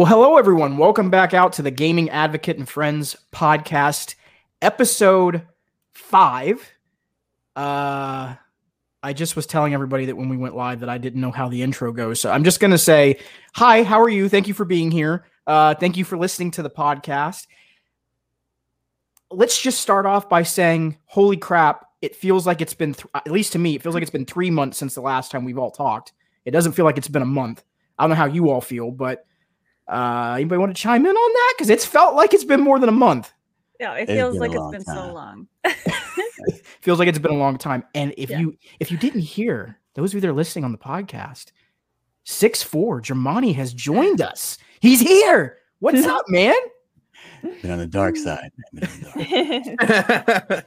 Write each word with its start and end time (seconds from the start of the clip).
Well, 0.00 0.08
hello, 0.08 0.38
everyone. 0.38 0.78
Welcome 0.78 1.10
back 1.10 1.34
out 1.34 1.52
to 1.52 1.62
the 1.62 1.70
Gaming 1.70 2.08
Advocate 2.08 2.56
and 2.56 2.66
Friends 2.66 3.16
podcast, 3.32 4.14
episode 4.62 5.42
five. 5.92 6.72
Uh, 7.54 8.34
I 9.02 9.12
just 9.12 9.36
was 9.36 9.44
telling 9.44 9.74
everybody 9.74 10.06
that 10.06 10.16
when 10.16 10.30
we 10.30 10.38
went 10.38 10.56
live 10.56 10.80
that 10.80 10.88
I 10.88 10.96
didn't 10.96 11.20
know 11.20 11.30
how 11.30 11.50
the 11.50 11.60
intro 11.60 11.92
goes. 11.92 12.18
So 12.18 12.30
I'm 12.30 12.44
just 12.44 12.60
going 12.60 12.70
to 12.70 12.78
say, 12.78 13.18
hi, 13.54 13.82
how 13.82 14.00
are 14.00 14.08
you? 14.08 14.30
Thank 14.30 14.48
you 14.48 14.54
for 14.54 14.64
being 14.64 14.90
here. 14.90 15.26
Uh, 15.46 15.74
thank 15.74 15.98
you 15.98 16.04
for 16.06 16.16
listening 16.16 16.52
to 16.52 16.62
the 16.62 16.70
podcast. 16.70 17.46
Let's 19.30 19.60
just 19.60 19.80
start 19.80 20.06
off 20.06 20.30
by 20.30 20.44
saying, 20.44 20.96
holy 21.04 21.36
crap, 21.36 21.84
it 22.00 22.16
feels 22.16 22.46
like 22.46 22.62
it's 22.62 22.72
been, 22.72 22.94
th- 22.94 23.04
at 23.14 23.30
least 23.30 23.52
to 23.52 23.58
me, 23.58 23.74
it 23.74 23.82
feels 23.82 23.94
like 23.94 24.00
it's 24.00 24.10
been 24.10 24.24
three 24.24 24.50
months 24.50 24.78
since 24.78 24.94
the 24.94 25.02
last 25.02 25.30
time 25.30 25.44
we've 25.44 25.58
all 25.58 25.70
talked. 25.70 26.14
It 26.46 26.52
doesn't 26.52 26.72
feel 26.72 26.86
like 26.86 26.96
it's 26.96 27.06
been 27.06 27.20
a 27.20 27.26
month. 27.26 27.62
I 27.98 28.04
don't 28.04 28.08
know 28.08 28.16
how 28.16 28.24
you 28.24 28.48
all 28.48 28.62
feel, 28.62 28.90
but 28.92 29.26
uh, 29.90 30.34
anybody 30.36 30.58
want 30.58 30.74
to 30.74 30.80
chime 30.80 31.04
in 31.04 31.14
on 31.16 31.32
that? 31.32 31.54
Because 31.56 31.70
it's 31.70 31.84
felt 31.84 32.14
like 32.14 32.32
it's 32.32 32.44
been 32.44 32.60
more 32.60 32.78
than 32.78 32.88
a 32.88 32.92
month. 32.92 33.32
Yeah, 33.78 33.94
it 33.94 34.02
It's 34.08 34.12
feels 34.12 34.36
like 34.36 34.50
it's 34.50 34.58
long 34.60 34.72
been 34.72 34.84
so 34.84 34.94
time. 34.94 35.14
long. 35.14 35.48
feels 36.82 36.98
like 36.98 37.08
it's 37.08 37.18
been 37.18 37.32
a 37.32 37.36
long 37.38 37.56
time. 37.58 37.82
And 37.94 38.12
if 38.18 38.28
Yeah. 38.30 38.40
you 38.40 38.56
if 38.78 38.90
you 38.92 38.98
didn't 38.98 39.20
hear, 39.22 39.78
those 39.94 40.10
of 40.10 40.14
you 40.16 40.20
that 40.20 40.28
are 40.28 40.32
listening 40.34 40.64
on 40.64 40.72
the 40.72 40.78
podcast, 40.78 41.52
six 42.24 42.62
four 42.62 43.00
Germani 43.00 43.54
has 43.54 43.72
joined 43.72 44.20
us. 44.20 44.58
He's 44.80 45.00
here. 45.00 45.58
What's 45.78 46.04
up, 46.06 46.24
man? 46.28 46.54
Been 47.62 47.70
on 47.70 47.78
the 47.78 47.86
dark 47.86 48.16
side. 48.16 48.50
The 48.72 50.64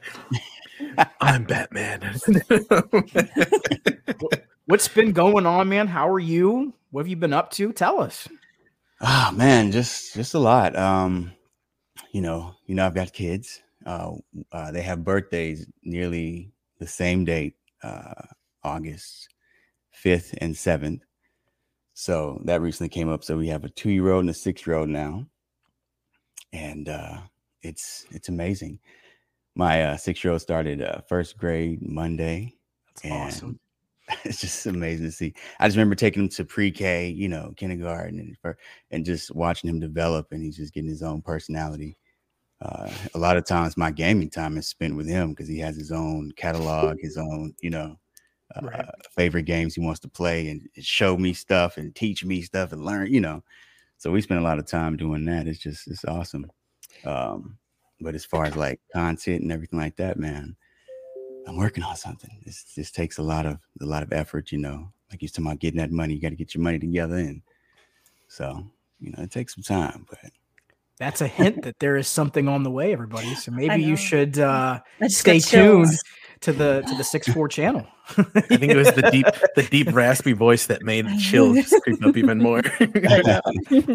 I'm 1.20 1.44
Batman. 1.44 2.18
What's 4.66 4.88
been 4.88 5.12
going 5.12 5.46
on, 5.46 5.68
man? 5.68 5.86
How 5.86 6.08
are 6.08 6.18
you? 6.18 6.74
What 6.90 7.02
have 7.02 7.08
you 7.08 7.16
been 7.16 7.32
up 7.32 7.50
to? 7.52 7.72
Tell 7.72 8.00
us. 8.00 8.26
Ah 9.00 9.32
man, 9.34 9.72
just 9.72 10.14
just 10.14 10.34
a 10.34 10.38
lot. 10.38 10.76
Um, 10.76 11.32
you 12.12 12.20
know, 12.20 12.54
you 12.66 12.74
know, 12.74 12.86
I've 12.86 12.94
got 12.94 13.12
kids. 13.12 13.60
Uh, 13.84 14.12
uh, 14.52 14.70
they 14.70 14.82
have 14.82 15.04
birthdays 15.04 15.66
nearly 15.82 16.52
the 16.78 16.86
same 16.86 17.24
date, 17.24 17.56
uh, 17.82 18.14
August 18.62 19.28
fifth 19.90 20.34
and 20.40 20.56
seventh. 20.56 21.02
So 21.94 22.40
that 22.44 22.60
recently 22.60 22.88
came 22.88 23.08
up. 23.08 23.24
So 23.24 23.36
we 23.36 23.48
have 23.48 23.64
a 23.64 23.68
two-year-old 23.68 24.22
and 24.22 24.30
a 24.30 24.34
six-year-old 24.34 24.88
now, 24.88 25.26
and 26.52 26.88
uh, 26.88 27.18
it's 27.62 28.06
it's 28.10 28.28
amazing. 28.28 28.80
My 29.54 29.82
uh, 29.84 29.96
six-year-old 29.96 30.40
started 30.42 30.82
uh, 30.82 31.00
first 31.08 31.38
grade 31.38 31.80
Monday. 31.82 32.54
That's 33.02 33.12
awesome. 33.12 33.60
it's 34.24 34.40
just 34.40 34.66
amazing 34.66 35.06
to 35.06 35.12
see. 35.12 35.34
I 35.60 35.66
just 35.66 35.76
remember 35.76 35.94
taking 35.94 36.24
him 36.24 36.28
to 36.30 36.44
pre-K, 36.44 37.08
you 37.08 37.28
know, 37.28 37.52
kindergarten, 37.56 38.18
and 38.20 38.54
and 38.90 39.04
just 39.04 39.34
watching 39.34 39.70
him 39.70 39.80
develop, 39.80 40.28
and 40.32 40.42
he's 40.42 40.56
just 40.56 40.74
getting 40.74 40.90
his 40.90 41.02
own 41.02 41.22
personality. 41.22 41.96
Uh, 42.62 42.90
a 43.14 43.18
lot 43.18 43.36
of 43.36 43.46
times, 43.46 43.76
my 43.76 43.90
gaming 43.92 44.30
time 44.30 44.58
is 44.58 44.68
spent 44.68 44.96
with 44.96 45.08
him 45.08 45.30
because 45.30 45.48
he 45.48 45.58
has 45.60 45.76
his 45.76 45.92
own 45.92 46.32
catalog, 46.36 46.98
his 47.00 47.18
own, 47.18 47.54
you 47.60 47.70
know, 47.70 47.96
uh, 48.56 48.60
Right. 48.60 48.94
favorite 49.12 49.44
games 49.44 49.74
he 49.74 49.80
wants 49.82 50.00
to 50.00 50.08
play, 50.08 50.48
and 50.48 50.68
show 50.80 51.16
me 51.18 51.34
stuff, 51.34 51.76
and 51.78 51.94
teach 51.96 52.24
me 52.24 52.42
stuff, 52.42 52.72
and 52.72 52.84
learn, 52.84 53.12
you 53.12 53.20
know. 53.20 53.42
So 53.98 54.12
we 54.12 54.20
spend 54.22 54.40
a 54.40 54.44
lot 54.44 54.58
of 54.60 54.66
time 54.66 54.96
doing 54.96 55.24
that. 55.26 55.48
It's 55.48 55.60
just 55.60 55.88
it's 55.88 56.04
awesome. 56.06 56.50
Um, 57.04 57.58
but 58.00 58.14
as 58.14 58.24
far 58.24 58.46
as 58.46 58.56
like 58.56 58.80
content 58.92 59.42
and 59.42 59.52
everything 59.52 59.78
like 59.78 59.96
that, 59.96 60.18
man, 60.18 60.56
I'm 61.46 61.56
working 61.56 61.84
on 61.84 61.96
something. 61.96 62.30
This 62.44 62.62
this 62.76 62.90
takes 62.90 63.18
a 63.18 63.22
lot 63.22 63.46
of 63.46 63.58
a 63.80 63.84
lot 63.84 64.02
of 64.02 64.12
effort, 64.12 64.52
you 64.52 64.58
know. 64.58 64.88
Like 65.10 65.22
you're 65.22 65.28
talking 65.28 65.46
about 65.46 65.58
getting 65.60 65.78
that 65.78 65.90
money, 65.92 66.14
you 66.14 66.20
got 66.20 66.30
to 66.30 66.36
get 66.36 66.54
your 66.54 66.62
money 66.62 66.78
together, 66.78 67.16
and 67.16 67.42
so 68.28 68.64
you 69.00 69.10
know 69.12 69.22
it 69.22 69.30
takes 69.30 69.54
some 69.54 69.62
time. 69.62 70.06
But 70.08 70.30
That's 70.98 71.20
a 71.20 71.26
hint 71.28 71.62
that 71.62 71.78
there 71.78 71.96
is 71.96 72.08
something 72.08 72.48
on 72.48 72.62
the 72.62 72.70
way, 72.70 72.92
everybody. 72.92 73.34
So 73.34 73.52
maybe 73.54 73.82
you 73.82 73.96
should 73.96 74.38
uh, 74.38 74.80
stay 75.08 75.38
got 75.38 75.48
chills. 75.48 75.88
tuned 75.90 75.98
to 76.40 76.52
the 76.52 76.82
to 76.88 76.94
the 76.96 77.04
six 77.04 77.28
four 77.28 77.48
channel. 77.48 77.86
I 78.18 78.22
think 78.40 78.70
it 78.72 78.76
was 78.76 78.92
the 78.92 79.08
deep, 79.10 79.26
the 79.56 79.62
deep, 79.62 79.90
raspy 79.94 80.32
voice 80.32 80.66
that 80.66 80.82
made 80.82 81.06
the 81.06 81.16
chill 81.16 81.54
just 81.54 81.74
creep 81.82 82.04
up 82.04 82.16
even 82.18 82.38
more. 82.38 82.62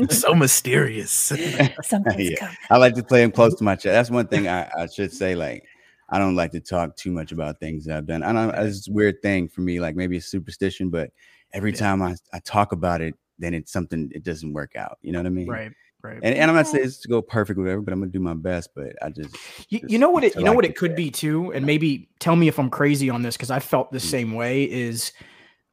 so 0.10 0.34
mysterious. 0.34 1.12
Something's 1.12 2.30
Yeah. 2.32 2.36
coming. 2.40 2.58
I 2.72 2.78
like 2.78 2.96
to 2.96 3.04
play 3.04 3.22
them 3.22 3.32
close 3.32 3.54
to 3.56 3.64
my 3.64 3.76
chest. 3.76 3.86
That's 3.94 4.10
one 4.10 4.28
thing 4.28 4.48
I, 4.48 4.70
I 4.78 4.88
should 4.88 5.14
say. 5.14 5.36
Like 5.36 5.64
I 6.12 6.20
don't 6.20 6.36
like 6.36 6.52
to 6.52 6.60
talk 6.60 6.96
too 6.96 7.12
much 7.12 7.32
about 7.32 7.60
things 7.60 7.86
that 7.86 7.98
I've 7.98 8.06
done. 8.08 8.24
I 8.24 8.32
know 8.32 8.50
it's 8.50 8.88
a 8.88 8.92
weird 8.92 9.22
thing 9.22 9.48
for 9.48 9.62
me. 9.62 9.80
Like 9.80 9.96
maybe 9.96 10.18
it's 10.18 10.26
superstition, 10.28 10.90
but 10.90 11.12
every 11.54 11.72
time 11.72 12.02
I, 12.02 12.16
I 12.34 12.40
talk 12.40 12.72
about 12.72 13.02
it, 13.02 13.16
then 13.38 13.54
it's 13.54 13.72
something 13.72 14.12
it 14.14 14.24
doesn't 14.24 14.52
work 14.54 14.76
out. 14.76 14.98
You 15.02 15.12
know 15.12 15.20
what 15.20 15.26
I 15.28 15.30
mean? 15.30 15.48
right, 15.48 15.72
right. 16.04 16.20
And, 16.22 16.36
and 16.36 16.50
I'm 16.50 16.56
not 16.56 16.68
saying 16.68 16.84
it's 16.84 16.98
to 17.02 17.08
go 17.08 17.22
perfect 17.22 17.58
with 17.58 17.68
everyone, 17.68 17.86
but 17.86 17.94
I'm 17.94 18.00
gonna 18.00 18.12
do 18.12 18.20
my 18.20 18.34
best. 18.34 18.72
But 18.76 18.96
I 19.02 19.10
just 19.10 19.36
You, 19.70 19.80
just 19.80 19.92
you 19.92 20.00
know 20.00 20.10
what 20.10 20.24
it 20.24 20.36
you 20.36 20.44
know 20.44 20.52
like 20.52 20.56
what 20.58 20.66
it 20.66 20.76
could 20.76 20.92
there. 20.92 20.98
be 20.98 21.12
too, 21.12 21.54
and 21.54 21.66
maybe 21.66 22.10
tell 22.20 22.36
me 22.36 22.48
if 22.48 22.60
I'm 22.60 22.70
crazy 22.70 23.10
on 23.10 23.22
this 23.22 23.38
because 23.38 23.52
I 23.52 23.60
felt 23.60 23.92
the 23.92 24.00
Mm. 24.00 24.02
same 24.02 24.34
way. 24.34 24.64
Is 24.64 25.12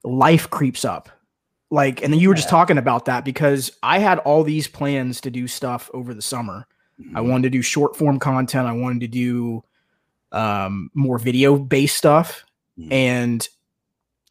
life 0.05 0.49
creeps 0.51 0.85
up, 0.85 1.09
like, 1.71 2.03
and 2.03 2.13
then 2.13 2.21
you 2.21 2.29
were 2.29 2.35
just 2.35 2.49
talking 2.49 2.79
about 2.79 3.07
that 3.07 3.25
because 3.25 3.73
I 3.83 3.99
had 3.99 4.19
all 4.21 4.45
these 4.45 4.69
plans 4.69 5.21
to 5.23 5.31
do 5.31 5.49
stuff 5.49 5.91
over 5.93 6.15
the 6.15 6.23
summer. 6.23 6.67
I 7.15 7.21
Mhm. 7.21 7.29
wanted 7.29 7.43
to 7.45 7.51
do 7.51 7.63
short 7.63 7.97
form 7.97 8.19
content. 8.21 8.69
I 8.69 8.73
wanted 8.73 9.01
to 9.01 9.09
do 9.09 9.65
um, 10.37 10.91
more 10.95 11.19
video 11.19 11.57
based 11.59 11.97
stuff, 11.97 12.45
Mhm. 12.79 12.93
and 12.93 13.49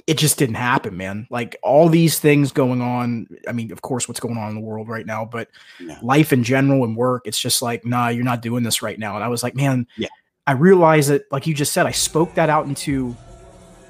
it 0.07 0.17
just 0.19 0.38
didn't 0.38 0.55
happen, 0.55 0.95
man. 0.95 1.25
Like 1.31 1.55
all 1.63 1.89
these 1.89 2.19
things 2.19 2.51
going 2.51 2.79
on. 2.79 3.25
I 3.47 3.53
mean, 3.53 3.71
of 3.71 3.81
course, 3.81 4.07
what's 4.07 4.19
going 4.19 4.38
on 4.38 4.49
in 4.49 4.55
the 4.55 4.61
world 4.61 4.88
right 4.88 5.05
now, 5.05 5.25
but 5.25 5.47
Yeah. 5.79 5.97
life 6.03 6.31
in 6.31 6.44
general 6.44 6.83
and 6.83 6.95
work, 6.95 7.23
it's 7.25 7.39
just 7.39 7.63
like, 7.63 7.83
nah, 7.85 8.09
you're 8.09 8.23
not 8.23 8.44
doing 8.44 8.63
this 8.63 8.83
right 8.83 8.99
now. 8.99 9.15
And 9.15 9.23
I 9.23 9.29
was 9.29 9.41
like, 9.41 9.55
man, 9.55 9.88
Yeah. 9.97 10.09
I 10.45 10.51
realized 10.51 11.09
that, 11.09 11.23
like 11.31 11.47
you 11.47 11.55
just 11.55 11.73
said, 11.73 11.88
I 11.88 11.91
spoke 11.91 12.35
that 12.35 12.49
out 12.51 12.67
into, 12.67 13.15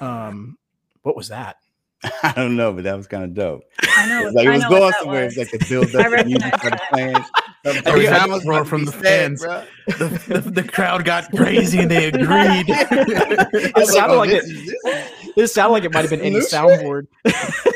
um, 0.00 0.56
what 1.02 1.16
was 1.16 1.28
that? 1.28 1.56
I 2.22 2.32
don't 2.34 2.56
know, 2.56 2.72
but 2.72 2.84
that 2.84 2.96
was 2.96 3.06
kind 3.06 3.24
of 3.24 3.34
dope. 3.34 3.64
I 3.82 4.08
know. 4.08 4.26
It's 4.26 4.34
like 4.34 4.46
it 4.46 4.50
I 4.50 4.54
was 4.54 4.64
going 4.64 4.80
that 4.90 4.98
somewhere. 5.00 5.24
was. 5.26 5.36
It's 5.36 5.52
like 5.52 5.60
the 5.60 5.66
build 5.68 5.94
up, 5.96 6.10
the 6.10 6.24
music 6.24 6.42
recognize 6.42 6.60
started 6.60 6.80
that. 7.14 7.30
Playing. 7.66 7.86
And 7.86 7.96
we 7.96 8.06
the 8.06 8.26
was 8.34 8.46
roar 8.46 8.64
from 8.64 8.84
the 8.84 8.92
fans. 8.92 9.42
bro. 9.42 9.64
The, 9.86 10.40
the, 10.44 10.50
the 10.62 10.62
crowd 10.64 11.04
got 11.04 11.30
crazy 11.32 11.78
and 11.78 11.90
they 11.90 12.06
agreed. 12.08 12.66
It 12.68 13.76
was 13.76 13.92
sounded 13.92 14.14
oh, 14.14 14.18
like 14.18 14.30
this 14.30 14.48
it. 14.48 14.52
is- 14.52 14.66
this 14.66 14.84
is- 14.84 15.32
It 15.36 15.48
sounded 15.48 15.72
like 15.74 15.84
it 15.84 15.92
might 15.92 16.00
have 16.00 16.10
been 16.10 16.22
any 16.22 16.40
Solution? 16.40 16.78
soundboard. 16.80 17.06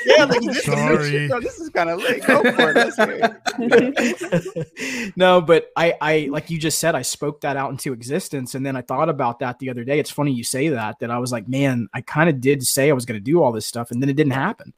Yeah, 0.06 0.24
like, 0.24 0.40
this, 0.40 0.66
is 0.66 0.68
new 0.68 1.04
shit, 1.10 1.30
bro. 1.30 1.40
this 1.40 1.60
is 1.60 1.68
kind 1.68 1.90
of 1.90 1.98
lit. 1.98 2.24
Go 2.24 2.42
for 2.42 2.70
it. 2.70 2.74
Let's 2.76 2.96
hear 2.96 3.20
it. 3.58 5.12
no, 5.16 5.42
but 5.42 5.66
I, 5.76 5.94
I, 6.00 6.28
like 6.30 6.48
you 6.48 6.58
just 6.58 6.78
said, 6.78 6.94
I 6.94 7.02
spoke 7.02 7.42
that 7.42 7.58
out 7.58 7.70
into 7.70 7.92
existence, 7.92 8.54
and 8.54 8.64
then 8.64 8.76
I 8.76 8.82
thought 8.82 9.10
about 9.10 9.40
that 9.40 9.58
the 9.58 9.68
other 9.68 9.84
day. 9.84 9.98
It's 9.98 10.10
funny 10.10 10.32
you 10.32 10.42
say 10.42 10.68
that. 10.70 10.98
That 11.00 11.10
I 11.10 11.18
was 11.18 11.32
like, 11.32 11.48
man, 11.48 11.88
I 11.92 12.00
kind 12.00 12.30
of 12.30 12.40
did 12.40 12.62
say 12.62 12.88
I 12.88 12.94
was 12.94 13.04
going 13.04 13.20
to 13.20 13.24
do 13.24 13.42
all 13.42 13.52
this 13.52 13.66
stuff, 13.66 13.90
and 13.90 14.00
then 14.02 14.08
it 14.08 14.16
didn't 14.16 14.32
happen. 14.32 14.72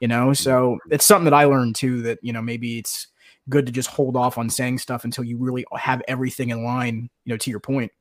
You 0.00 0.08
know, 0.08 0.32
so 0.32 0.78
it's 0.90 1.04
something 1.04 1.26
that 1.26 1.34
I 1.34 1.44
learned 1.44 1.76
too. 1.76 2.02
That 2.02 2.18
you 2.20 2.32
know, 2.32 2.42
maybe 2.42 2.78
it's 2.78 3.06
good 3.48 3.66
to 3.66 3.72
just 3.72 3.88
hold 3.90 4.16
off 4.16 4.38
on 4.38 4.50
saying 4.50 4.78
stuff 4.78 5.04
until 5.04 5.24
you 5.24 5.36
really 5.38 5.64
have 5.74 6.02
everything 6.08 6.50
in 6.50 6.64
line. 6.64 7.10
You 7.24 7.34
know, 7.34 7.38
to 7.38 7.50
your 7.50 7.60
point. 7.60 7.92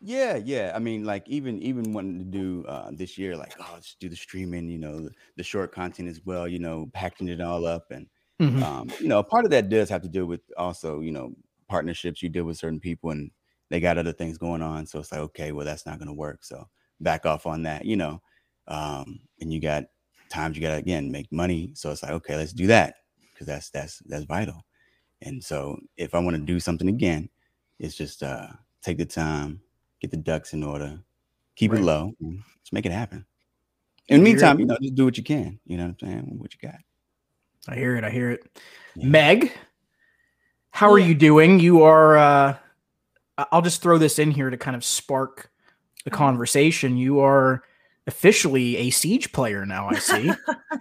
Yeah, 0.00 0.36
yeah. 0.36 0.72
I 0.74 0.78
mean, 0.78 1.04
like 1.04 1.28
even 1.28 1.60
even 1.60 1.92
wanting 1.92 2.18
to 2.18 2.24
do 2.24 2.64
uh, 2.68 2.90
this 2.92 3.18
year, 3.18 3.36
like 3.36 3.54
oh, 3.58 3.70
let's 3.74 3.96
do 3.96 4.08
the 4.08 4.14
streaming. 4.16 4.68
You 4.68 4.78
know, 4.78 5.00
the, 5.00 5.10
the 5.36 5.42
short 5.42 5.72
content 5.72 6.08
as 6.08 6.24
well. 6.24 6.46
You 6.46 6.60
know, 6.60 6.88
packing 6.94 7.28
it 7.28 7.40
all 7.40 7.66
up, 7.66 7.90
and 7.90 8.08
Mhm. 8.40 8.62
um, 8.62 8.90
you 9.00 9.08
know, 9.08 9.22
part 9.24 9.44
of 9.44 9.50
that 9.50 9.68
does 9.68 9.88
have 9.90 10.02
to 10.02 10.08
do 10.08 10.24
with 10.26 10.40
also 10.56 11.00
you 11.00 11.10
know 11.10 11.34
partnerships 11.68 12.22
you 12.22 12.28
deal 12.28 12.44
with 12.44 12.58
certain 12.58 12.78
people, 12.80 13.10
and 13.10 13.32
they 13.70 13.80
got 13.80 13.98
other 13.98 14.12
things 14.12 14.38
going 14.38 14.62
on. 14.62 14.86
So 14.86 15.00
it's 15.00 15.10
like, 15.10 15.20
okay, 15.22 15.50
well, 15.52 15.66
that's 15.66 15.84
not 15.86 15.98
going 15.98 16.08
to 16.08 16.14
work. 16.14 16.44
So 16.44 16.68
back 17.00 17.26
off 17.26 17.44
on 17.46 17.64
that. 17.64 17.84
You 17.84 17.96
know, 17.96 18.22
um, 18.68 19.18
and 19.40 19.52
you 19.52 19.60
got 19.60 19.86
times 20.30 20.56
you 20.56 20.62
got 20.62 20.70
to 20.72 20.76
again 20.76 21.10
make 21.10 21.32
money. 21.32 21.72
So 21.74 21.90
it's 21.90 22.04
like, 22.04 22.12
okay, 22.12 22.36
let's 22.36 22.52
do 22.52 22.68
that 22.68 22.94
because 23.32 23.48
that's 23.48 23.70
that's 23.70 23.98
that's 24.06 24.24
vital. 24.26 24.64
And 25.22 25.42
so 25.42 25.78
if 25.96 26.14
I 26.14 26.18
want 26.20 26.36
to 26.36 26.42
do 26.42 26.60
something 26.60 26.88
again, 26.88 27.28
it's 27.78 27.94
just 27.96 28.22
uh 28.22 28.48
take 28.82 28.98
the 28.98 29.04
time, 29.04 29.60
get 30.00 30.10
the 30.10 30.16
ducks 30.16 30.52
in 30.52 30.62
order, 30.62 30.98
keep 31.56 31.72
Right. 31.72 31.80
it 31.80 31.84
low, 31.84 32.14
and 32.20 32.42
just 32.62 32.72
make 32.72 32.86
it 32.86 32.92
happen. 32.92 33.24
In 34.08 34.20
the 34.20 34.24
meantime, 34.24 34.58
you 34.58 34.66
know, 34.66 34.78
just 34.80 34.94
do 34.94 35.04
what 35.04 35.18
you 35.18 35.24
can. 35.24 35.58
You 35.66 35.76
know 35.76 35.84
what 35.88 36.02
I'm 36.02 36.08
saying? 36.08 36.38
What 36.38 36.54
you 36.54 36.68
got. 36.68 36.80
I 37.68 37.74
hear 37.76 37.96
it. 37.96 38.04
I 38.04 38.10
hear 38.10 38.30
it. 38.30 38.58
Yeah. 38.96 39.06
Meg, 39.06 39.52
how 40.70 40.90
are 40.90 40.98
you 40.98 41.14
doing? 41.14 41.60
You 41.60 41.82
are. 41.82 42.16
uh 42.16 42.56
I- 43.36 43.46
I'll 43.52 43.62
just 43.62 43.82
throw 43.82 43.98
this 43.98 44.18
in 44.18 44.30
here 44.32 44.50
to 44.50 44.56
kind 44.56 44.74
of 44.76 44.84
spark 44.84 45.50
the 46.04 46.10
Uh-huh. 46.10 46.16
conversation. 46.18 46.96
You 46.96 47.20
are 47.20 47.62
officially 48.08 48.76
a 48.78 48.90
siege 48.90 49.30
player 49.32 49.64
now. 49.64 49.88
I 49.88 49.98
see. 49.98 50.32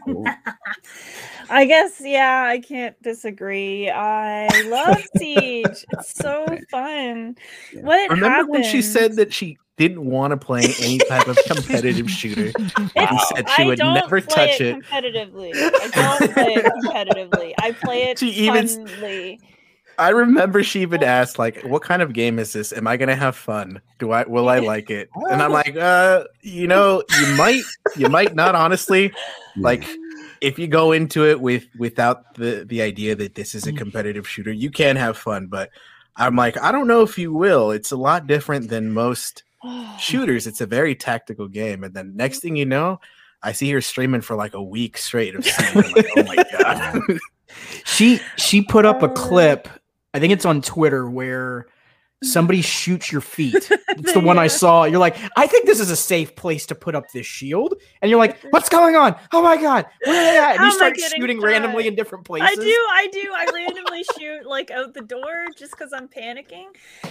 I 1.50 1.66
guess, 1.66 2.02
yeah, 2.02 2.46
I 2.50 2.60
can't 2.60 3.00
disagree. 3.04 3.90
I 3.90 4.48
love 4.68 4.98
Siege. 5.18 5.86
It's 5.92 6.16
so 6.16 6.46
fun. 6.72 7.38
Yeah. 7.74 7.82
What 7.82 8.10
Remember 8.10 8.52
when 8.52 8.64
she 8.64 8.82
said 8.82 9.16
that 9.18 9.32
she 9.34 9.58
didn't 9.78 10.06
want 10.06 10.32
to 10.32 10.38
play 10.38 10.64
any 10.82 10.98
type 10.98 11.28
of 11.28 11.38
competitive 11.46 12.10
shooter. 12.10 12.52
And 12.96 13.20
said 13.36 13.50
she 13.52 13.64
I 13.64 13.66
would 13.66 13.78
don't 13.78 13.94
never 13.94 14.22
play 14.22 14.48
touch 14.48 14.62
it 14.62 14.78
it. 14.78 14.86
competitively. 14.86 15.52
I 15.54 15.88
don't 15.94 16.34
play 16.34 16.54
it 16.56 16.66
competitively. 16.66 17.54
I 17.60 17.72
play 17.74 18.04
it 18.04 18.20
She 18.20 18.30
even 18.30 18.66
funly. 18.66 19.40
I 20.00 20.10
remember 20.10 20.64
she 20.64 20.82
even 20.82 21.04
asked, 21.04 21.40
like, 21.40 21.62
what 21.64 21.82
kind 21.82 22.02
of 22.02 22.14
game 22.14 22.38
is 22.38 22.54
this? 22.54 22.72
Am 22.72 22.86
I 22.88 22.98
gonna 22.98 23.16
have 23.16 23.36
fun? 23.36 23.82
Do 24.00 24.12
I 24.12 24.24
will 24.28 24.50
I 24.50 24.60
like 24.74 24.90
it? 24.90 25.10
And 25.30 25.42
I'm 25.42 25.52
like, 25.52 25.76
uh, 25.76 26.26
you 26.42 26.68
know, 26.68 27.04
you 27.20 27.36
might, 27.36 27.62
you 27.96 28.10
might 28.10 28.36
not 28.36 28.56
honestly. 28.56 29.12
Like 29.56 29.88
if 30.42 30.60
you 30.60 30.68
go 30.68 30.92
into 30.92 31.26
it 31.26 31.42
with 31.42 31.66
without 31.80 32.36
the 32.36 32.64
the 32.68 32.82
idea 32.82 33.16
that 33.16 33.34
this 33.36 33.56
is 33.56 33.66
a 33.66 33.74
competitive 33.74 34.28
shooter, 34.28 34.52
you 34.52 34.70
can 34.70 34.96
have 34.96 35.18
fun, 35.18 35.48
but 35.48 35.72
I'm 36.16 36.36
like, 36.36 36.58
I 36.62 36.72
don't 36.72 36.88
know 36.88 37.02
if 37.02 37.18
you 37.18 37.34
will. 37.34 37.72
It's 37.72 37.92
a 37.92 37.98
lot 37.98 38.28
different 38.28 38.70
than 38.70 38.94
most 38.94 39.44
shooters. 40.00 40.46
It's 40.48 40.62
a 40.62 40.68
very 40.68 40.96
tactical 40.96 41.48
game. 41.48 41.84
And 41.84 41.94
then 41.94 42.16
next 42.16 42.40
thing 42.40 42.56
you 42.56 42.66
know, 42.66 43.00
I 43.42 43.52
see 43.52 43.72
her 43.72 43.82
streaming 43.82 44.22
for 44.22 44.36
like 44.36 44.54
a 44.54 44.62
week 44.62 44.98
straight 44.98 45.36
of 45.36 45.46
like, 45.76 46.08
oh 46.18 46.24
my 46.24 46.44
god. 46.58 47.02
She 47.86 48.20
she 48.38 48.62
put 48.62 48.86
up 48.86 49.02
a 49.02 49.08
Uh. 49.08 49.14
clip. 49.16 49.68
I 50.18 50.20
think 50.20 50.34
it's 50.34 50.46
on 50.46 50.64
Twitter 50.64 51.08
where 51.08 51.68
somebody 52.24 52.62
shoots 52.62 53.12
your 53.12 53.22
feet. 53.22 53.70
It's 54.00 54.14
the 54.14 54.20
one 54.20 54.38
I 54.38 54.46
saw. 54.46 54.84
You're 54.84 55.00
like, 55.00 55.18
I 55.38 55.48
think 55.48 55.66
this 55.66 55.80
is 55.80 55.90
a 55.90 55.96
safe 55.96 56.36
place 56.36 56.68
to 56.68 56.76
put 56.76 56.94
up 56.94 57.06
this 57.14 57.26
shield. 57.26 57.74
And 58.02 58.12
you're 58.12 58.20
like, 58.20 58.38
what's 58.52 58.70
going 58.70 58.96
on? 58.96 59.16
Oh 59.34 59.42
my 59.42 59.58
god, 59.58 59.88
where 60.06 60.16
are 60.16 60.24
they 60.34 60.38
at? 60.38 60.52
And 60.52 60.60
How 60.60 60.66
you 60.66 60.72
oh 60.72 60.76
start 60.76 61.00
shooting 61.00 61.38
shot? 61.38 61.46
randomly 61.48 61.88
in 61.88 61.96
different 61.96 62.24
places. 62.24 62.48
I 62.48 62.56
do, 62.62 62.70
I 62.92 63.08
do. 63.12 63.32
I 63.34 63.46
randomly 63.52 64.04
shoot 64.20 64.46
like 64.46 64.70
out 64.70 64.94
the 64.94 65.02
door 65.02 65.46
just 65.58 65.72
because 65.72 65.94
I'm 65.94 66.08
panicking. 66.08 66.66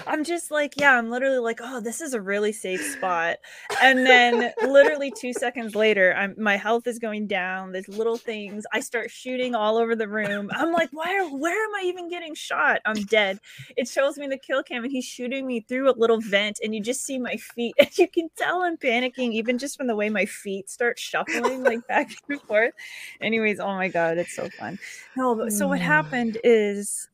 I'm 0.06 0.22
just 0.22 0.52
like, 0.52 0.74
yeah, 0.76 0.96
I'm 0.96 1.10
literally 1.10 1.38
like, 1.38 1.58
oh, 1.60 1.80
this 1.80 2.00
is 2.00 2.14
a 2.14 2.20
really 2.20 2.52
safe 2.52 2.82
spot. 2.82 3.38
And 3.82 4.06
then 4.06 4.52
literally 4.62 5.10
two 5.10 5.32
seconds 5.32 5.74
later, 5.74 6.14
I'm 6.14 6.36
my 6.38 6.56
health 6.56 6.86
is 6.86 7.00
going 7.00 7.26
down. 7.26 7.72
There's 7.72 7.88
little 7.88 8.16
things. 8.16 8.64
I 8.72 8.78
start 8.78 9.10
shooting 9.10 9.56
all 9.56 9.76
over 9.76 9.96
the 9.96 10.06
room. 10.06 10.50
I'm 10.52 10.72
like, 10.72 10.90
why 10.92 11.16
are 11.16 11.36
where 11.36 11.64
am 11.64 11.74
I 11.74 11.82
even 11.86 12.08
getting 12.08 12.34
shot? 12.36 12.80
I'm 12.84 13.02
dead. 13.04 13.40
It 13.76 13.88
shows 13.88 14.18
me 14.18 14.28
the 14.28 14.38
kill 14.38 14.62
cam 14.62 14.84
and 14.84 14.92
he's 14.96 15.04
shooting 15.04 15.46
me 15.46 15.60
through 15.60 15.90
a 15.90 15.94
little 15.96 16.20
vent, 16.20 16.58
and 16.62 16.74
you 16.74 16.80
just 16.82 17.04
see 17.04 17.18
my 17.18 17.36
feet, 17.36 17.74
and 17.80 17.96
you 17.98 18.08
can 18.08 18.28
tell 18.36 18.62
I'm 18.62 18.76
panicking, 18.76 19.32
even 19.32 19.58
just 19.58 19.76
from 19.76 19.86
the 19.88 19.96
way 19.96 20.08
my 20.10 20.26
feet 20.26 20.70
start 20.70 20.98
shuffling 20.98 21.62
like 21.64 21.86
back 21.88 22.10
and 22.28 22.40
forth. 22.42 22.74
Anyways, 23.20 23.60
oh 23.60 23.74
my 23.74 23.88
god, 23.88 24.18
it's 24.18 24.34
so 24.34 24.50
fun. 24.58 24.78
No, 25.16 25.34
but 25.34 25.52
so 25.52 25.68
what 25.68 25.80
happened 25.80 26.38
is 26.44 27.08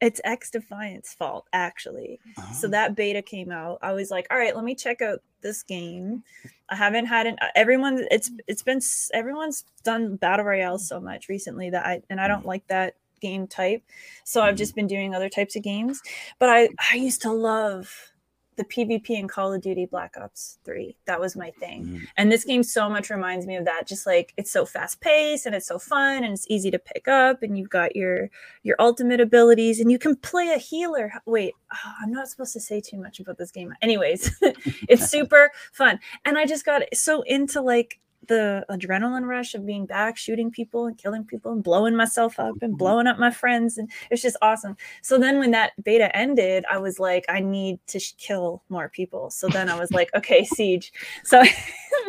it's 0.00 0.20
XDefiant's 0.24 1.14
fault, 1.14 1.46
actually. 1.52 2.20
So 2.50 2.68
Uh-huh. 2.68 2.72
that 2.72 2.96
beta 2.96 3.22
came 3.22 3.50
out. 3.52 3.78
I 3.82 3.92
was 3.92 4.10
like, 4.10 4.26
all 4.30 4.38
right, 4.38 4.54
let 4.54 4.64
me 4.64 4.74
check 4.74 5.02
out 5.02 5.20
this 5.42 5.62
game. 5.62 6.24
I 6.70 6.76
haven't 6.76 7.06
had 7.06 7.26
an 7.26 7.36
everyone. 7.54 8.06
It's 8.10 8.30
it's 8.46 8.62
been 8.62 8.80
everyone's 9.12 9.64
done 9.84 10.16
battle 10.16 10.46
royale 10.46 10.78
so 10.78 11.00
much 11.00 11.28
recently 11.28 11.70
that 11.70 11.84
I 11.86 12.02
and 12.10 12.20
I 12.20 12.28
don't 12.28 12.46
like 12.46 12.66
that 12.68 12.94
game 13.20 13.46
type. 13.46 13.82
So 14.24 14.42
I've 14.42 14.56
just 14.56 14.74
been 14.74 14.86
doing 14.86 15.14
other 15.14 15.28
types 15.28 15.56
of 15.56 15.62
games. 15.62 16.00
But 16.38 16.48
I 16.48 16.68
I 16.92 16.96
used 16.96 17.22
to 17.22 17.32
love 17.32 18.12
the 18.56 18.64
PvP 18.64 19.10
in 19.10 19.26
Call 19.26 19.54
of 19.54 19.62
Duty 19.62 19.86
Black 19.86 20.16
Ops 20.20 20.58
3. 20.64 20.94
That 21.06 21.18
was 21.18 21.34
my 21.34 21.50
thing. 21.52 21.86
Mhm. 21.86 22.00
And 22.18 22.30
this 22.30 22.44
game 22.44 22.62
so 22.62 22.90
much 22.90 23.08
reminds 23.08 23.46
me 23.46 23.56
of 23.56 23.64
that. 23.64 23.86
Just 23.86 24.04
like 24.04 24.34
it's 24.36 24.50
so 24.50 24.66
fast 24.66 25.00
paced 25.00 25.46
and 25.46 25.54
it's 25.54 25.66
so 25.66 25.78
fun 25.78 26.24
and 26.24 26.34
it's 26.34 26.44
easy 26.50 26.70
to 26.72 26.78
pick 26.78 27.08
up 27.08 27.42
and 27.42 27.56
you've 27.56 27.70
got 27.70 27.96
your 27.96 28.28
your 28.62 28.76
ultimate 28.78 29.18
abilities 29.20 29.80
and 29.80 29.90
you 29.90 29.98
can 29.98 30.14
play 30.16 30.52
a 30.52 30.58
healer. 30.58 31.10
Wait, 31.24 31.54
oh, 31.72 31.92
I'm 32.02 32.12
not 32.12 32.28
supposed 32.28 32.52
to 32.52 32.60
say 32.60 32.82
too 32.82 32.98
much 32.98 33.18
about 33.18 33.38
this 33.38 33.50
game. 33.50 33.72
Anyways, 33.80 34.30
it's 34.88 35.08
super 35.08 35.50
fun. 35.72 35.98
And 36.26 36.36
I 36.36 36.44
just 36.44 36.66
got 36.66 36.82
so 36.92 37.22
into 37.22 37.62
like 37.62 37.98
the 38.26 38.64
adrenaline 38.70 39.26
rush 39.26 39.54
of 39.54 39.66
being 39.66 39.86
back, 39.86 40.16
shooting 40.16 40.50
people 40.50 40.86
and 40.86 40.98
killing 40.98 41.24
people 41.24 41.52
and 41.52 41.62
blowing 41.62 41.96
myself 41.96 42.38
up 42.38 42.54
and 42.60 42.72
mm-hmm. 42.72 42.76
blowing 42.76 43.06
up 43.06 43.18
my 43.18 43.30
friends. 43.30 43.78
And 43.78 43.90
it's 44.10 44.22
just 44.22 44.36
awesome. 44.42 44.76
So 45.02 45.18
then 45.18 45.38
when 45.38 45.50
that 45.52 45.72
beta 45.82 46.14
ended, 46.16 46.64
I 46.70 46.78
was 46.78 46.98
like, 46.98 47.24
I 47.28 47.40
need 47.40 47.78
to 47.88 47.98
sh- 47.98 48.14
kill 48.18 48.62
more 48.68 48.88
people. 48.88 49.30
So 49.30 49.48
then 49.48 49.68
I 49.68 49.78
was 49.78 49.90
like, 49.90 50.10
okay, 50.14 50.44
Siege. 50.44 50.92
So, 51.24 51.42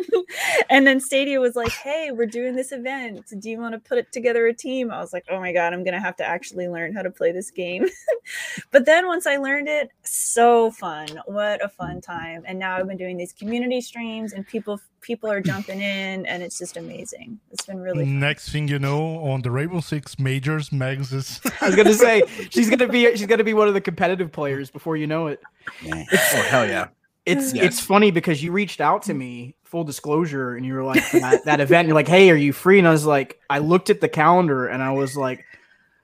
and 0.70 0.86
then 0.86 1.00
Stadia 1.00 1.40
was 1.40 1.56
like, 1.56 1.72
hey, 1.72 2.10
we're 2.12 2.26
doing 2.26 2.54
this 2.56 2.72
event. 2.72 3.26
Do 3.38 3.50
you 3.50 3.58
want 3.58 3.74
to 3.74 3.78
put 3.78 4.12
together 4.12 4.46
a 4.46 4.54
team? 4.54 4.90
I 4.90 5.00
was 5.00 5.12
like, 5.12 5.24
oh 5.30 5.40
my 5.40 5.52
God, 5.52 5.72
I'm 5.72 5.84
going 5.84 5.94
to 5.94 6.00
have 6.00 6.16
to 6.16 6.24
actually 6.24 6.68
learn 6.68 6.94
how 6.94 7.02
to 7.02 7.10
play 7.10 7.32
this 7.32 7.50
game. 7.50 7.88
but 8.70 8.84
then 8.84 9.06
once 9.06 9.26
I 9.26 9.36
learned 9.36 9.68
it, 9.68 9.90
so 10.02 10.70
fun. 10.70 11.08
What 11.26 11.64
a 11.64 11.68
fun 11.68 12.00
time. 12.00 12.42
And 12.46 12.58
now 12.58 12.76
I've 12.76 12.86
been 12.86 12.96
doing 12.96 13.16
these 13.16 13.32
community 13.32 13.80
streams 13.80 14.32
and 14.32 14.46
people 14.46 14.80
people 15.02 15.30
are 15.30 15.40
jumping 15.52 15.80
in 15.82 16.24
and 16.26 16.42
it's 16.42 16.58
just 16.58 16.76
amazing. 16.76 17.38
It's 17.50 17.66
been 17.66 17.80
really 17.80 18.04
fun. 18.04 18.18
Next 18.20 18.48
thing 18.50 18.68
you 18.68 18.78
know, 18.78 19.18
on 19.18 19.42
the 19.42 19.50
Rainbow 19.50 19.80
Six 19.80 20.18
majors, 20.18 20.70
Megs 20.70 21.12
is 21.12 21.40
I 21.60 21.66
was 21.66 21.76
gonna 21.76 21.92
say 21.94 22.22
she's 22.50 22.70
gonna 22.70 22.88
be 22.88 23.14
she's 23.16 23.26
gonna 23.26 23.44
be 23.44 23.54
one 23.54 23.68
of 23.68 23.74
the 23.74 23.80
competitive 23.80 24.32
players 24.32 24.70
before 24.70 24.96
you 24.96 25.06
know 25.06 25.26
it. 25.26 25.40
Man. 25.86 26.06
oh 26.12 26.42
hell 26.48 26.66
yeah. 26.66 26.88
It's 27.26 27.52
Yes. 27.54 27.64
it's 27.64 27.80
funny 27.80 28.10
because 28.10 28.42
you 28.42 28.50
reached 28.50 28.80
out 28.80 29.02
to 29.04 29.14
me, 29.14 29.54
full 29.62 29.84
disclosure, 29.84 30.56
and 30.56 30.66
you 30.66 30.74
were 30.74 30.82
like 30.82 31.08
that, 31.12 31.44
that 31.44 31.60
event. 31.60 31.86
You're 31.86 31.94
like, 31.94 32.08
hey, 32.08 32.30
are 32.30 32.34
you 32.36 32.52
free? 32.52 32.78
And 32.80 32.88
I 32.88 32.90
was 32.90 33.06
like, 33.06 33.38
I 33.48 33.58
looked 33.58 33.90
at 33.90 34.00
the 34.00 34.08
calendar 34.08 34.66
and 34.66 34.82
I 34.82 34.90
was 34.90 35.16
like, 35.16 35.44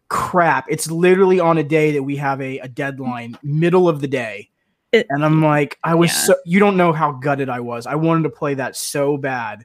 crap, 0.09 0.67
it's 0.69 0.89
literally 0.91 1.41
on 1.41 1.59
a 1.59 1.65
day 1.65 1.93
that 1.93 2.03
we 2.05 2.17
have 2.17 2.41
a, 2.41 2.59
a 2.61 2.69
deadline, 2.69 3.37
middle 3.43 3.89
of 3.89 4.01
the 4.01 4.07
day. 4.09 4.51
It- 4.93 5.07
and 5.11 5.25
I'm 5.25 5.43
like, 5.43 5.79
I 5.85 5.95
was 5.95 6.11
Yeah. 6.11 6.17
so 6.19 6.35
you 6.45 6.61
don't 6.61 6.77
know 6.77 6.93
how 6.93 7.13
gutted 7.13 7.49
I 7.49 7.61
was. 7.61 7.87
I 7.87 7.95
wanted 7.95 8.23
to 8.25 8.31
play 8.31 8.55
that 8.55 8.77
so 8.77 9.17
bad. 9.17 9.65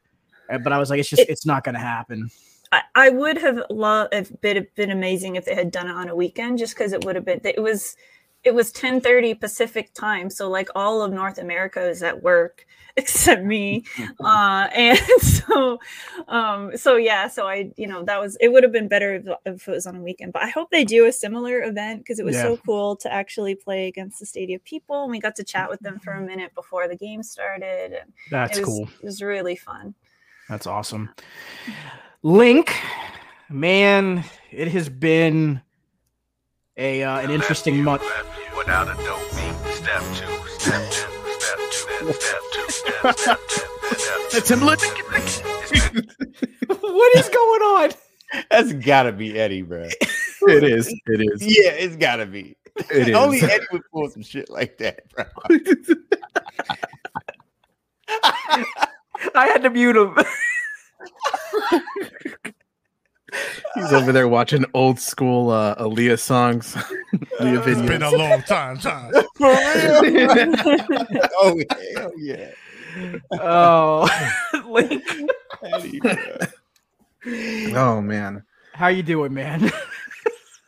uh, 0.50 0.58
But 0.58 0.74
I 0.74 0.78
was 0.78 0.90
like, 0.90 1.00
it's 1.00 1.10
just 1.10 1.22
It- 1.22 1.30
it's 1.30 1.46
not 1.46 1.64
gonna 1.64 1.80
happen. 1.80 2.30
I, 2.74 2.81
I 2.96 3.10
would 3.10 3.38
have 3.38 3.62
loved 3.70 4.14
if 4.14 4.31
been 4.42 4.68
been 4.75 4.92
amazing 4.92 5.36
if 5.36 5.46
they 5.46 5.56
had 5.56 5.72
done 5.72 5.88
it 5.88 5.94
on 5.94 6.10
a 6.10 6.16
weekend, 6.16 6.58
just 6.58 6.74
because 6.75 6.92
it 6.92 7.06
would 7.06 7.16
have 7.16 7.24
been. 7.24 7.40
It 7.44 7.62
was 7.62 7.96
it 8.44 8.54
was 8.54 8.72
ten 8.72 9.01
thirty 9.01 9.34
Pacific 9.34 9.94
time, 9.94 10.30
so 10.30 10.50
like 10.50 10.69
all 10.75 11.01
of 11.01 11.12
North 11.12 11.38
America 11.38 11.88
is 11.88 12.04
at 12.04 12.22
work 12.22 12.66
except 12.98 13.44
me, 13.44 13.84
uh, 14.19 14.68
and 14.74 14.98
so 15.22 15.80
um, 16.28 16.75
so 16.78 16.95
yeah, 16.95 17.28
so 17.28 17.48
I 17.48 17.72
you 17.75 17.88
know 17.88 18.04
that 18.04 18.19
was 18.19 18.38
it 18.40 18.50
would 18.51 18.63
have 18.63 18.72
been 18.72 18.88
better 18.88 19.16
if, 19.16 19.25
if 19.45 19.68
it 19.68 19.72
was 19.72 19.88
on 19.88 19.95
a 19.95 20.01
weekend. 20.01 20.34
But 20.34 20.44
I 20.44 20.50
hope 20.50 20.69
they 20.72 20.84
do 20.84 21.06
a 21.06 21.12
similar 21.12 21.63
event 21.63 22.01
because 22.01 22.19
it 22.19 22.25
was 22.25 22.36
so 22.36 22.57
cool 22.57 22.95
to 22.98 23.12
actually 23.12 23.56
play 23.56 23.88
against 23.88 24.19
the 24.19 24.25
Stadia 24.25 24.60
people, 24.60 25.04
and 25.04 25.12
we 25.12 25.19
got 25.19 25.36
to 25.38 25.44
chat 25.44 25.69
with 25.69 25.80
them 25.80 26.00
for 26.00 26.13
a 26.13 26.22
minute 26.22 26.54
before 26.54 26.88
the 26.88 26.96
game 26.96 27.24
started, 27.24 27.94
and 27.94 28.13
That's 28.29 28.58
it 28.58 28.62
was 28.62 28.70
cool. 28.70 28.89
it 29.01 29.06
was 29.06 29.22
really 29.22 29.56
fun. 29.56 29.96
That's 30.50 30.67
awesome. 30.67 31.10
Link, 32.22 32.75
man, 33.50 34.24
it 34.51 34.67
has 34.70 34.89
been 34.89 35.62
a 36.77 37.03
uh, 37.03 37.20
an 37.20 37.32
interesting 37.32 37.84
month. 37.84 38.03
Without 38.65 38.88
a 38.88 38.93
dope 39.03 39.20
beat. 39.32 39.53
Step 39.74 40.01
two, 40.13 40.25
step 40.58 40.89
two, 40.89 41.10
step 41.38 41.60
two, 41.70 41.91
step 42.13 42.39
two, 42.53 42.70
step, 42.70 42.96
step 43.12 43.12
two, 43.12 43.12
step 43.12 43.38
two. 43.50 43.67
That's 44.32 44.50
him 44.50 44.62
looking. 44.62 44.89
what 46.79 47.15
is 47.17 47.27
going 47.27 47.62
on? 47.62 47.91
That's 48.50 48.72
gotta 48.72 49.12
be 49.12 49.38
Eddie, 49.38 49.63
bro. 49.63 49.84
It 49.84 50.63
is. 50.63 50.88
It 50.88 51.20
is. 51.20 51.41
Yeah, 51.41 51.72
it's 51.72 51.98
gotta 51.98 52.25
be. 52.25 52.55
It 52.89 52.89
is. 53.10 53.15
Only 53.15 53.41
Eddie 53.41 53.65
would 53.74 53.82
pull 53.91 54.10
some 54.10 54.24
shit 54.24 54.50
like 54.50 54.77
that, 54.77 55.10
bro. 55.10 55.25
I 59.36 59.48
had 59.48 59.63
to 59.63 59.70
mute 59.72 59.98
him. 59.98 60.15
He's 63.75 63.92
over 63.92 64.12
there 64.12 64.28
watching 64.28 64.66
old 64.74 65.00
school 65.00 65.50
uh, 65.50 65.75
Aaliyah 65.75 66.20
songs. 66.20 66.74
Aaliyah 67.40 67.68
it's 67.68 67.82
been 67.82 68.04
a 68.04 68.12
long 68.12 68.42
time. 68.44 68.78
time. 68.78 69.12
For 69.36 69.50
real? 69.50 70.56
oh 71.40 71.62
hell 71.96 72.12
yeah, 72.18 72.52
oh, 73.34 74.08
Link, 74.68 75.04
oh 77.75 78.02
man. 78.02 78.44
how 78.74 78.88
you 78.88 79.04
doing, 79.04 79.34
man? 79.34 79.72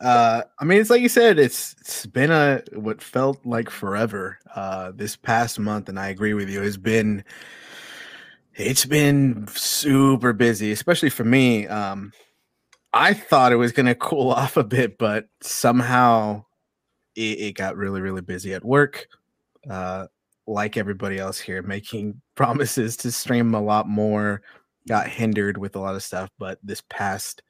Uh, 0.00 0.42
I 0.58 0.64
mean, 0.64 0.80
it's 0.80 0.90
like 0.90 1.00
you 1.00 1.08
said, 1.08 1.38
it's 1.38 1.74
it's 1.80 2.06
been 2.06 2.30
a 2.30 2.62
what 2.74 3.00
felt 3.00 3.44
like 3.46 3.70
forever. 3.70 4.38
Uh, 4.54 4.92
this 4.94 5.16
past 5.16 5.58
month, 5.58 5.88
and 5.88 5.98
I 5.98 6.08
agree 6.08 6.34
with 6.34 6.50
you, 6.50 6.60
has 6.62 6.76
been 6.76 7.24
it's 8.54 8.84
been 8.84 9.46
super 9.48 10.32
busy, 10.32 10.72
especially 10.72 11.10
for 11.10 11.24
me. 11.24 11.66
Um, 11.66 12.12
I 12.96 13.12
thought 13.12 13.52
it 13.52 13.56
was 13.56 13.72
gonna 13.72 13.94
cool 13.94 14.30
off 14.32 14.56
a 14.56 14.64
bit, 14.64 14.96
but 14.98 15.26
somehow 15.42 16.44
it, 17.14 17.38
it 17.38 17.52
got 17.52 17.76
really, 17.76 18.00
really 18.00 18.22
busy 18.22 18.54
at 18.54 18.64
work. 18.64 19.06
Uh, 19.68 20.06
like 20.46 20.76
everybody 20.76 21.18
else 21.18 21.38
here, 21.38 21.62
making 21.62 22.20
promises 22.34 22.96
to 22.98 23.12
stream 23.12 23.54
a 23.54 23.60
lot 23.60 23.88
more, 23.88 24.42
got 24.88 25.08
hindered 25.08 25.58
with 25.58 25.76
a 25.76 25.80
lot 25.80 25.94
of 25.94 26.02
stuff. 26.02 26.30
But 26.38 26.58
this 26.62 26.82
past 26.88 27.42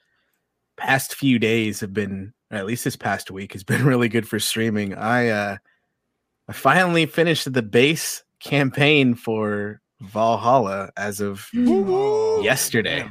past 0.77 1.15
few 1.15 1.39
days 1.39 1.81
have 1.81 1.95
been 1.95 2.35
at 2.51 2.67
least 2.67 2.85
this 2.85 2.97
past 2.97 3.31
week 3.31 3.53
has 3.53 3.65
been 3.65 3.85
really 3.85 4.09
good 4.09 4.29
for 4.29 4.41
streaming. 4.41 4.95
I 4.95 5.29
uh 5.29 5.57
I 6.49 6.53
finally 6.53 7.07
finished 7.07 7.53
the 7.53 7.63
base 7.63 8.25
campaign 8.41 9.15
for 9.15 9.81
Valhalla 10.01 10.91
as 10.97 11.21
of 11.21 11.49
yesterday. 12.43 13.09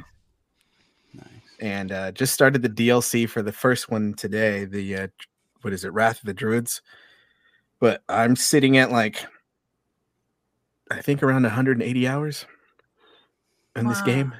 And 1.60 1.92
uh, 1.92 2.12
just 2.12 2.34
started 2.34 2.62
the 2.62 2.68
DLC 2.68 3.28
for 3.28 3.42
the 3.42 3.52
first 3.52 3.90
one 3.90 4.14
today. 4.14 4.64
The 4.64 4.96
uh, 4.96 5.06
what 5.62 5.72
is 5.72 5.84
it, 5.84 5.92
Wrath 5.92 6.20
of 6.20 6.26
the 6.26 6.34
Druids? 6.34 6.82
But 7.80 8.02
I'm 8.08 8.36
sitting 8.36 8.78
at 8.78 8.90
like 8.90 9.24
I 10.90 11.02
think 11.02 11.22
around 11.22 11.42
180 11.42 12.08
hours 12.08 12.46
in 13.74 13.88
this 13.88 14.00
game. 14.02 14.32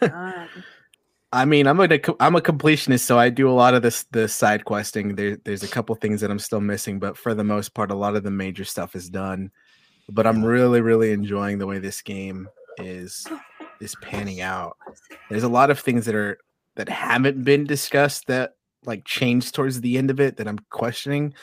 I 1.32 1.44
mean, 1.44 1.66
I'm 1.66 1.80
a 1.80 1.88
I'm 2.20 2.36
a 2.36 2.40
completionist, 2.40 3.00
so 3.00 3.18
I 3.18 3.28
do 3.28 3.48
a 3.48 3.52
lot 3.52 3.74
of 3.74 3.82
this 3.82 4.04
the 4.12 4.28
side 4.28 4.64
questing. 4.64 5.16
There, 5.16 5.36
there's 5.44 5.64
a 5.64 5.68
couple 5.68 5.94
things 5.96 6.20
that 6.20 6.30
I'm 6.30 6.38
still 6.38 6.60
missing, 6.60 7.00
but 7.00 7.16
for 7.18 7.34
the 7.34 7.42
most 7.42 7.74
part, 7.74 7.90
a 7.90 7.94
lot 7.96 8.14
of 8.14 8.22
the 8.22 8.30
major 8.30 8.64
stuff 8.64 8.94
is 8.94 9.10
done. 9.10 9.50
But 10.08 10.26
I'm 10.26 10.44
really, 10.44 10.80
really 10.80 11.12
enjoying 11.12 11.58
the 11.58 11.66
way 11.66 11.78
this 11.78 12.02
game 12.02 12.48
is 12.78 13.26
is 13.80 13.94
panning 13.96 14.40
out. 14.40 14.76
There's 15.30 15.42
a 15.42 15.48
lot 15.48 15.70
of 15.70 15.80
things 15.80 16.06
that 16.06 16.14
are 16.14 16.38
that 16.76 16.88
haven't 16.88 17.44
been 17.44 17.64
discussed 17.64 18.26
that 18.26 18.54
like 18.84 19.04
changed 19.04 19.54
towards 19.54 19.80
the 19.80 19.96
end 19.96 20.10
of 20.10 20.20
it 20.20 20.36
that 20.36 20.48
I'm 20.48 20.58
questioning, 20.70 21.34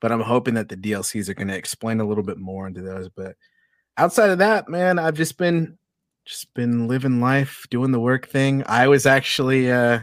but 0.00 0.10
I'm 0.10 0.20
hoping 0.20 0.54
that 0.54 0.68
the 0.68 0.76
DLCs 0.76 1.28
are 1.28 1.34
going 1.34 1.48
to 1.48 1.56
explain 1.56 2.00
a 2.00 2.04
little 2.04 2.24
bit 2.24 2.38
more 2.38 2.66
into 2.66 2.82
those. 2.82 3.08
But 3.08 3.36
outside 3.96 4.30
of 4.30 4.38
that, 4.38 4.68
man, 4.68 4.98
I've 4.98 5.14
just 5.14 5.36
been 5.36 5.78
just 6.24 6.52
been 6.54 6.86
living 6.86 7.20
life, 7.20 7.66
doing 7.70 7.92
the 7.92 8.00
work 8.00 8.28
thing. 8.28 8.62
I 8.66 8.88
was 8.88 9.06
actually 9.06 9.70
uh 9.70 10.00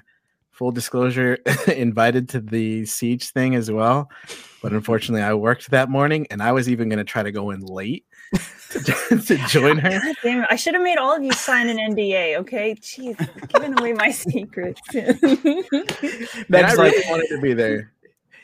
full 0.51 0.71
disclosure 0.71 1.37
invited 1.67 2.27
to 2.29 2.39
the 2.39 2.83
siege 2.85 3.29
thing 3.29 3.53
as 3.53 3.69
well, 3.69 4.09
but 4.61 4.73
unfortunately 4.73 5.21
I 5.21 5.35
worked 5.35 5.69
that 5.69 5.89
morning 5.89 6.25
and 6.31 6.41
I 6.41 6.51
was 6.51 6.67
even 6.67 6.89
going 6.89 6.97
to 6.97 7.03
try 7.03 7.21
to 7.21 7.31
go 7.31 7.51
in 7.51 7.61
late 7.61 8.05
to, 8.71 9.17
to 9.25 9.37
join 9.47 9.77
her. 9.77 9.89
God 9.89 10.15
damn 10.23 10.43
it. 10.43 10.47
I 10.49 10.55
should 10.55 10.73
have 10.73 10.83
made 10.83 10.97
all 10.97 11.15
of 11.15 11.23
you 11.23 11.31
sign 11.31 11.69
an 11.69 11.77
NDA, 11.77 12.37
okay? 12.39 12.75
Jeez, 12.75 13.17
giving 13.49 13.77
away 13.79 13.93
my 13.93 14.11
secrets. 14.11 14.81
And 14.93 15.17
I 15.21 16.43
Meg's 16.49 16.77
like, 16.77 16.91
really 16.93 17.09
wanted 17.09 17.27
to 17.29 17.39
be 17.41 17.53
there. 17.53 17.91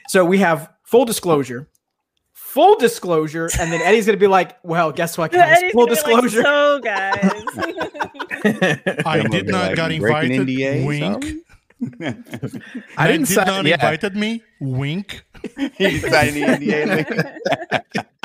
so 0.07 0.23
we 0.25 0.37
have 0.39 0.69
full 0.83 1.05
disclosure, 1.05 1.67
full 2.33 2.75
disclosure, 2.77 3.49
and 3.59 3.71
then 3.71 3.81
Eddie's 3.81 4.05
gonna 4.05 4.17
be 4.17 4.27
like, 4.27 4.57
"Well, 4.63 4.91
guess 4.91 5.17
what, 5.17 5.31
guys? 5.31 5.57
Eddie's 5.57 5.71
Full 5.73 5.87
gonna 5.87 5.99
like, 6.01 6.21
disclosure." 6.23 6.43
so, 6.43 6.79
guys. 6.79 7.41
I 9.05 9.21
did 9.21 9.31
gonna 9.31 9.43
be 9.43 9.51
not 9.51 9.67
like, 9.67 9.75
got 9.75 9.87
breaking 9.99 10.01
invited. 10.33 10.47
NDA, 10.47 10.85
Wink. 10.85 11.03
something? 11.23 11.41
I 12.97 13.07
didn't 13.07 13.27
did 13.27 13.33
sign- 13.33 13.47
not 13.47 13.65
yeah. 13.65 13.73
invited 13.75 14.15
me. 14.15 14.41
Wink. 14.61 15.23
He 15.77 15.99
signed 15.99 16.35
the 16.35 16.41
NDA. 16.41 18.05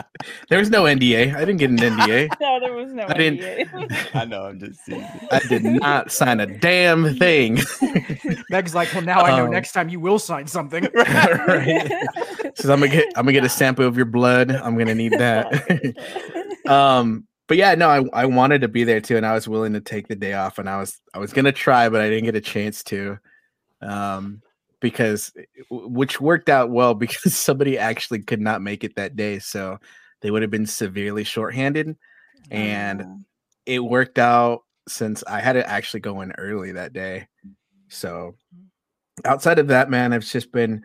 There 0.50 0.58
was 0.58 0.68
no 0.68 0.82
NDA. 0.82 1.34
I 1.34 1.40
didn't 1.40 1.58
get 1.58 1.70
an 1.70 1.76
NDA. 1.76 2.28
no, 2.40 2.58
there 2.58 2.72
was 2.74 2.92
no 2.92 3.04
I 3.08 3.14
didn't- 3.14 3.38
NDA. 3.68 4.16
I 4.16 4.24
know. 4.24 4.46
I'm 4.46 4.58
just 4.58 4.84
seeing. 4.84 5.06
I 5.30 5.38
did 5.48 5.62
not 5.62 6.10
sign 6.10 6.40
a 6.40 6.46
damn 6.46 7.14
thing. 7.16 7.60
Meg's 8.50 8.74
like, 8.74 8.92
"Well, 8.92 9.04
now 9.04 9.20
I 9.20 9.36
know. 9.36 9.44
Um, 9.44 9.52
Next 9.52 9.72
time 9.72 9.88
you 9.88 10.00
will 10.00 10.18
sign 10.18 10.46
something." 10.48 10.88
right. 10.94 11.88
So 12.56 12.72
I'm 12.72 12.80
gonna 12.80 12.88
get 12.88 13.06
I'm 13.14 13.24
gonna 13.24 13.32
get 13.32 13.44
a 13.44 13.48
sample 13.48 13.86
of 13.86 13.96
your 13.96 14.06
blood. 14.06 14.50
I'm 14.50 14.76
gonna 14.76 14.94
need 14.94 15.12
that. 15.12 15.94
um, 16.66 17.26
but 17.46 17.56
yeah, 17.56 17.74
no, 17.76 17.88
I, 17.88 18.02
I 18.12 18.26
wanted 18.26 18.62
to 18.62 18.68
be 18.68 18.82
there 18.84 19.00
too, 19.00 19.16
and 19.16 19.24
I 19.24 19.34
was 19.34 19.46
willing 19.46 19.74
to 19.74 19.80
take 19.80 20.08
the 20.08 20.16
day 20.16 20.34
off, 20.34 20.58
and 20.58 20.68
I 20.68 20.78
was 20.78 21.00
I 21.14 21.18
was 21.18 21.32
gonna 21.32 21.52
try, 21.52 21.88
but 21.88 22.00
I 22.00 22.08
didn't 22.10 22.24
get 22.24 22.34
a 22.34 22.40
chance 22.40 22.82
to, 22.84 23.18
um, 23.82 24.42
because 24.80 25.32
which 25.70 26.20
worked 26.20 26.48
out 26.48 26.70
well 26.70 26.94
because 27.04 27.36
somebody 27.36 27.78
actually 27.78 28.20
could 28.20 28.40
not 28.40 28.62
make 28.62 28.84
it 28.84 28.96
that 28.96 29.16
day, 29.16 29.38
so 29.38 29.78
they 30.20 30.30
would 30.30 30.42
have 30.42 30.50
been 30.50 30.66
severely 30.66 31.24
shorthanded, 31.24 31.96
and 32.50 33.02
Oh. 33.02 33.18
it 33.66 33.78
worked 33.80 34.18
out 34.18 34.62
since 34.88 35.22
I 35.26 35.40
had 35.40 35.52
to 35.54 35.68
actually 35.68 36.00
go 36.00 36.20
in 36.22 36.32
early 36.38 36.72
that 36.72 36.92
day. 36.92 37.28
So 37.88 38.34
outside 39.24 39.58
of 39.58 39.68
that, 39.68 39.90
man, 39.90 40.12
I've 40.12 40.24
just 40.24 40.52
been 40.52 40.82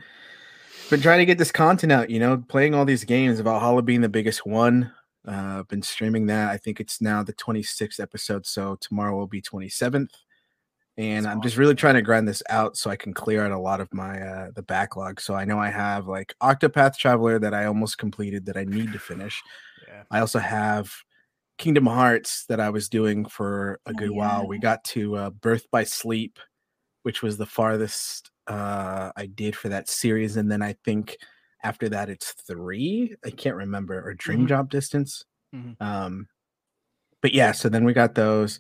been 0.90 1.02
trying 1.02 1.20
to 1.20 1.26
get 1.26 1.38
this 1.38 1.52
content 1.52 1.92
out, 1.92 2.10
you 2.10 2.20
know, 2.20 2.44
playing 2.50 2.76
all 2.76 2.86
these 2.86 3.06
games, 3.06 3.40
about 3.40 3.54
Valhalla 3.60 3.82
being 3.82 4.02
the 4.02 4.10
biggest 4.10 4.46
one. 4.46 4.92
Uh, 5.26 5.60
I've 5.60 5.68
been 5.70 5.82
streaming 5.82 6.26
that. 6.26 6.50
I 6.50 6.58
think 6.58 6.80
it's 6.82 7.00
now 7.02 7.24
the 7.24 7.34
26th 7.34 8.00
episode, 8.02 8.46
so 8.46 8.76
tomorrow 8.82 9.16
will 9.18 9.28
be 9.28 9.42
27th. 9.42 10.10
And 10.98 11.26
I'm 11.26 11.42
just 11.42 11.58
really 11.58 11.74
trying 11.74 11.96
to 11.96 12.04
grind 12.04 12.28
this 12.28 12.44
out 12.50 12.78
so 12.78 12.90
I 12.92 12.96
can 12.96 13.14
clear 13.14 13.44
out 13.44 13.52
a 13.52 13.58
lot 13.58 13.82
of 13.82 13.92
my 13.94 14.22
uh 14.22 14.52
the 14.56 14.62
backlog. 14.62 15.20
So 15.20 15.34
I 15.34 15.44
know 15.46 15.58
I 15.60 15.70
have 15.70 16.08
like 16.08 16.36
Octopath 16.42 16.98
Traveler 16.98 17.40
that 17.40 17.54
I 17.54 17.66
almost 17.66 17.98
completed 17.98 18.46
that 18.46 18.58
I 18.58 18.64
need 18.66 18.92
to 18.94 19.00
finish. 19.00 19.42
Yeah. 19.88 20.04
I 20.12 20.20
also 20.22 20.40
have 20.40 20.92
Kingdom 21.60 21.86
Hearts 21.88 22.46
that 22.48 22.60
I 22.60 22.70
was 22.72 22.90
doing 22.90 23.26
for 23.26 23.80
a 23.86 23.92
Oh, 23.92 23.94
good 23.94 24.12
while. 24.12 24.48
We 24.48 24.58
got 24.60 24.84
to 24.86 25.16
uh, 25.18 25.30
Birth 25.32 25.66
by 25.72 25.84
Sleep, 25.84 26.40
which 27.04 27.22
was 27.24 27.38
the 27.38 27.46
farthest 27.46 28.32
uh, 28.48 29.12
I 29.16 29.28
did 29.28 29.56
for 29.56 29.70
that 29.70 29.90
series, 29.90 30.38
and 30.38 30.52
then 30.52 30.62
I 30.64 30.76
think 30.86 31.18
after 31.64 31.90
that 31.90 32.10
it's 32.10 32.32
three. 32.34 33.16
I 33.26 33.32
can't 33.32 33.56
remember 33.58 34.02
or 34.08 34.14
Dream 34.16 34.46
Mhm. 34.46 34.48
Drop 34.48 34.70
Distance. 34.70 35.26
Mhm. 35.56 35.76
Um, 35.82 36.28
but 37.22 37.34
yeah, 37.34 37.52
so 37.54 37.70
then 37.70 37.84
we 37.86 37.94
got 37.94 38.16
those. 38.16 38.60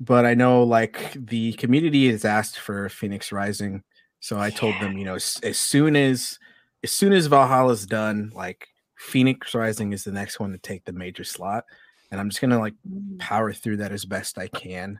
But 0.00 0.26
I 0.26 0.34
know 0.34 0.62
like 0.64 1.12
the 1.14 1.52
community 1.54 2.10
has 2.10 2.24
asked 2.24 2.58
for 2.58 2.88
Fenyx 2.88 3.32
Rising, 3.32 3.82
so 4.20 4.38
I 4.40 4.50
told 4.50 4.80
them, 4.80 4.98
you 4.98 5.04
know, 5.04 5.14
as, 5.14 5.38
as 5.42 5.58
soon 5.58 5.96
as 5.96 6.38
as 6.82 6.92
soon 6.92 7.12
as 7.12 7.26
Valhalla's 7.28 7.86
done, 7.86 8.30
like 8.34 8.68
Fenyx 9.00 9.54
Rising 9.54 9.92
is 9.92 10.04
the 10.04 10.12
next 10.12 10.40
one 10.40 10.52
to 10.52 10.58
take 10.58 10.84
the 10.84 10.92
major 10.92 11.24
slot, 11.24 11.64
and 12.10 12.20
I'm 12.20 12.28
just 12.28 12.40
gonna 12.40 12.58
like 12.58 12.74
Mm. 12.88 13.18
power 13.18 13.52
through 13.52 13.78
that 13.78 13.92
as 13.92 14.04
best 14.04 14.38
I 14.38 14.48
can. 14.48 14.98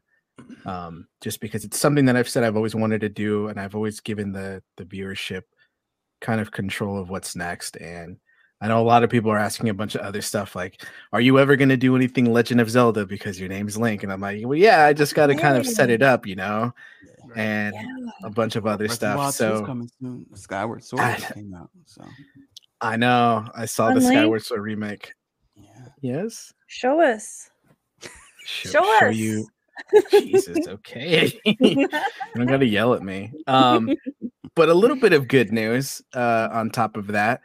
Um, 0.67 1.07
just 1.21 1.41
because 1.41 1.65
it's 1.65 1.79
something 1.79 2.07
that 2.07 2.17
I've 2.17 2.29
said 2.29 2.45
I've 2.45 2.57
always 2.57 2.75
wanted 2.75 3.01
to 3.03 3.09
do, 3.09 3.49
and 3.49 3.61
I've 3.61 3.75
always 3.75 4.01
given 4.01 4.33
the 4.33 4.63
the 4.77 4.85
viewership 4.85 5.43
kind 6.21 6.41
of 6.41 6.53
control 6.53 6.99
of 6.99 7.11
what's 7.11 7.37
next. 7.37 7.77
And 7.79 8.19
I 8.65 8.69
know 8.69 8.81
a 8.81 8.83
lot 8.83 9.05
of 9.05 9.11
people 9.11 9.31
are 9.31 9.39
asking 9.39 9.69
a 9.69 9.75
bunch 9.75 9.95
of 9.95 10.01
other 10.01 10.23
stuff 10.23 10.57
like, 10.57 10.83
"Are 11.13 11.21
you 11.21 11.39
ever 11.39 11.55
going 11.55 11.69
to 11.69 11.77
do 11.77 11.95
anything 11.97 12.33
Legend 12.33 12.63
of 12.63 12.71
Zelda 12.71 13.05
because 13.05 13.39
your 13.39 13.51
name's 13.51 13.77
Link?" 13.77 14.03
And 14.03 14.11
I'm 14.11 14.23
like, 14.23 14.41
"Well, 14.43 14.57
yeah, 14.59 14.85
I 14.87 14.95
just 14.95 15.15
got 15.15 15.27
to 15.27 15.35
kind 15.35 15.59
of 15.59 15.67
set 15.67 15.91
it 15.91 16.01
up, 16.01 16.27
you 16.27 16.35
know." 16.35 16.73
And 17.37 17.75
Yeah. 17.75 18.07
a 18.25 18.31
bunch 18.31 18.57
of 18.57 18.67
other 18.67 18.87
Breath 18.87 19.03
of 19.03 19.11
the 19.11 19.17
Wild 19.19 19.35
stuff. 19.35 19.51
2 19.53 19.57
's 19.57 19.61
So 19.61 19.67
coming 19.67 19.91
soon. 20.01 20.27
Skyward 20.35 20.83
Sword 20.83 21.03
I- 21.03 21.17
came 21.17 21.55
out. 21.55 21.69
So 21.85 22.05
I 22.81 22.97
know 22.97 23.47
I 23.55 23.67
saw 23.67 23.89
the 23.89 24.01
Link? 24.01 24.07
Skyward 24.07 24.43
Sword 24.43 24.63
remake. 24.63 25.13
yeah. 25.57 25.69
Yes, 26.01 26.53
Show 26.67 27.03
us. 27.03 27.51
show, 28.01 28.09
Show 28.47 28.71
show 28.71 29.09
us. 29.09 29.15
you. 29.17 29.47
Jesus, 30.11 30.67
okay. 30.69 31.39
you 31.45 31.89
don't 32.35 32.47
gotta 32.47 32.67
yell 32.67 32.95
at 32.95 33.03
me. 33.03 33.31
Um, 33.47 33.91
but 34.55 34.69
a 34.71 34.75
little 34.75 34.97
bit 34.97 35.13
of 35.13 35.29
good 35.29 35.53
news 35.53 36.01
uh, 36.15 36.49
on 36.51 36.71
top 36.71 36.97
of 36.97 37.09
that. 37.09 37.43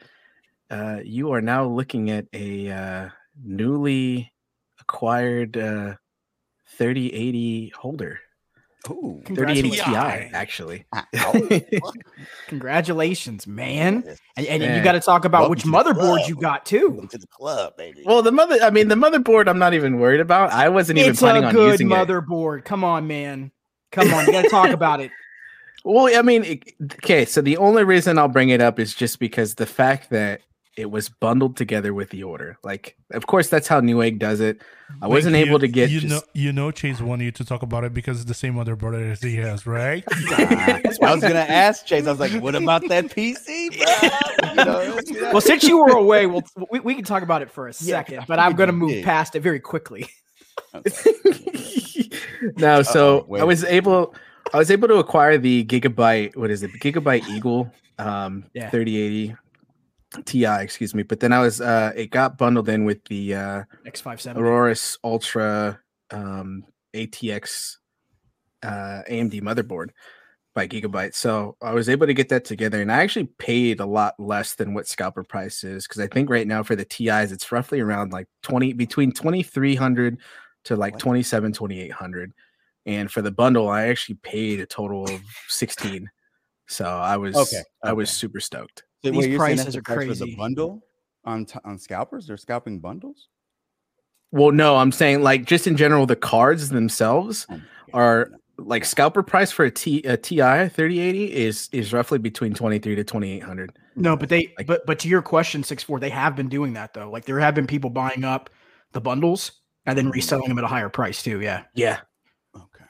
Uh, 0.70 1.00
you 1.04 1.32
are 1.34 1.42
now 1.42 1.66
looking 1.66 2.10
at 2.12 2.26
a 2.34 2.70
uh, 2.70 3.10
newly 3.44 4.32
acquired 4.80 5.58
uh, 5.58 5.96
3080 6.78 7.70
holder. 7.76 8.20
Ooh. 8.90 9.22
3080 9.26 9.72
Ti, 9.72 9.82
actually. 10.34 10.86
Congratulations, 12.48 13.46
man! 13.46 14.04
And, 14.38 14.48
and, 14.48 14.64
Yeah. 14.64 14.78
you 14.78 14.84
got 14.84 14.94
to 14.94 15.00
talk 15.00 15.26
about 15.26 15.50
Welcome 15.50 15.52
which 15.52 15.64
motherboard 15.66 16.28
you 16.28 16.36
got 16.36 16.66
too. 16.66 16.90
Welcome 16.90 17.08
to 17.10 17.18
the 17.18 17.28
club, 17.28 17.76
baby. 17.78 18.04
well, 18.06 18.22
the 18.22 18.32
mother, 18.32 18.58
I 18.62 18.70
mean, 18.70 18.88
the 18.88 18.96
motherboard, 18.96 19.48
I'm 19.48 19.60
not 19.60 19.74
even 19.74 20.00
worried 20.00 20.22
about. 20.22 20.52
I 20.52 20.70
wasn't 20.70 21.00
even 21.00 21.12
It's 21.12 21.20
planning 21.20 21.44
on 21.44 21.54
good 21.54 21.72
using 21.72 21.92
it. 21.92 21.94
motherboard. 21.94 22.64
Come 22.64 22.84
on, 22.84 23.06
man. 23.08 23.52
Come 23.92 24.14
on, 24.14 24.26
you 24.26 24.32
got 24.32 24.44
to 24.44 24.50
talk 24.50 24.70
about 24.70 25.02
it. 25.02 25.12
Well, 25.86 26.14
I 26.14 26.22
mean, 26.22 26.44
it- 26.44 26.74
okay, 26.96 27.24
so 27.24 27.42
the 27.42 27.56
only 27.56 27.86
reason 27.86 28.18
I'll 28.18 28.28
bring 28.28 28.50
it 28.50 28.60
up 28.62 28.80
is 28.80 28.94
just 28.94 29.18
because 29.18 29.56
the 29.56 29.66
fact 29.66 30.10
that 30.10 30.42
it 30.78 30.90
was 30.90 31.10
bundled 31.10 31.58
together 31.58 31.94
with 31.94 32.10
the 32.10 32.24
order. 32.24 32.58
Like, 32.64 32.96
of 33.12 33.28
course, 33.28 33.50
that's 33.50 33.68
how 33.68 33.82
Newegg 33.82 34.18
does 34.20 34.40
it. 34.40 34.62
I 35.02 35.08
Wait, 35.08 35.18
wasn't 35.18 35.36
you- 35.36 35.46
able 35.46 35.60
to 35.60 35.68
get 35.68 35.90
You 35.90 36.00
just. 36.00 36.14
know, 36.14 36.22
you 36.34 36.54
know, 36.54 36.72
Chase 36.72 37.02
wanted 37.02 37.26
you 37.26 37.32
to 37.34 37.44
talk 37.46 37.64
about 37.64 37.84
it 37.84 37.94
because 37.94 38.18
it's 38.22 38.28
the 38.28 38.34
same 38.34 38.54
motherboard 38.56 39.12
as 39.12 39.22
he 39.22 39.36
has, 39.38 39.66
right? 39.68 40.04
I 40.32 40.82
was 41.02 41.22
gonna 41.22 41.36
ask 41.40 41.86
Chase. 41.86 42.08
I 42.08 42.12
was 42.12 42.20
like, 42.20 42.32
"What 42.42 42.56
about 42.56 42.88
that 42.88 43.06
PC, 43.06 43.78
bro?" 43.78 44.50
You 44.50 44.56
know, 44.66 44.82
you 45.08 45.22
know? 45.22 45.32
Well, 45.34 45.42
since 45.42 45.64
you 45.64 45.78
were 45.80 45.92
away, 45.98 46.26
we'll, 46.28 46.44
we, 46.72 46.80
we 46.80 46.96
can 46.96 47.04
talk 47.04 47.24
about 47.24 47.42
it 47.42 47.52
for 47.52 47.68
a 47.68 47.74
second, 47.74 48.20
I 48.20 48.26
but 48.26 48.40
I'm 48.40 48.54
going 48.56 48.68
to 48.68 48.74
move 48.74 48.92
did. 48.92 49.04
past 49.06 49.36
it 49.36 49.42
very 49.42 49.60
quickly. 49.60 50.08
no, 52.58 52.82
so 52.84 53.20
Uh-oh. 53.22 53.38
I 53.38 53.44
was 53.44 53.64
able. 53.64 54.14
I 54.54 54.58
was 54.58 54.72
able 54.72 54.88
to 54.88 54.96
acquire 54.96 55.38
the 55.38 55.64
Gigabyte. 55.66 56.36
What 56.36 56.50
is 56.50 56.64
it? 56.64 56.72
Gigabyte 56.74 57.28
Eagle, 57.30 57.72
um, 58.00 58.46
Yeah. 58.54 58.70
3080 58.70 59.36
Ti. 60.25 60.46
Excuse 60.46 60.96
me. 60.96 61.04
But 61.04 61.20
then 61.20 61.34
I 61.34 61.39
was. 61.39 61.62
Uh, 61.62 61.92
it 61.96 62.10
got 62.12 62.38
bundled 62.38 62.70
in 62.70 62.86
with 62.86 63.04
the 63.06 63.36
uh, 63.36 63.63
X570. 63.86 64.38
Auroras 64.38 64.98
Ultra 65.04 65.80
um, 66.12 66.63
ATX 66.94 67.78
uh, 68.63 69.04
AMD 69.10 69.42
motherboard. 69.42 69.89
by 70.56 70.68
gigabyte. 70.68 71.13
So 71.13 71.56
I 71.62 71.74
was 71.74 71.89
able 71.89 72.08
to 72.08 72.13
get 72.13 72.30
that 72.30 72.44
together, 72.44 72.82
and 72.82 72.92
I 72.92 73.04
actually 73.04 73.28
paid 73.38 73.80
a 73.80 73.86
lot 73.86 74.16
less 74.20 74.56
than 74.56 74.74
what 74.74 74.88
scalper 74.88 75.24
price 75.24 75.63
is 75.63 75.88
because 75.88 76.01
I 76.01 76.08
think 76.08 76.30
right 76.30 76.48
now 76.48 76.63
for 76.63 76.75
the 76.75 76.86
TIs 76.86 77.32
it's 77.32 77.51
roughly 77.51 77.80
around 77.80 78.12
like 78.12 78.28
twenty 78.42 78.74
between 78.74 79.12
twenty 79.12 79.44
three 79.44 79.75
hundred 79.75 80.18
to 80.66 80.75
like 80.75 80.94
What? 80.94 81.01
27 81.01 81.54
2800 81.54 82.34
and 82.86 83.10
for 83.10 83.22
the 83.22 83.32
bundle 83.32 83.70
i 83.70 83.88
actually 83.88 84.16
paid 84.16 84.60
a 84.60 84.66
total 84.66 85.10
of 85.10 85.22
16 85.48 86.10
so 86.68 86.86
i 86.86 87.16
was 87.16 87.34
Okay, 87.36 87.63
i 87.82 87.94
was 87.94 88.10
super 88.10 88.42
stoked 88.42 88.84
So 89.03 89.12
These 89.12 89.20
wait, 89.20 89.29
you're 89.32 89.39
saying 89.39 89.58
that's 89.58 89.65
prices 89.65 89.75
are 89.77 89.82
price 89.82 89.96
for 89.98 90.06
crazy. 90.06 90.25
the 90.25 90.36
bundle 90.36 90.82
on 91.25 91.46
t- 91.46 91.60
on 91.63 91.77
scalpers. 91.77 92.27
They're 92.27 92.38
scalping 92.38 92.79
bundles. 92.79 93.27
well 94.32 94.51
no 94.51 94.75
i'm 94.77 94.91
saying 94.91 95.24
like 95.24 95.44
just 95.46 95.65
in 95.65 95.75
general 95.75 96.06
the 96.06 96.15
cards 96.15 96.70
themselves 96.70 97.48
Oh, 97.50 97.60
are 97.94 98.29
like 98.58 98.86
scalper 98.86 99.24
price 99.24 99.51
for 99.51 99.65
a 99.65 99.72
T 99.72 100.00
a 100.03 100.18
TI 100.18 100.68
3080 100.70 101.34
is 101.34 101.70
is 101.72 101.94
roughly 101.94 102.20
between 102.20 102.53
23 102.53 102.94
to 102.96 103.03
2800. 103.03 103.72
No, 103.96 104.15
but 104.18 104.27
they 104.29 104.53
Like- 104.58 104.68
but 104.68 104.86
but 104.86 105.00
to 105.00 105.08
your 105.08 105.22
question, 105.22 105.63
six 105.63 105.82
four, 105.82 106.00
they 106.00 106.10
have 106.10 106.36
been 106.36 106.50
doing 106.50 106.74
that 106.74 106.94
though. 106.94 107.10
Like 107.10 107.24
there 107.25 107.39
have 107.39 107.56
been 107.56 107.65
people 107.68 107.89
buying 107.89 108.24
up 108.25 108.50
the 108.91 109.00
bundles 109.01 109.53
and 109.86 109.98
then 109.98 110.06
mm-hmm. 110.06 110.13
reselling 110.13 110.50
them 110.50 110.58
at 110.58 110.63
a 110.65 110.68
higher 110.68 110.89
price 110.89 111.24
too. 111.24 111.39
Yeah. 111.41 111.63
Yeah. 111.74 112.00
Okay. 112.56 112.86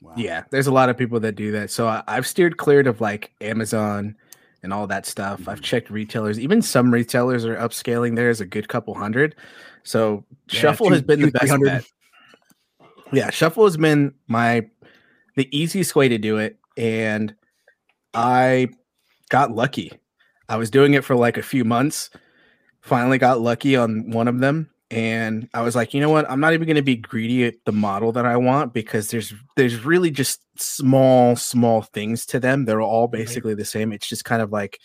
Wow. 0.00 0.14
Yeah, 0.16 0.44
there's 0.50 0.68
a 0.68 0.72
lot 0.72 0.88
of 0.88 0.96
people 0.96 1.18
that 1.20 1.34
do 1.34 1.50
that. 1.52 1.70
So 1.72 1.88
I, 1.88 2.02
I've 2.06 2.26
steered 2.26 2.56
clear 2.56 2.88
of 2.88 3.00
like 3.00 3.32
Amazon 3.40 4.14
and 4.64 4.72
all 4.72 4.86
that 4.88 5.06
stuff. 5.06 5.46
I've 5.46 5.60
Mhm. 5.60 5.64
checked 5.64 5.90
retailers. 5.90 6.40
Even 6.40 6.60
some 6.62 6.92
retailers 6.92 7.44
are 7.44 7.54
upscaling 7.56 8.16
theirs 8.16 8.40
a 8.40 8.46
good 8.46 8.66
couple 8.68 8.94
hundred. 8.94 9.36
So 9.84 10.24
Yeah, 10.50 10.60
Shuffle 10.60 10.86
two- 10.86 10.94
has 10.94 11.02
been 11.02 11.20
the 11.22 11.30
best 11.30 11.52
bet. 11.62 11.84
Yeah, 13.12 13.30
Shuffle 13.30 13.64
has 13.64 13.76
been 13.76 14.14
my 14.26 14.66
the 15.36 15.48
easiest 15.56 15.94
way 15.94 16.08
to 16.08 16.18
do 16.18 16.38
it, 16.38 16.58
and 16.76 17.34
I 18.14 18.68
got 19.28 19.50
lucky. 19.52 19.92
I 20.48 20.56
was 20.56 20.70
doing 20.70 20.94
it 20.94 21.04
for 21.04 21.14
like 21.14 21.36
a 21.36 21.42
few 21.42 21.64
months. 21.64 22.10
Finally, 22.80 23.18
got 23.18 23.40
lucky 23.40 23.76
on 23.76 24.10
one 24.10 24.28
of 24.28 24.40
them, 24.40 24.70
and 24.94 25.48
I 25.54 25.62
was 25.62 25.74
like, 25.76 25.92
you 25.94 26.00
know 26.00 26.10
what? 26.10 26.30
I'm 26.30 26.40
not 26.40 26.52
even 26.54 26.66
going 26.66 26.76
to 26.76 26.82
be 26.82 26.96
greedy 26.96 27.44
at 27.44 27.54
the 27.64 27.72
model 27.72 28.12
that 28.12 28.24
I 28.26 28.36
want 28.36 28.72
because 28.72 29.08
there's 29.08 29.32
there's 29.56 29.84
really 29.84 30.10
just 30.10 30.40
small 30.58 31.36
small 31.36 31.82
things 31.82 32.24
to 32.26 32.40
them. 32.40 32.64
They're 32.64 32.80
all 32.82 33.08
basically 33.08 33.54
the 33.54 33.64
same. 33.64 33.92
It's 33.92 34.08
just 34.08 34.24
kind 34.24 34.40
of 34.42 34.52
like 34.52 34.78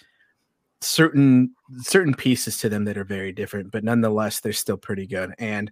certain 0.82 1.52
certain 1.82 2.14
pieces 2.14 2.58
to 2.60 2.70
them 2.70 2.86
that 2.86 2.98
are 2.98 3.04
very 3.04 3.32
different, 3.32 3.72
but 3.72 3.84
nonetheless, 3.84 4.40
they're 4.40 4.54
still 4.54 4.78
pretty 4.78 5.06
good. 5.08 5.34
And 5.38 5.72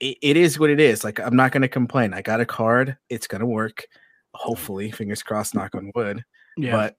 it, 0.00 0.18
it 0.22 0.36
is 0.36 0.58
what 0.58 0.70
it 0.70 0.80
is. 0.80 1.04
Like 1.04 1.20
I'm 1.20 1.36
not 1.36 1.52
going 1.52 1.62
to 1.62 1.68
complain. 1.68 2.12
I 2.14 2.22
got 2.22 2.40
a 2.40 2.46
card. 2.46 2.96
It's 3.08 3.26
going 3.26 3.40
to 3.40 3.46
work. 3.46 3.86
Hopefully, 4.34 4.90
fingers 4.90 5.22
crossed. 5.22 5.54
Knock 5.54 5.74
on 5.74 5.92
wood 5.94 6.24
Yeah. 6.56 6.72
but 6.72 6.96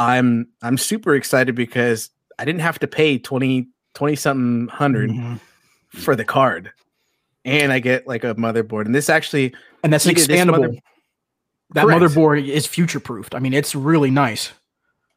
i'm 0.00 0.46
i'm 0.62 0.78
super 0.78 1.16
excited 1.16 1.56
because 1.56 2.10
i 2.38 2.44
didn't 2.44 2.60
have 2.60 2.78
to 2.78 2.86
pay 2.86 3.18
20 3.18 3.66
20 3.94 4.14
something 4.14 4.66
100 4.68 5.10
Mhm. 5.10 5.40
For 5.90 6.14
the 6.16 6.24
card 6.24 6.70
and 7.44 7.72
i 7.72 7.78
get 7.78 8.06
like 8.06 8.24
a 8.24 8.34
motherboard 8.34 8.84
and 8.86 8.94
this 8.94 9.08
actually 9.08 9.54
And 9.82 9.92
that's 9.92 10.04
this 10.04 10.28
mother- 10.28 10.68
expandable. 10.68 10.80
that 11.74 11.84
Correct. 11.84 12.00
motherboard 12.02 12.46
is 12.48 12.66
future 12.66 13.00
proofed. 13.00 13.34
I 13.34 13.38
mean, 13.38 13.52
it's 13.54 13.74
really 13.74 14.10
nice. 14.10 14.52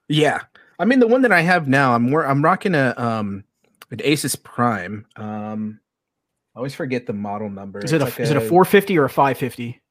yeah 0.08 0.40
i 0.80 0.86
mean 0.86 1.00
the 1.00 1.08
one 1.08 1.22
that 1.24 1.32
i 1.32 1.42
have 1.42 1.68
now 1.68 1.94
i'm 1.94 2.10
wor- 2.12 2.26
i'm 2.26 2.44
rocking 2.44 2.74
a 2.76 2.94
um 2.98 3.44
an 3.92 3.98
asus 4.00 4.42
prime 4.42 5.06
um 5.16 5.80
i 6.56 6.60
always 6.60 6.74
forget 6.74 7.06
the 7.06 7.14
model 7.14 7.50
number 7.50 7.80
Is 7.80 7.92
it 7.94 8.02
a, 8.02 8.06
like 8.06 8.20
is 8.20 8.30
it 8.32 8.38
a 8.38 8.42
450 8.42 8.98
or 8.98 9.06
a 9.06 9.10
550? 9.10 9.82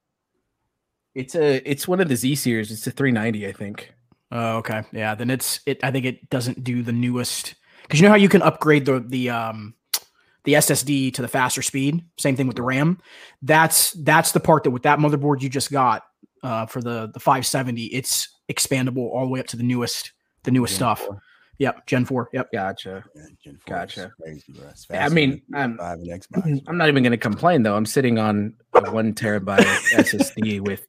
it's 1.15 1.35
a 1.35 1.69
it's 1.69 1.87
one 1.87 1.99
of 1.99 2.07
the 2.09 2.15
z 2.15 2.35
series 2.35 2.71
it's 2.71 2.85
a 2.87 2.91
390 2.91 3.47
i 3.47 3.51
think 3.51 3.93
Oh, 4.33 4.59
okay. 4.59 4.83
Yeah, 4.93 5.13
then 5.13 5.29
it's 5.29 5.59
it. 5.65 5.83
I 5.83 5.91
think 5.91 6.05
it 6.05 6.29
doesn't 6.29 6.63
do 6.63 6.83
the 6.83 6.93
newest 6.93 7.55
because 7.81 7.99
you 7.99 8.05
know 8.05 8.11
how 8.11 8.15
you 8.15 8.29
can 8.29 8.41
upgrade 8.41 8.85
the 8.85 9.01
the 9.05 9.29
um 9.29 9.73
the 10.43 10.53
SSD 10.53 11.13
to 11.13 11.21
the 11.21 11.27
faster 11.27 11.61
speed. 11.61 12.03
Same 12.17 12.35
thing 12.35 12.47
with 12.47 12.55
the 12.55 12.63
RAM. 12.63 12.99
That's 13.41 13.91
that's 13.91 14.31
the 14.31 14.39
part 14.39 14.63
that 14.63 14.71
with 14.71 14.83
that 14.83 14.99
motherboard 14.99 15.41
you 15.41 15.49
just 15.49 15.71
got 15.71 16.03
uh, 16.43 16.65
for 16.65 16.81
the 16.81 17.11
the 17.13 17.19
570. 17.19 17.85
It's 17.85 18.29
expandable 18.51 19.09
all 19.09 19.25
the 19.25 19.31
way 19.31 19.39
up 19.39 19.47
to 19.47 19.57
the 19.57 19.63
newest 19.63 20.11
the 20.43 20.51
newest 20.51 20.73
Gen 20.73 20.77
stuff. 20.77 20.99
4. 21.01 21.21
Yep, 21.59 21.85
Gen 21.85 22.05
four. 22.05 22.27
Yep. 22.33 22.51
gotcha 22.51 23.03
Yeah, 23.15 23.21
Gen 23.43 23.59
4 23.67 23.77
Gotcha. 23.77 24.11
Crazy, 24.19 24.53
I 24.89 25.09
mean, 25.09 25.43
than 25.49 25.61
um, 25.61 25.77
PS5 25.77 25.93
and 25.93 26.07
Xbox. 26.07 26.61
I'm 26.67 26.77
not 26.77 26.87
even 26.87 27.03
going 27.03 27.11
to 27.11 27.17
complain 27.17 27.61
though. 27.61 27.75
I'm 27.75 27.85
sitting 27.85 28.17
on 28.17 28.55
a 28.73 28.89
one 28.89 29.13
terabyte 29.13 29.59
SSD 29.93 30.61
with 30.61 30.83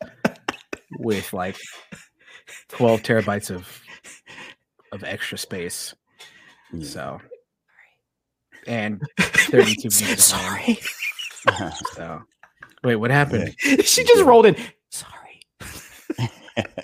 with 0.98 1.30
like 1.34 1.58
12 2.68 3.02
terabytes 3.02 3.50
of 3.54 3.82
of 4.92 5.04
extra 5.04 5.36
space. 5.36 5.94
Yeah. 6.72 6.86
So 6.86 7.20
and 8.66 9.00
32 9.20 9.82
gigs 9.82 10.02
of 10.02 10.08
RAM. 10.08 10.18
Sorry, 10.18 10.78
So 11.94 12.22
wait, 12.84 12.96
what 12.96 13.10
happened? 13.10 13.54
she 13.60 14.04
just 14.04 14.24
rolled 14.24 14.46
in. 14.46 14.56
Sorry. 14.90 15.40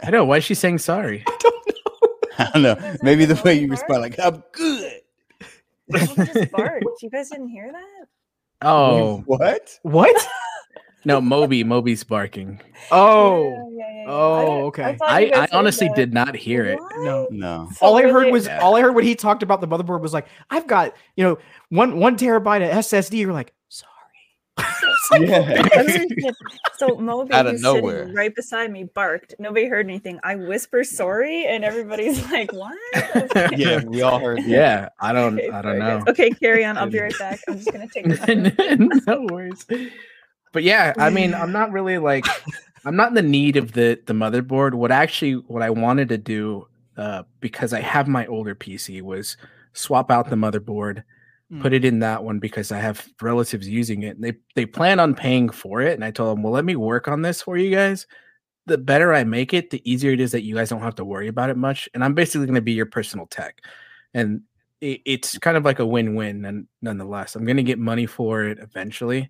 I 0.03 0.11
know. 0.11 0.25
Why 0.25 0.39
is 0.39 0.45
she 0.45 0.55
saying 0.55 0.79
sorry? 0.79 1.25
I 1.27 1.37
don't 1.41 1.67
know. 1.69 2.09
I 2.39 2.51
don't 2.53 2.63
know. 2.63 2.75
Sounds 2.77 3.03
Maybe 3.03 3.25
the 3.25 3.41
way 3.45 3.59
you 3.61 3.69
respond, 3.69 4.03
like, 4.03 4.19
I'm 4.19 4.43
good. 4.53 5.01
Someone 5.97 6.27
just 6.27 6.53
barked. 6.53 6.85
You 7.03 7.11
guys 7.11 7.31
didn't 7.31 7.49
hear 7.49 7.71
that? 7.73 8.07
Oh 8.63 9.23
What? 9.27 9.79
What? 9.83 10.29
No, 11.09 11.21
Moby. 11.21 11.65
Moby's 11.65 12.05
barking. 12.05 12.61
Oh. 12.93 13.45
Yeah, 13.45 13.51
yeah, 13.51 13.93
yeah, 13.95 14.03
yeah. 14.03 14.05
Oh, 14.11 14.67
okay. 14.67 14.97
thought 14.97 15.23
you 15.23 15.31
I, 15.35 15.43
I 15.45 15.49
honestly 15.53 15.89
that. 15.89 15.97
did 15.97 16.13
not 16.15 16.35
hear 16.37 16.65
it. 16.65 16.79
What? 16.79 16.93
No. 16.99 17.29
No. 17.31 17.69
So 17.75 17.87
all 17.87 17.97
I 17.97 18.03
heard 18.03 18.31
was 18.31 18.47
Yeah. 18.47 18.59
all 18.61 18.77
I 18.77 18.81
heard 18.83 18.95
when 18.95 19.05
he 19.05 19.15
talked 19.15 19.43
about 19.43 19.61
the 19.61 19.67
motherboard 19.69 20.01
was 20.01 20.13
like, 20.13 20.27
I've 20.51 20.67
got, 20.67 20.95
you 21.17 21.25
know, 21.25 21.39
one 21.71 21.99
one 21.99 22.17
terabyte 22.17 22.65
of 22.65 22.71
SSD. 22.85 23.19
You're 23.19 23.33
like, 23.33 23.53
sorry. 23.69 23.91
Yeah. 25.21 25.39
I 25.39 25.63
don't 25.63 25.73
understand. 26.01 26.37
so 26.77 26.97
Moby, 26.99 27.33
Out 27.33 27.47
of 27.47 27.61
nowhere. 27.63 28.01
sitting 28.01 28.15
right 28.15 28.35
beside 28.35 28.71
me, 28.71 28.85
barked. 28.85 29.35
Nobody 29.39 29.67
heard 29.67 29.87
anything. 29.87 30.21
I 30.23 30.35
whisper 30.37 30.85
sorry, 30.85 31.47
and 31.47 31.65
everybody's 31.65 32.23
like, 32.31 32.53
"What?" 32.53 32.77
yeah, 33.59 33.83
we 33.85 34.03
all 34.03 34.19
heard. 34.19 34.39
that. 34.39 34.47
Yeah, 34.49 34.89
I 35.01 35.15
don't. 35.15 35.39
Okay, 35.39 35.49
I 35.51 35.63
don't 35.63 35.73
good. 35.73 35.79
know. 35.79 36.05
Okay, 36.09 36.29
carry 36.31 36.63
on. 36.65 36.77
I'll 36.77 36.91
be 36.91 37.01
right 37.01 37.19
back. 37.19 37.41
I'm 37.49 37.55
just 37.57 37.73
gonna 37.73 37.89
take 37.89 38.05
this. 38.07 39.07
no 39.07 39.27
worries. 39.31 39.65
But 40.53 40.63
yeah, 40.63 40.95
I 40.99 41.11
mean, 41.11 41.35
I'm 41.35 41.53
not 41.53 41.73
really 41.73 41.99
like 42.11 42.27
I'm 42.85 42.97
not 42.97 43.09
in 43.09 43.15
the 43.15 43.23
need 43.23 43.57
of 43.57 43.73
the 43.73 44.01
the 44.07 44.13
motherboard. 44.13 44.75
What 44.75 44.91
actually 44.91 45.35
what 45.35 45.63
I 45.63 45.71
wanted 45.71 46.09
to 46.11 46.19
do 46.19 46.67
uh 46.97 47.23
because 47.41 47.73
I 47.73 47.81
have 47.81 48.09
my 48.09 48.27
older 48.27 48.55
PC 48.55 49.03
was 49.03 49.37
swap 49.73 50.11
out 50.11 50.31
the 50.31 50.37
motherboard, 50.37 51.05
Hmm. 51.51 51.63
put 51.63 51.73
it 51.73 51.85
in 51.85 52.01
that 52.01 52.25
one 52.25 52.41
because 52.41 52.71
I 52.73 52.79
have 52.79 53.09
relatives 53.23 53.67
using 53.67 54.03
it 54.03 54.17
and 54.17 54.25
they 54.25 54.35
they 54.55 54.67
plan 54.67 55.01
on 55.01 55.15
paying 55.15 55.49
for 55.49 55.81
it 55.81 55.95
and 55.95 56.05
I 56.05 56.11
told 56.11 56.37
them, 56.37 56.43
"Well, 56.43 56.53
let 56.53 56.65
me 56.67 56.77
work 56.77 57.09
on 57.09 57.23
this 57.23 57.41
for 57.43 57.57
you 57.57 57.75
guys. 57.75 58.07
The 58.67 58.77
better 58.77 59.15
I 59.15 59.25
make 59.25 59.55
it, 59.55 59.71
the 59.71 59.81
easier 59.91 60.13
it 60.13 60.21
is 60.21 60.33
that 60.33 60.43
you 60.43 60.55
guys 60.55 60.69
don't 60.69 60.83
have 60.83 60.97
to 60.97 61.05
worry 61.07 61.27
about 61.29 61.49
it 61.49 61.57
much. 61.57 61.89
And 61.95 62.05
I'm 62.05 62.13
basically 62.15 62.47
going 62.47 62.57
to 62.57 62.61
be 62.61 62.73
your 62.73 62.87
personal 62.87 63.27
tech." 63.27 63.63
And 64.13 64.43
it, 64.81 65.01
it's 65.07 65.39
kind 65.39 65.57
of 65.57 65.65
like 65.65 65.79
a 65.79 65.87
win-win 65.87 66.45
and 66.45 66.67
nonetheless 66.83 67.35
i'm 67.35 67.45
going 67.45 67.57
to 67.57 67.63
get 67.65 67.79
money 67.79 68.07
for 68.07 68.45
it 68.45 68.59
eventually 68.61 69.29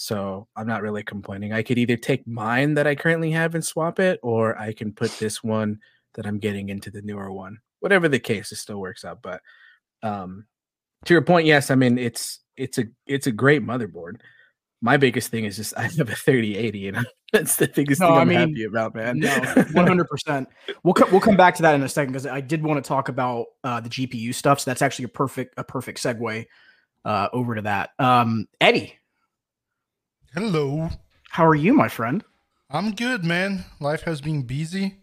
so 0.00 0.46
i'm 0.56 0.66
not 0.66 0.80
really 0.80 1.02
complaining 1.02 1.52
i 1.52 1.62
could 1.62 1.76
either 1.76 1.96
take 1.96 2.26
mine 2.26 2.72
that 2.74 2.86
i 2.86 2.94
currently 2.94 3.32
have 3.32 3.54
and 3.56 3.64
swap 3.64 3.98
it 3.98 4.20
or 4.22 4.56
i 4.58 4.72
can 4.72 4.92
put 4.92 5.10
this 5.18 5.42
one 5.42 5.78
that 6.14 6.24
i'm 6.24 6.38
getting 6.38 6.68
into 6.68 6.88
the 6.88 7.02
newer 7.02 7.32
one 7.32 7.58
whatever 7.80 8.08
the 8.08 8.18
case 8.18 8.52
it 8.52 8.56
still 8.56 8.78
works 8.78 9.04
out 9.04 9.20
but 9.22 9.42
um 10.04 10.46
to 11.04 11.12
your 11.12 11.22
point 11.22 11.46
yes 11.46 11.70
i 11.70 11.74
mean 11.74 11.98
it's 11.98 12.38
it's 12.56 12.78
a 12.78 12.84
it's 13.06 13.26
a 13.26 13.32
great 13.32 13.60
motherboard 13.62 14.20
my 14.80 14.96
biggest 14.96 15.32
thing 15.32 15.44
is 15.44 15.56
just 15.56 15.74
i 15.76 15.82
have 15.82 16.08
a 16.08 16.14
3080 16.14 16.88
and 16.88 17.06
that's 17.32 17.56
the 17.56 17.66
biggest 17.66 18.00
No, 18.00 18.06
thing 18.06 18.16
I 18.16 18.20
i'm 18.20 18.28
mean, 18.28 18.38
happy 18.38 18.64
about 18.64 18.94
man 18.94 19.18
No, 19.18 19.28
one 19.72 19.86
hundred 19.88 20.06
percent. 20.06 20.48
We'll 20.84 20.94
co- 20.94 21.08
we'll 21.10 21.20
come 21.20 21.36
back 21.36 21.56
to 21.56 21.62
that 21.62 21.74
in 21.74 21.82
a 21.82 21.88
second 21.88 22.12
because 22.12 22.26
I 22.26 22.40
did 22.40 22.62
want 22.62 22.82
to 22.82 22.88
talk 22.88 23.08
about 23.08 23.46
uh, 23.64 23.80
the 23.80 23.90
GPU 23.90 24.32
stuff. 24.34 24.60
So 24.60 24.70
that's 24.70 24.80
actually 24.80 25.06
a 25.06 25.08
perfect 25.08 25.54
a 25.58 25.64
perfect 25.64 26.02
segue 26.02 26.46
uh, 27.04 27.28
over 27.32 27.54
to 27.56 27.62
that. 27.62 27.90
Um, 27.98 28.46
Eddie, 28.62 28.94
Hello. 30.34 30.90
how 31.30 31.46
are 31.46 31.54
you, 31.54 31.72
my 31.74 31.88
friend? 31.88 32.22
I'm 32.70 32.94
good, 32.94 33.24
man. 33.24 33.64
Life 33.80 34.02
has 34.02 34.20
been 34.20 34.42
busy. 34.42 34.96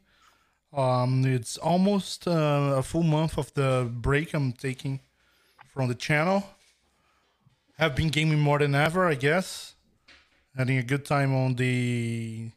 Um, 0.72 1.26
it's 1.26 1.58
almost 1.58 2.28
uh, 2.28 2.76
a 2.78 2.84
full 2.84 3.04
month 3.04 3.38
of 3.38 3.54
the 3.54 3.90
break 3.92 4.34
I'm 4.34 4.52
taking 4.52 5.00
from 5.74 5.88
the 5.88 5.96
channel. 5.96 6.44
Have 7.78 7.96
been 7.96 8.10
gaming 8.10 8.40
more 8.40 8.60
than 8.60 8.76
ever, 8.76 9.08
I 9.08 9.16
guess. 9.16 9.76
Having 10.56 10.78
a 10.78 10.84
good 10.84 11.06
time 11.06 11.34
on 11.34 11.56
the 11.56 12.52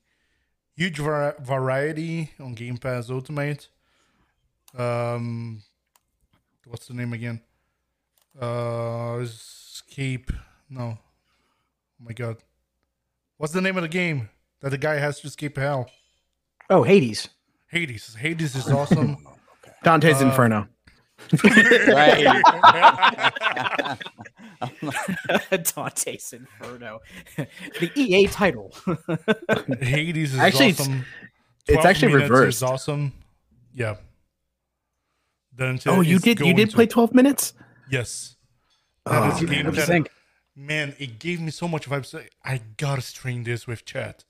huge 0.76 0.98
var- 0.98 1.37
variety 1.40 2.31
on 2.38 2.54
Game 2.54 2.76
Pass 2.76 3.11
Ultimate. 3.11 3.68
Um, 4.76 5.62
what's 6.66 6.87
the 6.87 6.94
name 6.94 7.12
again? 7.12 7.40
Uh, 8.40 9.18
Escape. 9.22 10.31
No. 10.70 10.98
Oh 10.98 12.04
my 12.04 12.12
god. 12.12 12.37
What's 13.38 13.53
the 13.53 13.61
name 13.61 13.77
of 13.77 13.83
the 13.83 13.88
game 13.88 14.29
that 14.61 14.70
the 14.70 14.79
guy 14.79 14.96
has 14.96 15.20
to 15.20 15.27
escape 15.29 15.57
hell? 15.57 15.88
Oh, 16.70 16.83
Hades. 16.83 17.29
Hades. 17.70 18.14
Hades 18.14 18.55
is 18.57 18.68
awesome. 18.68 19.16
Dante's 19.85 20.20
Uh, 20.22 20.27
Inferno. 20.27 20.68
Right. 21.88 22.42
Dante's 25.51 26.33
Inferno, 26.33 27.01
the 27.37 27.90
EA 27.96 28.27
title. 28.29 28.72
Hades 29.81 30.35
is 30.35 30.38
Actually, 30.38 30.68
it's- 30.70 30.81
awesome. 30.81 31.05
it's 31.66 31.72
12 31.74 31.87
actually 31.87 32.12
minutes 32.12 32.31
reversed. 32.31 32.59
Is 32.59 32.62
awesome. 32.62 33.12
Yeah. 33.74 33.96
Then 35.55 35.79
Oh, 35.87 36.01
you 36.01 36.18
did 36.18 36.38
you 36.40 36.55
did 36.55 36.72
play 36.72 36.87
12 36.87 37.14
minutes? 37.14 37.53
Yes. 37.90 38.37
Oh, 39.07 39.12
That 39.12 39.37
is 39.37 39.42
a 39.42 39.46
game 39.46 39.64
what 39.66 39.74
do 39.74 39.81
you 39.81 39.87
that- 39.87 39.87
think? 39.87 40.11
Man, 40.58 40.94
it 40.98 41.18
gave 41.18 41.40
me 41.40 41.50
so 41.50 41.68
much 41.68 41.88
vibes. 41.88 42.14
I 42.44 42.60
gotta 42.76 43.02
stream 43.02 43.44
this 43.44 43.66
with 43.66 43.84
chat 43.84 44.24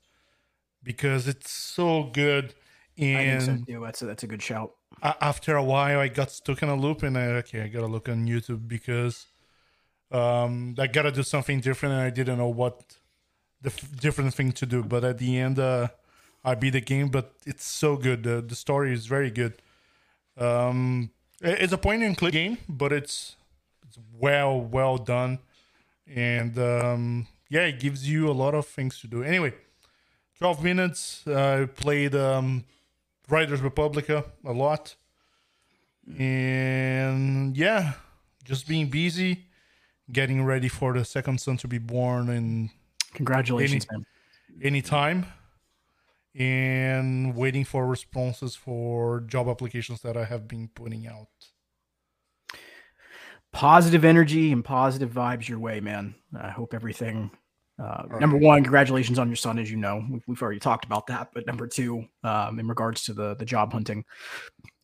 because 0.83 1.27
it's 1.27 1.51
so 1.51 2.03
good. 2.03 2.53
I 3.13 3.25
think 3.25 3.41
so 3.41 3.51
And 3.51 3.67
too. 3.67 3.79
That's 3.81 4.01
a, 4.01 4.05
that's 4.05 4.23
a 4.23 4.27
good 4.27 4.41
shout. 4.41 4.75
after 5.01 5.55
a 5.55 5.63
while, 5.63 5.99
I 5.99 6.07
got 6.09 6.31
stuck 6.31 6.61
in 6.61 6.69
a 6.69 6.75
loop, 6.75 7.03
and 7.03 7.17
I 7.17 7.25
okay, 7.41 7.61
I 7.61 7.67
gotta 7.67 7.87
look 7.87 8.07
on 8.09 8.27
YouTube 8.27 8.67
because 8.67 9.27
um, 10.11 10.75
I 10.77 10.87
gotta 10.87 11.11
do 11.11 11.23
something 11.23 11.59
different, 11.61 11.93
and 11.93 12.01
I 12.03 12.09
didn't 12.09 12.37
know 12.37 12.49
what 12.49 12.97
the 13.61 13.69
f- 13.69 13.99
different 13.99 14.33
thing 14.33 14.51
to 14.53 14.65
do. 14.65 14.83
But 14.83 15.03
at 15.03 15.17
the 15.17 15.37
end, 15.39 15.59
uh, 15.59 15.87
I 16.43 16.55
beat 16.55 16.71
the 16.71 16.81
game, 16.81 17.09
but 17.09 17.33
it's 17.45 17.65
so 17.65 17.95
good. 17.97 18.23
The 18.23 18.41
the 18.41 18.55
story 18.55 18.93
is 18.93 19.05
very 19.07 19.31
good. 19.31 19.61
Um, 20.37 21.11
it's 21.41 21.73
a 21.73 21.77
point 21.77 22.03
and 22.03 22.17
click 22.17 22.33
game, 22.33 22.57
but 22.67 22.91
it's 22.91 23.35
it's 23.87 23.97
well 24.13 24.59
well 24.59 24.97
done, 24.97 25.39
and 26.13 26.57
um, 26.59 27.27
yeah, 27.49 27.61
it 27.61 27.79
gives 27.79 28.09
you 28.09 28.29
a 28.29 28.33
lot 28.33 28.53
of 28.55 28.65
things 28.65 28.99
to 29.01 29.07
do. 29.07 29.23
Anyway, 29.23 29.53
twelve 30.37 30.63
minutes. 30.63 31.27
I 31.27 31.65
played 31.65 32.15
um, 32.15 32.65
Riders 33.29 33.61
Republica 33.61 34.25
a 34.45 34.51
lot, 34.51 34.95
and 36.17 37.55
yeah, 37.55 37.93
just 38.43 38.67
being 38.67 38.87
busy, 38.89 39.45
getting 40.11 40.43
ready 40.45 40.67
for 40.67 40.93
the 40.93 41.05
second 41.05 41.39
son 41.39 41.57
to 41.57 41.67
be 41.67 41.77
born 41.77 42.29
And 42.29 42.69
Congratulations, 43.13 43.87
Any- 43.91 43.97
man. 43.99 44.05
any 44.61 44.81
time 44.81 45.25
and 46.35 47.35
waiting 47.35 47.65
for 47.65 47.87
responses 47.87 48.55
for 48.55 49.21
job 49.21 49.47
applications 49.49 50.01
that 50.01 50.15
I 50.15 50.25
have 50.25 50.47
been 50.47 50.67
putting 50.67 51.07
out. 51.07 51.27
Positive 53.51 54.05
energy 54.05 54.51
and 54.51 54.63
positive 54.63 55.11
vibes 55.11 55.47
your 55.47 55.59
way, 55.59 55.79
man. 55.79 56.15
I 56.39 56.49
hope 56.49 56.73
everything. 56.73 57.31
Uh, 57.81 58.03
number 58.19 58.37
one, 58.37 58.61
congratulations 58.61 59.17
on 59.17 59.29
your 59.29 59.37
son. 59.37 59.57
As 59.57 59.71
you 59.71 59.77
know, 59.77 60.03
we've, 60.09 60.23
we've 60.27 60.41
already 60.41 60.59
talked 60.59 60.85
about 60.85 61.07
that. 61.07 61.29
But 61.33 61.47
number 61.47 61.65
two, 61.65 62.05
um, 62.23 62.59
in 62.59 62.67
regards 62.67 63.03
to 63.05 63.13
the 63.13 63.35
the 63.35 63.45
job 63.45 63.71
hunting, 63.71 64.03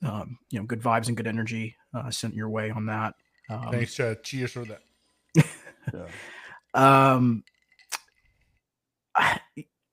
um, 0.04 0.38
you 0.50 0.60
know, 0.60 0.66
good 0.66 0.82
vibes 0.82 1.08
and 1.08 1.18
good 1.18 1.28
energy 1.28 1.76
uh, 1.94 2.10
sent 2.10 2.34
your 2.34 2.50
way 2.50 2.72
on 2.72 2.86
that. 2.88 3.16
Um, 3.50 3.72
Thanks, 3.72 3.96
Chad. 3.96 4.24
Cheers 4.24 4.52
for 4.52 4.66
that. 4.66 4.82
um 6.74 7.44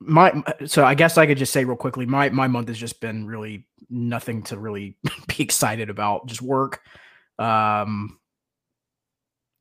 my 0.01 0.43
so 0.67 0.85
i 0.85 0.95
guess 0.95 1.17
i 1.17 1.27
could 1.27 1.39
just 1.39 1.53
say 1.53 1.65
real 1.65 1.77
quickly 1.77 2.05
my 2.05 2.29
my 2.31 2.49
month 2.49 2.69
has 2.69 2.79
just 2.79 3.01
been 3.01 3.27
really 3.27 3.65
nothing 3.89 4.43
to 4.43 4.59
really 4.59 4.97
be 5.29 5.43
excited 5.43 5.91
about 5.91 6.27
just 6.27 6.43
work 6.43 6.81
um 7.39 8.19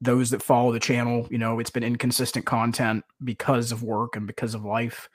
those 0.02 0.32
that 0.32 0.42
follow 0.42 0.72
the 0.72 0.80
channel 0.80 1.28
you 1.30 1.38
know 1.38 1.60
it's 1.60 1.70
been 1.70 1.84
inconsistent 1.84 2.46
content 2.46 3.04
because 3.24 3.72
of 3.72 3.84
work 3.84 4.16
and 4.16 4.28
because 4.28 4.54
of 4.56 4.66
life 4.66 5.10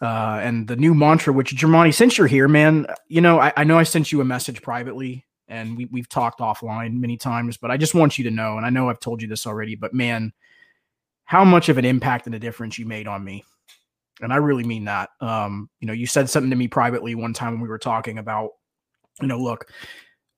uh 0.00 0.38
and 0.42 0.68
the 0.68 0.76
new 0.76 0.94
mantra 0.94 1.32
which 1.32 1.54
Germani 1.54 1.92
since 1.92 2.16
you're 2.16 2.26
here 2.26 2.48
man 2.48 2.86
you 3.08 3.20
know 3.20 3.40
I, 3.40 3.52
I 3.56 3.64
know 3.64 3.78
i 3.78 3.82
sent 3.82 4.12
you 4.12 4.20
a 4.20 4.24
message 4.24 4.62
privately 4.62 5.24
and 5.48 5.76
we, 5.76 5.86
we've 5.86 6.08
talked 6.08 6.40
offline 6.40 6.94
many 6.94 7.16
times 7.16 7.56
but 7.56 7.70
i 7.70 7.76
just 7.76 7.94
want 7.94 8.18
you 8.18 8.24
to 8.24 8.30
know 8.30 8.56
and 8.56 8.66
i 8.66 8.70
know 8.70 8.88
i've 8.88 9.00
told 9.00 9.22
you 9.22 9.28
this 9.28 9.46
already 9.46 9.74
but 9.74 9.94
man 9.94 10.32
how 11.26 11.44
much 11.44 11.68
of 11.68 11.76
an 11.76 11.84
impact 11.84 12.26
and 12.26 12.34
a 12.34 12.38
difference 12.38 12.78
you 12.78 12.86
made 12.86 13.06
on 13.06 13.22
me. 13.22 13.44
And 14.22 14.32
I 14.32 14.36
really 14.36 14.64
mean 14.64 14.84
that. 14.86 15.10
Um, 15.20 15.68
you 15.80 15.86
know, 15.86 15.92
you 15.92 16.06
said 16.06 16.30
something 16.30 16.50
to 16.50 16.56
me 16.56 16.68
privately 16.68 17.14
one 17.14 17.34
time 17.34 17.52
when 17.52 17.60
we 17.60 17.68
were 17.68 17.78
talking 17.78 18.18
about, 18.18 18.50
you 19.20 19.26
know, 19.26 19.38
look, 19.38 19.70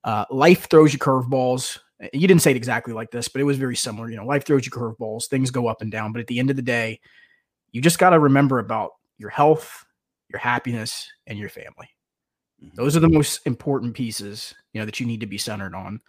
uh, 0.02 0.24
life 0.30 0.68
throws 0.68 0.92
you 0.92 0.98
curveballs. 0.98 1.78
You 2.12 2.28
didn't 2.28 2.42
say 2.42 2.52
it 2.52 2.56
exactly 2.56 2.94
like 2.94 3.10
this, 3.10 3.28
but 3.28 3.40
it 3.40 3.44
was 3.44 3.56
very 3.56 3.76
similar. 3.76 4.08
You 4.08 4.16
know, 4.16 4.26
life 4.26 4.44
throws 4.44 4.64
you 4.64 4.70
curveballs, 4.70 5.26
things 5.26 5.50
go 5.50 5.66
up 5.66 5.82
and 5.82 5.90
down. 5.90 6.12
But 6.12 6.20
at 6.20 6.26
the 6.28 6.38
end 6.38 6.50
of 6.50 6.56
the 6.56 6.62
day, 6.62 7.00
you 7.72 7.82
just 7.82 7.98
got 7.98 8.10
to 8.10 8.18
remember 8.18 8.60
about 8.60 8.92
your 9.18 9.30
health, 9.30 9.84
your 10.28 10.38
happiness, 10.38 11.10
and 11.26 11.38
your 11.38 11.48
family. 11.48 11.88
Those 12.74 12.96
are 12.96 13.00
the 13.00 13.08
most 13.08 13.46
important 13.46 13.94
pieces, 13.94 14.54
you 14.72 14.80
know, 14.80 14.84
that 14.84 15.00
you 15.00 15.06
need 15.06 15.20
to 15.20 15.26
be 15.26 15.38
centered 15.38 15.74
on. 15.74 16.00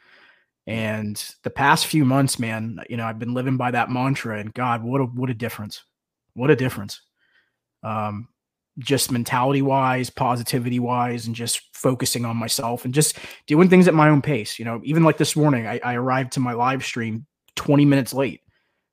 And 0.67 1.23
the 1.43 1.49
past 1.49 1.87
few 1.87 2.05
months, 2.05 2.37
man, 2.37 2.79
you 2.89 2.97
know, 2.97 3.05
I've 3.05 3.19
been 3.19 3.33
living 3.33 3.57
by 3.57 3.71
that 3.71 3.89
mantra 3.89 4.39
and 4.39 4.53
God, 4.53 4.83
what 4.83 5.01
a 5.01 5.05
what 5.05 5.29
a 5.29 5.33
difference. 5.33 5.83
What 6.33 6.51
a 6.51 6.55
difference. 6.55 7.01
Um 7.83 8.27
just 8.79 9.11
mentality 9.11 9.61
wise, 9.61 10.09
positivity 10.09 10.79
wise, 10.79 11.27
and 11.27 11.35
just 11.35 11.61
focusing 11.75 12.25
on 12.25 12.37
myself 12.37 12.85
and 12.85 12.93
just 12.93 13.17
doing 13.45 13.69
things 13.69 13.87
at 13.87 13.93
my 13.93 14.09
own 14.09 14.21
pace. 14.21 14.57
You 14.57 14.65
know, 14.65 14.81
even 14.83 15.03
like 15.03 15.17
this 15.17 15.35
morning, 15.35 15.67
I, 15.67 15.79
I 15.83 15.93
arrived 15.95 16.31
to 16.33 16.39
my 16.39 16.53
live 16.53 16.83
stream 16.83 17.25
20 17.55 17.85
minutes 17.85 18.13
late. 18.13 18.41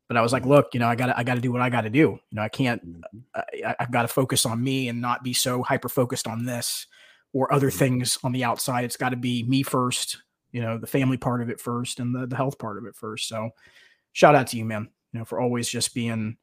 But 0.09 0.16
I 0.16 0.22
was 0.22 0.33
like, 0.33 0.42
mm-hmm. 0.42 0.53
look, 0.53 0.68
you 0.75 0.81
know, 0.81 0.88
I 0.88 0.94
gotta 0.94 1.18
I 1.18 1.25
gotta 1.25 1.40
do 1.40 1.51
what 1.51 1.61
I 1.61 1.70
gotta 1.70 1.90
do. 1.90 1.99
You 1.99 2.20
know, 2.33 2.42
I 2.42 2.49
can't 2.49 2.85
mm-hmm. 2.87 3.18
I, 3.35 3.70
I- 3.70 3.77
I've 3.81 3.90
got 3.90 4.03
to 4.03 4.09
focus 4.09 4.46
on 4.46 4.62
me 4.62 4.88
and 4.88 5.01
not 5.01 5.25
be 5.25 5.33
so 5.33 5.62
hyper 5.62 5.88
focused 5.88 6.29
on 6.29 6.44
this 6.44 6.87
or 7.33 7.53
other 7.53 7.68
mm-hmm. 7.68 7.79
things 7.79 8.18
on 8.22 8.33
the 8.33 8.44
outside. 8.44 8.85
It's 8.85 8.96
got 8.96 9.11
to 9.11 9.16
be 9.16 9.42
me 9.44 9.62
first, 9.62 10.22
you 10.53 10.62
know, 10.62 10.79
the 10.79 10.87
family 10.87 11.16
part 11.16 11.42
of 11.42 11.51
it 11.51 11.61
first 11.61 12.01
and 12.01 12.14
the, 12.14 12.27
the 12.27 12.37
health 12.37 12.59
part 12.59 12.79
of 12.79 12.87
it 12.87 12.94
first. 12.94 13.29
So 13.29 13.51
shout 14.12 14.35
out 14.35 14.46
to 14.49 14.57
you, 14.57 14.64
man, 14.64 14.88
you 15.12 15.18
know, 15.18 15.25
for 15.25 15.40
always 15.40 15.68
just 15.68 15.92
being, 15.94 16.37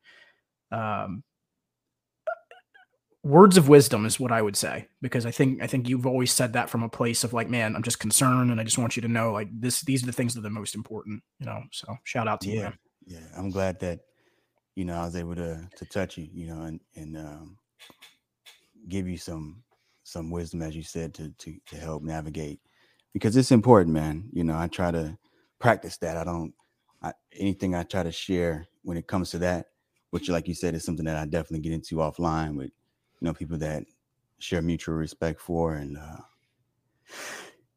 um, 0.72 1.24
words 3.24 3.58
of 3.58 3.70
wisdom 3.70 4.06
is 4.06 4.20
what 4.20 4.32
I 4.32 4.42
would 4.42 4.56
say, 4.56 4.88
because 5.02 5.26
I 5.26 5.32
think, 5.32 5.62
I 5.62 5.68
think 5.68 5.88
you've 5.88 6.06
always 6.06 6.32
said 6.32 6.54
that 6.54 6.70
from 6.70 6.84
a 6.84 6.90
place 6.90 7.24
of 7.24 7.34
like, 7.34 7.50
man, 7.50 7.76
I'm 7.76 7.84
just 7.84 8.00
concerned. 8.00 8.52
And 8.52 8.60
I 8.60 8.64
just 8.64 8.78
want 8.78 8.96
you 8.96 9.02
to 9.02 9.08
know 9.08 9.32
like 9.32 9.48
this, 9.52 9.82
these 9.82 10.04
are 10.04 10.08
the 10.08 10.12
things 10.12 10.34
that 10.34 10.42
are 10.42 10.44
the 10.44 10.50
most 10.50 10.76
important, 10.76 11.24
you 11.40 11.46
know? 11.46 11.64
So 11.72 11.96
shout 12.04 12.28
out 12.28 12.42
to 12.42 12.50
you, 12.50 12.58
Yeah. 12.58 12.64
man. 12.64 12.78
Yeah, 13.06 13.28
I'm 13.36 13.50
glad 13.50 13.80
that 13.82 14.00
you 14.76 14.86
know 14.86 14.96
I 14.96 15.06
was 15.06 15.16
able 15.16 15.36
to 15.36 15.68
to 15.76 15.86
touch 15.86 16.18
you, 16.18 16.28
you 16.32 16.48
know, 16.48 16.62
and 16.64 16.80
and 16.96 17.18
um, 17.18 17.58
give 18.88 19.08
you 19.08 19.18
some 19.18 19.64
some 20.04 20.32
wisdom, 20.32 20.62
as 20.62 20.76
you 20.76 20.84
said, 20.84 21.14
to 21.16 21.30
to 21.40 21.58
to 21.68 21.76
help 21.76 22.04
navigate 22.04 22.60
because 23.14 23.36
it's 23.36 23.52
important, 23.52 23.94
man. 23.94 24.30
You 24.32 24.44
know, 24.44 24.58
I 24.58 24.68
try 24.68 24.92
to 24.92 25.18
practice 25.60 25.98
that. 25.98 26.18
I 26.18 26.24
don't 26.24 26.54
I, 27.02 27.14
anything 27.38 27.76
I 27.76 27.84
try 27.84 28.04
to 28.04 28.12
share 28.12 28.66
when 28.84 28.98
it 28.98 29.08
comes 29.08 29.32
to 29.32 29.40
that, 29.40 29.68
which, 30.12 30.30
like 30.30 30.48
you 30.48 30.54
said, 30.54 30.74
is 30.74 30.86
something 30.86 31.06
that 31.06 31.18
I 31.18 31.26
definitely 31.26 31.60
get 31.60 31.74
into 31.74 31.96
offline 31.96 32.56
with 32.56 32.72
you 33.24 33.30
know 33.30 33.36
people 33.36 33.58
that 33.60 33.86
share 34.40 34.62
mutual 34.62 34.96
respect 34.96 35.42
for 35.42 35.76
and. 35.76 35.98
uh 35.98 36.18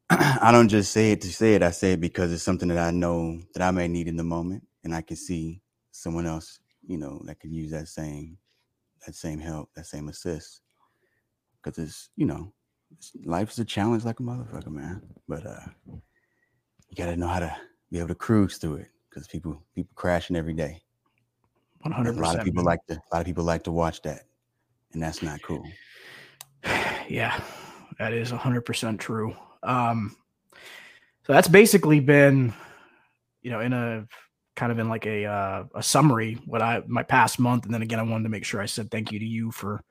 I 0.09 0.51
don't 0.53 0.69
just 0.69 0.93
say 0.93 1.11
it 1.11 1.21
to 1.21 1.33
say 1.33 1.55
it. 1.55 1.63
I 1.63 1.71
say 1.71 1.93
it 1.93 2.01
because 2.01 2.31
it's 2.33 2.43
something 2.43 2.69
that 2.69 2.79
I 2.79 2.91
know 2.91 3.41
that 3.53 3.63
I 3.63 3.71
may 3.71 3.89
need 3.89 4.07
in 4.07 4.17
the 4.17 4.23
moment, 4.23 4.65
and 4.85 4.95
I 4.95 5.01
can 5.01 5.17
see 5.17 5.61
someone 5.91 6.25
else, 6.25 6.59
you 6.87 6.97
know, 6.97 7.21
that 7.25 7.41
could 7.41 7.51
use 7.51 7.71
that 7.71 7.89
same, 7.89 8.39
that 9.05 9.15
same 9.15 9.39
help, 9.39 9.69
that 9.75 9.85
same 9.87 10.09
assist. 10.09 10.61
Because 11.63 11.77
it's, 11.79 12.09
you 12.17 12.25
know, 12.25 12.53
it's, 12.91 13.13
life 13.25 13.51
is 13.51 13.59
a 13.59 13.65
challenge 13.65 14.05
like 14.05 14.21
a 14.21 14.23
motherfucker, 14.23 14.69
man. 14.71 15.03
But 15.27 15.45
uh 15.45 15.61
you 16.89 16.95
got 16.97 17.07
to 17.07 17.17
know 17.17 17.27
how 17.27 17.39
to 17.39 17.57
be 17.91 17.99
able 17.99 18.09
to 18.09 18.15
cruise 18.15 18.57
through 18.57 18.77
it. 18.77 18.89
Because 19.09 19.27
people, 19.27 19.63
people 19.75 19.91
crashing 19.95 20.35
every 20.37 20.53
day 20.53 20.81
100%. 21.85 22.17
A 22.17 22.21
lot 22.21 22.35
of 22.35 22.43
people 22.43 22.63
like 22.63 22.85
to, 22.87 22.95
a 22.95 23.09
lot 23.13 23.21
of 23.21 23.25
people 23.25 23.43
like 23.45 23.63
to 23.65 23.71
watch 23.71 24.01
that, 24.03 24.21
and 24.93 25.01
that's 25.01 25.21
not 25.21 25.41
cool. 25.41 25.65
yeah, 27.09 27.39
that 27.99 28.13
is 28.13 28.31
100% 28.31 28.99
true. 28.99 29.35
Um, 29.63 30.15
so 31.25 31.33
that's 31.33 31.47
basically 31.47 31.99
been, 31.99 32.53
you 33.41 33.51
know, 33.51 33.59
in 33.59 33.73
a 33.73 34.07
kind 34.55 34.71
of 34.71 34.79
in 34.79 34.89
like 34.89 35.05
a 35.05 35.25
uh, 35.25 35.63
a 35.75 35.83
summary 35.83 36.39
what 36.45 36.61
I 36.61 36.81
my 36.87 37.03
past 37.03 37.39
month, 37.39 37.65
and 37.65 37.73
then 37.73 37.81
again, 37.81 37.99
I 37.99 38.03
wanted 38.03 38.23
to 38.23 38.29
make 38.29 38.45
sure 38.45 38.61
I 38.61 38.65
said 38.65 38.89
thank 38.89 39.11
you 39.11 39.19
to 39.19 39.25
you 39.25 39.51
for 39.51 39.83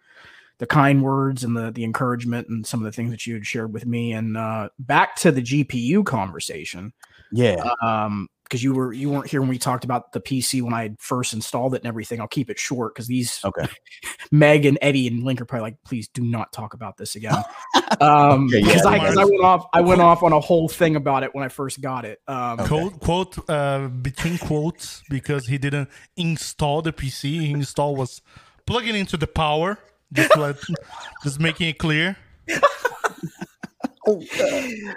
the 0.58 0.66
kind 0.66 1.02
words 1.02 1.44
and 1.44 1.56
the 1.56 1.70
the 1.70 1.84
encouragement 1.84 2.48
and 2.48 2.66
some 2.66 2.80
of 2.80 2.84
the 2.84 2.92
things 2.92 3.10
that 3.10 3.26
you 3.26 3.34
had 3.34 3.46
shared 3.46 3.72
with 3.72 3.86
me. 3.86 4.12
And 4.12 4.36
uh, 4.36 4.70
back 4.78 5.16
to 5.16 5.30
the 5.30 5.42
GPU 5.42 6.04
conversation, 6.04 6.92
Yeah, 7.30 7.68
um, 7.82 8.28
because 8.48 8.62
you 8.62 8.72
were 8.72 8.92
you 8.92 9.10
weren't 9.10 9.28
here 9.28 9.40
when 9.40 9.48
we 9.50 9.58
talked 9.58 9.84
about 9.84 10.12
the 10.12 10.20
PC 10.20 10.62
when 10.62 10.72
I 10.72 10.82
had 10.82 11.00
first 11.00 11.34
installed 11.34 11.74
it 11.74 11.78
and 11.78 11.86
everything. 11.86 12.20
I'll 12.20 12.28
keep 12.28 12.48
it 12.48 12.58
short 12.58 12.94
because 12.94 13.08
these 13.08 13.40
Okay. 13.44 13.66
Meg 14.30 14.64
and 14.66 14.78
Eddie 14.80 15.08
and 15.08 15.22
Link 15.22 15.40
are 15.40 15.44
probably 15.44 15.62
like, 15.62 15.82
please 15.84 16.08
do 16.08 16.22
not 16.22 16.52
talk 16.52 16.74
about 16.74 16.96
this 16.96 17.16
again. 17.16 17.34
Um, 18.00 18.46
Okay, 18.46 18.58
yeah, 18.58 18.66
because 18.66 18.84
I, 18.84 18.96
I 18.96 19.24
went 19.24 19.42
off, 19.42 19.66
I 19.72 19.80
went 19.80 20.00
off 20.00 20.24
on 20.24 20.32
a 20.32 20.40
whole 20.40 20.68
thing 20.68 20.96
about 20.96 21.22
it 21.22 21.32
when 21.34 21.44
I 21.44 21.48
first 21.48 21.80
got 21.80 22.04
it. 22.04 22.20
Um, 22.26 22.58
Okay. 22.58 22.66
Quote, 22.66 23.00
quote 23.00 23.50
uh, 23.50 23.86
between 23.88 24.38
quotes 24.38 25.02
because 25.08 25.46
he 25.46 25.56
didn't 25.56 25.88
install 26.16 26.82
the 26.82 26.92
PC. 26.92 27.40
He 27.40 27.52
installed 27.52 27.96
was 27.98 28.22
plugging 28.66 28.96
into 28.96 29.16
the 29.16 29.28
power. 29.28 29.78
Just 30.12 30.36
let, 30.36 30.56
just 31.22 31.38
making 31.38 31.68
it 31.68 31.78
clear. 31.78 32.16
Oh, 34.08 34.20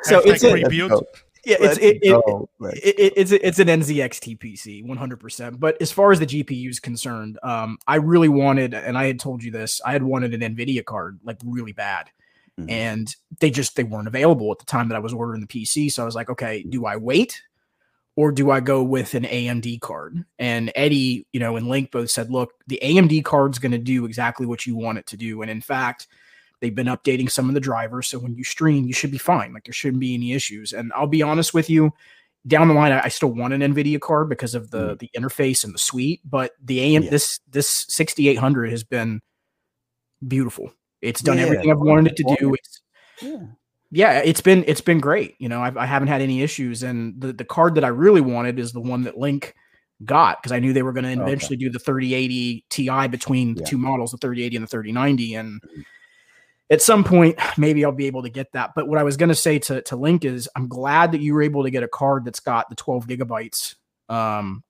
So 0.03 0.21
Hashtag 0.21 0.25
it's 0.27 0.43
a, 0.43 0.51
free 0.51 0.63
build. 0.69 1.05
Yeah, 1.45 1.57
it's 1.59 1.77
it, 1.77 1.97
it, 2.01 2.21
it, 2.59 2.97
it- 2.97 3.13
it's 3.17 3.31
it's 3.31 3.59
an 3.59 3.67
NZXT 3.67 4.37
PC, 4.39 4.85
100%. 4.85 5.59
But 5.59 5.81
as 5.81 5.91
far 5.91 6.11
as 6.11 6.19
the 6.19 6.25
GPU 6.25 6.69
is 6.69 6.79
concerned, 6.79 7.39
um, 7.43 7.77
I 7.87 7.95
really 7.95 8.29
wanted, 8.29 8.73
and 8.73 8.97
I 8.97 9.05
had 9.05 9.19
told 9.19 9.43
you 9.43 9.51
this, 9.51 9.81
I 9.85 9.91
had 9.93 10.03
wanted 10.03 10.33
an 10.33 10.55
NVIDIA 10.55 10.83
card 10.83 11.19
like 11.23 11.37
really 11.45 11.71
bad, 11.73 12.09
Mhm. 12.59 12.69
and 12.71 13.15
they 13.39 13.51
just 13.51 13.75
they 13.75 13.83
weren't 13.83 14.07
available 14.07 14.51
at 14.51 14.59
the 14.59 14.65
time 14.65 14.89
that 14.89 14.95
I 14.95 14.99
was 14.99 15.13
ordering 15.13 15.41
the 15.41 15.47
PC. 15.47 15.91
So 15.91 16.01
I 16.01 16.05
was 16.05 16.15
like, 16.15 16.29
okay, 16.29 16.63
do 16.63 16.85
I 16.85 16.97
wait? 16.97 17.41
Or 18.15 18.33
do 18.33 18.51
I 18.51 18.59
go 18.59 18.83
with 18.83 19.13
an 19.13 19.23
AMD 19.23 19.79
card? 19.79 20.25
And 20.39 20.73
Eddie, 20.75 21.25
you 21.31 21.39
know, 21.39 21.55
and 21.55 21.69
Link 21.69 21.89
both 21.89 22.09
said, 22.11 22.29
look, 22.29 22.51
the 22.67 22.77
AMD 22.83 23.23
card's 23.23 23.59
going 23.59 23.71
to 23.71 23.77
do 23.77 24.03
exactly 24.03 24.45
what 24.45 24.65
you 24.67 24.75
want 24.75 24.97
it 24.97 25.05
to 25.07 25.15
do. 25.17 25.41
And 25.41 25.49
in 25.49 25.61
fact, 25.61 26.07
they've 26.61 26.75
been 26.75 26.87
updating 26.87 27.29
some 27.31 27.47
of 27.47 27.53
the 27.55 27.59
drivers. 27.61 28.07
So 28.07 28.19
when 28.19 28.35
you 28.35 28.43
stream, 28.43 28.85
you 28.85 28.93
should 28.93 29.11
be 29.11 29.17
fine. 29.17 29.53
Like 29.53 29.65
there 29.65 29.73
shouldn't 29.73 29.99
be 30.01 30.13
any 30.13 30.33
issues. 30.33 30.73
And 30.73 30.91
I'll 30.93 31.07
be 31.07 31.21
honest 31.21 31.53
with 31.53 31.69
you, 31.69 31.93
down 32.47 32.67
the 32.67 32.73
line, 32.73 32.91
I, 32.91 33.03
I 33.05 33.07
still 33.09 33.31
want 33.33 33.53
an 33.53 33.61
NVIDIA 33.61 33.99
card 33.99 34.29
because 34.29 34.55
of 34.55 34.71
the 34.71 34.95
the 34.99 35.09
interface 35.17 35.63
and 35.63 35.73
the 35.73 35.79
suite. 35.79 36.21
But 36.25 36.51
the 36.63 36.79
AM 36.81 37.03
Yeah. 37.03 37.09
this 37.09 37.39
this 37.49 37.85
6800 37.89 38.69
has 38.71 38.83
been 38.83 39.21
beautiful. 40.27 40.71
It's 41.01 41.21
done 41.21 41.37
Yeah, 41.37 41.43
everything 41.45 41.71
I've 41.71 41.79
wanted 41.79 42.11
it 42.11 42.17
to 42.17 42.35
do. 42.39 42.53
It's 42.53 42.81
yeah. 43.21 43.37
yeah, 43.91 44.19
it's 44.19 44.41
been 44.41 44.63
it's 44.67 44.81
been 44.81 44.99
great. 44.99 45.35
You 45.39 45.49
know, 45.49 45.61
I've, 45.61 45.77
I 45.77 45.85
haven't 45.85 46.09
had 46.09 46.21
any 46.21 46.41
issues, 46.41 46.83
and 46.83 47.19
the 47.19 47.33
the 47.33 47.45
card 47.45 47.75
that 47.75 47.83
I 47.85 47.89
really 47.89 48.21
wanted 48.21 48.59
is 48.59 48.71
the 48.73 48.81
one 48.81 49.03
that 49.03 49.17
Link 49.17 49.55
got 50.05 50.41
because 50.41 50.53
I 50.53 50.59
knew 50.59 50.71
they 50.71 50.83
were 50.83 50.93
going 50.93 51.03
to 51.03 51.11
Okay. 51.11 51.21
eventually 51.21 51.57
do 51.57 51.69
the 51.69 51.79
3080 51.79 52.65
Ti 52.69 53.07
between 53.09 53.55
the 53.55 53.61
Yeah. 53.61 53.65
two 53.67 53.77
models, 53.77 54.11
the 54.11 54.17
3080 54.17 54.55
and 54.57 54.63
the 54.63 54.67
3090, 54.69 55.35
and 55.35 55.61
Mhm. 55.61 55.85
At 56.69 56.81
some 56.81 57.03
point 57.03 57.37
maybe 57.57 57.83
I'll 57.83 57.91
be 57.91 58.07
able 58.07 58.23
to 58.23 58.29
get 58.29 58.51
that. 58.53 58.71
But 58.75 58.87
what 58.87 58.97
I 58.99 59.03
was 59.03 59.17
going 59.17 59.29
to 59.29 59.35
say 59.35 59.59
to 59.59 59.81
to 59.83 59.95
Link 59.95 60.25
is 60.25 60.49
I'm 60.55 60.67
glad 60.67 61.11
that 61.11 61.21
you 61.21 61.33
were 61.33 61.41
able 61.41 61.63
to 61.63 61.71
get 61.71 61.83
a 61.83 61.87
card 61.87 62.25
that's 62.25 62.39
got 62.39 62.69
the 62.69 62.75
12 62.75 63.07
gigabytes 63.07 63.75
um, 64.09 64.63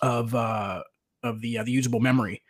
of 0.00 0.34
uh, 0.34 0.82
of 1.22 1.40
the 1.40 1.58
uh, 1.58 1.64
the 1.64 1.72
usable 1.72 2.00
memory 2.00 2.42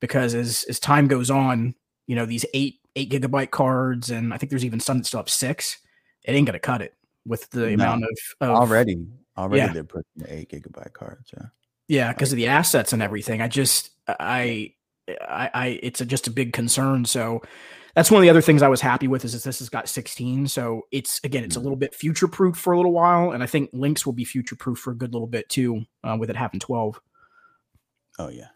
because 0.00 0.34
as 0.34 0.64
as 0.68 0.78
time 0.78 1.08
goes 1.08 1.30
on, 1.30 1.74
you 2.06 2.16
know 2.16 2.26
these 2.26 2.44
eight 2.54 2.80
eight 2.96 3.10
gigabyte 3.10 3.50
cards, 3.50 4.10
and 4.10 4.34
I 4.34 4.38
think 4.38 4.50
there's 4.50 4.64
even 4.64 4.80
some 4.80 4.98
that 4.98 5.06
still 5.06 5.20
have 5.20 5.28
six. 5.30 5.78
It 6.24 6.32
ain't 6.32 6.46
gonna 6.46 6.58
cut 6.58 6.82
it 6.82 6.94
with 7.26 7.48
the 7.50 7.68
No. 7.68 7.74
amount 7.74 8.04
of, 8.04 8.18
of 8.40 8.56
already 8.56 9.06
already 9.36 9.58
Yeah. 9.66 9.72
they're 9.72 9.84
pushing 9.84 10.04
the 10.16 10.32
eight 10.34 10.50
gigabyte 10.50 10.92
cards. 10.92 11.30
Yeah. 11.36 11.46
yeah 11.86 12.12
because 12.12 12.32
of 12.32 12.36
the 12.36 12.48
assets 12.48 12.92
and 12.92 13.02
everything. 13.02 13.40
I 13.40 13.48
just 13.48 13.90
I 14.08 14.74
I, 15.22 15.50
I 15.54 15.66
it's 15.82 16.00
a, 16.00 16.04
just 16.06 16.26
a 16.26 16.30
big 16.30 16.52
concern. 16.52 17.04
So 17.04 17.42
that's 17.94 18.10
one 18.10 18.20
of 18.20 18.22
the 18.22 18.30
other 18.30 18.42
things 18.42 18.62
I 18.62 18.68
was 18.68 18.80
happy 18.80 19.08
with 19.08 19.24
is 19.24 19.32
that 19.32 19.42
this 19.42 19.58
has 19.60 19.68
got 19.68 19.88
16. 19.88 20.46
So 20.48 20.82
it's 20.92 21.20
again 21.24 21.44
it's 21.44 21.56
a 21.56 21.58
Mhm. 21.58 21.62
little 21.64 21.76
bit 21.76 21.94
future 21.94 22.28
proof 22.28 22.56
for 22.56 22.72
a 22.72 22.76
little 22.76 22.92
while, 22.92 23.32
and 23.32 23.42
I 23.42 23.46
think 23.46 23.70
Links 23.72 24.04
will 24.06 24.12
be 24.12 24.24
future 24.24 24.56
proof 24.56 24.78
for 24.78 24.90
a 24.92 24.96
good 24.96 25.12
little 25.12 25.26
bit 25.28 25.48
too 25.48 25.84
uh, 26.04 26.16
with 26.18 26.30
it 26.30 26.36
having 26.36 26.60
12. 26.60 27.00
Oh 28.18 28.28
yeah. 28.28 28.48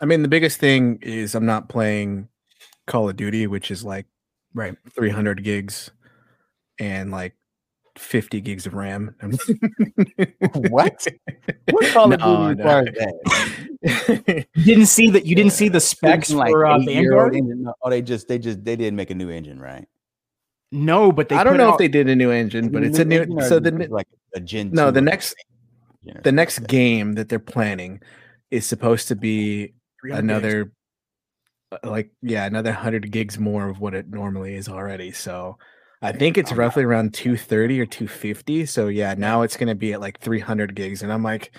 I 0.00 0.04
mean, 0.04 0.22
the 0.22 0.28
biggest 0.28 0.58
thing 0.60 0.98
is 1.02 1.34
I'm 1.34 1.46
not 1.46 1.68
playing 1.68 2.28
Call 2.86 3.08
of 3.08 3.16
Duty, 3.16 3.46
which 3.46 3.70
is 3.70 3.84
like 3.84 4.06
Right. 4.54 4.76
300 4.94 5.42
gigs 5.44 5.90
and 6.78 7.10
like 7.10 7.34
50 7.98 8.40
gigs 8.40 8.66
of 8.66 8.74
RAM. 8.74 9.14
What? 10.54 11.06
What 11.70 11.86
Call 11.92 12.12
of 12.12 12.20
No, 12.20 12.48
Duty 12.48 12.62
no. 12.62 12.80
requires 12.80 12.88
that? 12.98 14.46
You 14.54 14.64
didn't 14.64 14.86
see 14.86 15.10
that. 15.10 15.26
You 15.26 15.34
didn't 15.34 15.52
see 15.52 15.68
the 15.68 15.80
specs 15.80 16.30
Like 16.30 16.50
for 16.50 16.66
uh, 16.66 16.78
Vanguard. 16.80 17.34
engine? 17.36 17.62
No, 17.64 17.74
Oh, 17.82 17.90
they 17.90 18.02
just 18.02 18.28
they 18.28 18.38
just 18.38 18.64
they 18.64 18.76
didn't 18.76 18.96
make 18.96 19.10
a 19.10 19.14
new 19.14 19.30
engine, 19.30 19.60
right? 19.60 19.86
No, 20.72 21.12
but 21.12 21.28
they 21.28 21.36
I 21.36 21.44
don't 21.44 21.56
know 21.56 21.68
out- 21.68 21.74
if 21.74 21.78
they 21.78 21.88
did 21.88 22.08
a 22.08 22.16
new 22.16 22.30
engine, 22.30 22.70
but 22.70 22.82
it's 22.82 22.98
a 22.98 23.04
new. 23.04 23.24
So 23.42 23.58
the 23.60 23.68
it 23.68 23.74
ne- 23.74 23.84
just 23.84 23.92
like 23.92 24.08
a 24.34 24.40
Gen. 24.40 24.70
no, 24.72 24.90
the 24.90 25.00
next 25.00 25.34
engine 26.04 26.22
the 26.22 26.32
next 26.32 26.60
like 26.60 26.68
game 26.68 27.12
that 27.14 27.28
they're 27.28 27.38
planning 27.38 28.00
is 28.50 28.64
supposed 28.66 29.08
to 29.08 29.16
be 29.16 29.74
300 30.02 30.12
gigs. 30.12 30.18
another 30.22 30.72
uh, 31.72 31.78
like 31.90 32.10
yeah 32.22 32.44
another 32.46 32.70
100 32.70 33.10
gigs 33.10 33.38
more 33.40 33.68
of 33.68 33.80
what 33.80 33.92
it 33.92 34.08
normally 34.08 34.54
is 34.54 34.68
already 34.68 35.10
so 35.10 35.58
i 36.02 36.12
think 36.12 36.36
it's 36.38 36.52
Oh, 36.52 36.56
roughly 36.56 36.84
around 36.84 37.14
230 37.14 37.80
or 37.80 37.86
250 37.86 38.66
so 38.66 38.88
yeah 38.88 39.14
now 39.16 39.42
it's 39.42 39.56
going 39.56 39.68
to 39.68 39.74
be 39.74 39.92
at 39.92 40.00
like 40.00 40.18
300 40.20 40.74
gigs 40.74 41.02
and 41.02 41.12
i'm 41.12 41.22
like 41.22 41.52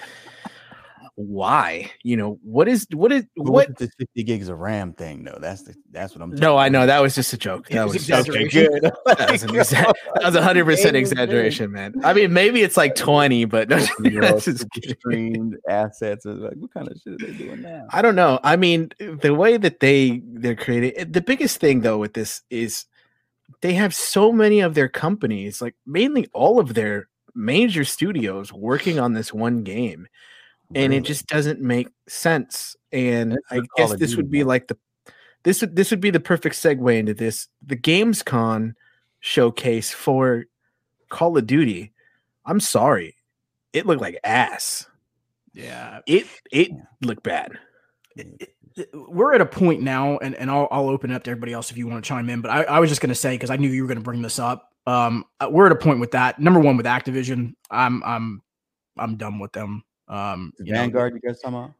why 1.15 1.89
you 2.03 2.15
know 2.15 2.37
what 2.43 2.67
is 2.67 2.85
what 2.93 3.11
is 3.11 3.25
what 3.37 3.75
the 3.79 3.89
50 3.97 4.23
gigs 4.23 4.49
of 4.49 4.59
RAM 4.59 4.93
thing 4.93 5.23
though? 5.23 5.39
That's 5.41 5.63
the 5.63 5.73
that's 5.89 6.13
what 6.13 6.21
I'm. 6.21 6.29
no 6.35 6.57
i 6.57 6.69
know 6.69 6.85
that 6.85 7.01
was 7.01 7.15
just 7.15 7.33
a 7.33 7.37
joke 7.37 7.71
It 7.71 7.73
that 7.73 7.85
was 7.85 7.93
was 7.95 8.03
exaggeration. 8.07 8.69
good 8.69 8.83
that 9.07 9.31
was, 9.31 9.41
an 9.41 9.49
exa- 9.49 9.93
that 10.21 10.23
was 10.23 10.35
100% 10.35 10.93
exaggeration 10.93 11.71
man 11.71 11.95
i 12.03 12.13
mean 12.13 12.33
maybe 12.33 12.61
it's 12.61 12.77
like 12.77 12.93
20 12.93 13.45
but 13.45 13.67
no, 13.67 13.77
that's 13.99 14.45
just 14.45 14.67
streamed 14.99 15.57
assets. 15.67 16.23
Like, 16.23 16.53
what 16.57 16.71
kind 16.71 16.87
of 16.87 17.01
shit 17.03 17.13
are 17.13 17.25
they 17.25 17.33
doing 17.33 17.63
now? 17.63 17.87
I 17.89 18.03
don't 18.03 18.15
know. 18.15 18.39
I 18.43 18.55
mean, 18.55 18.91
the 18.99 19.33
way 19.33 19.57
that 19.57 19.79
they 19.79 20.21
they're 20.23 20.55
creating 20.55 20.93
eh, 20.97 21.05
the 21.09 21.21
biggest 21.21 21.57
thing 21.59 21.81
though 21.81 21.97
with 21.97 22.13
this 22.13 22.43
is 22.51 22.85
they 23.61 23.73
have 23.73 23.93
so 23.93 24.31
many 24.31 24.59
of 24.59 24.73
their 24.75 24.89
companies, 24.89 25.61
like 25.61 25.75
mainly 25.85 26.27
all 26.33 26.59
of 26.59 26.73
their 26.73 27.07
major 27.35 27.83
studios 27.83 28.51
working 28.51 28.99
on 28.99 29.13
this 29.13 29.33
one 29.33 29.63
game. 29.63 30.07
And 30.75 30.93
it 30.93 31.03
just 31.05 31.27
doesn't 31.27 31.61
make 31.61 31.87
sense. 32.07 32.75
And 32.91 33.31
That's 33.33 33.43
I 33.51 33.61
guess 33.77 33.95
this 33.95 34.15
would 34.17 34.29
be 34.29 34.39
does. 34.39 34.47
like 34.47 34.67
the 34.67 34.77
this 35.43 35.61
would 35.61 35.75
this 35.75 35.91
would 35.91 36.01
be 36.01 36.09
the 36.09 36.19
perfect 36.19 36.55
segue 36.55 36.97
into 36.97 37.13
this. 37.13 37.47
The 37.65 37.77
Gamescom 37.77 38.73
showcase 39.21 39.91
for 39.93 40.45
Call 41.09 41.37
of 41.37 41.47
Duty. 41.47 41.93
I'm 42.45 42.59
sorry. 42.59 43.15
It 43.71 43.85
looked 43.85 44.01
like 44.01 44.19
ass. 44.23 44.87
Yeah, 45.53 46.01
It 46.05 46.27
it 46.51 46.71
looked 47.01 47.23
bad. 47.23 47.57
We're 48.93 49.33
at 49.33 49.41
a 49.41 49.45
point 49.45 49.81
now, 49.81 50.17
and, 50.17 50.35
and 50.35 50.49
I'll, 50.51 50.67
I'll 50.71 50.89
open 50.89 51.11
it 51.11 51.15
up 51.15 51.23
to 51.23 51.31
everybody 51.31 51.53
else 51.53 51.71
if 51.71 51.77
you 51.77 51.87
want 51.87 52.03
to 52.03 52.07
chime 52.07 52.29
in. 52.29 52.41
But 52.41 52.51
I, 52.51 52.63
I 52.63 52.79
was 52.79 52.89
just 52.89 53.01
going 53.01 53.09
to 53.09 53.15
say 53.15 53.35
because 53.35 53.49
I 53.49 53.55
knew 53.55 53.69
you 53.69 53.81
were 53.81 53.87
going 53.87 53.97
to 53.97 54.03
bring 54.03 54.21
this 54.21 54.39
up. 54.39 54.71
Um, 54.85 55.25
uh, 55.39 55.49
we're 55.51 55.65
at 55.65 55.71
a 55.71 55.75
point 55.75 55.99
with 55.99 56.11
that. 56.11 56.39
Number 56.39 56.59
one 56.59 56.77
with 56.77 56.85
Activision, 56.85 57.55
I'm 57.69 58.03
I'm 58.03 58.41
I'm 58.97 59.17
done 59.17 59.39
with 59.39 59.51
them. 59.51 59.83
Um, 60.07 60.53
you 60.59 60.73
know, 60.73 60.79
Vanguard, 60.79 61.13
you 61.13 61.19
guys 61.27 61.41
talking 61.41 61.57
about? 61.57 61.73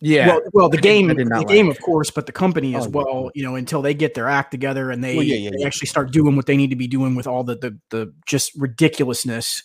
Yeah. 0.00 0.26
Well, 0.26 0.40
well, 0.52 0.68
the 0.68 0.78
I 0.78 0.80
game, 0.80 1.08
the 1.08 1.24
not 1.24 1.46
game, 1.46 1.68
like 1.68 1.76
of 1.78 1.82
course, 1.82 2.10
but 2.10 2.26
the 2.26 2.32
company 2.32 2.74
as 2.74 2.86
Oh, 2.86 2.88
yeah. 2.88 2.92
well. 2.96 3.30
You 3.34 3.44
know, 3.44 3.54
until 3.54 3.82
they 3.82 3.94
get 3.94 4.14
their 4.14 4.28
act 4.28 4.50
together 4.50 4.90
and 4.90 5.02
they, 5.02 5.16
Well, 5.16 5.24
yeah, 5.24 5.36
yeah, 5.36 5.50
they 5.50 5.60
yeah. 5.60 5.66
actually 5.66 5.86
start 5.86 6.10
doing 6.10 6.34
what 6.34 6.46
they 6.46 6.56
need 6.56 6.70
to 6.70 6.76
be 6.76 6.88
doing 6.88 7.14
with 7.14 7.26
all 7.26 7.44
the 7.44 7.54
the 7.56 7.78
the 7.90 8.12
just 8.26 8.52
ridiculousness 8.56 9.62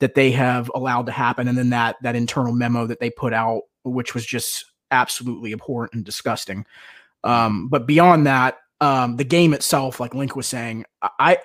that 0.00 0.14
they 0.14 0.30
have 0.32 0.70
allowed 0.74 1.06
to 1.06 1.12
happen, 1.12 1.48
and 1.48 1.56
then 1.56 1.70
that 1.70 1.96
that 2.02 2.16
internal 2.16 2.52
memo 2.52 2.86
that 2.86 2.98
they 2.98 3.10
put 3.10 3.32
out, 3.32 3.62
which 3.84 4.14
was 4.14 4.24
just 4.24 4.64
absolutely 4.90 5.52
abhorrent 5.52 5.94
and 5.94 6.04
disgusting. 6.04 6.66
Um, 7.22 7.68
but 7.68 7.86
beyond 7.86 8.26
that, 8.26 8.58
um, 8.80 9.16
the 9.16 9.24
game 9.24 9.54
itself, 9.54 9.98
like 10.00 10.14
Link 10.14 10.36
was 10.36 10.46
saying, 10.46 10.84
I, 11.02 11.38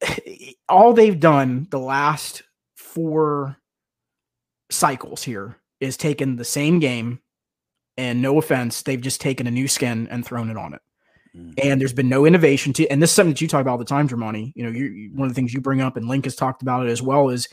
all 0.68 0.92
they've 0.92 1.18
done 1.18 1.66
the 1.70 1.78
last 1.78 2.42
four 2.76 3.56
cycles 4.70 5.22
here 5.22 5.56
is 5.80 5.96
taken 5.96 6.36
the 6.36 6.44
same 6.44 6.78
game 6.78 7.20
and 7.96 8.20
no 8.20 8.38
offense 8.38 8.82
they've 8.82 9.00
just 9.00 9.20
taken 9.20 9.46
a 9.46 9.50
new 9.50 9.66
skin 9.66 10.06
and 10.10 10.24
thrown 10.24 10.50
it 10.50 10.56
on 10.56 10.74
it 10.74 10.80
Mm. 11.36 11.52
and 11.62 11.78
there's 11.78 11.92
been 11.92 12.08
no 12.08 12.24
innovation 12.24 12.72
to 12.72 12.88
and 12.88 13.02
this 13.02 13.10
is 13.10 13.14
something 13.14 13.34
that 13.34 13.40
you 13.42 13.48
talk 13.48 13.60
about 13.60 13.72
all 13.72 13.78
the 13.78 13.84
time 13.84 14.08
Germani. 14.08 14.50
you 14.56 14.64
know 14.64 14.70
you 14.70 15.10
one 15.14 15.28
of 15.28 15.30
the 15.30 15.34
things 15.34 15.52
you 15.52 15.60
bring 15.60 15.82
up 15.82 15.98
and 15.98 16.08
link 16.08 16.24
has 16.24 16.34
talked 16.34 16.62
about 16.62 16.86
it 16.86 16.90
as 16.90 17.02
well 17.02 17.28
is 17.28 17.48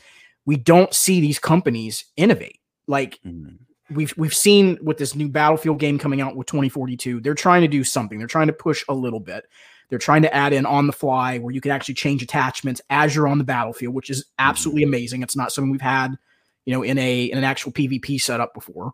we 0.46 0.56
don't 0.56 0.94
see 0.94 1.20
these 1.20 1.38
companies 1.38 2.06
innovate 2.16 2.58
like 2.88 3.20
Mhm. 3.24 3.58
We've 3.90 4.14
we've 4.16 4.34
seen 4.34 4.78
with 4.82 4.98
this 4.98 5.14
new 5.14 5.28
battlefield 5.28 5.78
game 5.78 5.98
coming 5.98 6.20
out 6.20 6.36
with 6.36 6.46
2042 6.48 7.20
they're 7.20 7.34
trying 7.34 7.62
to 7.62 7.68
do 7.68 7.84
something. 7.84 8.18
They're 8.18 8.26
trying 8.26 8.48
to 8.48 8.52
push 8.52 8.84
a 8.88 8.94
little 8.94 9.20
bit. 9.20 9.46
They're 9.88 9.98
trying 9.98 10.22
to 10.22 10.34
add 10.34 10.52
in 10.52 10.66
on 10.66 10.88
the 10.88 10.92
fly 10.92 11.38
where 11.38 11.54
you 11.54 11.60
can 11.60 11.70
actually 11.70 11.94
change 11.94 12.22
attachments 12.22 12.80
as 12.90 13.14
you're 13.14 13.28
on 13.28 13.38
the 13.38 13.44
battlefield 13.44 13.94
which 13.94 14.10
is 14.10 14.24
absolutely 14.38 14.82
amazing. 14.82 15.22
It's 15.22 15.36
not 15.36 15.52
something 15.52 15.70
we've 15.70 15.80
had 15.80 16.16
you 16.64 16.74
know 16.74 16.82
in 16.82 16.98
a 16.98 17.24
in 17.24 17.38
an 17.38 17.44
actual 17.44 17.72
pvp 17.72 18.20
setup 18.20 18.54
before. 18.54 18.92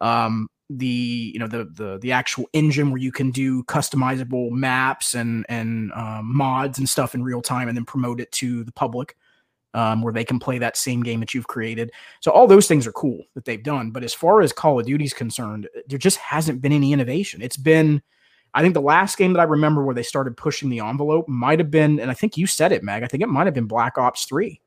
Um 0.00 0.48
the 0.70 0.86
you 1.32 1.38
know 1.38 1.46
the 1.46 1.64
the 1.64 1.98
the 1.98 2.12
actual 2.12 2.46
engine 2.52 2.90
where 2.90 3.00
you 3.00 3.10
can 3.10 3.30
do 3.30 3.62
customizable 3.64 4.50
maps 4.50 5.14
and 5.14 5.46
and 5.48 5.90
um, 5.92 6.30
mods 6.36 6.78
and 6.78 6.88
stuff 6.88 7.14
in 7.14 7.22
real 7.22 7.40
time 7.40 7.68
and 7.68 7.76
then 7.76 7.86
promote 7.86 8.20
it 8.20 8.30
to 8.32 8.64
the 8.64 8.72
public 8.72 9.16
um, 9.74 10.02
where 10.02 10.12
they 10.12 10.24
can 10.24 10.38
play 10.38 10.58
that 10.58 10.76
same 10.76 11.02
game 11.02 11.20
that 11.20 11.34
you've 11.34 11.46
created 11.46 11.92
so 12.20 12.30
all 12.30 12.46
those 12.46 12.66
things 12.66 12.86
are 12.86 12.92
cool 12.92 13.22
that 13.34 13.44
they've 13.44 13.62
done. 13.62 13.90
But 13.90 14.04
as 14.04 14.14
far 14.14 14.40
as 14.40 14.52
Call 14.52 14.80
of 14.80 14.86
Duty 14.86 15.04
is 15.04 15.12
concerned, 15.12 15.68
there 15.86 15.98
just 15.98 16.18
hasn't 16.18 16.60
been 16.60 16.72
any 16.72 16.92
innovation. 16.92 17.42
It's 17.42 17.56
been, 17.56 18.02
I 18.54 18.62
think 18.62 18.74
the 18.74 18.80
last 18.80 19.18
game 19.18 19.34
that 19.34 19.40
I 19.40 19.44
remember 19.44 19.84
where 19.84 19.94
they 19.94 20.02
started 20.02 20.36
pushing 20.36 20.68
the 20.70 20.80
envelope 20.80 21.28
might 21.28 21.58
have 21.58 21.70
been, 21.70 22.00
and 22.00 22.10
I 22.10 22.14
think 22.14 22.36
you 22.36 22.46
said 22.46 22.72
it, 22.72 22.82
Meg. 22.82 23.02
I 23.02 23.06
think 23.06 23.22
it 23.22 23.28
might 23.28 23.46
have 23.46 23.54
been 23.54 23.66
Black 23.66 23.98
Ops 23.98 24.24
3. 24.24 24.60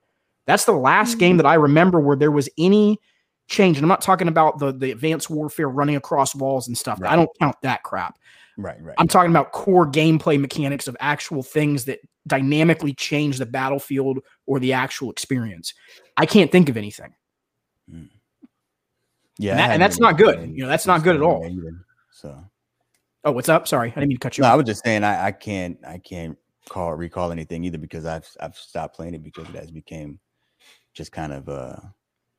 That's 0.45 0.65
the 0.65 0.71
last 0.73 1.17
game 1.17 1.37
that 1.37 1.45
I 1.45 1.55
remember 1.55 1.99
where 1.99 2.15
there 2.15 2.31
was 2.31 2.49
any 2.57 2.99
change. 3.47 3.77
And 3.77 3.83
I'm 3.83 3.89
not 3.89 4.01
talking 4.01 4.27
about 4.27 4.59
the, 4.59 4.71
the 4.71 4.91
advanced 4.91 5.29
warfare 5.29 5.69
running 5.69 5.95
across 5.95 6.33
walls 6.33 6.67
and 6.67 6.77
stuff. 6.77 6.99
I 7.03 7.15
don't 7.15 7.29
count 7.39 7.55
that 7.61 7.83
crap. 7.83 8.17
Right, 8.57 8.81
right. 8.81 8.95
I'm 8.97 9.07
talking 9.07 9.31
about 9.31 9.51
core 9.51 9.85
gameplay 9.85 10.39
mechanics 10.39 10.87
of 10.87 10.97
actual 10.99 11.43
things 11.43 11.85
that 11.85 11.99
dynamically 12.27 12.93
change 12.93 13.37
the 13.37 13.45
battlefield 13.45 14.19
or 14.45 14.59
the 14.59 14.73
actual 14.73 15.09
experience. 15.11 15.73
I 16.17 16.25
can't 16.25 16.51
think 16.51 16.69
of 16.69 16.77
anything. 16.77 17.13
Hmm. 17.89 18.03
Yeah, 19.37 19.51
And 19.51 19.59
that- 19.59 19.71
and 19.71 19.81
that's 19.81 19.99
not 19.99 20.17
good. 20.17 20.35
played 20.37 20.51
You 20.55 20.63
know, 20.63 20.69
that's 20.69 20.85
not 20.85 21.03
good 21.03 21.15
at 21.15 21.21
all. 21.21 21.45
either, 21.45 21.85
So 22.11 22.45
Oh, 23.23 23.31
what's 23.31 23.49
up? 23.49 23.67
Sorry, 23.67 23.91
I 23.91 23.93
didn't 23.95 24.09
mean 24.09 24.17
to 24.17 24.19
cut 24.21 24.37
you 24.37 24.41
no, 24.43 24.49
I 24.49 24.55
was 24.55 24.65
just 24.65 24.83
saying 24.83 25.03
I, 25.03 25.27
I 25.27 25.31
can't 25.31 25.77
I 25.85 25.99
can't 25.99 26.37
call 26.69 26.93
recall 26.95 27.31
anything 27.31 27.63
either 27.63 27.77
because 27.77 28.05
I've 28.05 28.27
I've 28.39 28.55
stopped 28.55 28.95
playing 28.95 29.13
it 29.13 29.23
because 29.23 29.47
it 29.49 29.55
has 29.55 29.71
became 29.71 30.19
just 30.93 31.11
kind 31.11 31.31
of 31.33 31.47
a 31.47 31.93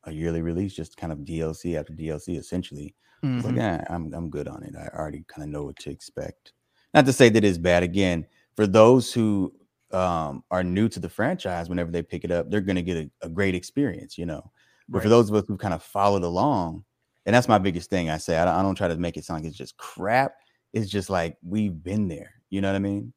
a 0.05 0.11
yearly 0.11 0.41
release, 0.41 0.73
just 0.73 0.97
kind 0.97 1.13
of 1.13 1.19
DLC 1.19 1.79
after 1.79 1.93
DLC 1.93 2.37
essentially. 2.37 2.93
It's 3.23 3.45
like, 3.45 3.55
mm-hmm. 3.55 3.57
yeah, 3.57 3.83
I'm 3.89 4.13
I'm 4.13 4.29
good 4.29 4.49
on 4.49 4.63
it. 4.63 4.75
I 4.75 4.87
already 4.97 5.23
kind 5.29 5.43
of 5.43 5.49
know 5.49 5.63
what 5.63 5.77
to 5.77 5.89
expect. 5.89 6.51
Not 6.93 7.05
to 7.05 7.13
say 7.13 7.29
that 7.29 7.45
it's 7.45 7.57
bad. 7.57 7.81
Again, 7.83 8.25
for 8.57 8.67
those 8.67 9.13
who 9.13 9.53
um, 9.93 10.43
are 10.51 10.63
new 10.63 10.89
to 10.89 10.99
the 10.99 11.09
franchise, 11.09 11.69
whenever 11.69 11.91
they 11.91 12.01
pick 12.03 12.23
it 12.23 12.31
up, 12.31 12.49
they're 12.49 12.61
going 12.61 12.75
to 12.77 12.81
get 12.81 12.97
a, 12.97 13.11
a 13.25 13.29
great 13.29 13.55
experience, 13.55 14.17
you 14.17 14.25
know. 14.25 14.51
But 14.89 15.01
for 15.03 15.09
those 15.09 15.29
of 15.29 15.35
us 15.35 15.45
who 15.47 15.57
kind 15.57 15.73
of 15.73 15.81
followed 15.83 16.23
along, 16.23 16.83
and 17.25 17.33
that's 17.35 17.47
my 17.47 17.57
biggest 17.57 17.89
thing. 17.89 18.09
I 18.09 18.17
say 18.17 18.37
I 18.37 18.45
don't, 18.45 18.55
I 18.55 18.61
don't 18.61 18.75
try 18.75 18.89
to 18.89 18.97
make 18.97 19.15
it 19.17 19.23
sound 19.23 19.41
like 19.43 19.47
it's 19.49 19.57
just 19.57 19.77
crap. 19.77 20.35
It's 20.73 20.89
just 20.89 21.09
like 21.09 21.37
we've 21.41 21.81
been 21.83 22.07
there. 22.09 22.33
You 22.49 22.59
know 22.61 22.69
what 22.69 22.75
I 22.75 22.79
mean? 22.79 23.13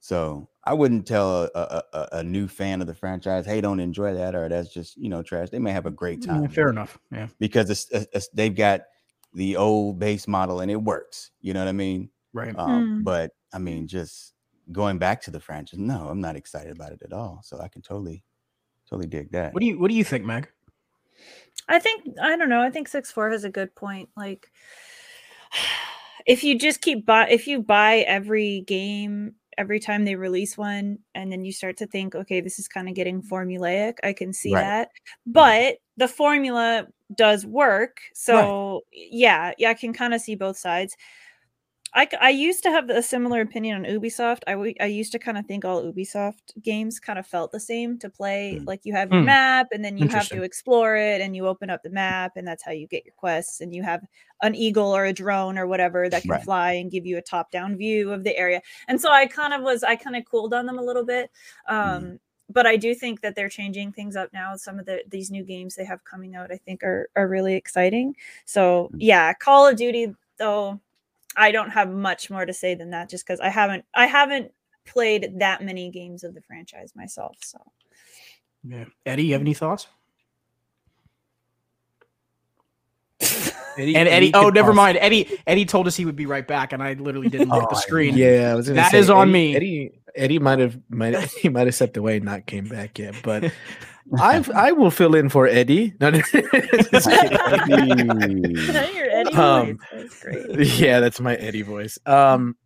So 0.00 0.48
I 0.64 0.74
wouldn't 0.74 1.06
tell 1.06 1.44
a, 1.44 1.50
a, 1.54 1.82
a, 1.92 2.08
a 2.18 2.22
new 2.22 2.48
fan 2.48 2.80
of 2.80 2.86
the 2.86 2.94
franchise, 2.94 3.46
"Hey, 3.46 3.60
don't 3.60 3.80
enjoy 3.80 4.14
that," 4.14 4.34
or 4.34 4.48
"That's 4.48 4.72
just 4.72 4.96
you 4.96 5.08
know 5.08 5.22
trash." 5.22 5.50
They 5.50 5.58
may 5.58 5.72
have 5.72 5.86
a 5.86 5.90
great 5.90 6.24
Yeah, 6.24 6.32
time 6.34 6.48
fair 6.48 6.68
enough. 6.70 6.98
Yeah. 7.10 7.28
because 7.38 7.70
it's, 7.70 7.86
it's- 7.90 8.06
it's- 8.12 8.28
they've 8.34 8.54
got 8.54 8.82
the 9.34 9.56
old 9.56 9.98
base 9.98 10.26
model 10.28 10.60
and 10.60 10.70
it 10.70 10.76
works. 10.82 11.30
You 11.40 11.54
know 11.54 11.60
what 11.60 11.68
I 11.68 11.72
mean? 11.72 12.10
Right. 12.32 12.56
Um, 12.58 12.98
Hmm. 12.98 13.02
But 13.02 13.32
I 13.52 13.58
mean, 13.58 13.86
just 13.86 14.32
going 14.72 14.98
back 14.98 15.20
to 15.22 15.30
the 15.30 15.40
franchise, 15.40 15.78
no, 15.78 16.08
I'm 16.08 16.20
not 16.20 16.36
excited 16.36 16.72
about 16.72 16.92
it 16.92 17.02
at 17.04 17.12
all. 17.12 17.40
So 17.44 17.60
I 17.60 17.68
can 17.68 17.82
totally, 17.82 18.24
totally 18.88 19.06
dig 19.06 19.30
that. 19.32 19.54
What 19.54 19.60
do 19.60 19.66
you 19.66 19.78
What 19.78 19.90
do 19.90 19.96
you 19.96 20.04
think, 20.04 20.24
Meg? 20.24 20.48
I 21.68 21.78
think 21.78 22.04
I 22.20 22.36
don't 22.36 22.48
know. 22.48 22.60
I 22.62 22.70
think 22.70 22.88
six 22.88 23.10
four 23.10 23.30
has 23.30 23.44
a 23.44 23.50
good 23.50 23.74
point. 23.74 24.08
Like, 24.16 24.50
if 26.26 26.44
you 26.44 26.58
just 26.58 26.80
keep 26.80 27.06
buy, 27.06 27.28
if 27.28 27.46
you 27.46 27.62
buy 27.62 27.98
every 27.98 28.62
game 28.62 29.34
every 29.58 29.80
time 29.80 30.04
they 30.04 30.14
release 30.14 30.58
one, 30.58 30.98
and 31.14 31.32
then 31.32 31.42
you 31.44 31.50
start 31.50 31.78
to 31.78 31.86
think, 31.86 32.14
okay, 32.14 32.40
this 32.42 32.58
is 32.58 32.68
kind 32.68 32.88
of 32.88 32.94
getting 32.94 33.22
formulaic. 33.22 33.94
I 34.04 34.12
can 34.12 34.32
see 34.32 34.52
Right. 34.52 34.62
that, 34.62 34.90
but 35.24 35.78
the 35.96 36.08
formula 36.08 36.86
does 37.14 37.46
work. 37.46 37.98
So 38.14 38.82
yeah, 38.92 39.52
yeah, 39.58 39.70
I 39.70 39.74
can 39.74 39.92
kind 39.92 40.12
of 40.14 40.20
see 40.20 40.34
both 40.34 40.58
sides. 40.58 40.96
I, 41.94 42.08
I 42.20 42.28
used 42.30 42.62
to 42.64 42.70
have 42.70 42.90
a 42.90 43.02
similar 43.02 43.40
opinion 43.40 43.76
on 43.78 43.90
Ubisoft. 43.90 44.40
I, 44.46 44.52
w- 44.52 44.74
I 44.80 44.86
used 44.86 45.12
to 45.12 45.18
kind 45.18 45.38
of 45.38 45.46
think 45.46 45.64
all 45.64 45.82
Ubisoft 45.82 46.60
games 46.62 47.00
kind 47.00 47.18
of 47.18 47.26
felt 47.26 47.52
the 47.52 47.60
same 47.60 47.98
to 48.00 48.10
play. 48.10 48.58
Mm. 48.60 48.66
Like 48.66 48.80
you 48.84 48.92
have 48.92 49.10
your 49.10 49.20
Hmm. 49.20 49.26
map, 49.26 49.68
and 49.72 49.82
then 49.84 49.96
you 49.96 50.08
have 50.08 50.28
to 50.30 50.42
explore 50.42 50.96
it, 50.96 51.20
and 51.22 51.34
you 51.34 51.46
open 51.46 51.70
up 51.70 51.82
the 51.82 51.90
map, 51.90 52.32
and 52.36 52.46
that's 52.46 52.62
how 52.64 52.72
you 52.72 52.86
get 52.86 53.06
your 53.06 53.14
quests. 53.16 53.60
And 53.62 53.74
you 53.74 53.82
have 53.82 54.02
an 54.42 54.54
eagle 54.54 54.94
or 54.94 55.06
a 55.06 55.12
drone 55.12 55.56
or 55.56 55.66
whatever 55.66 56.08
that 56.10 56.22
can 56.22 56.30
Right. 56.32 56.42
fly 56.44 56.72
and 56.72 56.90
give 56.90 57.06
you 57.06 57.16
a 57.18 57.22
top 57.22 57.50
down 57.50 57.76
view 57.78 58.12
of 58.12 58.24
the 58.24 58.36
area. 58.36 58.60
And 58.88 59.00
so 59.00 59.10
I 59.10 59.26
kind 59.26 59.54
of 59.54 59.62
was 59.62 59.82
I 59.82 59.96
kind 59.96 60.16
of 60.16 60.24
cooled 60.26 60.52
on 60.52 60.66
them 60.66 60.78
a 60.78 60.82
little 60.82 61.04
bit. 61.04 61.30
Um, 61.68 62.18
But 62.48 62.66
I 62.66 62.76
do 62.76 62.94
think 62.94 63.22
that 63.22 63.34
they're 63.34 63.48
changing 63.48 63.92
things 63.92 64.14
up 64.16 64.32
now. 64.32 64.54
Some 64.56 64.78
of 64.78 64.86
the 64.86 65.02
these 65.08 65.30
new 65.32 65.42
games 65.44 65.74
they 65.74 65.84
have 65.84 66.04
coming 66.04 66.36
out, 66.36 66.52
I 66.52 66.58
think, 66.58 66.82
are 66.84 67.08
are 67.16 67.26
really 67.28 67.54
exciting. 67.54 68.14
So 68.44 68.90
Mm. 68.92 68.96
yeah, 69.00 69.32
Call 69.34 69.66
of 69.68 69.76
Duty 69.76 70.14
though. 70.38 70.78
I 71.36 71.52
don't 71.52 71.70
have 71.70 71.90
much 71.90 72.30
more 72.30 72.46
to 72.46 72.52
say 72.52 72.74
than 72.74 72.90
that, 72.90 73.08
just 73.10 73.26
because 73.26 73.40
I 73.40 73.48
haven't 73.48 73.84
I 73.94 74.06
haven't 74.06 74.52
played 74.86 75.38
that 75.40 75.62
many 75.62 75.90
games 75.90 76.24
of 76.24 76.34
the 76.34 76.40
franchise 76.42 76.92
myself. 76.96 77.36
So 77.42 77.58
Yeah. 78.64 78.84
Eddie, 79.04 79.24
you 79.26 79.32
have 79.34 79.42
any 79.42 79.54
thoughts? 79.54 79.86
Eddie- 83.78 83.96
And 83.96 84.08
Eddie, 84.08 84.30
oh, 84.34 84.48
never 84.48 84.68
poss- 84.70 84.76
mind. 84.76 84.98
Eddie, 85.00 85.38
Eddie 85.46 85.66
told 85.66 85.86
us 85.86 85.96
he 85.96 86.04
would 86.06 86.16
be 86.16 86.24
right 86.26 86.46
back, 86.46 86.72
and 86.72 86.82
I 86.82 86.94
literally 86.94 87.28
didn't 87.28 87.48
look 87.50 87.62
at 87.62 87.68
the 87.68 87.76
Oh, 87.76 87.78
screen. 87.80 88.16
Yeah, 88.16 88.50
I 88.52 88.54
was 88.54 88.66
That 88.68 88.90
say, 88.90 88.98
is 88.98 89.10
on 89.10 89.28
Eddie- 89.28 89.32
me. 89.32 89.56
Eddie, 89.56 89.92
Eddie 90.14 90.38
might 90.38 90.58
have 90.60 90.78
might 90.88 91.14
he 91.42 91.48
might 91.50 91.66
have 91.66 91.74
stepped 91.74 91.96
away 91.98 92.16
and 92.16 92.24
not 92.24 92.46
came 92.46 92.66
back 92.68 92.98
yet, 92.98 93.14
but 93.22 93.52
I 94.18 94.42
I 94.54 94.72
will 94.72 94.90
fill 94.90 95.14
in 95.14 95.28
for 95.28 95.46
Eddie. 95.46 95.92
No, 96.00 96.10
no, 96.10 96.20
just 96.20 97.06
your 97.10 99.10
Eddie 99.10 99.34
Um, 99.34 99.78
voice, 99.78 99.88
that's 99.92 100.22
great. 100.22 100.78
yeah, 100.78 101.00
that's 101.00 101.20
my 101.20 101.34
Eddie 101.36 101.62
voice. 101.62 101.98
Um, 102.06 102.56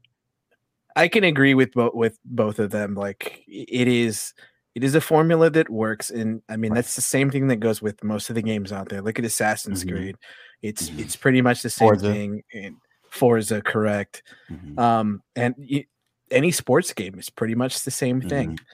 I 0.96 1.08
can 1.08 1.24
agree 1.24 1.54
with 1.54 1.72
both 1.72 1.94
with 1.94 2.18
both 2.24 2.58
of 2.58 2.70
them. 2.70 2.94
Like 2.94 3.42
it 3.46 3.88
is, 3.88 4.34
it 4.74 4.84
is 4.84 4.94
a 4.94 5.00
formula 5.00 5.50
that 5.50 5.70
works, 5.70 6.10
and 6.10 6.42
I 6.48 6.56
mean 6.56 6.74
that's 6.74 6.96
the 6.96 7.02
same 7.02 7.30
thing 7.30 7.48
that 7.48 7.56
goes 7.56 7.80
with 7.80 8.02
most 8.04 8.28
of 8.28 8.34
the 8.34 8.42
games 8.42 8.72
out 8.72 8.88
there. 8.88 9.00
Look 9.00 9.18
at 9.18 9.24
Assassin's 9.24 9.84
Mhm. 9.84 9.92
Creed; 9.92 10.16
it's 10.62 10.90
Mhm. 10.90 10.98
it's 11.00 11.16
pretty 11.16 11.42
much 11.42 11.62
the 11.62 11.70
same 11.70 11.88
Forza. 11.88 12.12
thing. 12.12 12.42
And 12.52 12.76
Forza, 13.10 13.62
correct? 13.62 14.22
Mhm. 14.50 14.78
Um, 14.78 15.22
and 15.36 15.54
y- 15.58 15.86
any 16.30 16.50
sports 16.52 16.92
game 16.92 17.18
is 17.18 17.30
pretty 17.30 17.54
much 17.54 17.82
the 17.84 17.90
same 17.90 18.20
thing. 18.20 18.50
Mm-hmm. 18.50 18.64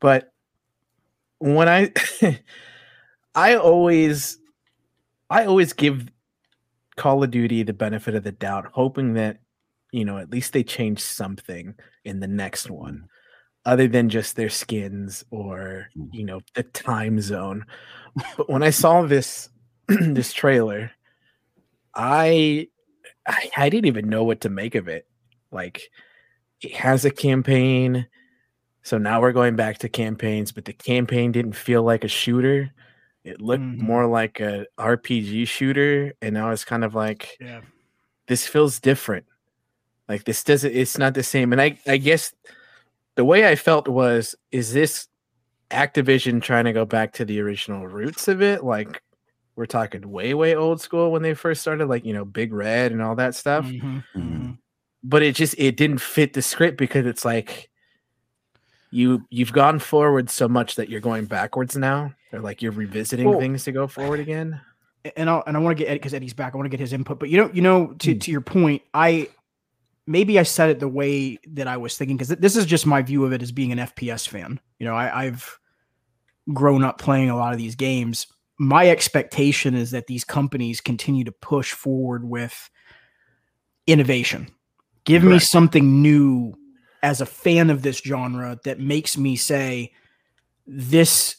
But 0.00 0.30
when 1.38 1.68
I, 1.68 1.92
I 3.34 3.56
always, 3.56 4.38
I 5.30 5.46
always 5.46 5.72
give 5.72 6.08
Call 6.96 7.22
of 7.24 7.30
Duty 7.30 7.62
the 7.62 7.72
benefit 7.72 8.14
of 8.14 8.24
the 8.24 8.32
doubt, 8.32 8.66
hoping 8.72 9.14
that 9.14 9.38
you 9.92 10.04
know 10.04 10.18
at 10.18 10.30
least 10.30 10.52
they 10.52 10.64
change 10.64 11.00
something 11.00 11.74
in 12.04 12.20
the 12.20 12.28
next 12.28 12.70
one, 12.70 13.06
other 13.66 13.88
than 13.88 14.08
just 14.10 14.36
their 14.36 14.50
skins 14.50 15.24
or 15.30 15.88
Mhm. 15.98 16.08
you 16.12 16.24
know 16.24 16.40
the 16.54 16.64
time 16.64 17.20
zone. 17.20 17.66
But 18.36 18.50
when 18.50 18.62
I 18.62 18.70
saw 18.70 19.02
this 19.02 19.50
this 19.88 20.32
trailer, 20.32 20.92
I 21.94 22.68
I 23.56 23.68
didn't 23.68 23.86
even 23.86 24.08
know 24.08 24.24
what 24.24 24.42
to 24.42 24.48
make 24.50 24.74
of 24.74 24.88
it. 24.88 25.06
Like 25.52 25.82
it 26.62 26.74
has 26.76 27.04
a 27.04 27.10
campaign. 27.10 28.06
So 28.86 28.98
now 28.98 29.20
we're 29.20 29.32
going 29.32 29.56
back 29.56 29.78
to 29.78 29.88
campaigns, 29.88 30.52
but 30.52 30.64
the 30.64 30.72
campaign 30.72 31.32
didn't 31.32 31.54
feel 31.54 31.82
like 31.82 32.04
a 32.04 32.08
shooter. 32.08 32.70
It 33.24 33.40
looked 33.40 33.64
Mhm. 33.64 33.78
more 33.78 34.06
like 34.06 34.38
a 34.38 34.64
RPG 34.78 35.44
shooter, 35.44 36.12
and 36.22 36.32
now 36.34 36.50
it's 36.52 36.64
kind 36.64 36.84
of 36.84 36.94
like 36.94 37.36
Yeah. 37.40 37.62
this 38.28 38.46
feels 38.46 38.78
different. 38.78 39.26
Like 40.08 40.22
this 40.22 40.44
doesn't 40.44 40.72
it's 40.72 40.98
not 40.98 41.14
the 41.14 41.24
same. 41.24 41.50
And 41.52 41.60
I 41.60 41.80
I 41.84 41.96
guess 41.96 42.32
the 43.16 43.24
way 43.24 43.44
I 43.48 43.56
felt 43.56 43.88
was 43.88 44.36
is 44.52 44.72
this 44.72 45.08
Activision 45.72 46.40
trying 46.40 46.66
to 46.66 46.72
go 46.72 46.84
back 46.84 47.12
to 47.14 47.24
the 47.24 47.40
original 47.40 47.88
roots 47.88 48.28
of 48.28 48.40
it? 48.40 48.62
Like 48.62 49.02
we're 49.56 49.66
talking 49.66 50.08
way, 50.12 50.32
way 50.32 50.54
old 50.54 50.80
school 50.80 51.10
when 51.10 51.22
they 51.22 51.34
first 51.34 51.60
started, 51.60 51.86
like 51.86 52.04
you 52.04 52.12
know, 52.12 52.24
Big 52.24 52.52
Red 52.52 52.92
and 52.92 53.02
all 53.02 53.16
that 53.16 53.34
stuff. 53.34 53.64
Mhm, 53.66 53.80
Mhm. 53.82 54.04
mhm. 54.14 54.58
But 55.02 55.24
it 55.24 55.34
just 55.34 55.56
it 55.58 55.76
didn't 55.76 56.00
fit 56.00 56.34
the 56.34 56.42
script 56.42 56.78
because 56.78 57.04
it's 57.04 57.24
like 57.24 57.68
you 58.96 59.26
you've 59.30 59.52
gone 59.52 59.78
forward 59.78 60.30
so 60.30 60.48
much 60.48 60.76
that 60.76 60.88
you're 60.88 61.00
going 61.00 61.26
backwards 61.26 61.76
now, 61.76 62.14
or 62.32 62.40
like 62.40 62.62
you're 62.62 62.72
revisiting 62.72 63.28
Well- 63.28 63.38
things 63.38 63.64
to 63.64 63.72
go 63.72 63.86
forward 63.86 64.20
again. 64.20 64.60
and 65.16 65.28
I 65.30 65.42
and 65.46 65.56
I 65.56 65.60
want 65.60 65.76
to 65.76 65.82
get 65.84 65.90
Eddie 65.90 65.98
because 65.98 66.14
Eddie's 66.14 66.34
back. 66.34 66.54
I 66.54 66.56
want 66.56 66.66
to 66.66 66.70
get 66.70 66.80
his 66.80 66.92
input. 66.92 67.18
But 67.20 67.28
you 67.30 67.36
know, 67.38 67.50
you 67.52 67.62
know, 67.62 67.88
to 68.00 68.12
Hmm. 68.14 68.18
to 68.18 68.30
your 68.30 68.40
point, 68.40 68.82
I 68.94 69.28
maybe 70.06 70.38
I 70.38 70.42
said 70.44 70.70
it 70.70 70.80
the 70.80 70.88
way 70.88 71.38
that 71.48 71.66
I 71.68 71.76
was 71.76 71.96
thinking 71.98 72.16
because 72.16 72.28
this 72.28 72.56
is 72.56 72.64
just 72.66 72.86
my 72.86 73.02
view 73.02 73.24
of 73.24 73.32
it 73.32 73.42
as 73.42 73.52
being 73.52 73.70
an 73.72 73.78
FPS 73.78 74.26
fan. 74.26 74.58
You 74.78 74.86
know, 74.86 74.94
I, 74.94 75.24
I've 75.26 75.58
grown 76.54 76.82
up 76.84 76.98
playing 76.98 77.28
a 77.30 77.36
lot 77.36 77.52
of 77.52 77.58
these 77.58 77.74
games. 77.74 78.26
My 78.58 78.88
expectation 78.88 79.74
is 79.74 79.90
that 79.90 80.06
these 80.06 80.24
companies 80.24 80.80
continue 80.80 81.24
to 81.24 81.32
push 81.32 81.72
forward 81.72 82.24
with 82.24 82.70
innovation. 83.86 84.48
Give 85.04 85.22
me 85.22 85.38
something 85.38 86.02
new 86.02 86.54
as 87.02 87.20
a 87.20 87.26
fan 87.26 87.70
of 87.70 87.82
this 87.82 87.98
genre 87.98 88.58
that 88.64 88.80
makes 88.80 89.16
me 89.16 89.36
say 89.36 89.92
this 90.66 91.36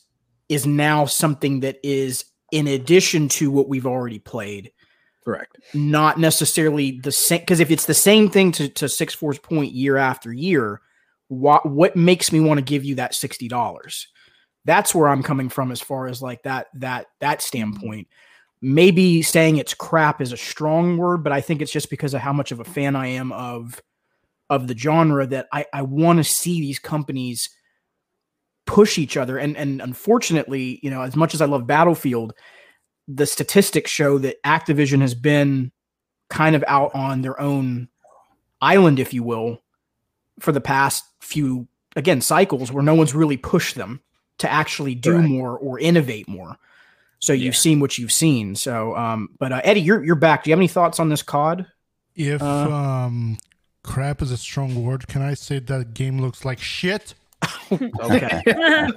is 0.49 0.65
now 0.65 1.05
something 1.05 1.59
that 1.61 1.77
is 1.83 2.25
in 2.51 2.67
addition 2.67 3.27
to 3.27 3.51
what 3.51 3.67
we've 3.67 3.87
already 3.87 4.19
played. 4.19 4.71
Correct. 5.25 5.57
not 5.73 6.17
necessarily 6.17 7.01
the 7.01 7.11
same 7.11 7.41
because 7.41 7.59
if 7.59 7.69
it's 7.69 7.85
the 7.85 7.93
same 7.93 8.29
thing 8.29 8.49
to, 8.53 8.69
to 8.69 8.87
six 8.87 9.13
four's 9.13 9.37
point 9.37 9.73
year 9.73 9.97
after 9.97 10.31
year 10.31 10.79
what 11.27 11.65
what 11.65 11.97
makes 11.97 12.31
me 12.31 12.39
want 12.39 12.59
to 12.59 12.63
give 12.63 12.85
you 12.85 12.95
that 12.95 13.11
$60 13.11 14.05
that's 14.63 14.95
where 14.95 15.09
i'm 15.09 15.21
coming 15.21 15.49
from 15.49 15.73
as 15.73 15.81
far 15.81 16.07
as 16.07 16.21
like 16.21 16.41
that 16.43 16.67
that 16.75 17.07
that 17.19 17.41
standpoint. 17.41 18.07
Maybe 18.61 19.21
saying 19.21 19.57
it's 19.57 19.73
crap 19.73 20.21
is 20.21 20.31
a 20.31 20.37
strong 20.37 20.95
word 20.95 21.25
but 21.25 21.33
i 21.33 21.41
think 21.41 21.61
it's 21.61 21.73
just 21.73 21.89
because 21.89 22.13
of 22.13 22.21
how 22.21 22.31
much 22.31 22.53
of 22.53 22.61
a 22.61 22.63
fan 22.63 22.95
i 22.95 23.07
am 23.07 23.33
of 23.33 23.81
of 24.49 24.67
the 24.67 24.77
genre 24.77 25.25
that 25.27 25.47
i 25.51 25.65
i 25.73 25.81
want 25.81 26.17
to 26.17 26.23
see 26.23 26.59
these 26.61 26.79
companies 26.79 27.49
push 28.65 28.97
each 28.97 29.15
other 29.17 29.37
and 29.37 29.55
and 29.57 29.81
unfortunately 29.81 30.79
you 30.83 30.89
know 30.89 31.01
as 31.01 31.15
much 31.15 31.33
as 31.33 31.41
i 31.41 31.45
love 31.45 31.65
battlefield 31.67 32.33
the 33.09 33.25
statistics 33.25 33.89
show 33.89 34.17
that 34.17 34.35
Activision 34.43 34.99
has 34.99 35.15
been 35.15 35.71
kind 36.29 36.57
of 36.57 36.63
out 36.67 36.93
on 36.93 37.21
their 37.21 37.39
own 37.39 37.87
island, 38.61 38.99
if 38.99 39.13
you 39.13 39.23
will, 39.23 39.63
for 40.41 40.51
the 40.51 40.59
past 40.59 41.05
few 41.21 41.65
again 41.95 42.19
cycles 42.19 42.69
where 42.69 42.83
no 42.83 42.93
one's 42.95 43.15
really 43.15 43.37
pushed 43.37 43.75
them 43.75 44.01
to 44.39 44.51
actually 44.51 44.93
do 44.93 45.13
Correct. 45.13 45.29
more 45.29 45.57
or 45.57 45.79
innovate 45.79 46.27
more. 46.27 46.57
So 47.19 47.31
you've 47.31 47.53
Yeah. 47.55 47.59
seen 47.59 47.79
what 47.79 47.97
you've 47.97 48.11
seen. 48.11 48.55
So, 48.55 48.93
um, 48.97 49.29
but 49.39 49.53
uh, 49.53 49.61
Eddie, 49.63 49.79
you're 49.79 50.03
you're 50.03 50.15
back. 50.15 50.43
Do 50.43 50.49
you 50.49 50.51
have 50.51 50.59
any 50.59 50.67
thoughts 50.67 50.99
on 50.99 51.07
this 51.07 51.21
COD? 51.23 51.65
If 52.13 52.41
Uh, 52.41 52.69
um, 52.69 53.37
crap 53.87 54.21
is 54.21 54.31
a 54.31 54.37
strong 54.37 54.83
word, 54.83 55.07
can 55.07 55.21
I 55.21 55.33
say 55.33 55.59
that 55.59 55.93
game 55.93 56.19
looks 56.21 56.45
like 56.45 56.59
shit? 56.59 57.15
Okay. 57.71 58.41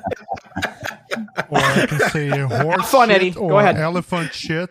Or 1.50 1.58
I 1.58 1.86
can 1.86 1.98
say 2.10 2.28
horse 2.40 2.90
fun, 2.90 3.08
shit 3.08 3.16
Eddie. 3.16 3.30
Go 3.32 3.40
or 3.50 3.60
ahead. 3.60 3.76
elephant 3.76 4.32
shit. 4.32 4.70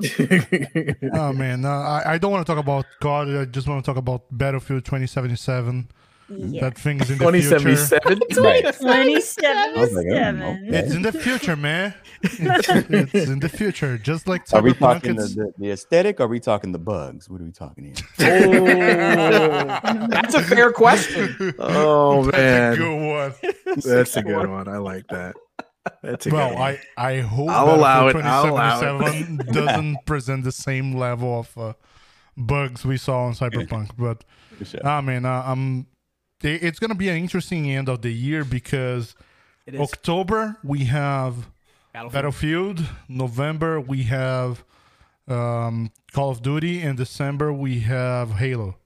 Oh 1.14 1.32
man, 1.32 1.64
uh, 1.64 1.70
I, 1.70 2.14
I 2.14 2.18
don't 2.18 2.32
want 2.32 2.46
to 2.46 2.52
talk 2.52 2.62
about 2.62 2.86
God. 3.00 3.28
I 3.28 3.44
just 3.44 3.68
want 3.68 3.84
to 3.84 3.88
talk 3.88 3.96
about 3.96 4.22
Battlefield 4.30 4.84
2077. 4.84 5.88
Yeah. 6.30 6.60
That 6.60 6.78
thing 6.78 7.00
is 7.00 7.10
in 7.10 7.18
the 7.18 7.32
future. 7.32 7.58
2077. 7.58 8.42
Right. 8.44 8.74
27 8.78 9.56
I 9.56 9.66
like, 9.72 9.76
oh, 9.76 9.86
seven. 9.86 10.42
okay. 10.42 10.78
It's 10.78 10.94
in 10.94 11.02
the 11.02 11.12
future, 11.12 11.56
man. 11.56 11.94
It's, 12.22 12.38
it's 13.14 13.30
in 13.30 13.40
the 13.40 13.48
future, 13.48 13.98
just 13.98 14.28
like 14.28 14.42
Are 14.52 14.62
we 14.62 14.74
talking 14.74 15.16
the, 15.16 15.22
the, 15.24 15.52
the 15.58 15.70
aesthetic? 15.72 16.20
Or 16.20 16.24
are 16.24 16.28
we 16.28 16.40
talking 16.40 16.72
the 16.72 16.78
bugs? 16.78 17.28
What 17.28 17.40
are 17.40 17.44
we 17.44 17.52
talking 17.52 17.84
here? 17.84 17.94
Oh, 18.20 20.06
that's 20.08 20.34
a 20.34 20.42
fair 20.42 20.72
question. 20.72 21.54
Oh 21.58 22.24
man, 22.24 22.32
That's 22.32 22.36
a 22.36 22.40
man, 22.40 22.76
good 22.76 23.06
one. 23.06 23.34
that's 23.84 24.16
a 24.16 24.22
good 24.22 24.48
one. 24.48 24.68
I 24.68 24.78
like 24.78 25.06
that. 25.08 25.34
That's 26.02 26.26
a 26.26 26.30
Well, 26.30 26.50
good 26.50 26.58
one. 26.58 26.78
I, 26.96 27.08
I 27.16 27.20
hope 27.20 27.48
I'll 27.50 27.74
allow 27.74 28.08
it. 28.08 28.12
Battlefield 28.14 28.58
I'll 28.60 28.90
allow 28.92 29.00
it. 29.06 29.46
doesn't 29.52 29.96
present 30.06 30.44
the 30.44 30.52
same 30.52 30.94
level 30.96 31.40
of 31.40 31.56
uh, 31.58 31.72
bugs 32.36 32.84
we 32.84 32.96
saw 32.98 33.24
on 33.24 33.32
Cyberpunk. 33.32 33.90
But 33.98 34.24
sure. 34.64 34.86
I 34.86 35.00
mean, 35.00 35.24
uh, 35.24 35.42
um, 35.46 35.86
it- 36.42 36.62
it's 36.62 36.78
gonna 36.78 36.94
be 36.94 37.08
an 37.08 37.16
interesting 37.16 37.70
end 37.70 37.88
of 37.88 38.02
the 38.02 38.10
year 38.12 38.44
because 38.44 39.14
October 39.78 40.56
we 40.64 40.84
have 40.86 41.48
Battlefield. 41.92 42.12
Battlefield. 42.12 42.88
November 43.08 43.80
we 43.80 44.02
have 44.04 44.64
um, 45.28 45.90
Call 46.12 46.30
of 46.30 46.42
Duty. 46.42 46.80
In 46.82 46.96
December 46.96 47.52
we 47.52 47.80
have 47.80 48.32
Halo. 48.32 48.76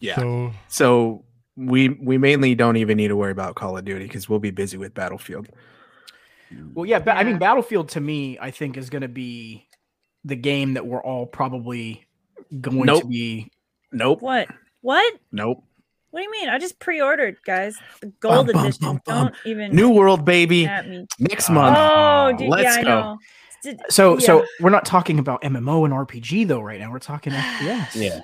yeah. 0.00 0.16
So 0.16 0.52
So 0.68 1.24
we 1.56 1.88
we 1.90 2.18
mainly 2.18 2.54
don't 2.54 2.76
even 2.76 2.96
need 2.96 3.08
to 3.08 3.16
worry 3.16 3.32
about 3.32 3.54
Call 3.54 3.76
of 3.78 3.84
Duty 3.84 4.04
because 4.06 4.28
we'll 4.28 4.38
be 4.40 4.50
busy 4.50 4.76
with 4.76 4.92
Battlefield. 4.94 5.48
Well, 6.74 6.84
yeah, 6.86 6.98
ba- 7.00 7.16
I 7.16 7.24
mean, 7.24 7.38
Battlefield 7.38 7.88
to 7.90 8.00
me, 8.00 8.38
I 8.40 8.50
think 8.52 8.76
is 8.76 8.88
going 8.90 9.02
to 9.02 9.08
be 9.08 9.66
the 10.24 10.36
game 10.36 10.74
that 10.74 10.86
we're 10.86 11.02
all 11.02 11.26
probably 11.26 12.04
going 12.60 12.80
to 12.80 12.84
Nope. 12.84 13.08
be. 13.08 13.50
Nope. 13.90 14.20
What? 14.22 14.48
What? 14.80 15.14
Nope. 15.32 15.64
What 16.14 16.20
do 16.20 16.24
you 16.26 16.30
mean? 16.30 16.48
I 16.48 16.60
just 16.60 16.78
pre-ordered, 16.78 17.38
guys. 17.44 17.76
The 18.00 18.06
gold 18.20 18.52
bum, 18.52 18.66
edition. 18.66 18.84
bum, 18.86 19.00
bum. 19.04 19.24
Don't 19.24 19.34
even 19.46 19.74
New 19.74 19.90
World, 19.90 20.24
baby. 20.24 20.64
Next 21.18 21.50
Oh, 21.50 21.54
month. 21.54 21.76
Oh, 21.76 22.32
dude, 22.38 22.48
let's 22.50 22.62
yeah, 22.62 22.80
I 22.80 22.82
go. 22.84 22.88
know. 23.64 23.74
So, 23.90 24.12
yeah. 24.14 24.24
so 24.24 24.46
we're 24.60 24.70
not 24.70 24.84
talking 24.84 25.18
about 25.18 25.42
MMO 25.42 25.84
and 25.84 25.92
RPG 25.92 26.46
though 26.46 26.60
right 26.60 26.78
now. 26.78 26.92
We're 26.92 27.00
talking 27.00 27.32
FPS. 27.32 27.96
Yeah. 27.96 28.20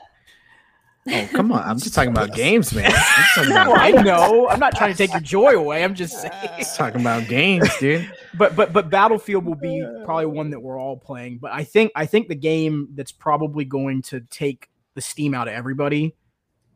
Oh, 1.09 1.29
come 1.33 1.51
on. 1.51 1.65
I'm 1.69 1.81
just 1.81 1.93
talking 1.93 2.13
about 2.13 2.33
games, 2.33 2.73
man. 2.73 2.85
I'm 2.87 2.93
just 2.93 3.35
talking 3.35 3.51
No, 3.55 3.63
about, 3.73 3.79
I 3.81 3.91
know. 3.91 4.49
I'm 4.49 4.61
not 4.61 4.77
trying 4.77 4.93
to 4.93 4.97
take 4.97 5.11
your 5.11 5.21
joy 5.21 5.55
away. 5.55 5.83
I'm 5.83 5.97
just 5.97 6.21
saying. 6.23 6.33
just 6.59 6.77
talking 6.77 7.01
about 7.01 7.27
games, 7.27 7.69
dude. 7.81 8.09
But 8.39 8.55
but 8.55 8.73
but 8.73 8.89
Battlefield 8.89 9.45
will 9.45 9.57
be 9.57 9.85
probably 10.05 10.27
one 10.27 10.51
that 10.51 10.61
we're 10.61 10.79
all 10.79 10.97
playing. 10.97 11.39
But 11.39 11.51
I 11.51 11.65
think 11.65 11.91
I 11.97 12.07
think 12.07 12.29
the 12.29 12.37
game 12.37 12.91
that's 12.95 13.11
probably 13.11 13.65
going 13.65 14.03
to 14.03 14.21
take 14.21 14.69
the 14.95 15.01
steam 15.01 15.35
out 15.35 15.49
of 15.49 15.55
everybody, 15.55 16.15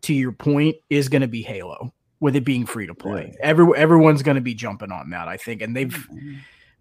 to 0.05 0.15
your 0.15 0.33
point, 0.33 0.77
is 0.91 1.09
going 1.09 1.23
to 1.23 1.29
be 1.29 1.43
Halo. 1.43 1.93
With 2.21 2.37
it 2.37 2.45
being 2.45 2.65
free 2.65 2.87
to 2.87 2.95
play, 2.95 3.25
Really? 3.27 3.37
every 3.43 3.67
everyone's 3.77 4.23
going 4.23 4.37
to 4.37 4.41
be 4.41 4.55
jumping 4.55 4.91
on 4.91 5.11
that. 5.11 5.29
I 5.29 5.37
think, 5.37 5.61
and 5.61 5.77
they've, 5.77 6.09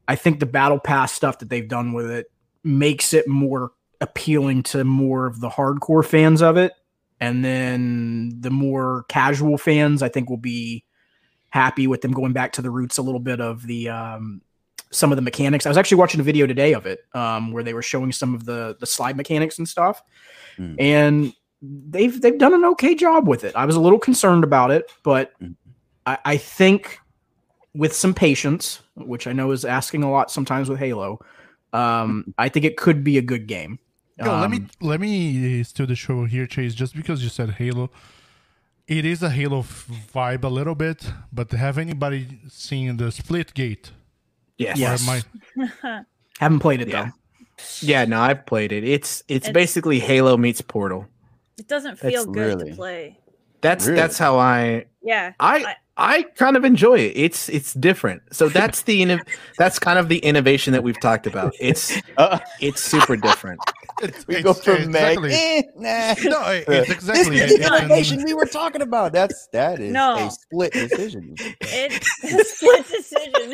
I 0.08 0.16
think 0.16 0.40
the 0.40 0.46
Battle 0.46 0.80
Pass 0.80 1.12
stuff 1.12 1.40
that 1.40 1.50
they've 1.50 1.68
done 1.68 1.92
with 1.92 2.10
it 2.10 2.32
makes 2.64 3.14
it 3.14 3.28
more 3.28 3.72
appealing 4.00 4.64
to 4.64 4.86
more 4.86 5.26
of 5.26 5.42
the 5.42 5.50
hardcore 5.50 6.06
fans 6.06 6.42
of 6.42 6.56
it, 6.56 6.72
and 7.20 7.44
then 7.44 8.38
the 8.40 8.52
more 8.52 9.04
casual 9.10 9.58
fans, 9.58 10.02
I 10.02 10.08
think, 10.08 10.30
will 10.30 10.38
be 10.38 10.86
happy 11.50 11.88
with 11.88 12.02
them 12.02 12.12
going 12.14 12.32
back 12.32 12.54
to 12.54 12.62
the 12.62 12.70
roots 12.72 12.98
a 12.98 13.02
little 13.02 13.20
bit 13.20 13.42
of 13.42 13.68
the 13.68 13.90
um, 13.90 14.42
some 14.92 15.12
of 15.12 15.18
the 15.18 15.22
mechanics. 15.24 15.66
I 15.66 15.70
was 15.70 15.78
actually 15.78 15.98
watching 15.98 16.22
a 16.22 16.24
video 16.24 16.48
today 16.48 16.74
of 16.74 16.86
it 16.86 17.00
um, 17.14 17.52
where 17.52 17.64
they 17.64 17.74
were 17.74 17.82
showing 17.82 18.14
some 18.14 18.34
of 18.34 18.46
the 18.46 18.78
the 18.80 18.86
slide 18.86 19.18
mechanics 19.18 19.58
and 19.58 19.68
stuff, 19.68 20.02
Mm. 20.58 20.76
and 20.80 21.34
they've 21.90 22.20
they've 22.22 22.38
done 22.38 22.54
an 22.54 22.66
okay 22.66 22.94
job 22.96 23.28
with 23.28 23.44
it. 23.44 23.56
I 23.56 23.66
was 23.66 23.76
a 23.76 23.80
little 23.80 24.00
concerned 24.00 24.44
about 24.44 24.70
it, 24.72 24.92
but 25.04 25.32
Mhm. 25.42 25.56
I, 26.06 26.18
I 26.26 26.38
think 26.38 27.00
with 27.74 27.94
some 27.96 28.14
patience, 28.14 28.82
which 28.96 29.26
I 29.28 29.32
know 29.34 29.52
is 29.52 29.64
asking 29.66 30.04
a 30.04 30.12
lot 30.12 30.30
sometimes 30.30 30.70
with 30.70 30.78
Halo, 30.80 31.20
um, 31.72 32.34
I 32.38 32.50
think 32.50 32.66
it 32.66 32.76
could 32.78 33.04
be 33.04 33.18
a 33.18 33.22
good 33.22 33.48
game. 33.48 33.80
Yo, 34.20 34.26
let 34.42 34.52
me 34.52 34.58
Um, 34.58 34.70
let 34.82 35.00
me 35.00 35.64
steal 35.64 35.88
the 35.88 35.96
show 35.96 36.26
here, 36.26 36.46
Chase. 36.46 36.76
Just 36.76 36.96
because 36.96 37.24
you 37.24 37.30
said 37.30 37.52
Halo, 37.52 37.90
it 38.88 39.06
is 39.06 39.24
a 39.24 39.30
Halo 39.30 39.60
f- 39.60 39.88
vibe 40.14 40.44
a 40.44 40.50
little 40.50 40.76
bit. 40.76 41.12
But 41.32 41.52
have 41.52 41.78
anybody 41.80 42.28
seen 42.50 42.98
the 42.98 43.06
Splitgate? 43.12 43.92
Yes. 44.58 44.78
Yeah. 44.78 44.92
Yes. 44.92 45.08
my- 45.08 46.04
haven't 46.40 46.60
played 46.60 46.82
it 46.82 46.90
Yeah. 46.90 47.06
though. 47.06 47.12
Yeah, 47.82 48.06
no, 48.06 48.20
I've 48.20 48.46
played 48.46 48.72
it. 48.72 48.84
It's 48.84 49.24
it's 49.28 49.48
It's- 49.48 49.54
basically 49.54 50.00
Halo 50.00 50.38
meets 50.38 50.62
Portal. 50.62 51.08
It 51.58 51.68
doesn't 51.68 52.00
That's 52.00 52.14
feel 52.14 52.26
good 52.26 52.60
really- 52.60 52.72
to 52.72 52.76
play. 52.76 53.20
That's 53.62 53.86
Really? 53.86 53.96
that's 54.00 54.18
how 54.18 54.38
I 54.40 54.86
Yeah. 55.04 55.34
I 55.40 55.64
I- 55.64 55.76
I 55.96 56.24
kind 56.24 56.58
of 56.58 56.66
enjoy 56.66 56.96
it. 56.98 57.14
It's 57.16 57.50
it's 57.50 57.72
different. 57.76 58.24
So 58.32 58.50
that's 58.50 58.82
the 58.82 59.04
inno- 59.04 59.22
that's 59.60 59.78
kind 59.78 60.00
of 60.00 60.10
the 60.10 60.18
innovation 60.18 60.74
that 60.74 60.82
we've 60.84 61.00
talked 61.00 61.28
about. 61.28 61.54
It's 61.62 61.94
Uh, 62.18 62.40
it's 62.60 62.82
super 62.84 63.16
different. 63.16 63.60
we 64.28 64.38
It's- 64.38 64.44
go 64.44 64.54
from 64.54 64.92
Meg. 64.92 65.20
exactly. 65.20 65.34
Eh, 65.34 65.62
nah. 65.76 66.16
No, 66.32 66.42
it's 66.68 66.90
exactly. 66.98 67.38
This 67.38 67.52
is 67.52 67.60
the 67.60 67.68
innovation 67.78 68.24
we 68.26 68.34
were 68.34 68.48
talking 68.48 68.82
about. 68.82 69.14
That's 69.14 69.48
that 69.54 69.80
is 69.80 69.92
No. 69.94 70.16
a 70.28 70.32
split 70.32 70.74
decision. 70.74 71.36
It's 71.62 72.24
a 72.24 72.44
split 72.44 72.88
decision. 72.90 73.54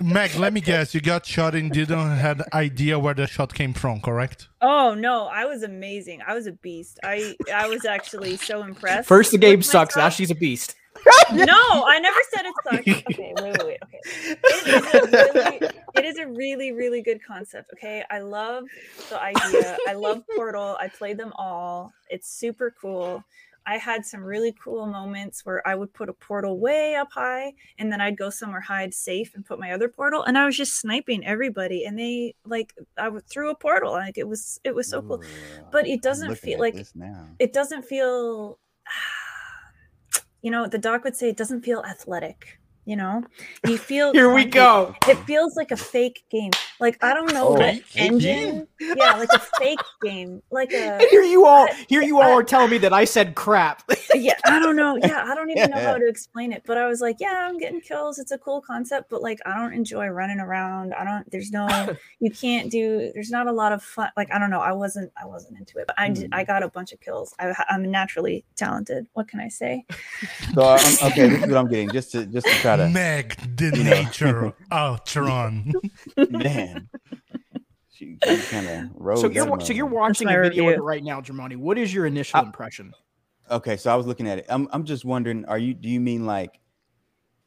Meg, 0.00 0.34
let 0.36 0.52
me 0.52 0.60
guess. 0.60 0.94
You 0.94 1.00
got 1.00 1.26
shot 1.26 1.54
and 1.54 1.70
didn't 1.70 2.16
had 2.16 2.42
idea 2.52 2.98
where 2.98 3.14
the 3.14 3.26
shot 3.26 3.52
came 3.54 3.72
from, 3.72 4.00
correct? 4.00 4.48
oh 4.60 4.94
no, 4.94 5.26
I 5.26 5.44
was 5.44 5.62
amazing. 5.62 6.22
I 6.26 6.34
was 6.34 6.46
a 6.46 6.52
beast. 6.52 6.98
I 7.02 7.36
I 7.52 7.68
was 7.68 7.84
actually 7.84 8.36
so 8.36 8.62
impressed. 8.62 9.08
First 9.08 9.32
the 9.32 9.38
game 9.38 9.58
with 9.58 9.66
sucks. 9.66 9.96
Now 9.96 10.08
she's 10.08 10.30
a 10.30 10.34
beast. 10.34 10.74
No, 11.32 11.84
I 11.86 12.00
never 12.00 12.18
said 12.32 12.46
it 12.46 12.54
sucks. 12.64 13.04
Okay, 13.12 13.32
wait, 13.40 13.56
wait, 13.58 13.64
wait. 13.64 13.78
Okay, 13.84 14.00
it 14.42 14.64
is 14.66 14.74
a 14.94 15.12
really, 15.30 15.70
it 15.94 16.04
is 16.04 16.18
a 16.18 16.26
really, 16.26 16.72
really 16.72 17.02
good 17.02 17.20
concept. 17.24 17.70
Okay, 17.74 18.02
I 18.10 18.18
love 18.20 18.64
the 19.10 19.20
idea. 19.22 19.76
I 19.86 19.92
love 19.92 20.22
Portal. 20.34 20.76
I 20.80 20.88
played 20.88 21.18
them 21.18 21.32
all. 21.36 21.92
It's 22.08 22.28
super 22.28 22.74
cool. 22.80 23.22
I 23.68 23.76
had 23.76 24.06
some 24.06 24.22
really 24.24 24.54
cool 24.64 24.86
moments 24.86 25.44
where 25.44 25.60
I 25.68 25.74
would 25.74 25.92
put 25.92 26.08
a 26.08 26.14
portal 26.14 26.58
way 26.58 26.94
up 26.94 27.08
high, 27.12 27.52
and 27.78 27.92
then 27.92 28.00
I'd 28.00 28.16
go 28.16 28.30
somewhere 28.30 28.62
hide 28.62 28.94
safe 28.94 29.34
and 29.34 29.44
put 29.44 29.60
my 29.60 29.72
other 29.72 29.88
portal, 29.88 30.22
and 30.24 30.38
I 30.38 30.46
was 30.46 30.56
just 30.56 30.80
sniping 30.80 31.26
everybody, 31.26 31.84
and 31.84 31.98
they 31.98 32.34
like 32.46 32.72
I 32.96 33.10
would 33.10 33.28
through 33.28 33.50
a 33.50 33.54
portal. 33.54 33.92
Like 33.92 34.16
it 34.16 34.26
was, 34.26 34.58
it 34.64 34.74
was 34.74 34.88
so 34.88 35.02
cool. 35.02 35.22
But 35.70 35.86
it 35.86 36.00
doesn't 36.00 36.34
feel 36.36 36.58
like- 36.58 36.86
now. 36.94 37.28
It 37.38 37.52
doesn't 37.52 37.82
feel 37.84 38.58
you 40.42 40.50
know, 40.50 40.66
the 40.66 40.78
doc 40.78 41.04
would 41.04 41.16
say 41.16 41.28
it 41.28 41.36
doesn't 41.36 41.62
feel 41.62 41.82
athletic. 41.88 42.58
You 42.86 42.96
know, 42.96 43.22
you 43.66 43.76
feel 43.76 44.14
Here 44.14 44.32
we 44.32 44.46
clunky. 44.46 44.50
go. 44.52 44.94
It 45.08 45.16
feels 45.26 45.56
like 45.56 45.72
a 45.72 45.76
fake 45.76 46.24
game. 46.30 46.52
Like 46.80 47.02
I 47.02 47.14
don't 47.14 47.32
know 47.32 47.48
Oh, 47.48 47.52
what 47.52 47.60
fake 47.60 47.96
engine. 47.96 48.66
Yeah, 48.80 49.14
like 49.14 49.28
a 49.32 49.38
fake 49.38 49.80
game. 50.02 50.42
Like 50.50 50.72
a 50.72 50.94
And 50.94 51.02
here 51.10 51.22
you 51.22 51.46
all, 51.46 51.66
here 51.88 52.02
you 52.02 52.20
all 52.20 52.38
are 52.38 52.42
telling 52.42 52.70
me 52.70 52.78
that 52.78 52.92
I 52.92 53.04
said 53.04 53.34
crap. 53.34 53.82
yeah. 54.14 54.38
I 54.44 54.58
don't 54.58 54.76
know. 54.76 54.96
Yeah, 54.96 55.24
I 55.26 55.34
don't 55.34 55.50
even 55.50 55.70
know 55.70 55.78
how 55.78 55.96
to 55.96 56.06
explain 56.06 56.52
it. 56.52 56.62
But 56.66 56.78
I 56.78 56.86
was 56.86 57.00
like, 57.00 57.16
yeah, 57.20 57.46
I'm 57.48 57.58
getting 57.58 57.80
kills. 57.80 58.18
It's 58.18 58.32
a 58.32 58.38
cool 58.38 58.60
concept, 58.60 59.10
but 59.10 59.22
like 59.22 59.38
I 59.46 59.56
don't 59.56 59.72
enjoy 59.72 60.06
running 60.08 60.40
around. 60.40 60.94
I 60.94 61.04
don't. 61.04 61.30
There's 61.30 61.50
no. 61.50 61.68
You 62.20 62.30
can't 62.32 62.68
do. 62.70 63.12
There's 63.14 63.30
not 63.30 63.46
a 63.46 63.52
lot 63.52 63.70
of 63.72 63.82
fun. 63.82 64.10
Like 64.16 64.32
I 64.32 64.38
don't 64.40 64.50
know. 64.50 64.60
I 64.60 64.72
wasn't. 64.72 65.12
I 65.20 65.24
wasn't 65.26 65.58
into 65.58 65.78
it. 65.78 65.86
But 65.86 65.98
I 65.98 66.08
did, 66.10 66.30
I 66.32 66.42
mm. 66.42 66.46
got 66.48 66.62
a 66.64 66.68
bunch 66.68 66.92
of 66.92 67.00
kills. 67.00 67.32
I, 67.38 67.54
I'm 67.68 67.88
naturally 67.90 68.44
talented. 68.56 69.06
What 69.14 69.28
can 69.28 69.38
I 69.40 69.48
say? 69.48 69.84
So 70.54 70.62
I'm, 70.62 71.10
okay, 71.12 71.28
this 71.28 71.42
is 71.44 71.48
what 71.48 71.56
I'm 71.56 71.68
getting. 71.68 71.90
Just 71.90 72.12
to 72.12 72.26
just 72.26 72.46
to 72.46 72.52
try 72.54 72.76
to 72.76 72.88
Meg, 72.88 73.36
the 73.56 73.72
You 73.72 73.84
know. 73.84 73.90
nature 74.02 74.52
Outrun. 74.72 75.74
man. 76.28 76.67
She, 77.90 78.16
kind 78.50 78.68
of 78.68 78.84
rose. 78.94 79.20
So 79.22 79.28
you're 79.28 79.60
so 79.60 79.72
you're 79.72 79.86
watching 79.86 80.26
my 80.26 80.34
a 80.34 80.42
video 80.42 80.62
of 80.64 80.68
review. 80.68 80.82
right 80.84 81.02
now, 81.02 81.20
Germani. 81.20 81.56
What 81.56 81.78
is 81.78 81.92
your 81.92 82.06
initial 82.06 82.38
Uh, 82.38 82.44
impression? 82.44 82.92
okay. 83.50 83.76
So 83.76 83.92
I 83.92 83.96
was 83.96 84.06
looking 84.06 84.28
at 84.28 84.38
it. 84.38 84.46
I'm 84.48 84.68
I'm 84.70 84.84
just 84.84 85.04
wondering. 85.04 85.44
Are 85.46 85.58
you? 85.58 85.74
Do 85.74 85.88
you 85.88 85.98
mean 86.00 86.24
like 86.24 86.60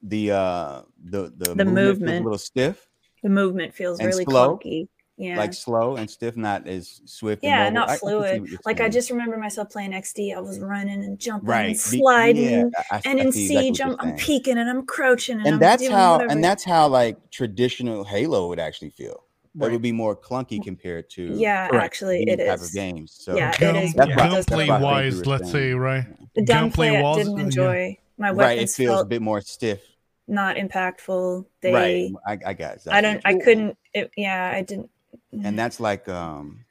the 0.03 0.31
uh 0.31 0.81
the 1.01 1.31
the, 1.37 1.53
The 1.55 1.63
feels 1.63 1.67
movement. 1.73 2.19
a 2.19 2.23
little 2.23 2.37
stiff? 2.37 2.85
The 3.23 3.29
movement 3.29 3.73
feels 3.73 3.99
And 3.99 4.07
really 4.07 4.25
slow? 4.25 4.57
clunky. 4.57 4.87
Yeah. 5.21 5.37
like 5.37 5.53
slow 5.53 5.97
and 5.97 6.09
stiff, 6.09 6.35
not 6.35 6.67
as 6.67 6.99
swift. 7.05 7.43
yeah, 7.43 7.65
and 7.67 7.75
not 7.75 7.89
I- 7.89 7.93
I 7.93 7.97
can 7.97 7.99
see 7.99 8.11
fluid. 8.11 8.41
what 8.41 8.49
you're 8.49 8.59
Like 8.65 8.81
I 8.81 8.89
just 8.89 9.11
remember 9.11 9.37
myself 9.37 9.69
playing 9.69 9.91
XD. 9.91 10.35
I 10.35 10.39
was 10.41 10.59
running 10.59 11.03
and 11.03 11.19
jumping 11.19 11.47
right 11.47 11.65
and 11.67 11.77
sliding. 11.79 12.43
yeah, 12.51 12.63
I- 12.91 12.95
I- 12.97 13.01
and 13.05 13.19
I 13.19 13.23
in 13.25 13.31
see 13.31 13.43
exactly 13.45 13.55
what 13.55 13.63
siege, 13.77 13.81
I'm, 13.81 13.95
I'm 13.99 14.15
peeking 14.15 14.57
and 14.57 14.67
I'm 14.69 14.85
crouching 14.85 15.37
and, 15.37 15.45
and 15.45 15.53
I'm 15.55 15.59
that's 15.59 15.83
doing 15.83 15.93
how 15.93 16.13
whatever. 16.13 16.31
and 16.31 16.43
that's 16.43 16.63
how 16.63 16.87
like 16.87 17.17
traditional 17.29 18.03
Halo 18.03 18.47
would 18.49 18.59
actually 18.59 18.89
feel. 18.89 19.23
It 19.53 19.69
would 19.71 19.81
be 19.81 19.91
more 19.91 20.15
clunky 20.15 20.63
compared 20.63 21.09
to 21.11 21.23
yeah, 21.35 21.67
Correct. 21.67 21.83
actually, 21.85 22.25
these 22.25 22.33
it 22.39 22.45
type 22.47 22.55
is. 22.59 22.67
of 22.69 22.73
games. 22.73 23.17
So 23.19 23.35
Yeah, 23.35 23.51
it 23.51 23.59
Gun, 23.59 23.75
is. 23.75 23.93
That's 23.93 24.07
why- 24.07 24.13
It 24.13 24.17
does 24.29 24.45
that's 24.45 24.47
feel 24.47 24.57
gunplay 24.57 24.67
why 24.69 24.75
I 24.75 24.79
like- 24.79 25.03
think 25.03 25.13
you 25.13 25.17
wise, 25.19 25.25
let's 25.27 25.51
saying. 25.51 25.71
say, 25.71 25.73
right? 25.73 26.05
The 26.35 26.41
gunplay 26.43 26.89
I 26.97 27.15
didn't 27.15 27.33
uh, 27.33 27.35
yeah. 27.37 27.43
enjoy. 27.43 27.97
My 28.17 28.31
right, 28.31 28.51
it 28.53 28.55
weapons 28.55 28.75
feels 28.77 29.01
a 29.01 29.05
bit 29.05 29.21
more 29.21 29.41
stiff. 29.41 29.81
not 30.27 30.55
impactful. 30.55 31.45
They, 31.61 31.73
right, 31.73 32.11
I, 32.25 32.49
I 32.51 32.53
got. 32.53 32.75
Exactly 32.75 32.91
I 32.93 33.01
don't, 33.01 33.21
I 33.25 33.33
couldn't. 33.43 33.77
It, 33.93 34.11
yeah, 34.15 34.53
I 34.55 34.61
didn't. 34.61 34.89
And 35.43 35.57
that's 35.57 35.79
like 35.79 36.07
um 36.09 36.63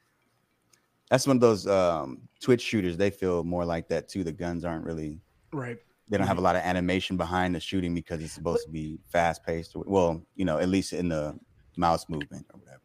that's 1.10 1.26
one 1.26 1.36
of 1.36 1.40
those 1.40 1.66
um 1.66 2.20
twitch 2.40 2.60
shooters 2.62 2.96
they 2.96 3.10
feel 3.10 3.42
more 3.44 3.64
like 3.64 3.88
that 3.88 4.08
too 4.08 4.22
the 4.22 4.32
guns 4.32 4.64
aren't 4.64 4.84
really 4.84 5.18
Right. 5.52 5.78
they 6.08 6.16
don't 6.18 6.26
have 6.26 6.38
a 6.38 6.42
lot 6.42 6.56
of 6.56 6.62
animation 6.62 7.16
behind 7.16 7.54
the 7.54 7.60
shooting 7.60 7.94
because 7.94 8.22
it's 8.22 8.32
supposed 8.32 8.64
to 8.64 8.70
be 8.70 8.98
fast 9.08 9.44
paced 9.44 9.74
well 9.74 10.22
you 10.36 10.44
know 10.44 10.58
at 10.58 10.68
least 10.68 10.92
in 10.92 11.08
the 11.08 11.38
mouse 11.76 12.08
movement 12.08 12.46
or 12.52 12.60
whatever 12.60 12.80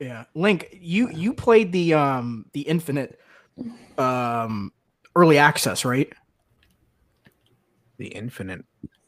Yeah. 0.00 0.24
Link, 0.34 0.68
you 0.80 1.10
you 1.10 1.34
played 1.34 1.72
the 1.72 1.94
um 1.94 2.46
the 2.52 2.62
Infinite 2.62 3.18
um 3.98 4.72
early 5.16 5.38
access, 5.38 5.84
right? 5.84 6.10
The 7.98 8.06
Infinite. 8.06 8.64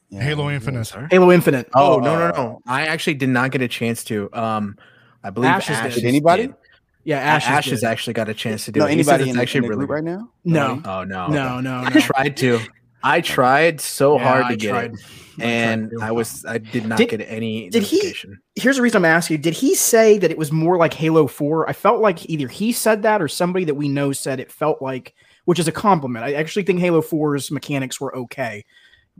yeah. 0.09 0.21
Halo 0.21 0.49
Infinite. 0.49 0.85
Sorry? 0.85 1.07
Halo 1.09 1.31
Infinite. 1.31 1.69
Oh, 1.73 1.99
no, 1.99 2.17
no, 2.19 2.25
uh, 2.25 2.31
no! 2.35 2.59
I 2.67 2.87
actually 2.87 3.13
did 3.13 3.29
not 3.29 3.51
get 3.51 3.61
a 3.61 3.67
chance 3.69 4.03
to. 4.05 4.29
Um, 4.33 4.77
I 5.23 5.29
believe 5.29 5.49
Ashes 5.51 5.77
did. 5.77 5.85
Ashes 5.85 5.95
Did 6.01 6.07
anybody? 6.07 6.47
did. 6.47 6.55
Yeah, 7.03 7.17
Ashes, 7.19 7.49
Ashes. 7.49 7.79
did. 7.81 7.87
actually 7.87 8.13
got 8.13 8.29
a 8.29 8.33
chance 8.33 8.65
to 8.65 8.71
do 8.71 8.79
no 8.81 8.85
it. 8.85 8.91
Anybody 8.91 9.29
in, 9.29 9.39
actually 9.39 9.65
in 9.65 9.69
really 9.71 9.85
right 9.85 10.03
now 10.03 10.29
No. 10.45 10.75
Nobody? 10.75 10.89
Oh 10.89 11.03
no, 11.03 11.27
No, 11.27 11.59
no, 11.59 11.83
I 11.85 11.99
tried 11.99 12.37
to. 12.37 12.59
I 13.03 13.21
tried 13.21 13.81
so 13.81 14.15
Yeah, 14.17 14.23
hard 14.23 14.43
I 14.45 14.49
to 14.51 14.55
get 14.57 14.69
tried. 14.69 14.93
it, 14.93 14.99
I 15.39 15.43
and 15.43 15.89
to. 15.89 15.99
I 16.05 16.11
was 16.11 16.45
I 16.45 16.59
did 16.59 16.85
not 16.85 16.99
Did- 16.99 17.09
get 17.09 17.21
any 17.27 17.69
did 17.69 17.81
he- 17.81 18.13
Here's 18.55 18.75
the 18.75 18.81
reason 18.83 18.97
I'm 18.97 19.05
asking 19.05 19.37
you. 19.37 19.41
Did 19.41 19.55
he 19.55 19.73
say 19.73 20.19
that 20.19 20.29
it 20.29 20.37
was 20.37 20.51
more 20.51 20.77
like 20.77 20.93
Halo 20.93 21.25
4? 21.25 21.67
I 21.67 21.73
felt 21.73 22.01
like 22.01 22.29
either 22.29 22.47
he 22.47 22.71
said 22.71 23.01
that 23.01 23.19
or 23.21 23.27
somebody 23.27 23.65
that 23.65 23.73
we 23.73 23.89
know 23.89 24.11
said 24.11 24.39
it 24.39 24.51
felt 24.51 24.81
like, 24.83 25.15
which 25.45 25.57
is 25.57 25.67
a 25.67 25.71
compliment. 25.71 26.23
I 26.25 26.33
actually 26.33 26.63
think 26.63 26.79
Halo 26.79 27.01
4's 27.01 27.49
mechanics 27.49 27.99
were 27.99 28.15
okay. 28.15 28.63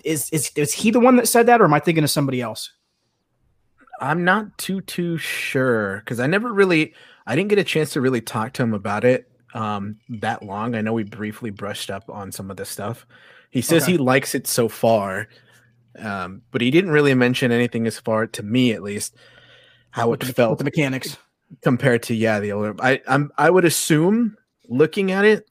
Is 0.05 0.29
is 0.29 0.51
is 0.55 0.71
he 0.73 0.91
the 0.91 0.99
one 0.99 1.15
that 1.15 1.27
said 1.27 1.47
that, 1.47 1.59
or 1.61 1.65
am 1.65 1.73
I 1.73 1.79
thinking 1.79 2.03
of 2.03 2.11
somebody 2.11 2.41
else? 2.41 2.71
I'm 4.01 4.25
not 4.25 4.57
too 4.57 4.81
too 4.81 5.17
sure 5.17 5.99
because 5.99 6.19
I 6.19 6.27
never 6.27 6.51
really 6.53 6.93
I 7.27 7.35
didn't 7.35 7.49
get 7.49 7.59
a 7.59 7.63
chance 7.63 7.91
to 7.93 8.01
really 8.01 8.21
talk 8.21 8.53
to 8.53 8.63
him 8.63 8.73
about 8.73 9.05
it 9.05 9.29
um 9.53 9.97
that 10.09 10.43
long. 10.43 10.75
I 10.75 10.81
know 10.81 10.93
we 10.93 11.03
briefly 11.03 11.51
brushed 11.51 11.89
up 11.91 12.09
on 12.09 12.31
some 12.31 12.51
of 12.51 12.57
the 12.57 12.65
stuff. 12.65 13.05
He 13.51 13.61
says 13.61 13.83
Okay. 13.83 13.93
he 13.93 13.97
likes 13.97 14.35
it 14.35 14.47
so 14.47 14.69
far, 14.69 15.27
um, 15.99 16.41
but 16.51 16.61
he 16.61 16.71
didn't 16.71 16.91
really 16.91 17.13
mention 17.15 17.51
anything 17.51 17.87
as 17.87 17.99
far 17.99 18.27
to 18.27 18.43
me 18.43 18.73
at 18.73 18.83
least 18.83 19.15
how 19.91 20.13
it 20.13 20.21
the, 20.21 20.33
felt 20.33 20.51
with 20.51 20.59
the 20.59 20.63
mechanics. 20.65 21.17
compared 21.61 22.03
to 22.03 22.15
yeah 22.15 22.39
the 22.39 22.51
older. 22.53 22.75
I 22.81 23.01
I'm 23.07 23.31
I 23.37 23.49
would 23.49 23.65
assume 23.65 24.37
looking 24.69 25.11
at 25.11 25.25
it, 25.25 25.49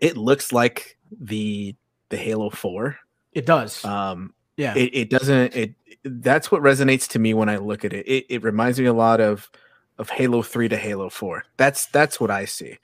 it 0.00 0.16
looks 0.16 0.52
like 0.52 0.98
the 1.20 1.74
the 2.10 2.16
Halo 2.18 2.50
Four. 2.50 2.98
It 3.32 3.46
does. 3.46 3.82
Um, 3.84 4.34
yeah. 4.56 4.74
it, 4.76 4.90
it 4.94 5.10
doesn't 5.10 5.54
it 5.54 5.74
that's 6.04 6.50
what 6.50 6.62
resonates 6.62 7.08
to 7.08 7.18
me 7.18 7.32
when 7.34 7.48
i 7.48 7.56
look 7.56 7.84
at 7.84 7.92
it. 7.92 8.06
it 8.06 8.26
it 8.28 8.42
reminds 8.42 8.78
me 8.78 8.86
a 8.86 8.92
lot 8.92 9.20
of 9.20 9.50
of 9.98 10.08
halo 10.10 10.42
3 10.42 10.68
to 10.68 10.76
halo 10.76 11.08
4 11.08 11.44
that's 11.56 11.86
that's 11.86 12.18
what 12.20 12.30
i 12.30 12.44
see 12.44 12.78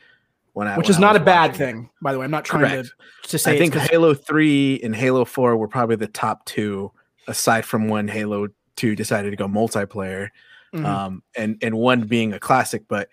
when 0.52 0.68
i 0.68 0.76
which 0.76 0.90
is 0.90 0.98
not 0.98 1.16
a 1.16 1.20
bad 1.20 1.50
it. 1.50 1.56
thing, 1.56 1.90
by 2.02 2.12
the 2.12 2.18
way. 2.18 2.24
I'm 2.24 2.30
not 2.30 2.44
trying 2.44 2.68
Correct. 2.68 2.92
to, 3.24 3.28
to 3.30 3.38
say 3.38 3.54
i 3.54 3.58
think 3.58 3.74
halo 3.74 4.14
3 4.14 4.80
and 4.82 4.94
halo 4.94 5.24
4 5.24 5.56
were 5.56 5.68
probably 5.68 5.96
the 5.96 6.06
top 6.06 6.44
two 6.44 6.90
aside 7.26 7.64
from 7.64 7.88
when 7.88 8.08
halo 8.08 8.48
2 8.76 8.94
decided 8.94 9.30
to 9.30 9.36
go 9.36 9.46
multiplayer 9.48 10.28
Mhm. 10.74 10.84
um 10.84 11.22
and 11.34 11.56
and 11.62 11.74
one 11.78 12.02
being 12.02 12.34
a 12.34 12.38
classic 12.38 12.84
but 12.88 13.08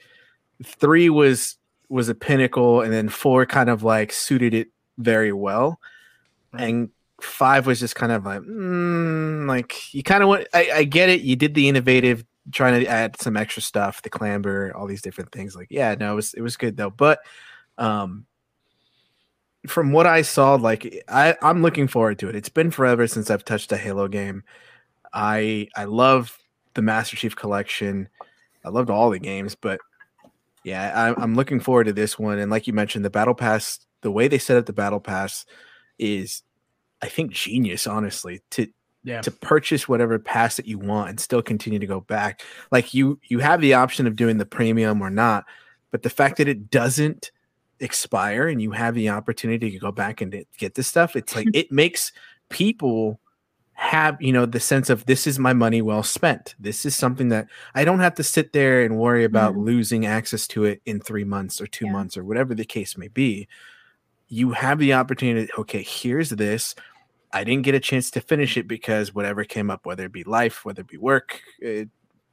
3 0.64 1.10
was 1.10 1.58
was 1.88 2.10
a 2.10 2.16
pinnacle 2.16 2.82
and 2.82 2.92
then 2.92 3.08
4 3.10 3.46
kind 3.46 3.70
of 3.70 3.82
like 3.82 4.12
suited 4.12 4.54
it 4.54 4.68
very 4.98 5.32
well 5.32 5.80
Right. 6.54 6.64
and 6.64 6.90
five 7.22 7.68
was 7.68 7.80
just 7.80 7.96
kind 7.96 8.12
of 8.12 8.26
like, 8.26 8.42
mm, 8.42 9.48
like 9.48 9.94
you 9.94 10.04
kind 10.04 10.24
of 10.24 10.30
want. 10.30 10.48
I, 10.54 10.70
I 10.74 10.84
get 10.84 11.10
it. 11.10 11.22
You 11.22 11.36
did 11.36 11.54
the 11.54 11.70
innovative, 11.70 12.26
trying 12.52 12.80
to 12.80 12.88
add 12.88 13.20
some 13.20 13.38
extra 13.38 13.62
stuff, 13.62 14.02
the 14.02 14.10
clamber, 14.10 14.74
all 14.76 14.88
these 14.88 15.02
different 15.02 15.32
things. 15.32 15.56
Like, 15.56 15.68
yeah, 15.70 15.96
no, 16.00 16.14
it 16.14 16.16
was 16.16 16.34
it 16.34 16.42
was 16.42 16.58
good 16.58 16.78
though. 16.78 16.90
But 16.90 17.20
um, 17.78 18.26
from 19.68 19.92
what 19.92 20.08
I 20.08 20.22
saw, 20.22 20.56
like 20.56 21.04
I 21.08 21.36
I'm 21.42 21.62
looking 21.62 21.88
forward 21.88 22.20
to 22.20 22.30
it. 22.30 22.36
It's 22.36 22.50
been 22.50 22.72
forever 22.72 23.08
since 23.08 23.30
I've 23.30 23.46
touched 23.46 23.72
a 23.72 23.78
Halo 23.78 24.08
game. 24.08 24.44
I 25.14 25.68
I 25.76 25.86
love 25.86 26.38
the 26.74 26.82
Master 26.82 27.16
Chief 27.16 27.36
Collection. 27.36 28.10
I 28.64 28.70
loved 28.70 28.90
all 28.90 29.10
the 29.10 29.20
games, 29.20 29.56
but 29.56 29.80
yeah, 30.64 31.14
I, 31.16 31.22
I'm 31.22 31.36
looking 31.36 31.60
forward 31.60 31.86
to 31.86 31.94
this 31.94 32.18
one. 32.18 32.40
And 32.40 32.50
like 32.50 32.66
you 32.66 32.74
mentioned, 32.74 33.06
the 33.06 33.12
Battle 33.12 33.36
Pass, 33.36 33.86
the 34.02 34.10
way 34.10 34.28
they 34.28 34.40
set 34.40 34.58
up 34.58 34.66
the 34.66 34.74
Battle 34.74 35.00
Pass 35.00 35.46
is 36.00 36.42
I 37.02 37.08
think 37.08 37.32
genius, 37.32 37.88
honestly, 37.88 38.42
to 38.52 38.68
yeah. 39.04 39.22
to 39.22 39.32
purchase 39.32 39.88
whatever 39.88 40.18
pass 40.18 40.58
that 40.58 40.66
you 40.68 40.80
want 40.80 41.10
and 41.10 41.20
still 41.20 41.42
continue 41.42 41.80
to 41.80 41.86
go 41.88 42.00
back. 42.02 42.42
Like 42.72 42.94
you 42.94 43.20
you 43.28 43.40
have 43.40 43.62
the 43.62 43.74
option 43.76 44.08
of 44.08 44.16
doing 44.16 44.38
the 44.38 44.46
premium 44.46 45.02
or 45.02 45.10
not, 45.10 45.46
but 45.92 46.02
the 46.04 46.10
fact 46.10 46.38
that 46.38 46.48
it 46.48 46.72
doesn't 46.72 47.32
expire 47.80 48.48
and 48.48 48.62
you 48.62 48.72
have 48.72 48.96
the 48.96 49.10
opportunity 49.10 49.70
to 49.72 49.78
go 49.80 49.92
back 49.92 50.22
and 50.22 50.46
get 50.58 50.76
this 50.76 50.88
stuff, 50.88 51.16
it's 51.16 51.36
like 51.36 51.48
it 51.54 51.72
makes 51.72 52.12
people 52.50 53.20
have 53.78 54.16
you 54.22 54.32
know 54.32 54.46
the 54.46 54.60
sense 54.60 54.90
of 54.90 55.06
this 55.06 55.28
is 55.28 55.38
my 55.38 55.52
money 55.54 55.82
well 55.82 56.02
spent. 56.02 56.56
This 56.60 56.86
is 56.86 56.96
something 56.96 57.28
that 57.30 57.48
I 57.76 57.84
don't 57.84 58.00
have 58.00 58.16
to 58.16 58.24
sit 58.24 58.54
there 58.54 58.84
and 58.84 58.98
worry 58.98 59.26
about 59.26 59.54
Mhm. 59.54 59.66
losing 59.66 60.06
access 60.06 60.48
to 60.48 60.64
it 60.64 60.82
in 60.86 61.02
3 61.02 61.26
months 61.26 61.60
or 61.62 61.68
2 61.68 61.86
Yeah. 61.86 61.92
months 61.92 62.16
or 62.18 62.24
whatever 62.24 62.56
the 62.56 62.64
case 62.66 62.98
may 62.98 63.10
be. 63.10 63.48
You 64.28 64.52
have 64.52 64.80
the 64.80 64.94
opportunity 64.94 65.52
okay, 65.58 65.84
here's 65.84 66.30
this 66.30 66.76
I 67.34 67.44
didn't 67.44 67.64
get 67.64 67.76
a 67.76 67.80
chance 67.80 68.10
to 68.12 68.22
finish 68.22 68.56
it 68.58 68.68
because 68.68 69.14
whatever 69.14 69.44
came 69.44 69.70
up, 69.70 69.86
whether 69.86 70.06
it 70.06 70.12
be 70.14 70.24
life, 70.24 70.64
whether 70.64 70.82
it 70.82 70.88
be 70.88 70.98
work, 70.98 71.42
eh, 71.62 71.82
it, 71.82 71.90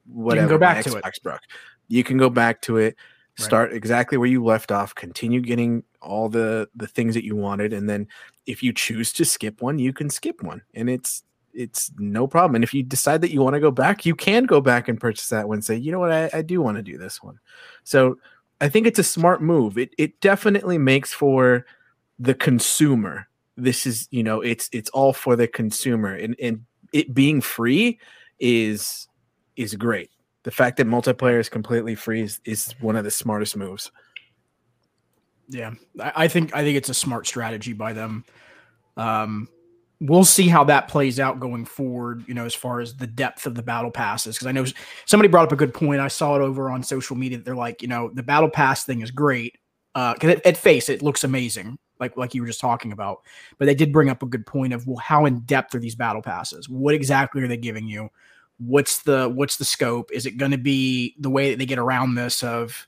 whatever. 0.06 0.48
go 0.48 0.58
back 0.58 0.84
to 0.84 0.96
it. 0.96 1.04
Broke. 1.22 1.40
You 1.88 2.04
can 2.04 2.16
go 2.16 2.30
back 2.30 2.62
to 2.62 2.76
it, 2.78 2.96
Right. 3.38 3.44
start 3.44 3.72
exactly 3.72 4.18
where 4.18 4.28
you 4.28 4.44
left 4.44 4.70
off, 4.70 4.94
continue 4.94 5.40
getting 5.40 5.82
all 6.00 6.28
the 6.28 6.68
the 6.76 6.86
things 6.86 7.14
that 7.14 7.24
you 7.24 7.34
wanted, 7.34 7.72
and 7.72 7.88
then 7.88 8.06
if 8.46 8.62
you 8.62 8.72
choose 8.72 9.12
to 9.14 9.24
skip 9.24 9.62
one, 9.62 9.78
you 9.78 9.92
can 9.92 10.10
skip 10.10 10.42
one, 10.42 10.62
and 10.74 10.90
it's 10.90 11.24
it's 11.54 11.90
no 11.98 12.26
problem. 12.26 12.54
And 12.56 12.64
if 12.64 12.72
you 12.74 12.82
decide 12.82 13.22
that 13.22 13.32
you 13.32 13.42
want 13.42 13.54
to 13.54 13.60
go 13.60 13.70
back, 13.70 14.06
you 14.06 14.14
can 14.14 14.44
go 14.44 14.60
back 14.60 14.88
and 14.88 15.00
purchase 15.00 15.28
that 15.28 15.48
one. 15.48 15.56
And 15.56 15.64
say, 15.64 15.76
you 15.76 15.92
know 15.92 15.98
what, 15.98 16.12
I, 16.12 16.30
I 16.32 16.42
do 16.42 16.60
want 16.60 16.76
to 16.76 16.82
do 16.82 16.96
this 16.96 17.22
one. 17.22 17.38
So 17.84 18.18
I 18.60 18.68
think 18.68 18.86
it's 18.86 18.98
a 18.98 19.04
smart 19.04 19.42
move. 19.42 19.78
It 19.78 19.94
it 19.98 20.20
definitely 20.20 20.78
makes 20.78 21.12
for 21.12 21.64
the 22.18 22.34
consumer 22.34 23.28
this 23.56 23.86
is 23.86 24.08
you 24.10 24.22
know 24.22 24.40
it's 24.40 24.68
it's 24.72 24.90
all 24.90 25.12
for 25.12 25.36
the 25.36 25.46
consumer 25.46 26.14
and 26.14 26.36
and 26.40 26.64
it 26.92 27.12
being 27.14 27.40
free 27.40 27.98
is 28.40 29.08
is 29.56 29.74
great 29.74 30.10
the 30.44 30.50
fact 30.50 30.76
that 30.76 30.86
multiplayer 30.86 31.38
is 31.38 31.48
completely 31.48 31.94
free 31.94 32.22
is, 32.22 32.40
is 32.44 32.74
one 32.80 32.96
of 32.96 33.04
the 33.04 33.10
smartest 33.10 33.56
moves 33.56 33.90
Yeah, 35.48 35.74
I, 36.00 36.28
think 36.28 36.54
I 36.54 36.62
think 36.62 36.76
it's 36.76 36.88
a 36.88 36.94
smart 36.94 37.26
strategy 37.26 37.72
by 37.74 37.92
them. 37.92 38.24
Um, 38.96 39.48
we'll 40.00 40.24
see 40.24 40.48
how 40.48 40.64
that 40.64 40.88
plays 40.88 41.20
out 41.20 41.40
going 41.40 41.64
forward. 41.64 42.24
You 42.26 42.34
know, 42.34 42.46
as 42.46 42.54
far 42.54 42.80
as 42.80 42.96
the 42.96 43.06
depth 43.06 43.46
of 43.46 43.54
the 43.54 43.62
battle 43.62 43.90
passes, 43.90 44.36
because 44.36 44.46
I 44.46 44.52
know 44.52 44.64
somebody 45.04 45.28
brought 45.28 45.44
up 45.44 45.52
a 45.52 45.56
good 45.56 45.74
point. 45.74 46.00
I 46.00 46.08
saw 46.08 46.36
it 46.36 46.40
over 46.40 46.70
on 46.70 46.82
social 46.82 47.16
media. 47.16 47.38
They're 47.38 47.54
like, 47.54 47.82
you 47.82 47.88
know, 47.88 48.10
the 48.14 48.22
battle 48.22 48.48
pass 48.48 48.84
thing 48.84 49.02
is 49.02 49.10
great 49.10 49.56
uh, 49.94 50.14
because 50.14 50.30
at, 50.36 50.46
at 50.46 50.56
face 50.56 50.88
it 50.88 51.02
looks 51.02 51.24
amazing, 51.24 51.76
like 52.02 52.16
like 52.18 52.34
you 52.34 52.42
were 52.42 52.48
just 52.48 52.60
talking 52.60 52.92
about. 52.92 53.22
But 53.58 53.66
they 53.66 53.74
did 53.74 53.92
bring 53.92 54.10
up 54.10 54.22
a 54.22 54.26
good 54.26 54.44
point 54.44 54.74
of 54.74 54.86
well, 54.86 54.98
how 54.98 55.24
in 55.24 55.40
depth 55.40 55.74
are 55.74 55.78
these 55.78 55.94
battle 55.94 56.20
passes? 56.20 56.68
What 56.68 56.94
exactly 56.94 57.42
are 57.42 57.48
they 57.48 57.56
giving 57.56 57.86
you? 57.86 58.10
What's 58.58 59.02
the 59.02 59.30
what's 59.30 59.56
the 59.56 59.64
scope? 59.64 60.10
Is 60.12 60.26
it 60.26 60.36
going 60.36 60.50
to 60.50 60.58
be 60.58 61.14
the 61.18 61.30
way 61.30 61.50
that 61.50 61.58
they 61.58 61.66
get 61.66 61.78
around 61.78 62.16
this 62.16 62.42
of 62.42 62.86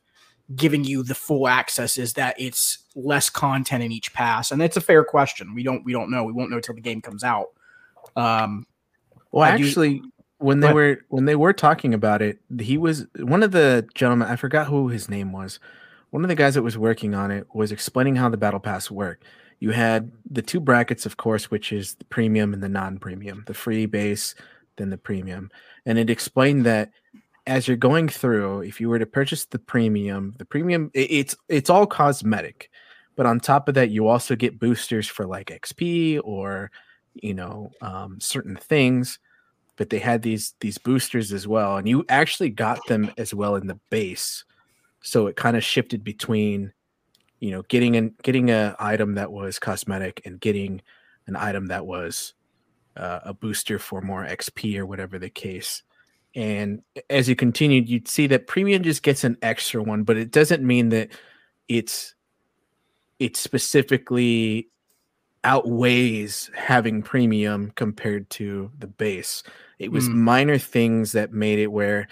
giving 0.54 0.84
you 0.84 1.02
the 1.02 1.14
full 1.14 1.48
access 1.48 1.96
is 1.96 2.12
that 2.14 2.38
it's 2.38 2.78
less 2.94 3.30
content 3.30 3.82
in 3.82 3.90
each 3.90 4.12
pass 4.12 4.50
and 4.50 4.60
it's 4.62 4.76
a 4.76 4.80
fair 4.80 5.02
question 5.02 5.54
we 5.54 5.62
don't 5.62 5.82
we 5.86 5.92
don't 5.92 6.10
know 6.10 6.22
we 6.22 6.34
won't 6.34 6.50
know 6.50 6.60
till 6.60 6.74
the 6.74 6.82
game 6.82 7.00
comes 7.00 7.24
out 7.24 7.46
um 8.14 8.66
well 9.32 9.42
I 9.42 9.56
do- 9.56 9.64
actually 9.64 10.02
when 10.36 10.60
they 10.60 10.70
were 10.70 10.98
when 11.08 11.24
they 11.24 11.34
were 11.34 11.54
talking 11.54 11.94
about 11.94 12.20
it 12.20 12.40
he 12.60 12.76
was 12.76 13.06
one 13.20 13.42
of 13.42 13.52
the 13.52 13.88
gentlemen 13.94 14.28
i 14.28 14.36
forgot 14.36 14.66
who 14.66 14.88
his 14.88 15.08
name 15.08 15.32
was 15.32 15.58
one 16.14 16.22
of 16.24 16.28
the 16.28 16.34
guys 16.36 16.54
that 16.54 16.62
was 16.62 16.78
working 16.78 17.12
on 17.12 17.32
it 17.32 17.44
was 17.54 17.72
explaining 17.72 18.14
how 18.14 18.28
the 18.28 18.36
battle 18.36 18.60
pass 18.60 18.90
worked 18.90 19.24
you 19.58 19.70
had 19.70 20.12
the 20.30 20.42
two 20.42 20.60
brackets 20.60 21.06
of 21.06 21.16
course 21.16 21.50
which 21.50 21.72
is 21.72 21.94
the 21.96 22.04
premium 22.04 22.54
and 22.54 22.62
the 22.62 22.68
non-premium 22.68 23.42
the 23.46 23.54
free 23.54 23.84
base 23.86 24.34
then 24.76 24.90
the 24.90 24.98
premium 24.98 25.50
and 25.86 25.98
it 25.98 26.10
explained 26.10 26.64
that 26.64 26.90
as 27.46 27.68
you're 27.68 27.76
going 27.76 28.08
through, 28.08 28.62
if 28.62 28.80
you 28.80 28.88
were 28.88 28.98
to 28.98 29.06
purchase 29.06 29.44
the 29.44 29.58
premium, 29.58 30.34
the 30.38 30.44
premium 30.44 30.90
i- 30.96 31.06
it's 31.10 31.36
it's 31.48 31.68
all 31.70 31.86
cosmetic, 31.86 32.70
but 33.16 33.26
on 33.26 33.38
top 33.38 33.68
of 33.68 33.74
that, 33.74 33.90
you 33.90 34.08
also 34.08 34.34
get 34.34 34.58
boosters 34.58 35.06
for 35.06 35.26
like 35.26 35.50
XP 35.50 36.20
or 36.24 36.70
you 37.14 37.34
know 37.34 37.70
um, 37.82 38.18
certain 38.20 38.56
things. 38.56 39.18
But 39.76 39.90
they 39.90 39.98
had 39.98 40.22
these 40.22 40.54
these 40.60 40.78
boosters 40.78 41.32
as 41.32 41.46
well, 41.46 41.76
and 41.76 41.88
you 41.88 42.04
actually 42.08 42.50
got 42.50 42.86
them 42.86 43.10
as 43.18 43.34
well 43.34 43.56
in 43.56 43.66
the 43.66 43.78
base. 43.90 44.44
So 45.04 45.26
it 45.26 45.36
kind 45.36 45.56
of 45.56 45.62
shifted 45.62 46.02
between, 46.02 46.72
you 47.38 47.50
know, 47.50 47.62
getting 47.68 47.94
an 47.96 48.14
getting 48.22 48.50
a 48.50 48.74
item 48.78 49.14
that 49.14 49.30
was 49.30 49.58
cosmetic 49.58 50.22
and 50.24 50.40
getting 50.40 50.80
an 51.26 51.36
item 51.36 51.66
that 51.66 51.86
was 51.86 52.32
uh, 52.96 53.20
a 53.24 53.34
booster 53.34 53.78
for 53.78 54.00
more 54.00 54.24
XP 54.24 54.78
or 54.78 54.86
whatever 54.86 55.18
the 55.18 55.28
case. 55.30 55.82
And 56.34 56.82
as 57.10 57.28
you 57.28 57.36
continued, 57.36 57.88
you'd 57.88 58.08
see 58.08 58.26
that 58.28 58.46
premium 58.46 58.82
just 58.82 59.02
gets 59.02 59.24
an 59.24 59.36
extra 59.42 59.82
one, 59.82 60.04
but 60.04 60.16
it 60.16 60.30
doesn't 60.30 60.64
mean 60.64 60.88
that 60.88 61.10
it's 61.68 62.14
it 63.18 63.36
specifically 63.36 64.68
outweighs 65.44 66.50
having 66.56 67.02
premium 67.02 67.72
compared 67.76 68.28
to 68.30 68.70
the 68.78 68.86
base. 68.86 69.42
It 69.78 69.92
was 69.92 70.08
Mm. 70.08 70.14
minor 70.14 70.58
things 70.58 71.12
that 71.12 71.32
made 71.32 71.58
it 71.58 71.70
where 71.70 72.08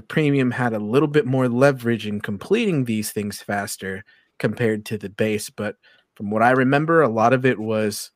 the 0.00 0.06
premium 0.06 0.50
had 0.50 0.72
a 0.72 0.78
little 0.78 1.06
bit 1.06 1.26
more 1.26 1.46
leverage 1.46 2.06
in 2.06 2.22
completing 2.22 2.86
these 2.86 3.12
things 3.12 3.42
faster 3.42 4.02
compared 4.38 4.86
to 4.86 4.96
the 4.96 5.10
base. 5.10 5.50
But 5.50 5.76
from 6.14 6.30
what 6.30 6.42
I 6.42 6.52
remember, 6.52 7.02
a 7.02 7.08
lot 7.10 7.34
of 7.34 7.44
it 7.44 7.58
was 7.58 8.10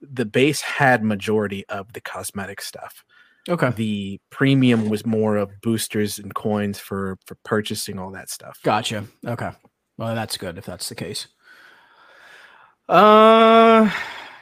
the 0.00 0.24
base 0.24 0.60
had 0.60 1.04
majority 1.04 1.64
of 1.68 1.92
the 1.92 2.00
cosmetic 2.00 2.60
stuff. 2.60 3.04
Okay. 3.48 3.70
The 3.70 4.20
premium 4.30 4.88
was 4.88 5.06
more 5.06 5.36
of 5.36 5.52
boosters 5.62 6.18
and 6.18 6.34
coins 6.34 6.80
for 6.80 7.18
for 7.24 7.36
purchasing 7.44 8.00
all 8.00 8.10
that 8.10 8.28
stuff. 8.28 8.58
Gotcha. 8.64 9.04
Okay. 9.24 9.52
Well, 9.98 10.16
that's 10.16 10.36
good 10.36 10.58
if 10.58 10.66
that's 10.66 10.88
the 10.88 10.96
case. 10.96 11.28
Uh, 12.88 13.88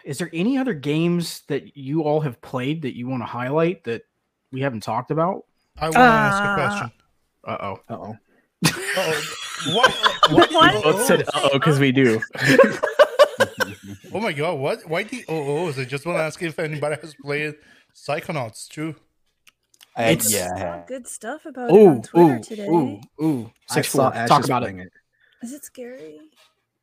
is 0.02 0.16
there 0.16 0.30
any 0.32 0.56
other 0.56 0.72
games 0.72 1.42
that 1.48 1.76
you 1.76 2.04
all 2.04 2.22
have 2.22 2.40
played 2.40 2.80
that 2.82 2.96
you 2.96 3.06
want 3.06 3.20
to 3.20 3.26
highlight 3.26 3.84
that 3.84 4.04
we 4.50 4.62
haven't 4.62 4.82
talked 4.82 5.10
about? 5.10 5.44
I 5.78 5.84
want 5.86 5.94
to 5.94 6.00
ask 6.00 6.42
a 6.42 6.46
Uh, 6.46 6.54
question. 6.54 6.92
Uh 7.46 7.56
oh. 7.60 7.78
Uh-oh. 7.88 8.16
Uh-oh. 8.96 9.74
What? 9.74 9.92
what 10.32 10.52
What? 10.52 10.82
Both 10.84 11.04
said 11.06 11.22
uh 11.34 11.48
oh 11.52 11.58
because 11.58 11.78
we 11.78 11.92
do. 11.92 12.20
Oh 14.12 14.20
my 14.20 14.32
god! 14.32 14.60
What? 14.60 14.88
Why 14.88 15.02
the 15.02 15.24
OOs? 15.28 15.76
I 15.76 15.84
just 15.84 16.06
want 16.06 16.18
to 16.18 16.22
ask 16.22 16.40
if 16.40 16.58
anybody 16.60 16.96
has 17.02 17.14
played 17.20 17.56
Psychonauts 17.94 18.68
2. 18.68 18.94
I, 19.96 20.04
It's- 20.10 20.32
yeah, 20.32 20.44
I 20.44 20.48
Saw 20.48 20.56
have. 20.58 20.86
good 20.86 21.08
stuff 21.08 21.44
about 21.44 21.70
it 21.70 21.74
on 21.86 22.02
Twitter 22.02 22.36
ooh, 22.36 22.42
today. 22.42 22.66
ooh, 22.68 23.00
ooh. 23.20 23.50
I 23.70 23.74
Six 23.74 23.88
saw 23.90 24.12
four. 24.12 24.26
Talk 24.28 24.44
about 24.44 24.62
it. 24.62 24.76
it. 24.76 24.92
Is 25.42 25.52
it 25.52 25.64
scary? 25.64 26.20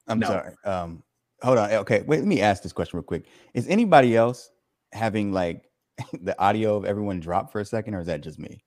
I'm 0.09 0.19
No. 0.19 0.27
sorry. 0.27 0.53
Um, 0.65 1.03
hold 1.41 1.57
on. 1.57 1.71
Okay, 1.71 2.01
wait. 2.01 2.19
Let 2.19 2.27
me 2.27 2.41
ask 2.41 2.63
this 2.63 2.73
question 2.73 2.97
real 2.97 3.03
quick. 3.05 3.25
Is 3.53 3.65
anybody 3.69 4.15
else 4.15 4.51
having 4.91 5.31
like 5.31 5.63
the 6.21 6.37
audio 6.37 6.75
of 6.75 6.83
everyone 6.83 7.21
drop 7.21 7.51
for 7.53 7.61
a 7.61 7.65
second, 7.65 7.95
or 7.95 8.01
is 8.01 8.07
that 8.07 8.19
just 8.21 8.39
me? 8.39 8.61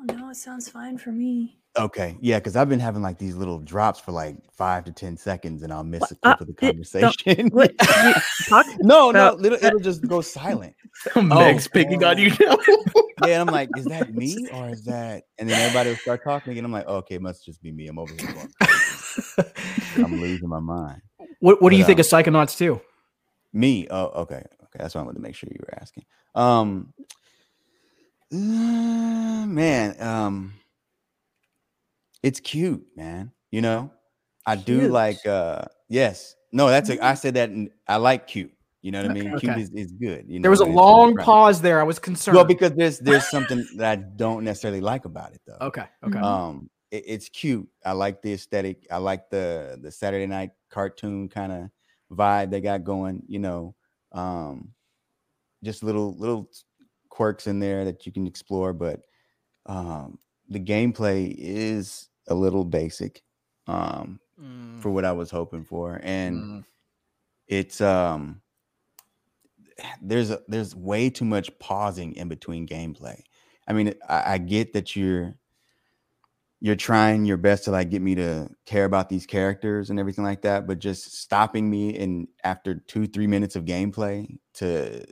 Oh 0.00 0.14
no, 0.14 0.30
it 0.30 0.36
sounds 0.36 0.68
fine 0.68 0.96
for 0.98 1.10
me. 1.10 1.56
Okay, 1.76 2.16
yeah, 2.20 2.38
because 2.38 2.56
I've 2.56 2.68
been 2.68 2.80
having 2.80 3.02
like 3.02 3.18
these 3.18 3.36
little 3.36 3.58
drops 3.60 4.00
for 4.00 4.10
like 4.12 4.36
five 4.52 4.84
to 4.84 4.92
ten 4.92 5.16
seconds, 5.16 5.62
and 5.62 5.72
I'll 5.72 5.84
miss 5.84 6.00
What? 6.00 6.12
a 6.12 6.14
clip 6.16 6.24
Uh, 6.24 6.36
of 6.40 6.46
the 6.46 6.52
it- 6.52 6.90
don't- 7.00 7.24
conversation. 7.24 7.48
What? 7.50 7.72
No, 8.80 9.10
no, 9.10 9.34
about- 9.34 9.44
it'll, 9.44 9.64
it'll 9.64 9.80
just 9.80 10.06
go 10.06 10.20
silent. 10.20 10.74
Meg's 11.16 11.68
picking 11.68 12.02
on 12.04 12.18
you 12.18 12.30
now. 12.40 12.56
Yeah, 13.26 13.40
and 13.40 13.48
I'm 13.48 13.52
like, 13.52 13.68
is 13.76 13.86
that 13.86 14.14
me 14.14 14.46
or 14.52 14.68
is 14.68 14.84
that? 14.84 15.24
And 15.40 15.50
then 15.50 15.60
everybody 15.60 15.90
will 15.90 15.96
start 15.96 16.22
talking 16.22 16.52
again. 16.52 16.64
I'm 16.64 16.70
like, 16.70 16.86
okay, 16.86 17.16
it 17.16 17.20
must 17.22 17.44
just 17.44 17.60
be 17.60 17.72
me. 17.72 17.88
I'm 17.88 17.98
over 17.98 18.12
here. 18.14 18.32
Going, 18.32 18.48
I'm 19.96 20.20
losing 20.20 20.48
my 20.48 20.60
mind. 20.60 21.02
what 21.40 21.60
What 21.60 21.70
do 21.70 21.76
you 21.76 21.82
But, 21.82 21.86
think 21.88 21.98
um, 21.98 22.00
of 22.02 22.06
Psychonauts 22.06 22.56
2? 22.56 22.80
Me? 23.54 23.88
Oh, 23.90 24.04
okay, 24.22 24.36
okay. 24.36 24.78
That's 24.78 24.94
what 24.94 25.00
I 25.00 25.04
wanted 25.04 25.16
to 25.16 25.22
make 25.22 25.34
sure 25.34 25.48
you 25.50 25.58
were 25.60 25.80
asking. 25.80 26.04
Um, 26.36 26.94
uh, 28.32 29.46
man, 29.46 30.00
um, 30.02 30.54
it's 32.22 32.40
cute, 32.40 32.86
man. 32.96 33.32
You 33.50 33.62
know, 33.62 33.90
I 34.46 34.56
do 34.56 34.88
like. 34.88 35.24
uh 35.26 35.64
Yes, 35.90 36.36
no, 36.52 36.68
that's 36.68 36.90
a. 36.90 37.02
I 37.02 37.14
said 37.14 37.34
that. 37.34 37.50
I 37.86 37.96
like 37.96 38.26
cute. 38.26 38.52
You 38.82 38.92
know 38.92 39.02
what 39.02 39.10
I 39.10 39.14
mean? 39.14 39.34
Okay. 39.34 39.46
Cute 39.46 39.56
is, 39.58 39.70
is 39.70 39.92
good. 39.92 40.26
You 40.28 40.38
know, 40.38 40.42
There 40.42 40.50
was 40.50 40.60
a 40.60 40.66
long 40.66 41.16
pause 41.16 41.62
there. 41.62 41.80
I 41.80 41.82
was 41.82 41.98
concerned. 41.98 42.36
Well, 42.36 42.44
because 42.44 42.72
there's 42.72 42.98
there's 42.98 43.26
something 43.30 43.66
that 43.76 43.90
I 43.90 43.96
don't 43.96 44.44
necessarily 44.44 44.80
like 44.82 45.04
about 45.06 45.32
it 45.32 45.40
though. 45.46 45.56
okay, 45.62 45.84
okay. 46.04 46.18
Um, 46.18 46.68
it- 46.90 47.04
it's 47.06 47.28
cute. 47.30 47.68
I 47.84 47.92
like 47.92 48.20
the 48.22 48.34
aesthetic. 48.34 48.86
I 48.90 48.98
like 48.98 49.30
the 49.30 49.78
the 49.80 49.90
Saturday 49.90 50.26
night 50.26 50.50
cartoon 50.70 51.28
kind 51.30 51.52
of 51.52 51.70
vibe 52.16 52.50
they 52.50 52.60
got 52.60 52.84
going. 52.84 53.22
You 53.26 53.38
know, 53.38 53.74
um, 54.12 54.72
just 55.64 55.82
little 55.82 56.14
little 56.18 56.50
quirks 57.18 57.46
in 57.46 57.58
there 57.58 57.84
that 57.84 58.06
you 58.06 58.12
can 58.12 58.26
explore. 58.26 58.72
But 58.72 59.00
um, 59.66 60.18
the 60.48 60.60
gameplay 60.60 61.34
is 61.36 62.08
a 62.28 62.34
little 62.34 62.64
basic 62.64 63.22
um, 63.66 64.20
Mm, 64.40 64.80
for 64.80 64.90
what 64.90 65.04
I 65.04 65.12
was 65.12 65.30
hoping 65.30 65.64
for, 65.64 65.98
and 66.02 66.42
mm. 66.42 66.64
it's 67.48 67.80
um 67.80 68.40
there's 70.00 70.30
a 70.30 70.40
there's 70.46 70.76
way 70.76 71.10
too 71.10 71.24
much 71.24 71.50
pausing 71.58 72.14
in 72.14 72.28
between 72.28 72.66
gameplay. 72.66 73.20
I 73.66 73.72
mean, 73.72 73.94
I, 74.08 74.34
I 74.34 74.38
get 74.38 74.74
that 74.74 74.94
you're 74.94 75.34
you're 76.60 76.76
trying 76.76 77.24
your 77.24 77.36
best 77.36 77.64
to 77.64 77.72
like 77.72 77.90
get 77.90 78.00
me 78.02 78.14
to 78.14 78.48
care 78.64 78.84
about 78.84 79.08
these 79.08 79.26
characters 79.26 79.90
and 79.90 79.98
everything 79.98 80.24
like 80.24 80.42
that, 80.42 80.68
but 80.68 80.78
just 80.78 81.16
stopping 81.16 81.68
me 81.68 81.90
in 81.90 82.28
after 82.44 82.76
two 82.76 83.06
three 83.08 83.26
minutes 83.26 83.56
of 83.56 83.64
gameplay 83.64 84.38
to 84.54 85.04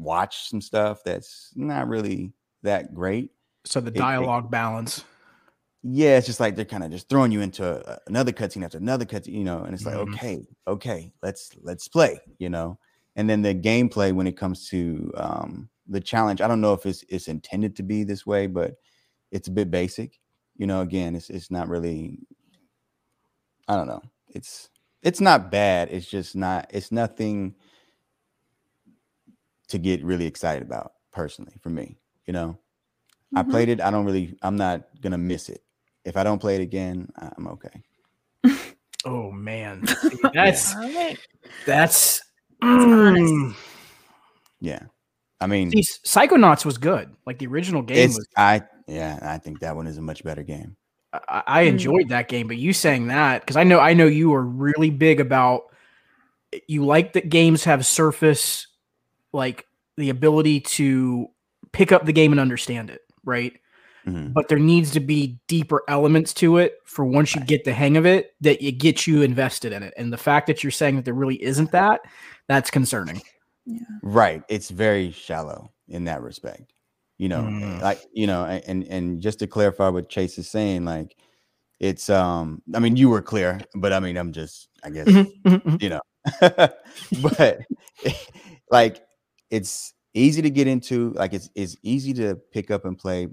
watch 0.00 0.48
some 0.48 0.60
stuff 0.60 1.02
that's 1.04 1.52
not 1.54 1.88
really 1.88 2.32
that 2.62 2.94
great. 2.94 3.30
So 3.64 3.80
the 3.80 3.90
it- 3.90 3.98
dialogue 3.98 4.50
balance. 4.50 5.04
Yeah, 5.82 6.18
it's 6.18 6.26
just 6.26 6.40
like 6.40 6.56
they're 6.56 6.66
kind 6.66 6.84
of 6.84 6.90
just 6.90 7.08
throwing 7.08 7.32
you 7.32 7.40
into 7.40 7.64
a, 7.90 7.98
another 8.06 8.32
cutscene 8.32 8.62
after 8.64 8.76
another 8.76 9.06
cutscene, 9.06 9.32
you 9.32 9.44
know, 9.44 9.62
and 9.64 9.72
it's 9.72 9.86
like, 9.86 9.94
Mhm. 9.96 10.12
okay, 10.12 10.46
okay, 10.66 11.12
let's 11.22 11.50
let's 11.62 11.88
play, 11.88 12.20
you 12.38 12.50
know. 12.50 12.78
And 13.16 13.28
then 13.30 13.40
the 13.40 13.54
gameplay 13.54 14.12
when 14.12 14.26
it 14.26 14.36
comes 14.36 14.68
to 14.68 15.10
um 15.16 15.70
the 15.88 16.00
challenge, 16.00 16.40
I 16.42 16.48
don't 16.48 16.60
know 16.60 16.74
if 16.74 16.84
it's 16.84 17.02
it's 17.08 17.28
intended 17.28 17.76
to 17.76 17.82
be 17.82 18.04
this 18.04 18.26
way, 18.26 18.46
but 18.46 18.74
it's 19.30 19.48
a 19.48 19.52
bit 19.52 19.70
basic. 19.70 20.18
You 20.56 20.66
know, 20.66 20.82
again, 20.82 21.16
it's 21.16 21.30
it's 21.30 21.50
not 21.50 21.68
really 21.68 22.18
I 23.68 23.76
don't 23.76 23.86
know. 23.88 24.02
It's 24.28 24.68
it's 25.02 25.20
not 25.20 25.50
bad. 25.50 25.88
It's 25.90 26.06
just 26.06 26.36
not 26.36 26.66
it's 26.70 26.92
nothing 26.92 27.54
to 29.70 29.78
get 29.78 30.04
really 30.04 30.26
excited 30.26 30.62
about 30.62 30.92
personally 31.12 31.54
for 31.60 31.70
me, 31.70 31.96
you 32.26 32.32
know. 32.32 32.58
I 33.34 33.42
Mhm. 33.42 33.50
played 33.50 33.68
it. 33.68 33.80
I 33.80 33.90
don't 33.90 34.04
really. 34.04 34.36
I'm 34.42 34.56
not 34.56 34.82
gonna 35.00 35.18
miss 35.18 35.48
it. 35.48 35.62
If 36.04 36.16
I 36.16 36.24
don't 36.24 36.38
play 36.40 36.56
it 36.56 36.60
again, 36.62 37.08
I'm 37.16 37.46
okay. 37.48 37.82
Oh 39.06 39.30
man, 39.30 39.82
that's 40.34 40.74
All 40.74 40.92
right. 40.92 41.18
that's. 41.64 42.20
honest. 42.60 43.32
mm. 43.32 43.54
Yeah, 44.60 44.82
I 45.40 45.46
mean, 45.46 45.70
See, 45.70 45.82
Psychonauts 46.06 46.66
was 46.66 46.76
good. 46.76 47.14
Like 47.24 47.38
the 47.38 47.46
original 47.46 47.80
game 47.80 48.10
was. 48.10 48.28
I 48.36 48.62
yeah. 48.86 49.18
I 49.22 49.38
think 49.38 49.60
that 49.60 49.74
one 49.74 49.86
is 49.86 49.96
a 49.96 50.02
much 50.02 50.22
better 50.22 50.42
game. 50.42 50.76
I, 51.14 51.42
I 51.46 51.62
Mm. 51.62 51.68
enjoyed 51.68 52.08
that 52.10 52.28
game, 52.28 52.46
but 52.46 52.58
you 52.58 52.74
saying 52.74 53.06
that 53.06 53.40
because 53.40 53.56
I 53.56 53.64
know 53.64 53.80
I 53.80 53.94
know 53.94 54.06
you 54.06 54.34
are 54.34 54.44
really 54.44 54.90
big 54.90 55.18
about. 55.18 55.62
You 56.68 56.84
like 56.84 57.14
that 57.14 57.30
games 57.30 57.64
have 57.64 57.86
surface, 57.86 58.66
like 59.32 59.66
the 59.96 60.10
ability 60.10 60.60
to 60.60 61.28
pick 61.72 61.92
up 61.92 62.04
the 62.06 62.12
game 62.12 62.32
and 62.32 62.40
understand 62.40 62.90
it, 62.90 63.00
right? 63.24 63.52
Mhm. 64.06 64.32
But 64.32 64.48
there 64.48 64.58
needs 64.58 64.90
to 64.92 65.00
be 65.00 65.38
deeper 65.46 65.82
elements 65.88 66.32
to 66.34 66.56
it 66.56 66.78
for 66.84 67.04
once 67.04 67.34
you 67.34 67.42
get 67.42 67.64
the 67.64 67.72
hang 67.72 67.96
of 67.98 68.06
it 68.06 68.34
that 68.40 68.64
it 68.64 68.72
gets 68.72 69.06
you 69.06 69.22
invested 69.22 69.72
in 69.72 69.82
it. 69.82 69.92
And 69.96 70.12
the 70.12 70.16
fact 70.16 70.46
that 70.46 70.64
you're 70.64 70.70
saying 70.70 70.96
that 70.96 71.04
there 71.04 71.12
really 71.14 71.42
isn't 71.42 71.70
that, 71.72 72.00
that's 72.48 72.70
concerning. 72.70 73.20
Right. 74.02 74.42
It's 74.48 74.70
very 74.70 75.10
shallow 75.12 75.70
in 75.88 76.04
that 76.04 76.22
respect. 76.22 76.72
You 77.18 77.28
know, 77.28 77.42
Mm. 77.42 77.82
like 77.82 78.00
you 78.14 78.26
know, 78.26 78.46
and 78.46 78.84
and 78.84 79.20
just 79.20 79.40
to 79.40 79.46
clarify 79.46 79.88
what 79.90 80.08
Chase 80.08 80.38
is 80.38 80.48
saying, 80.48 80.86
like 80.86 81.14
it's 81.78 82.08
um. 82.08 82.62
I 82.74 82.78
mean, 82.78 82.96
you 82.96 83.10
were 83.10 83.20
clear, 83.20 83.60
but 83.74 83.92
I 83.92 84.00
mean, 84.00 84.16
I'm 84.16 84.32
just. 84.32 84.68
I 84.82 84.88
guess 84.88 85.06
Mhm, 85.06 85.42
mhm, 85.42 85.62
mhm. 85.62 85.82
you 85.82 85.90
know 85.90 86.00
but 87.22 87.58
like 88.70 89.02
it's 89.50 89.94
easy 90.14 90.42
to 90.42 90.50
get 90.50 90.66
into 90.66 91.12
like 91.12 91.32
it's 91.32 91.50
it's 91.54 91.76
easy 91.82 92.12
to 92.14 92.36
pick 92.52 92.70
up 92.70 92.84
and 92.84 92.98
play 92.98 93.28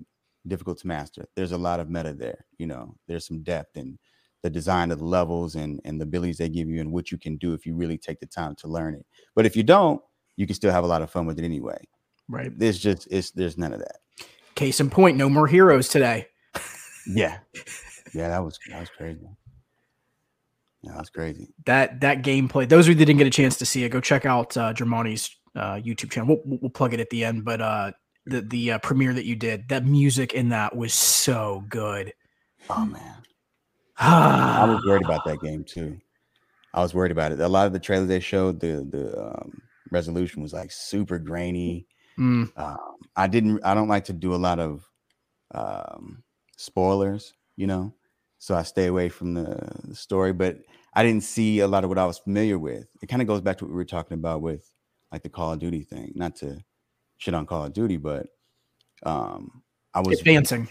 difficult 0.47 0.77
to 0.79 0.87
master 0.87 1.25
there's 1.35 1.51
a 1.51 1.57
lot 1.57 1.79
of 1.79 1.89
meta 1.89 2.13
there 2.13 2.45
you 2.57 2.67
know 2.67 2.95
there's 3.07 3.27
some 3.27 3.43
depth 3.43 3.75
in 3.75 3.97
the 4.43 4.49
design 4.49 4.91
of 4.91 4.99
the 4.99 5.05
levels 5.05 5.55
and 5.55 5.81
and 5.83 5.99
the 5.99 6.03
abilities 6.03 6.37
they 6.37 6.47
give 6.47 6.69
you 6.69 6.79
and 6.79 6.91
what 6.91 7.11
you 7.11 7.17
can 7.17 7.35
do 7.37 7.53
if 7.53 7.65
you 7.65 7.75
really 7.75 7.97
take 7.97 8.19
the 8.19 8.25
time 8.25 8.55
to 8.55 8.67
learn 8.67 8.93
it 8.93 9.05
but 9.35 9.45
if 9.45 9.55
you 9.55 9.63
don't 9.63 10.01
you 10.35 10.45
can 10.45 10.55
still 10.55 10.71
have 10.71 10.83
a 10.83 10.87
lot 10.87 11.01
of 11.01 11.09
fun 11.09 11.25
with 11.25 11.39
it 11.39 11.45
anyway 11.45 11.77
Right. 12.29 12.51
there's 12.57 12.77
just 12.79 13.07
it's 13.09 13.31
there's 13.31 13.57
none 13.57 13.73
of 13.73 13.79
that 13.79 13.97
Case 14.55 14.79
in 14.79 14.89
point, 14.89 15.17
no 15.17 15.29
more 15.29 15.45
heroes 15.45 15.87
today. 15.87 16.29
Yeah, 17.05 17.37
yeah, 18.15 18.29
that 18.29 18.43
was 18.43 18.57
that 18.71 18.79
was 18.79 18.89
crazy. 18.89 19.29
Yeah, 20.81 20.93
that 20.93 20.99
was 20.99 21.11
crazy. 21.11 21.53
That 21.67 22.01
that 22.01 22.23
gameplay. 22.23 22.67
Those 22.67 22.87
who 22.87 22.95
didn't 22.95 23.17
get 23.17 23.27
a 23.27 23.29
chance 23.29 23.57
to 23.57 23.67
see 23.67 23.83
it, 23.83 23.89
go 23.89 24.01
check 24.01 24.25
out 24.25 24.57
uh, 24.57 24.73
Germani's 24.73 25.29
uh, 25.57 25.75
YouTube 25.75 26.11
channel. 26.11 26.41
We'll, 26.45 26.59
we'll 26.61 26.69
plug 26.69 26.93
it 26.93 26.99
at 26.99 27.09
the 27.09 27.25
end, 27.25 27.43
but 27.43 27.61
uh, 27.61 27.91
the 28.25 28.41
the 28.41 28.71
uh, 28.73 28.79
premiere 28.79 29.13
that 29.13 29.25
you 29.25 29.35
did, 29.35 29.69
that 29.69 29.85
music 29.85 30.33
in 30.33 30.49
that 30.49 30.75
was 30.75 30.93
so 30.93 31.65
good. 31.69 32.13
Oh 32.69 32.85
man, 32.85 33.15
I 33.97 34.61
I 34.61 34.65
was 34.65 34.83
worried 34.85 35.05
about 35.05 35.25
that 35.25 35.39
game 35.41 35.63
too. 35.63 35.97
I 36.73 36.81
was 36.81 36.93
worried 36.93 37.11
about 37.11 37.31
it. 37.31 37.39
A 37.39 37.47
lot 37.47 37.67
of 37.67 37.73
the 37.73 37.79
trailers 37.79 38.07
they 38.07 38.19
showed, 38.19 38.59
the 38.59 38.87
the 38.89 39.19
um, 39.19 39.61
resolution 39.91 40.41
was 40.41 40.53
like 40.53 40.71
super 40.71 41.17
grainy. 41.19 41.87
Mm, 42.19 42.51
Um, 42.57 42.95
I 43.15 43.27
didn't. 43.27 43.63
I 43.63 43.73
don't 43.73 43.87
like 43.87 44.05
to 44.05 44.13
do 44.13 44.33
a 44.33 44.37
lot 44.37 44.59
of 44.59 44.89
um, 45.53 46.23
spoilers, 46.57 47.33
you 47.55 47.67
know. 47.67 47.93
So 48.39 48.55
I 48.55 48.63
stay 48.63 48.85
away 48.85 49.09
from 49.09 49.33
the, 49.33 49.57
the 49.85 49.95
story. 49.95 50.33
But 50.33 50.59
I 50.93 51.03
didn't 51.03 51.23
see 51.23 51.59
a 51.59 51.67
lot 51.67 51.83
of 51.83 51.89
what 51.89 51.97
I 51.97 52.05
was 52.05 52.19
familiar 52.19 52.59
with. 52.59 52.87
It 53.01 53.07
kind 53.07 53.21
of 53.21 53.27
goes 53.27 53.41
back 53.41 53.57
to 53.57 53.65
what 53.65 53.71
we 53.71 53.75
were 53.75 53.85
talking 53.85 54.15
about 54.15 54.41
with 54.41 54.69
like 55.11 55.23
the 55.23 55.29
Call 55.29 55.53
of 55.53 55.59
Duty 55.59 55.81
thing. 55.81 56.11
Not 56.15 56.35
to 56.37 56.63
shit 57.17 57.33
on 57.33 57.45
Call 57.45 57.65
of 57.65 57.73
Duty, 57.73 57.97
but 57.97 58.27
um, 59.03 59.63
I 59.93 60.01
was 60.01 60.19
advancing, 60.19 60.67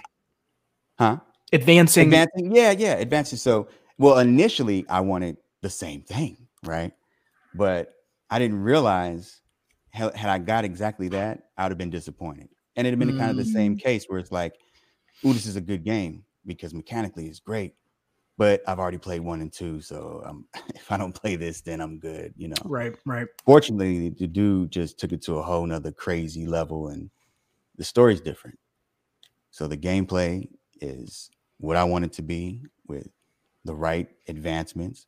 huh? 0.99 1.19
advancing. 1.53 2.09
advancing? 2.09 2.55
Yeah 2.55 2.73
yeah 2.73 2.95
advancing. 2.95 3.39
So 3.39 3.69
well 3.99 4.19
initially 4.19 4.85
i 4.89 5.01
wanted 5.01 5.37
the 5.63 5.71
same 5.71 6.03
thing 6.03 6.37
right? 6.65 6.93
But 7.55 7.95
i 8.31 8.39
didn't 8.39 8.61
realize 8.63 9.41
had, 9.91 10.15
had 10.17 10.31
i 10.31 10.39
got 10.39 10.65
exactly 10.65 11.09
that 11.09 11.45
i 11.57 11.65
would 11.65 11.71
have 11.71 11.79
been 11.79 11.91
disappointed. 11.91 12.49
And 12.77 12.87
it'd 12.87 12.99
have 12.99 13.09
been 13.09 13.19
kind 13.19 13.31
of 13.31 13.37
the 13.37 13.45
same 13.45 13.77
case 13.77 14.05
where 14.07 14.19
it's 14.19 14.33
like 14.33 14.55
ooh 15.25 15.33
this 15.33 15.47
is 15.47 15.57
a 15.57 15.61
good 15.61 15.85
game 15.85 16.25
because 16.45 16.75
mechanically 16.75 17.27
it's 17.27 17.41
great 17.41 17.75
but 18.39 18.63
i've 18.67 18.79
already 18.79 18.99
played 18.99 19.21
one 19.21 19.41
and 19.41 19.53
two 19.53 19.81
so 19.81 20.23
um, 20.27 20.47
if 20.75 20.91
i 20.93 20.97
don't 20.97 21.15
play 21.15 21.37
this 21.37 21.61
then 21.61 21.81
i'm 21.81 21.99
good 21.99 22.33
you 22.37 22.49
know 22.49 22.57
Right, 22.65 22.95
right. 23.07 23.27
fortunately 23.45 24.11
the 24.11 24.27
dude 24.27 24.71
just 24.71 24.99
took 24.99 25.13
it 25.13 25.23
to 25.23 25.35
a 25.37 25.43
whole 25.43 25.67
nother 25.67 25.93
crazy 25.93 26.47
level 26.47 26.89
and 26.89 27.11
the 27.77 27.85
story's 27.85 28.21
different 28.21 28.59
so 29.51 29.67
the 29.67 29.77
gameplay 29.77 30.49
is 30.81 31.31
what 31.59 31.77
i 31.77 31.85
want 31.85 32.05
it 32.05 32.13
to 32.13 32.23
be 32.23 32.63
with 32.89 33.09
the 33.65 33.75
right 33.75 34.09
advancements 34.29 35.07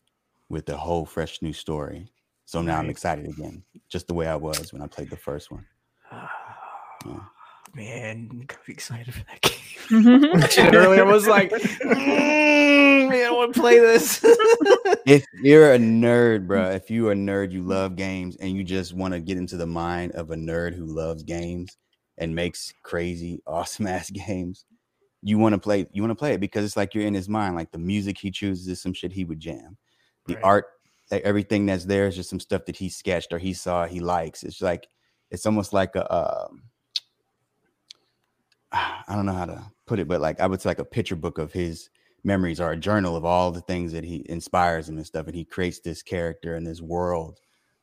with 0.49 0.67
the 0.67 0.77
whole 0.77 1.05
fresh 1.07 1.43
new 1.43 1.53
story 1.53 2.11
so 2.45 2.63
now 2.63 2.79
i'm 2.79 2.89
excited 2.91 3.27
again 3.27 3.63
just 3.89 4.07
the 4.07 4.15
way 4.15 4.27
i 4.27 4.35
was 4.37 4.73
when 4.73 4.83
i 4.83 4.87
played 4.87 5.11
the 5.11 5.17
first 5.17 5.51
one 5.51 5.67
Yeah. 7.07 7.21
Man, 7.75 8.29
I'm 8.33 8.49
excited 8.67 9.15
for 9.15 9.25
that 9.27 9.41
game. 9.43 9.53
Watching 9.91 10.67
it 10.67 10.75
earlier, 10.75 11.05
was 11.05 11.27
like, 11.27 11.51
"Mm, 11.51 13.09
man, 13.09 13.27
I 13.27 13.31
want 13.31 13.55
to 13.55 13.61
play 13.61 13.79
this. 13.79 14.23
if 15.07 15.25
you're 15.41 15.73
a 15.73 15.79
nerd 15.79 16.47
bro 16.47 16.71
if 16.71 16.91
you're 16.91 17.13
a 17.13 17.15
nerd 17.15 17.51
you 17.51 17.63
love 17.63 17.97
games 17.97 18.37
and 18.37 18.53
you 18.53 18.63
just 18.63 18.93
want 18.93 19.15
to 19.15 19.21
get 19.21 19.39
into 19.39 19.57
the 19.57 19.67
mind 19.67 20.13
of 20.13 20.31
a 20.31 20.35
nerd 20.35 20.75
who 20.75 20.85
loves 20.85 21.23
games 21.23 21.79
and 22.19 22.35
makes 22.35 22.73
crazy 22.83 23.41
awesome 23.47 23.87
ass 23.87 24.11
games 24.11 24.67
you 25.23 25.39
want 25.39 25.55
to 25.55 25.59
play 25.59 25.87
you 25.93 26.03
want 26.03 26.11
to 26.11 26.15
play 26.15 26.35
it 26.35 26.41
because 26.41 26.65
it's 26.65 26.77
like 26.77 26.95
you're 26.95 27.07
in 27.07 27.15
his 27.15 27.29
mind 27.29 27.55
like 27.55 27.71
the 27.73 27.79
music 27.79 28.19
he 28.19 28.31
chooses 28.31 28.69
is 28.69 28.83
some 28.83 28.93
shit 28.93 29.13
he 29.13 29.25
would 29.25 29.41
jam 29.41 29.77
the 30.27 30.35
Right. 30.35 30.45
art 30.45 30.67
everything 31.11 31.65
that's 31.65 31.87
there 31.87 32.07
is 32.07 32.17
just 32.17 32.29
some 32.29 32.41
stuff 32.41 32.67
that 32.67 32.77
he 32.77 32.91
sketched 32.91 33.33
or 33.33 33.39
he 33.39 33.55
saw 33.55 33.87
he 33.87 34.01
likes 34.01 34.43
it's 34.43 34.61
like 34.61 34.87
it's 35.31 35.47
almost 35.47 35.73
like 35.73 35.97
a 35.97 36.15
um, 36.15 36.63
I 38.73 39.05
don't 39.15 39.27
know 39.27 39.33
how 39.33 39.47
to 39.47 39.65
put 39.87 39.99
it, 39.99 40.09
but 40.09 40.21
like 40.21 40.41
I 40.41 40.47
would 40.47 40.61
say 40.61 40.71
like 40.71 40.79
a 40.79 40.85
picture 40.85 41.17
book 41.17 41.39
of 41.39 41.53
his 41.53 41.89
memories 42.25 42.61
or 42.61 42.71
a 42.73 42.77
journal 42.77 43.17
of 43.17 43.25
all 43.25 43.51
the 43.51 43.61
things 43.63 43.93
that 43.93 44.05
he 44.05 44.25
inspires 44.29 44.89
him 44.89 44.97
and 44.97 45.07
stuff. 45.07 45.27
And 45.27 45.35
he 45.35 45.45
creates 45.45 45.81
this 45.81 46.03
character 46.03 46.57
and 46.57 46.67
this 46.67 46.81
world 46.83 47.39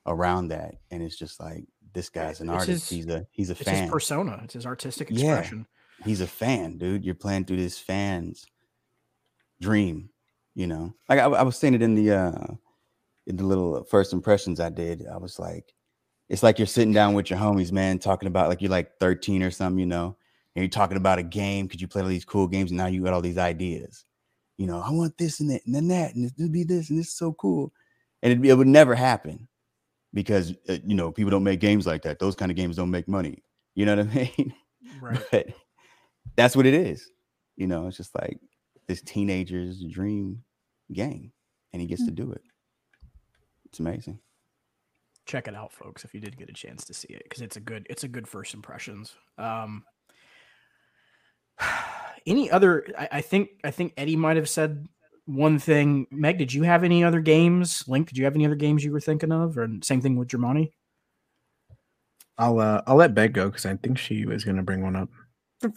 around 0.05 0.49
that. 0.49 0.75
And 0.91 1.01
it's 1.01 1.17
just 1.17 1.39
like 1.39 1.63
this 1.93 2.09
guy's 2.09 2.41
an 2.41 2.49
It's 2.49 2.55
artist. 2.59 2.89
his- 2.89 2.97
he's 3.05 3.07
a 3.07 3.25
he's 3.31 3.49
a 3.49 3.55
fan. 3.55 3.61
It's 3.61 3.69
fan. 3.71 3.83
his 3.83 3.91
persona. 3.91 4.41
It's 4.43 4.53
his 4.53 4.65
artistic 4.65 5.07
Yeah. 5.11 5.37
expression. 5.39 5.65
he's 6.03 6.21
a 6.21 6.27
fan, 6.27 6.77
dude. 6.77 7.05
You're 7.05 7.15
playing 7.15 7.45
through 7.45 7.57
this 7.57 7.79
fan's 7.79 8.45
dream, 9.61 10.09
you 10.53 10.67
know. 10.67 10.93
Like 11.09 11.19
I, 11.19 11.25
I 11.25 11.43
was 11.43 11.57
saying 11.57 11.73
it 11.73 11.81
in 11.81 11.95
the 11.95 12.11
uh 12.11 12.47
in 13.27 13.37
the 13.37 13.43
little 13.45 13.83
first 13.85 14.13
impressions 14.13 14.59
I 14.59 14.69
did. 14.69 15.05
I 15.07 15.17
was 15.17 15.39
like, 15.39 15.73
it's 16.29 16.43
like 16.43 16.59
you're 16.59 16.67
sitting 16.67 16.93
down 16.93 17.13
with 17.15 17.29
your 17.29 17.39
homies, 17.39 17.71
man, 17.71 17.97
talking 17.97 18.27
about 18.27 18.49
like 18.49 18.61
you're 18.61 18.69
like 18.69 18.99
13 18.99 19.41
or 19.41 19.49
something, 19.51 19.79
you 19.79 19.85
know, 19.87 20.15
and 20.55 20.63
you're 20.63 20.69
talking 20.69 20.97
about 20.97 21.19
a 21.19 21.23
game 21.23 21.65
because 21.65 21.81
you 21.81 21.87
played 21.87 22.03
all 22.03 22.09
these 22.09 22.25
cool 22.25 22.47
games 22.47 22.71
and 22.71 22.77
now 22.77 22.87
you 22.87 23.03
got 23.03 23.13
all 23.13 23.21
these 23.21 23.37
ideas. 23.37 24.05
You 24.57 24.67
know, 24.67 24.79
I 24.79 24.89
want 24.89 25.17
this 25.17 25.41
and 25.41 25.49
that 25.49 25.61
and 25.65 25.75
then 25.75 25.89
that 25.89 26.15
and 26.15 26.25
this 26.25 26.33
would 26.37 26.51
be 26.51 26.63
this 26.63 26.89
and 26.89 26.97
this 26.97 27.07
is 27.07 27.17
so 27.17 27.33
cool. 27.33 27.73
And 28.23 28.45
it, 28.45 28.49
it 28.49 28.53
would 28.55 28.67
never 28.67 28.95
happen 28.95 29.47
because 30.13 30.53
uh, 30.69 30.77
you 30.85 30.95
know 30.95 31.11
people 31.11 31.29
don't 31.29 31.43
make 31.43 31.59
games 31.59 31.85
like 31.85 32.03
that. 32.03 32.19
Those 32.19 32.35
kind 32.35 32.51
of 32.51 32.55
games 32.55 32.77
don't 32.77 32.89
make 32.89 33.07
money. 33.07 33.43
You 33.75 33.85
know 33.85 33.97
what 33.97 34.07
I 34.07 34.13
mean? 34.37 34.53
Right. 35.01 35.21
but 35.31 35.47
that's 36.35 36.55
what 36.55 36.65
it 36.65 36.73
is. 36.73 37.09
You 37.57 37.67
know, 37.67 37.87
it's 37.87 37.97
just 37.97 38.15
like 38.15 38.39
this 38.87 39.01
teenager's 39.01 39.83
dream 39.83 40.43
game, 40.91 41.31
and 41.73 41.81
he 41.81 41.87
gets 41.87 42.05
to 42.05 42.11
do 42.11 42.31
it. 42.31 42.41
It's 43.65 43.79
amazing. 43.79 44.19
Check 45.25 45.47
it 45.47 45.55
out, 45.55 45.73
folks, 45.73 46.05
if 46.05 46.13
you 46.13 46.19
did 46.19 46.37
get 46.37 46.49
a 46.49 46.53
chance 46.53 46.85
to 46.85 46.93
see 46.93 47.09
it, 47.09 47.23
because 47.23 47.41
it's 47.41 47.57
a 47.57 47.59
good 47.59 47.85
it's 47.89 48.03
a 48.03 48.07
good 48.07 48.27
first 48.27 48.53
impressions. 48.53 49.15
Um 49.37 49.83
any 52.27 52.49
other 52.51 52.85
I, 52.97 53.07
I 53.13 53.21
think 53.21 53.49
I 53.63 53.71
think 53.71 53.93
Eddie 53.97 54.15
might 54.15 54.37
have 54.37 54.49
said 54.49 54.87
one 55.25 55.57
thing. 55.59 56.07
Meg, 56.11 56.37
did 56.37 56.53
you 56.53 56.63
have 56.63 56.83
any 56.83 57.03
other 57.03 57.19
games? 57.21 57.83
Link, 57.87 58.07
did 58.09 58.17
you 58.17 58.25
have 58.25 58.35
any 58.35 58.45
other 58.45 58.55
games 58.55 58.83
you 58.83 58.91
were 58.91 58.99
thinking 58.99 59.31
of? 59.31 59.57
Or 59.57 59.67
same 59.81 60.01
thing 60.01 60.15
with 60.17 60.27
Germani? 60.27 60.71
I'll 62.37 62.59
uh, 62.59 62.81
I'll 62.85 62.95
let 62.97 63.15
Beck 63.15 63.31
go 63.33 63.49
because 63.49 63.65
I 63.65 63.75
think 63.75 63.97
she 63.97 64.25
was 64.25 64.43
gonna 64.43 64.63
bring 64.63 64.81
one 64.83 64.95
up. 64.95 65.09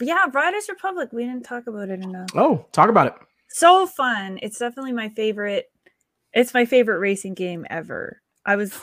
yeah, 0.00 0.24
Riders 0.32 0.68
Republic. 0.68 1.10
We 1.12 1.24
didn't 1.24 1.44
talk 1.44 1.66
about 1.66 1.88
it 1.88 2.02
enough. 2.02 2.30
Oh, 2.34 2.66
talk 2.72 2.88
about 2.90 3.06
it. 3.08 3.14
So 3.50 3.86
fun. 3.86 4.38
It's 4.42 4.58
definitely 4.58 4.92
my 4.92 5.08
favorite. 5.10 5.66
It's 6.32 6.52
my 6.52 6.64
favorite 6.64 6.98
racing 6.98 7.34
game 7.34 7.64
ever. 7.70 8.20
I 8.44 8.56
was. 8.56 8.74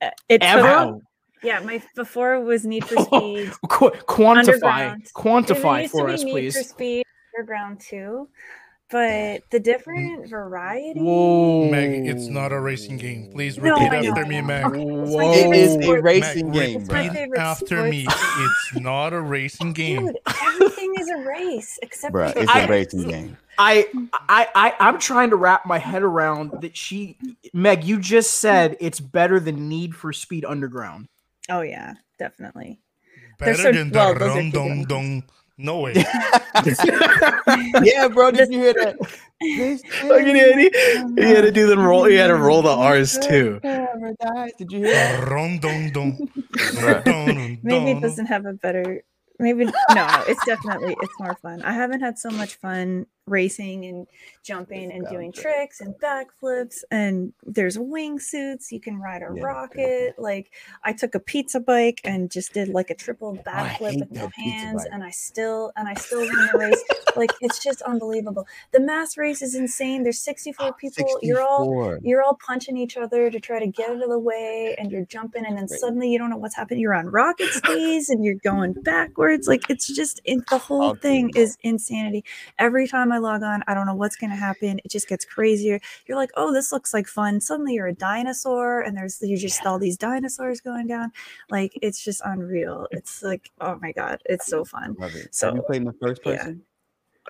uh, 0.00 0.10
It's 0.28 0.44
Ever? 0.46 0.62
before- 0.62 1.00
yeah, 1.42 1.60
my 1.60 1.82
before 1.94 2.40
was 2.40 2.64
Need 2.64 2.84
for 2.84 2.94
oh, 2.98 3.04
Speed. 3.04 3.52
Qu- 3.68 3.90
quantify 4.06 5.12
quantify 5.12 5.62
There 5.62 5.82
used 5.82 5.92
to 5.92 5.98
for 5.98 6.06
be 6.06 6.12
us, 6.14 6.24
Need 6.24 6.32
please. 6.32 6.56
For 6.56 6.62
Speed 6.62 7.04
Underground 7.36 7.80
2, 7.80 8.28
but 8.90 9.42
the 9.50 9.58
mm. 9.58 9.62
different 9.62 10.28
variety. 10.28 11.00
Whoa. 11.00 11.70
Meg, 11.70 12.06
it's 12.06 12.26
not 12.26 12.52
a 12.52 12.60
racing 12.60 12.98
game. 12.98 13.30
Please 13.32 13.56
No, 13.56 13.74
repeat 13.74 13.92
I 13.92 14.00
know, 14.00 14.10
after 14.10 14.26
me. 14.26 14.40
Meg. 14.40 14.64
Okay, 14.64 14.82
it's 14.82 15.10
Whoa. 15.10 15.32
It 15.32 15.56
is 15.56 15.88
a 15.88 16.02
racing 16.02 16.50
Meg, 16.50 16.54
game, 16.54 16.80
It's 16.80 16.90
my 16.90 17.26
bro. 17.28 17.40
after 17.40 17.84
me. 17.84 18.06
It's 18.08 18.74
not 18.80 19.12
a 19.12 19.20
racing 19.20 19.72
game. 19.72 20.06
Dude, 20.06 20.18
everything 20.26 20.94
is 20.98 21.08
a 21.08 21.18
race 21.18 21.78
except 21.82 22.12
Bro, 22.12 22.32
for 22.32 22.40
it's 22.40 22.50
I- 22.50 22.60
a 22.62 22.68
racing 22.68 23.08
game. 23.08 23.36
I, 23.62 23.88
I, 24.12 24.48
I, 24.54 24.74
I'm 24.80 24.98
trying 24.98 25.28
to 25.30 25.36
wrap 25.36 25.66
my 25.66 25.76
head 25.76 26.02
around 26.02 26.62
that 26.62 26.74
she, 26.74 27.18
Meg, 27.52 27.84
you 27.84 28.00
just 28.00 28.36
said 28.36 28.74
it's 28.80 29.00
better 29.00 29.38
than 29.38 29.68
Need 29.68 29.94
for 29.94 30.14
Speed 30.14 30.46
Underground. 30.46 31.08
Oh 31.50 31.62
yeah, 31.62 31.94
definitely. 32.18 32.80
Better 33.38 33.54
so- 33.54 33.72
than 33.72 33.90
well, 33.90 34.14
the 34.14 34.20
those 34.20 34.28
rum 34.36 34.50
two 34.50 34.58
dong 34.58 34.84
dong. 34.84 35.24
No 35.58 35.80
way. 35.80 35.92
yeah, 37.82 38.08
bro. 38.08 38.30
Did 38.30 38.50
you 38.50 38.60
hear 38.60 38.72
that? 38.72 38.96
Look 40.04 40.22
at 40.22 40.36
Eddie. 40.36 40.70
He 41.20 41.34
had 41.34 41.42
to 41.42 41.52
do 41.52 41.66
the 41.66 41.76
roll. 41.76 42.04
He 42.04 42.14
had 42.14 42.28
to 42.28 42.36
roll 42.36 42.62
the 42.62 42.70
R's 42.70 43.18
too. 43.18 43.60
Paradise. 43.62 44.52
Did 44.56 44.72
you 44.72 44.78
hear 44.78 44.94
that? 44.94 45.28
Rum 45.30 45.58
dong 45.58 45.90
dong. 45.90 46.30
Maybe 47.62 47.90
it 47.90 48.00
doesn't 48.00 48.24
have 48.26 48.46
a 48.46 48.54
better. 48.54 49.02
Maybe 49.38 49.66
no. 49.66 50.24
It's 50.28 50.44
definitely 50.46 50.96
it's 50.98 51.20
more 51.20 51.34
fun. 51.42 51.60
I 51.60 51.72
haven't 51.72 52.00
had 52.00 52.18
so 52.18 52.30
much 52.30 52.54
fun 52.54 53.04
racing 53.30 53.84
and 53.86 54.06
jumping 54.42 54.92
and 54.92 55.06
doing 55.08 55.32
tricks 55.32 55.80
and 55.80 55.94
backflips 55.96 56.82
and 56.90 57.32
there's 57.46 57.76
wingsuits. 57.78 58.70
You 58.72 58.80
can 58.80 59.00
ride 59.00 59.22
a 59.22 59.32
Yeah, 59.32 59.42
rocket. 59.42 60.14
Like 60.18 60.52
I 60.84 60.92
took 60.92 61.14
a 61.14 61.20
pizza 61.20 61.60
bike 61.60 62.00
and 62.04 62.30
just 62.30 62.52
did 62.54 62.68
like 62.68 62.90
a 62.90 62.94
triple 62.94 63.38
I 63.54 63.78
backflip 63.78 63.98
with 64.00 64.10
no 64.10 64.30
hands, 64.36 64.84
and 64.92 65.02
I 65.04 65.10
still 65.10 65.72
and 65.76 65.88
I 65.88 65.94
still 65.94 66.20
won 66.20 66.48
the 66.52 66.58
race. 66.58 66.84
like 67.16 67.30
it's 67.40 67.62
just 67.62 67.82
unbelievable. 67.82 68.46
The 68.72 68.80
mass 68.80 69.16
race 69.16 69.42
is 69.42 69.54
insane. 69.54 70.02
There's 70.02 70.20
64 70.22 70.74
people. 70.74 71.18
You're 71.22 71.42
all 71.42 71.70
you're 72.02 72.22
all 72.22 72.38
punching 72.46 72.76
each 72.76 72.96
other 72.96 73.30
to 73.30 73.40
try 73.40 73.58
to 73.60 73.66
get 73.66 73.90
out 73.90 74.02
of 74.02 74.08
the 74.08 74.18
way 74.18 74.74
and 74.78 74.90
you're 74.90 75.04
jumping 75.04 75.44
and 75.46 75.56
then 75.56 75.68
Right. 75.70 75.80
suddenly 75.80 76.10
you 76.10 76.18
don't 76.18 76.30
know 76.30 76.36
what's 76.38 76.56
happening 76.56 76.80
you're 76.80 76.94
on 76.94 77.06
rocket 77.06 77.48
skis 77.52 78.08
and 78.08 78.24
you're 78.24 78.34
going 78.42 78.72
backwards 78.84 79.46
like 79.48 79.68
it's 79.68 79.86
just 79.94 80.20
it, 80.24 80.46
the 80.48 80.58
whole 80.58 80.82
All 80.82 80.94
thing 80.94 81.30
is 81.34 81.56
insanity 81.62 82.24
every 82.58 82.86
time 82.88 83.12
i 83.12 83.18
log 83.20 83.42
on, 83.42 83.62
I 83.66 83.74
don't 83.74 83.86
know 83.86 83.94
what's 83.94 84.16
going 84.16 84.30
to 84.30 84.36
happen. 84.36 84.80
It 84.84 84.90
just 84.90 85.08
gets 85.08 85.24
crazier. 85.24 85.80
You're 86.06 86.16
like, 86.16 86.30
oh, 86.36 86.52
this 86.52 86.72
looks 86.72 86.92
like 86.92 87.06
fun. 87.06 87.40
Suddenly 87.40 87.74
you're 87.74 87.88
a 87.88 87.94
dinosaur, 87.94 88.80
and 88.80 88.96
there's 88.96 89.18
you 89.22 89.36
just 89.36 89.64
all 89.64 89.78
these 89.78 89.96
dinosaurs 89.96 90.60
going 90.60 90.86
down. 90.86 91.12
Like 91.50 91.78
it's 91.82 92.02
just 92.02 92.22
unreal. 92.24 92.86
It's 92.90 93.22
like, 93.22 93.50
oh 93.60 93.78
my 93.80 93.92
god, 93.92 94.20
it's 94.24 94.46
so 94.46 94.64
fun. 94.64 94.96
Love 94.98 95.14
it. 95.14 95.34
So, 95.34 95.48
Have 95.48 95.56
you 95.56 95.62
played 95.62 95.82
in 95.82 95.84
the 95.84 95.94
first 96.00 96.22
yeah. 96.24 96.52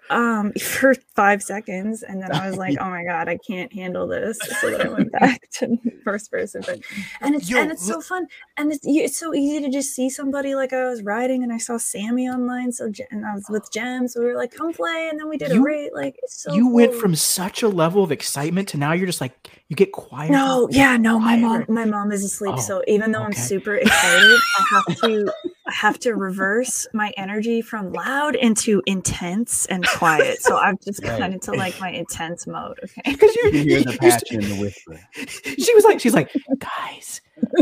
Um, 0.09 0.53
for 0.61 0.95
five 1.15 1.43
seconds, 1.43 2.03
and 2.03 2.21
then 2.23 2.33
I 2.33 2.49
was 2.49 2.57
like, 2.57 2.77
oh 2.81 2.89
my 2.91 3.05
god, 3.05 3.29
I 3.29 3.39
can't 3.39 3.73
handle 3.73 4.07
this. 4.07 4.39
So 4.61 4.71
then 4.71 4.87
I 4.87 4.91
went 4.91 5.13
back 5.21 5.49
to 5.55 5.77
first 6.05 6.31
person. 6.31 6.63
But 6.67 6.81
and 7.21 7.35
it's 7.35 7.49
Yo, 7.49 7.59
and 7.61 7.71
it's 7.71 7.87
so 7.87 8.01
fun, 8.01 8.27
and 8.57 8.73
it's 8.73 8.85
it's 8.85 9.17
so 9.19 9.35
easy 9.35 9.61
to 9.61 9.71
just 9.71 9.95
see 9.95 10.11
somebody 10.11 10.55
like 10.55 10.73
I 10.73 10.89
was 10.89 11.03
riding, 11.03 11.43
and 11.43 11.53
I 11.53 11.59
saw 11.59 11.77
Sammy 11.77 12.29
online, 12.29 12.73
so 12.73 12.91
and 13.11 13.25
I 13.27 13.35
was 13.35 13.47
with 13.49 13.71
Jem, 13.73 14.09
so 14.09 14.21
we 14.21 14.27
were 14.27 14.37
like, 14.37 14.53
come 14.53 14.73
play, 14.73 15.09
and 15.11 15.19
then 15.19 15.29
we 15.29 15.37
did 15.37 15.53
a 15.53 15.55
You- 15.55 15.65
rate. 15.65 15.95
Like 15.95 16.17
it's 16.23 16.43
so 16.43 16.53
you 16.55 16.69
went 16.69 16.95
from 16.95 17.15
such 17.15 17.63
a 17.63 17.69
level 17.69 18.03
of 18.03 18.11
excitement 18.11 18.69
to 18.69 18.79
now 18.79 18.93
you're 18.93 19.07
just 19.07 19.21
like 19.21 19.49
you 19.69 19.77
get 19.77 19.93
quiet. 19.93 20.33
No, 20.33 20.69
yeah, 20.73 20.97
no, 20.97 21.21
my 21.21 21.37
mom, 21.37 21.65
my 21.69 21.85
mom 21.85 22.11
is 22.11 22.25
asleep. 22.25 22.55
Oh, 22.57 22.61
so 22.61 22.83
even 22.89 23.13
though 23.13 23.23
I'm 23.23 23.33
super 23.33 23.77
excited, 23.77 24.39
I 24.59 24.65
have 24.89 24.97
to, 25.03 25.33
I 25.71 25.73
have 25.75 26.01
to 26.01 26.15
reverse 26.17 26.87
my 26.93 27.13
energy 27.17 27.63
from 27.63 27.93
loud 27.93 28.35
into 28.35 28.83
intense 28.87 29.67
and 29.67 29.87
quiet. 29.87 30.43
So 30.43 30.57
I've 30.57 30.81
just 30.81 31.03
Right. 31.05 31.19
gone 31.21 31.33
into 31.33 31.53
like 31.53 31.79
my 31.79 31.91
intense 31.91 32.47
mode. 32.47 32.79
Okay. 32.83 33.03
because 33.13 33.35
you, 33.37 33.51
You 33.53 33.63
hear 33.63 33.83
the 33.83 33.91
used 33.93 34.01
passion 34.01 34.43
and 34.43 34.53
the 34.53 34.61
whisper. 34.61 34.99
she 35.63 35.73
was 35.75 35.85
like, 35.85 36.01
she's 36.01 36.15
like, 36.15 36.31
guys, 36.59 37.21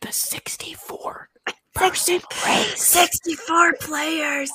the 0.00 0.08
64 0.12 1.28
person 1.74 2.20
race. 2.46 2.82
64 2.82 3.74
players 3.80 4.50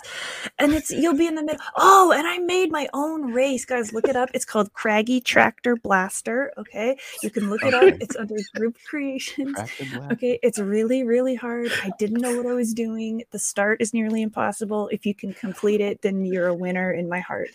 and 0.60 0.74
it's 0.74 0.92
you'll 0.92 1.16
be 1.16 1.28
in 1.28 1.36
the 1.36 1.44
middle 1.44 1.60
oh 1.76 2.12
and 2.16 2.28
i 2.28 2.38
made 2.38 2.72
my 2.72 2.88
own 2.94 3.34
race 3.34 3.66
guys 3.66 3.92
look 3.94 4.08
it 4.08 4.16
up 4.16 4.30
it's 4.34 4.46
called 4.46 4.72
craggy 4.74 5.20
tractor 5.20 5.76
blaster 5.76 6.54
okay 6.58 6.98
you 7.24 7.30
can 7.30 7.50
look 7.50 7.64
it 7.64 7.74
up 7.74 7.84
it's 8.00 8.16
under 8.16 8.36
group 8.56 8.78
creations 8.88 9.58
Crack 9.58 9.78
the 9.78 9.86
black. 9.98 10.12
Okay, 10.14 10.40
it's 10.44 10.60
really, 10.60 11.04
really 11.04 11.36
hard. 11.36 11.72
I 11.84 11.92
didn't 11.98 12.22
know 12.22 12.36
what 12.36 12.46
I 12.46 12.54
was 12.54 12.74
doing. 12.74 13.24
The 13.32 13.40
start 13.40 13.82
is 13.82 13.94
nearly 13.94 14.22
impossible. 14.22 14.90
If 14.92 15.06
you 15.06 15.14
can 15.14 15.34
complete 15.34 15.82
it, 15.82 16.02
then 16.02 16.26
you're 16.26 16.48
a 16.48 16.54
winner 16.54 16.92
in 16.92 17.10
my 17.10 17.20
heart. 17.20 17.50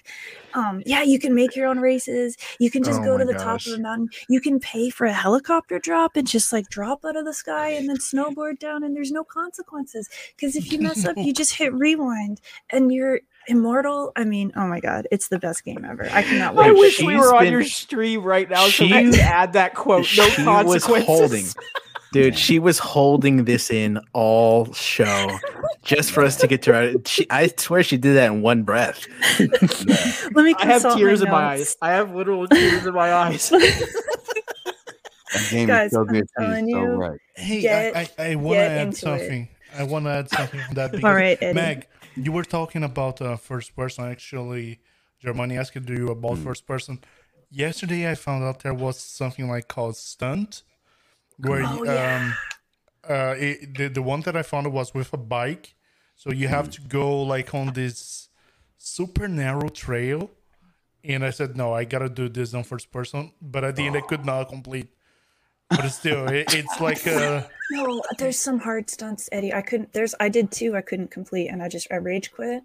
Um, 0.55 0.83
yeah, 0.85 1.03
you 1.03 1.19
can 1.19 1.35
make 1.35 1.57
your 1.57 1.67
own 1.67 1.81
races. 1.81 2.37
You 2.59 2.71
can 2.71 2.83
just 2.83 3.01
Oh 3.01 3.05
go 3.05 3.19
to 3.19 3.25
the 3.25 3.35
top 3.35 3.61
of 3.67 3.73
a 3.75 3.79
mountain. 3.79 4.11
You 4.29 4.41
can 4.41 4.61
pay 4.61 4.91
for 4.91 5.07
a 5.07 5.13
helicopter 5.13 5.79
drop 5.79 6.17
and 6.17 6.27
just 6.27 6.53
like 6.53 6.69
drop 6.69 7.05
out 7.05 7.17
of 7.17 7.25
the 7.25 7.35
sky 7.35 7.69
and 7.71 7.89
then 7.89 7.97
snowboard 7.99 8.59
down, 8.59 8.85
and 8.85 8.95
there's 8.95 9.13
no 9.13 9.25
consequences. 9.53 10.09
Because 10.37 10.57
if 10.57 10.73
you 10.73 10.81
mess 10.81 11.05
up, 11.05 11.17
you 11.17 11.33
just 11.43 11.55
hit 11.55 11.73
rewind 11.75 12.41
and 12.71 12.93
you're 12.93 13.21
immortal. 13.49 14.13
I 14.17 14.25
mean, 14.25 14.53
oh 14.57 14.67
my 14.67 14.81
god, 14.81 15.07
it's 15.11 15.29
the 15.29 15.39
best 15.39 15.65
game 15.65 15.85
ever. 15.85 16.09
I 16.11 16.23
cannot 16.23 16.55
wait. 16.55 16.67
I 16.69 16.73
wish 16.73 16.99
play 16.99 17.07
we 17.09 17.15
it. 17.15 17.19
were 17.19 17.35
on 17.35 17.51
your 17.51 17.65
stream 17.65 18.23
right 18.23 18.49
now 18.49 18.65
so 18.65 18.71
she- 18.71 18.93
I 18.95 19.05
could 19.05 19.15
add 19.17 19.53
that 19.55 19.75
quote. 19.75 20.07
No 20.17 20.25
she 20.29 20.45
consequences. 20.45 20.89
was 20.89 21.05
holding 21.05 21.45
dude 22.13 22.37
she 22.37 22.59
was 22.59 22.79
holding 22.79 23.45
this 23.47 23.71
in 23.71 23.99
all 24.13 24.71
show 24.75 25.31
just 25.83 26.11
for 26.13 26.23
us 26.23 26.37
to 26.37 26.47
get 26.47 26.61
to 26.61 26.71
her 26.71 26.93
she, 27.07 27.27
i 27.31 27.51
swear 27.57 27.83
she 27.83 27.97
did 27.97 28.15
that 28.17 28.27
in 28.31 28.43
one 28.43 28.65
breath 28.65 29.07
Let 29.41 30.35
me 30.45 30.55
I 30.59 30.67
have 30.67 30.83
consult 30.83 30.99
tears 30.99 31.23
in 31.23 31.31
my 31.31 31.43
eyes. 31.43 31.75
I 31.81 31.93
have 31.93 32.15
literal 32.15 32.47
tears 32.49 32.85
in 32.85 32.93
my 32.93 33.11
eyes. 33.15 33.51
That 35.33 35.51
game 35.51 35.67
Guys, 35.69 35.95
I'm 35.95 36.07
good. 36.07 36.23
too. 36.23 36.45
telling 36.45 36.71
so 36.71 36.79
you, 36.79 36.87
right. 36.87 37.21
Hey, 37.35 37.61
Get- 37.63 37.97
I, 37.97 38.11
I, 38.19 38.31
I 38.31 38.35
want 38.37 38.57
to 38.59 38.63
add 38.63 38.87
into 38.89 38.97
it. 38.97 38.99
something. 38.99 39.49
I 39.79 39.83
want 39.85 40.05
to 40.05 40.11
add 40.11 40.31
something 40.31 40.61
on 40.61 40.75
that 40.75 40.95
All 41.05 41.15
right, 41.15 41.39
Eddie. 41.41 41.55
Meg, 41.55 41.87
you 42.17 42.33
were 42.33 42.45
talking 42.45 42.85
about 42.85 43.23
uh, 43.23 43.37
first 43.37 43.75
person. 43.75 44.05
Actually, 44.05 44.81
Germani 45.25 45.59
asked 45.59 45.75
you 45.89 46.09
about 46.09 46.37
Hmm. 46.39 46.45
first 46.45 46.67
person. 46.67 47.01
Yesterday, 47.51 48.11
I 48.11 48.15
found 48.15 48.45
out 48.45 48.61
there 48.63 48.75
was 48.75 48.99
something 48.99 49.49
like 49.49 49.69
called 49.69 49.97
stunt, 49.97 50.63
where 51.39 51.63
Oh, 51.65 51.85
you, 51.85 51.91
yeah. 51.93 52.17
um, 52.17 52.35
uh, 53.09 53.35
it, 53.39 53.77
the 53.77 53.89
the 53.89 54.03
one 54.03 54.21
that 54.23 54.37
I 54.37 54.43
found 54.43 54.73
was 54.73 54.95
with 54.95 55.13
a 55.13 55.17
bike, 55.19 55.75
so 56.17 56.31
you 56.33 56.49
have 56.49 56.71
to 56.71 56.81
go 56.83 57.23
like 57.23 57.55
on 57.55 57.73
this 57.73 58.29
super 58.79 59.29
narrow 59.29 59.69
trail. 59.69 60.31
And 61.05 61.25
I 61.25 61.31
said, 61.31 61.57
no, 61.57 61.73
I 61.75 61.85
gotta 61.85 62.09
do 62.09 62.29
this 62.29 62.55
on 62.55 62.63
first 62.63 62.93
person. 62.93 63.33
But 63.41 63.65
at 63.65 63.75
the 63.77 63.87
end, 63.87 63.97
I 63.97 64.03
could 64.03 64.25
not 64.25 64.49
complete. 64.49 64.89
But 65.71 65.87
it's 65.87 65.95
still, 65.97 66.29
it, 66.29 66.53
it's 66.55 66.81
like 66.81 67.07
uh 67.07 67.43
No, 67.71 68.03
there's 68.19 68.39
some 68.39 68.59
hard 68.59 68.91
stunts, 68.91 69.29
Eddie. 69.33 69.55
I 69.55 69.63
couldn't. 69.63 69.93
There's 69.93 70.15
I 70.21 70.29
did 70.29 70.51
two. 70.51 70.77
I 70.77 70.83
couldn't 70.83 71.11
complete, 71.11 71.49
and 71.49 71.63
I 71.63 71.69
just 71.69 71.87
I 71.91 71.97
rage 71.97 72.31
quit. 72.33 72.63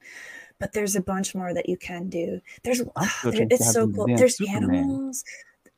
But 0.60 0.74
there's 0.74 0.96
a 0.96 1.02
bunch 1.02 1.36
more 1.36 1.54
that 1.54 1.70
you 1.70 1.78
can 1.78 2.10
do. 2.10 2.42
There's 2.64 2.82
I'm 2.96 3.32
there- 3.32 3.48
it's 3.50 3.72
so 3.72 3.88
cool. 3.88 4.08
There's 4.08 4.38
Superman. 4.38 4.74
animals. 4.74 5.24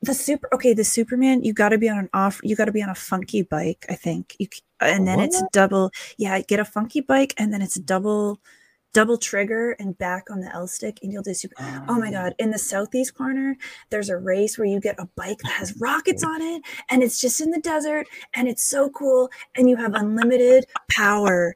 The 0.02 0.14
super 0.14 0.48
okay. 0.54 0.72
The 0.72 0.84
Superman. 0.84 1.44
You 1.44 1.52
got 1.52 1.68
to 1.68 1.78
be 1.78 1.88
on 1.88 1.98
an 1.98 2.08
off. 2.14 2.40
You 2.42 2.56
got 2.56 2.64
to 2.64 2.72
be 2.72 2.82
on 2.82 2.88
a 2.88 2.94
funky 2.94 3.42
bike. 3.42 3.84
I 3.88 3.94
think 3.94 4.34
you. 4.38 4.48
And 4.80 5.06
then 5.06 5.20
it's 5.20 5.42
double. 5.52 5.92
Yeah, 6.16 6.40
get 6.40 6.58
a 6.58 6.64
funky 6.64 7.02
bike, 7.02 7.34
and 7.36 7.52
then 7.52 7.60
it's 7.60 7.74
double, 7.78 8.40
double 8.92 9.16
trigger 9.16 9.72
and 9.78 9.96
back 9.98 10.30
on 10.30 10.40
the 10.40 10.54
L 10.54 10.66
stick, 10.66 10.98
and 11.02 11.12
you'll 11.12 11.22
do 11.22 11.34
super. 11.34 11.54
Oh 11.88 11.98
my 11.98 12.10
god! 12.10 12.32
Oh. 12.32 12.44
In 12.44 12.50
the 12.50 12.58
southeast 12.58 13.14
corner, 13.14 13.56
there's 13.90 14.08
a 14.08 14.16
race 14.16 14.58
where 14.58 14.66
you 14.66 14.80
get 14.80 14.98
a 14.98 15.08
bike 15.16 15.38
that 15.42 15.52
has 15.52 15.76
rockets 15.80 16.24
on 16.24 16.42
it, 16.42 16.62
and 16.90 17.02
it's 17.02 17.20
just 17.20 17.40
in 17.40 17.50
the 17.50 17.60
desert, 17.60 18.06
and 18.34 18.48
it's 18.48 18.64
so 18.64 18.90
cool, 18.90 19.30
and 19.56 19.68
you 19.68 19.76
have 19.76 19.94
unlimited 19.94 20.66
power. 20.90 21.54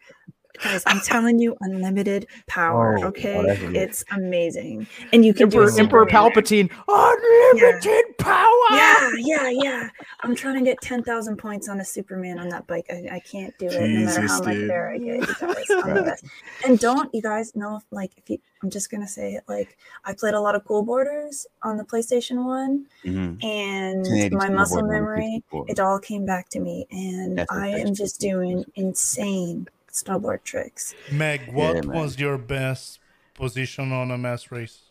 Guys, 0.63 0.83
I'm 0.87 1.01
telling 1.01 1.39
you, 1.39 1.57
unlimited 1.61 2.27
power. 2.47 2.99
Oh, 3.03 3.09
okay, 3.09 3.43
that's 3.45 3.61
amazing. 3.61 3.77
it's 3.77 4.05
amazing, 4.13 4.87
and 5.13 5.25
you 5.25 5.35
can 5.35 5.49
do 5.49 5.63
Emperor, 5.63 5.81
Emperor 5.81 6.07
Palpatine, 6.07 6.71
unlimited 6.89 8.19
power. 8.19 8.51
Yeah, 8.71 9.11
yeah, 9.19 9.49
yeah. 9.51 9.89
I'm 10.21 10.35
trying 10.35 10.55
to 10.55 10.63
get 10.65 10.81
10,000 10.81 11.37
points 11.37 11.69
on 11.69 11.81
a 11.81 11.85
Superman 11.85 12.39
on 12.39 12.49
that 12.51 12.67
bike. 12.67 12.87
I, 12.91 13.17
I 13.17 13.19
can't 13.21 13.57
do 13.59 13.67
it 13.67 13.73
no 13.81 14.05
matter 14.07 14.21
Jesus, 14.23 14.31
how 14.31 14.39
much 14.45 14.55
dude. 14.55 14.69
fair 14.69 14.91
I 14.91 14.99
get. 14.99 15.07
You 15.29 15.35
guys, 15.41 15.65
I'm 15.71 15.95
the 15.95 16.03
best. 16.03 16.25
And 16.65 16.79
don't 16.79 17.13
you 17.15 17.21
guys 17.21 17.55
know, 17.57 17.81
like, 17.91 18.13
if 18.17 18.31
you, 18.31 18.39
I'm 18.63 18.71
just 18.71 18.91
going 18.91 19.03
to 19.03 19.09
say 19.09 19.35
it, 19.35 19.45
like, 19.49 19.77
I 20.05 20.15
played 20.15 20.35
a 20.35 20.41
lot 20.41 20.55
of 20.55 20.65
Cool 20.65 20.83
Boarders 20.83 21.47
on 21.63 21.77
the 21.77 21.85
PlayStation 21.85 22.45
1, 22.45 22.87
Mhm. 23.05 23.45
and 23.45 24.33
my 24.33 24.49
muscle 24.49 24.83
memory, 24.83 25.43
it 25.69 25.81
all 25.81 25.99
came 25.99 26.25
back 26.25 26.49
to 26.51 26.61
me. 26.61 26.87
And 26.91 27.39
That's 27.39 27.53
I 27.53 27.69
am 27.69 27.95
just 27.95 28.21
doing 28.21 28.65
insane 28.77 29.69
snowboard 29.95 30.43
tricks. 30.45 30.95
Meg, 31.13 31.53
what 31.53 31.85
man. 31.87 31.97
was 31.97 32.19
your 32.19 32.37
best 32.37 32.99
position 33.35 33.93
on 33.93 34.11
a 34.11 34.19
mass 34.19 34.51
race? 34.51 34.83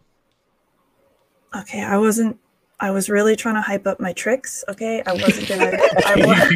Okay, 1.56 1.84
I 1.84 1.98
wasn't. 1.98 2.40
I 2.80 2.90
was 2.92 3.08
really 3.10 3.36
trying 3.36 3.56
to 3.56 3.62
hype 3.62 3.86
up 3.88 4.00
my 4.00 4.12
tricks. 4.14 4.64
Okay, 4.68 5.04
I 5.06 5.14
wasn't 5.14 5.48
gonna. 5.48 5.66
I, 6.06 6.16
wa- 6.26 6.50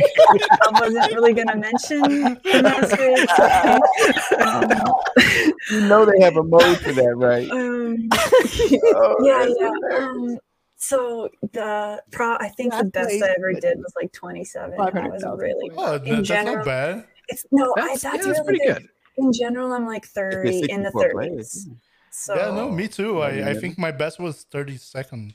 I 0.61 0.81
wasn't 0.81 1.13
really 1.13 1.33
gonna 1.33 1.55
mention 1.55 2.01
the 2.01 2.61
mass 2.63 2.91
race. 2.97 4.39
Um, 4.41 5.53
You 5.71 5.81
know 5.81 6.05
they 6.05 6.23
have 6.23 6.37
a 6.37 6.43
mode 6.43 6.77
for 6.79 6.93
that, 6.93 7.15
right? 7.17 7.49
um, 7.51 8.07
Oh, 8.95 9.15
yeah, 9.21 9.47
yeah. 9.59 9.97
Um, 9.97 10.37
so 10.77 11.29
the 11.51 12.01
pro, 12.11 12.35
I 12.35 12.47
think 12.55 12.73
the 12.73 12.85
best 12.85 13.09
race. 13.09 13.21
I 13.23 13.33
ever 13.37 13.53
did 13.53 13.77
was 13.77 13.93
like 14.01 14.11
27. 14.13 14.73
and 14.79 14.99
I 14.99 15.07
was 15.09 15.23
really. 15.37 15.71
Oh, 15.75 15.95
In 15.95 16.03
that, 16.03 16.09
that's 16.15 16.27
general, 16.27 16.55
not 16.57 16.65
bad. 16.65 17.05
It's 17.27 17.45
no, 17.51 17.73
I, 17.77 17.87
that's, 17.87 18.03
that's, 18.03 18.03
yeah, 18.03 18.11
that's 18.33 18.39
really 18.47 18.59
pretty 18.59 18.65
good 18.81 18.89
In 19.17 19.33
general, 19.33 19.73
I'm 19.73 19.85
like 19.85 20.05
30 20.05 20.71
in 20.71 20.83
the 20.83 20.91
64 20.91 21.11
players, 21.11 21.67
30s. 21.67 21.75
So 22.11 22.35
yeah, 22.35 22.55
no, 22.55 22.69
me 22.69 22.87
too. 22.87 23.21
I, 23.21 23.49
I 23.49 23.53
think 23.53 23.77
my 23.77 23.91
best 23.91 24.19
was 24.19 24.43
30 24.51 24.77
second. 24.77 25.33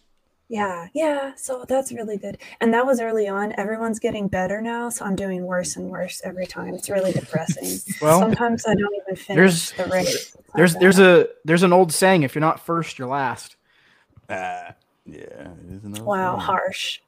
Yeah, 0.49 0.88
yeah. 0.93 1.32
So 1.36 1.64
that's 1.66 1.93
really 1.93 2.18
good. 2.18 2.36
And 2.61 2.74
that 2.74 2.84
was 2.84 3.01
early 3.01 3.26
on. 3.26 3.55
Everyone's 3.57 3.99
getting 3.99 4.28
better 4.28 4.61
now, 4.61 4.90
so 4.90 5.05
I'm 5.07 5.16
doing 5.16 5.47
worse 5.47 5.76
and 5.76 5.88
worse 5.88 6.20
every 6.24 6.47
time. 6.47 6.74
It's 6.74 6.90
really 6.90 7.12
depressing. 7.12 7.78
Well, 8.03 8.20
Sometimes 8.20 8.66
I 8.66 8.74
don't 8.74 8.95
even 9.03 9.16
finish 9.16 9.36
there's- 9.36 9.70
the 9.72 9.84
race. 9.86 10.36
There's 10.55 10.74
there's 10.74 10.99
a 10.99 11.28
there's 11.47 11.62
an 11.62 11.72
old 11.72 11.93
saying: 11.93 12.24
if 12.24 12.34
you're 12.34 12.40
not 12.40 12.61
first, 12.61 12.99
you're 12.99 13.09
last. 13.09 13.57
Ah, 14.28 14.74
yeah, 15.07 15.18
it 15.22 15.70
is 15.70 15.84
an 15.84 16.05
wow, 16.05 16.32
saying. 16.36 16.40
harsh. 16.40 17.01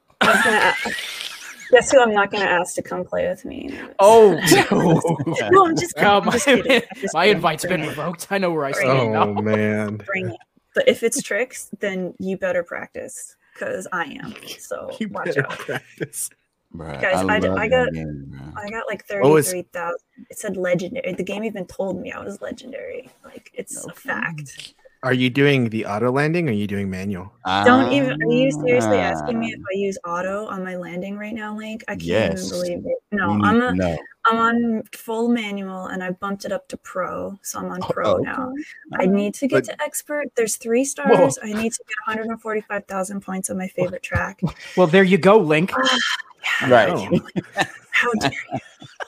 I 1.75 1.79
was 1.79 1.79
gonna 1.79 1.79
a- 1.79 1.81
guess 1.81 1.93
who 1.93 2.01
I'm 2.01 2.15
not 2.15 2.31
gonna 2.31 2.45
ask 2.45 2.75
to 2.77 2.83
come 2.83 3.05
play 3.05 3.29
with 3.29 3.45
me. 3.45 3.79
Oh, 3.99 4.33
No, 5.51 5.67
I'm 5.67 5.77
just 5.77 5.95
kidding. 5.95 6.09
Oh, 6.09 6.19
I'm 6.19 6.25
my, 6.27 6.33
just 6.33 6.45
kidding. 6.47 6.73
I'm 6.73 7.01
just 7.01 7.15
my 7.15 7.25
kidding. 7.25 7.37
invite's 7.37 7.65
Bring 7.65 7.81
been 7.81 7.87
it. 7.87 7.89
revoked. 7.91 8.27
I 8.31 8.39
know 8.39 8.51
where 8.53 8.65
I 8.67 8.73
Bring 8.73 8.87
stand 8.87 9.09
it. 9.09 9.11
now. 9.13 9.23
oh 9.29 9.35
man 9.43 9.97
Bring 9.99 10.29
it. 10.31 10.37
But 10.75 10.89
if 10.89 11.03
it's 11.03 11.23
tricks, 11.23 11.71
then 11.81 12.15
you 12.19 12.37
better 12.37 12.63
practice 12.63 13.37
because 13.53 13.87
I 13.93 14.05
am. 14.23 14.35
So 14.59 14.91
you 15.01 15.09
watch 15.09 15.37
out. 15.37 15.51
practice 15.51 16.31
Bruh, 16.75 17.01
Guys, 17.01 17.25
I 17.25 17.39
d- 17.39 17.49
love 17.49 17.59
I 17.59 17.69
got- 17.69 17.93
game. 17.93 18.53
I 18.57 18.69
got 18.69 18.89
like 18.89 19.05
Oh, 19.13 19.41
33,000. 19.41 19.97
It 20.29 20.39
said 20.39 20.57
legendary. 20.57 21.13
The 21.13 21.23
game 21.23 21.45
even 21.45 21.67
told 21.67 22.01
me 22.01 22.11
I 22.11 22.19
was 22.25 22.41
legendary. 22.43 23.09
Like, 23.25 23.53
it's 23.55 23.85
No 23.87 23.93
a 23.93 23.95
fact. 23.95 24.75
Are 25.05 25.13
you 25.13 25.29
doing 25.29 25.69
the 25.69 25.85
auto 25.85 26.11
landing 26.11 26.49
or 26.49 26.53
are 26.53 26.55
you 26.55 26.67
doing 26.67 26.89
manual? 26.89 27.31
Don't 27.45 27.93
even. 27.93 28.13
Are 28.23 28.33
you 28.33 28.51
seriously 28.51 28.97
Ah. 28.97 29.13
asking 29.13 29.39
me 29.39 29.53
if 29.53 29.61
I 29.61 29.77
use 29.77 29.99
auto 30.07 30.47
on 30.47 30.65
my 30.65 30.77
landing 30.77 31.19
right 31.19 31.35
now, 31.35 31.55
Link? 31.55 31.85
I 31.89 31.93
can't 31.93 32.03
Yes. 32.05 32.47
even 32.47 32.59
believe 32.59 32.87
it. 32.87 32.99
No, 33.13 33.35
We 33.35 33.43
I'm 33.43 33.61
to 33.61 33.69
a, 33.69 33.75
know. 33.75 33.99
I'm 34.25 34.39
on 34.39 34.83
full 34.95 35.29
manual 35.29 35.87
and 35.89 36.03
I 36.03 36.13
bumped 36.13 36.47
it 36.47 36.53
up 36.53 36.69
to 36.69 36.79
pro, 36.79 37.39
so 37.43 37.59
I'm 37.59 37.71
on 37.71 37.81
pro 37.83 38.15
Oh, 38.15 38.17
now. 38.17 38.51
I 38.99 39.05
need 39.05 39.35
to 39.35 39.47
get 39.47 39.67
But- 39.67 39.77
to 39.77 39.83
expert. 39.83 40.29
There's 40.37 40.57
three 40.57 40.87
stars. 40.87 41.39
I 41.43 41.53
need 41.53 41.73
to 41.75 41.85
get 41.87 41.97
145,000 42.07 43.21
points 43.21 43.51
on 43.51 43.59
my 43.59 43.69
favorite 43.69 44.03
track. 44.03 44.41
Well, 44.79 44.87
there 44.87 45.05
you 45.05 45.19
go, 45.19 45.37
Link. 45.37 45.71
Right. 46.69 46.89
How 47.91 48.11
dare 48.15 48.31
you, 48.53 48.59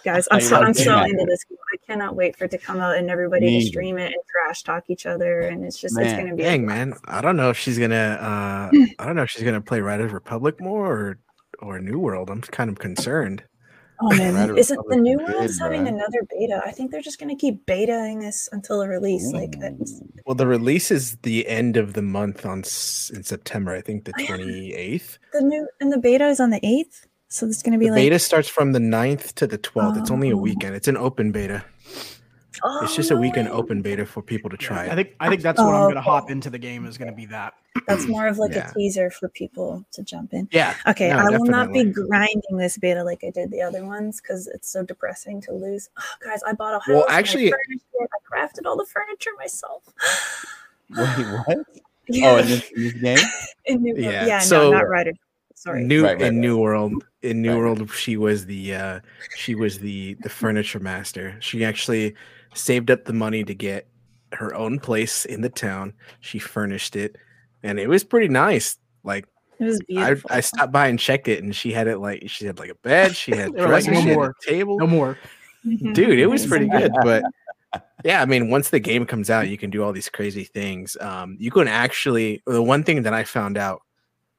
guys? 0.04 0.28
I'm 0.30 0.40
so 0.40 0.56
I'm 0.56 0.72
so 0.74 1.00
into 1.02 1.24
this. 1.26 1.44
I 1.72 1.76
cannot 1.86 2.14
wait 2.16 2.36
for 2.36 2.44
it 2.44 2.50
to 2.52 2.58
come 2.58 2.78
out 2.78 2.96
and 2.96 3.10
everybody 3.10 3.46
Me 3.46 3.60
to 3.60 3.66
stream 3.66 3.98
it 3.98 4.06
and 4.12 4.22
trash 4.30 4.62
talk 4.62 4.84
each 4.88 5.06
other, 5.06 5.40
and 5.40 5.64
it's 5.64 5.78
just 5.78 5.98
it's 5.98 6.12
gonna 6.12 6.34
be 6.34 6.42
Dang, 6.44 6.64
man. 6.64 6.94
I 7.04 7.20
don't 7.20 7.36
know 7.36 7.50
if 7.50 7.58
she's 7.58 7.78
gonna. 7.78 7.96
Uh, 8.20 8.70
I 8.98 9.04
don't 9.06 9.16
know 9.16 9.22
if 9.22 9.30
she's 9.30 9.42
gonna 9.42 9.60
play 9.60 9.80
Riders 9.80 10.12
Republic 10.12 10.60
more 10.60 10.86
or 10.86 11.18
or 11.60 11.80
New 11.80 11.98
World. 11.98 12.30
I'm 12.30 12.40
kind 12.42 12.70
of 12.70 12.78
concerned. 12.78 13.42
Oh 14.00 14.08
man, 14.10 14.56
isn't 14.58 14.78
the 14.88 14.96
new 14.96 15.16
world's 15.18 15.58
having 15.58 15.88
another 15.88 16.20
beta? 16.30 16.60
I 16.64 16.70
think 16.70 16.90
they're 16.90 17.00
just 17.00 17.18
gonna 17.18 17.34
keep 17.36 17.64
betaing 17.66 18.20
this 18.20 18.46
until 18.52 18.82
a 18.82 18.88
release. 18.88 19.32
Like 19.32 19.56
it's, 19.58 20.02
Well, 20.26 20.34
the 20.34 20.46
release 20.46 20.90
is 20.90 21.16
the 21.22 21.46
end 21.48 21.78
of 21.78 21.94
the 21.94 22.02
month 22.02 22.44
on 22.44 22.60
s- 22.60 23.10
in 23.12 23.22
September. 23.22 23.72
I 23.72 23.80
think 23.80 24.04
the 24.04 24.12
Oh, 24.18 24.22
28th. 24.26 25.16
the 25.32 25.40
new 25.40 25.66
and 25.80 25.90
the 25.92 25.98
beta 25.98 26.26
is 26.28 26.40
on 26.40 26.50
the 26.50 26.60
eighth, 26.62 27.05
so 27.28 27.46
it's 27.46 27.62
gonna 27.62 27.78
be 27.78 27.86
The 27.86 27.92
like 27.92 27.98
beta 28.02 28.18
starts 28.18 28.48
from 28.48 28.72
the 28.72 28.78
9th 28.78 29.34
to 29.34 29.46
the 29.46 29.58
12th. 29.58 29.98
It's 29.98 30.10
only 30.10 30.30
a 30.30 30.34
Oh. 30.36 30.40
weekend. 30.40 30.74
It's 30.74 30.88
an 30.88 30.96
open 30.96 31.32
beta. 31.32 31.64
oh, 32.62 32.80
It's 32.84 32.96
just 32.96 33.10
a 33.10 33.16
weekend 33.16 33.48
way. 33.48 33.54
open 33.54 33.82
beta 33.82 34.06
for 34.06 34.22
people 34.22 34.48
to 34.50 34.56
try. 34.56 34.86
I 34.86 34.94
think 34.94 35.14
I 35.20 35.28
think 35.28 35.42
that's 35.42 35.58
what 35.60 35.74
I'm 35.74 35.82
Oh, 35.82 35.88
gonna 35.88 36.00
hop 36.00 36.30
into 36.30 36.48
the 36.50 36.58
game 36.58 36.86
is 36.86 36.96
gonna 36.98 37.12
be 37.12 37.26
that. 37.26 37.54
That's 37.86 38.06
more 38.08 38.26
of 38.28 38.38
like 38.38 38.52
Yeah. 38.54 38.70
a 38.70 38.74
teaser 38.74 39.10
for 39.10 39.28
people 39.28 39.84
to 39.92 40.02
jump 40.02 40.32
in. 40.32 40.48
Yeah. 40.52 40.74
Okay, 40.86 41.10
No, 41.10 41.16
I 41.18 41.30
will 41.36 41.44
not 41.46 41.72
be 41.72 41.84
grinding 41.84 42.56
this 42.56 42.78
beta 42.78 43.02
like 43.04 43.22
I 43.24 43.30
did 43.30 43.50
the 43.50 43.60
other 43.62 43.84
ones 43.84 44.20
because 44.20 44.46
it's 44.46 44.68
so 44.70 44.82
depressing 44.82 45.40
to 45.42 45.52
lose. 45.52 45.90
Oh, 45.98 46.02
guys, 46.24 46.40
I 46.46 46.52
bought 46.54 46.74
a 46.74 46.78
house. 46.78 46.88
Well, 46.88 47.04
and 47.04 47.12
I 47.12 47.18
actually- 47.18 47.52
I 47.52 47.56
crafted 48.32 48.64
all 48.66 48.76
the 48.76 48.86
furniture 48.86 49.30
myself. 49.38 49.82
Wait, 50.90 51.06
what? 51.06 51.58
yeah, 52.08 52.30
Oh, 52.32 52.36
in 52.38 52.46
this, 52.46 52.70
in 52.70 52.82
this 52.82 52.92
game? 52.94 53.18
in 53.66 53.82
New 53.82 53.92
World. 53.94 54.04
Yeah, 54.04 54.26
yeah, 54.26 54.38
so- 54.38 54.70
no, 54.70 54.78
not 54.78 54.88
Rider. 54.88 55.12
Sorry. 55.54 55.82
New 55.84 56.04
Right, 56.04 56.12
right, 56.14 56.22
in 56.28 56.34
right. 56.34 56.40
New 56.40 56.58
World. 56.58 57.04
In 57.26 57.42
New 57.42 57.50
Right. 57.50 57.58
World, 57.58 57.90
she 57.90 58.16
was 58.16 58.46
the 58.46 58.74
uh 58.74 59.00
she 59.36 59.54
was 59.54 59.78
the 59.78 60.14
the 60.20 60.28
furniture 60.28 60.80
master. 60.80 61.36
She 61.40 61.64
actually 61.64 62.14
saved 62.54 62.90
up 62.90 63.04
the 63.04 63.12
money 63.12 63.44
to 63.44 63.54
get 63.54 63.88
her 64.32 64.54
own 64.54 64.78
place 64.78 65.24
in 65.24 65.40
the 65.40 65.48
town. 65.48 65.92
She 66.20 66.38
furnished 66.38 66.96
it, 66.96 67.16
and 67.62 67.78
it 67.78 67.88
was 67.88 68.04
pretty 68.04 68.28
nice. 68.28 68.78
Like 69.02 69.26
it 69.58 69.64
was 69.64 69.80
I, 69.80 69.84
beautiful. 69.88 70.30
I 70.32 70.40
stopped 70.40 70.72
by 70.72 70.88
and 70.88 70.98
checked 70.98 71.28
it, 71.28 71.42
and 71.42 71.54
she 71.54 71.72
had 71.72 71.88
it 71.88 71.98
like 71.98 72.24
she 72.28 72.46
had 72.46 72.58
like 72.58 72.70
a 72.70 72.74
bed, 72.76 73.16
she 73.16 73.32
had 73.32 73.52
were 73.54 73.68
like, 73.68 73.86
"No 73.86 73.92
she 73.94 74.00
had 74.00 74.12
a 74.12 74.14
more. 74.14 74.34
table. 74.42 74.78
No 74.78 74.86
more. 74.86 75.18
Dude, 75.64 76.18
it 76.18 76.26
was 76.26 76.46
pretty 76.46 76.68
good, 76.68 76.92
but 77.02 77.24
yeah, 78.04 78.22
I 78.22 78.26
mean, 78.26 78.50
once 78.50 78.70
the 78.70 78.78
game 78.78 79.04
comes 79.04 79.30
out, 79.30 79.48
you 79.48 79.58
can 79.58 79.70
do 79.70 79.82
all 79.82 79.92
these 79.92 80.08
crazy 80.08 80.44
things. 80.44 80.96
Um, 81.00 81.36
you 81.40 81.50
can 81.50 81.66
actually 81.66 82.42
the 82.46 82.62
one 82.62 82.84
thing 82.84 83.02
that 83.02 83.14
I 83.14 83.24
found 83.24 83.58
out 83.58 83.82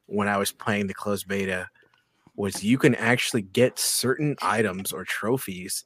when 0.05 0.29
I 0.29 0.37
was 0.37 0.51
playing 0.53 0.87
the 0.87 0.93
closed 0.93 1.27
beta 1.27 1.67
was 2.37 2.63
you 2.63 2.77
can 2.77 2.95
actually 2.95 3.41
get 3.41 3.77
certain 3.77 4.37
items 4.41 4.93
or 4.93 5.03
trophies 5.03 5.83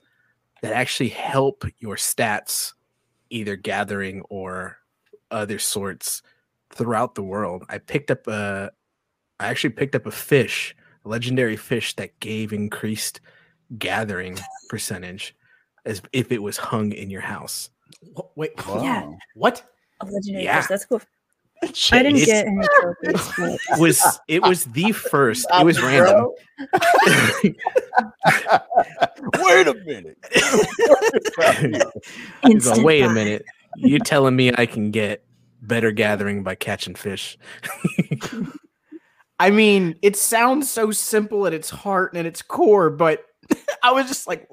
that 0.62 0.74
actually 0.74 1.10
help 1.10 1.64
your 1.80 1.95
stats, 1.95 2.74
either 3.32 3.56
gathering 3.56 4.22
or 4.30 4.78
other 5.32 5.58
sorts 5.58 6.22
throughout 6.72 7.16
the 7.16 7.24
world. 7.24 7.64
I 7.70 7.80
picked 7.80 8.12
up 8.12 8.28
a, 8.28 8.70
I 9.39 9.47
actually 9.47 9.72
picked 9.72 9.95
up 9.95 10.06
a 10.06 10.12
fish, 10.12 10.76
a 11.04 11.10
legendary 11.10 11.56
fish 11.56 11.95
that 11.95 12.20
gave 12.20 12.54
increased 12.54 13.22
gathering 13.80 14.38
percentage 14.70 15.36
as 15.86 16.02
if 16.14 16.32
it 16.32 16.43
was 16.43 16.58
hung 16.58 16.91
in 16.91 17.10
your 17.10 17.22
house. 17.22 17.70
Wh- 18.16 18.38
Wait, 18.38 18.52
Yeah. 18.68 19.10
What? 19.36 19.64
A 20.02 20.06
legendary 20.06 20.43
Yeah. 20.43 20.60
fish. 20.62 20.68
That's 20.70 20.86
cool. 20.86 21.02
I 21.64 21.68
didn't 22.03 22.18
It's- 22.18 22.26
get 22.26 22.47
any 22.47 22.66
trophies. 22.82 23.32
It 23.70 23.80
was 23.80 24.20
it 24.28 24.41
was 24.43 24.66
the 24.66 24.91
first. 25.12 25.45
It 25.53 25.64
was 25.66 25.82
random. 25.82 26.30
Wait 29.39 29.68
a 29.68 29.74
minute. 29.86 30.18
Go, 32.64 32.84
Wait 32.84 33.03
a 33.03 33.09
minute. 33.09 33.45
You're 33.78 33.99
telling 33.99 34.36
me 34.36 34.51
I 34.57 34.66
can 34.66 34.91
get 34.91 35.24
better 35.62 35.91
gathering 35.91 36.43
by 36.43 36.55
catching 36.55 36.95
fish? 36.95 37.38
I 39.39 39.49
mean, 39.49 39.95
it 40.01 40.16
sounds 40.18 40.70
so 40.70 40.91
simple 40.91 41.47
at 41.47 41.53
its 41.53 41.70
heart 41.70 42.14
and 42.14 42.20
at 42.20 42.26
its 42.26 42.41
core, 42.41 42.89
but 42.89 43.24
I 43.84 43.91
was 43.91 44.07
just 44.07 44.28
like, 44.28 44.47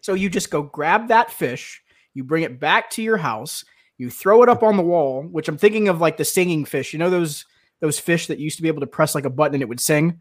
so 0.00 0.14
you 0.14 0.28
just 0.28 0.50
go 0.50 0.62
grab 0.62 1.08
that 1.08 1.30
fish, 1.30 1.82
you 2.12 2.24
bring 2.24 2.42
it 2.42 2.60
back 2.60 2.90
to 2.90 3.02
your 3.02 3.16
house, 3.16 3.64
you 3.98 4.10
throw 4.10 4.42
it 4.42 4.48
up 4.48 4.62
on 4.62 4.76
the 4.76 4.82
wall, 4.82 5.22
which 5.22 5.48
I'm 5.48 5.58
thinking 5.58 5.88
of 5.88 6.00
like 6.00 6.16
the 6.16 6.24
singing 6.24 6.64
fish. 6.64 6.92
You 6.92 6.98
know 6.98 7.10
those 7.10 7.44
those 7.80 7.98
fish 7.98 8.26
that 8.28 8.38
used 8.38 8.56
to 8.56 8.62
be 8.62 8.68
able 8.68 8.80
to 8.80 8.86
press 8.86 9.14
like 9.14 9.24
a 9.24 9.30
button 9.30 9.54
and 9.54 9.62
it 9.62 9.68
would 9.68 9.80
sing. 9.80 10.20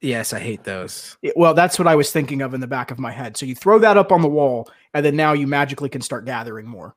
Yes, 0.00 0.32
I 0.32 0.40
hate 0.40 0.64
those. 0.64 1.16
It- 1.22 1.36
well, 1.36 1.54
that's 1.54 1.78
what 1.78 1.86
I 1.86 1.94
was 1.94 2.10
thinking 2.10 2.42
of 2.42 2.54
in 2.54 2.60
the 2.60 2.66
back 2.66 2.90
of 2.90 2.98
my 2.98 3.12
head. 3.12 3.36
So 3.36 3.46
you 3.46 3.54
throw 3.54 3.78
that 3.80 3.96
up 3.96 4.10
on 4.10 4.20
the 4.22 4.28
wall, 4.28 4.68
and 4.94 5.04
then 5.04 5.14
now 5.14 5.32
you 5.32 5.46
magically 5.46 5.88
can 5.88 6.00
start 6.00 6.24
gathering 6.24 6.66
more. 6.66 6.96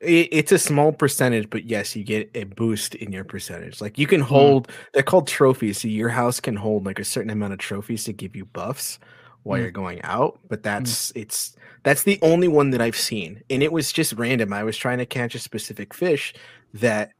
It, 0.00 0.28
it's 0.32 0.50
a 0.52 0.58
small 0.58 0.92
percentage, 0.92 1.50
but 1.50 1.64
yes, 1.64 1.94
you 1.94 2.04
get 2.04 2.30
a 2.34 2.44
boost 2.44 2.94
in 2.94 3.12
your 3.12 3.24
percentage. 3.24 3.80
Like 3.80 3.98
you 3.98 4.06
Hmm. 4.06 4.10
can 4.10 4.20
hold. 4.22 4.70
They're 4.94 5.02
called 5.02 5.28
trophies. 5.28 5.80
So 5.80 5.88
your 5.88 6.08
house 6.08 6.40
can 6.40 6.56
hold 6.56 6.86
like 6.86 6.98
a 6.98 7.04
certain 7.04 7.30
amount 7.30 7.52
of 7.52 7.58
trophies 7.58 8.04
to 8.04 8.12
give 8.12 8.34
you 8.34 8.46
buffs 8.46 8.98
while 9.42 9.58
Mm. 9.58 9.62
you're 9.62 9.70
going 9.70 10.02
out. 10.02 10.38
But 10.48 10.62
that's 10.62 11.12
it's 11.14 11.56
that's 11.82 12.02
the 12.02 12.18
only 12.22 12.48
one 12.48 12.70
that 12.70 12.80
I've 12.80 12.96
seen, 12.96 13.42
and 13.50 13.62
it 13.62 13.72
was 13.72 13.92
just 13.92 14.12
random. 14.14 14.52
I 14.52 14.62
was 14.64 14.76
trying 14.76 14.98
to 14.98 15.06
catch 15.06 15.34
a 15.34 15.38
specific 15.38 15.94
fish 15.94 16.34
that 16.74 17.12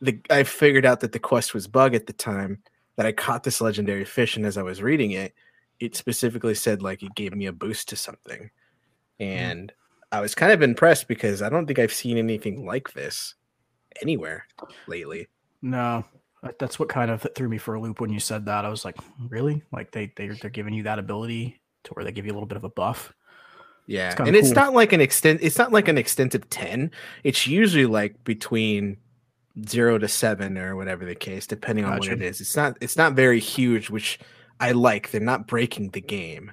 the 0.00 0.20
I 0.30 0.42
figured 0.42 0.84
out 0.86 1.00
that 1.00 1.12
the 1.12 1.18
quest 1.18 1.54
was 1.54 1.66
bug 1.66 1.94
at 1.94 2.06
the 2.06 2.12
time 2.12 2.62
that 2.96 3.06
I 3.06 3.12
caught 3.12 3.42
this 3.44 3.60
legendary 3.60 4.04
fish, 4.04 4.36
and 4.36 4.44
as 4.46 4.56
I 4.58 4.62
was 4.62 4.82
reading 4.82 5.12
it, 5.12 5.34
it 5.80 5.96
specifically 5.96 6.54
said 6.54 6.82
like 6.82 7.02
it 7.02 7.14
gave 7.14 7.34
me 7.34 7.46
a 7.46 7.52
boost 7.52 7.88
to 7.90 7.96
something, 7.96 8.50
and 9.18 9.72
I 10.12 10.20
was 10.20 10.34
kind 10.34 10.52
of 10.52 10.62
impressed 10.62 11.08
because 11.08 11.42
I 11.42 11.48
don't 11.48 11.66
think 11.66 11.78
I've 11.78 11.92
seen 11.92 12.16
anything 12.18 12.64
like 12.66 12.92
this 12.92 13.34
anywhere 14.02 14.46
lately. 14.86 15.28
No, 15.62 16.04
Uh, 16.42 16.52
that's 16.58 16.78
what 16.78 16.88
kind 16.88 17.10
of 17.10 17.26
threw 17.34 17.48
me 17.48 17.58
for 17.58 17.74
a 17.74 17.80
loop 17.80 18.00
when 18.00 18.12
you 18.12 18.20
said 18.20 18.46
that. 18.46 18.64
I 18.64 18.68
was 18.68 18.84
like, 18.84 18.96
really? 19.28 19.62
Like 19.72 19.90
they 19.92 20.12
they 20.16 20.28
they're 20.28 20.50
giving 20.50 20.74
you 20.74 20.84
that 20.84 20.98
ability 20.98 21.60
to 21.84 21.94
where 21.94 22.04
they 22.04 22.12
give 22.12 22.26
you 22.26 22.32
a 22.32 22.34
little 22.34 22.46
bit 22.46 22.56
of 22.56 22.64
a 22.64 22.70
buff. 22.70 23.12
Yeah, 23.86 24.14
kinda 24.14 24.28
and 24.28 24.36
it's 24.36 24.54
not 24.54 24.72
like 24.74 24.92
an 24.92 25.00
extent. 25.00 25.40
It's 25.42 25.58
not 25.58 25.72
like 25.72 25.88
an 25.88 25.96
extensive 25.98 26.48
ten. 26.50 26.90
It's 27.24 27.46
usually 27.46 27.86
like 27.86 28.22
between 28.24 28.96
zero 29.68 29.96
to 29.98 30.08
seven 30.08 30.58
or 30.58 30.76
whatever 30.76 31.04
the 31.04 31.14
case, 31.14 31.46
depending 31.46 31.84
on 31.84 31.96
what 31.96 32.08
it 32.08 32.20
is. 32.20 32.40
It's 32.40 32.56
not. 32.56 32.76
It's 32.80 32.96
not 32.96 33.14
very 33.14 33.40
huge, 33.40 33.88
which 33.90 34.18
I 34.60 34.72
like. 34.72 35.10
They're 35.10 35.20
not 35.20 35.46
breaking 35.46 35.90
the 35.90 36.00
game, 36.00 36.52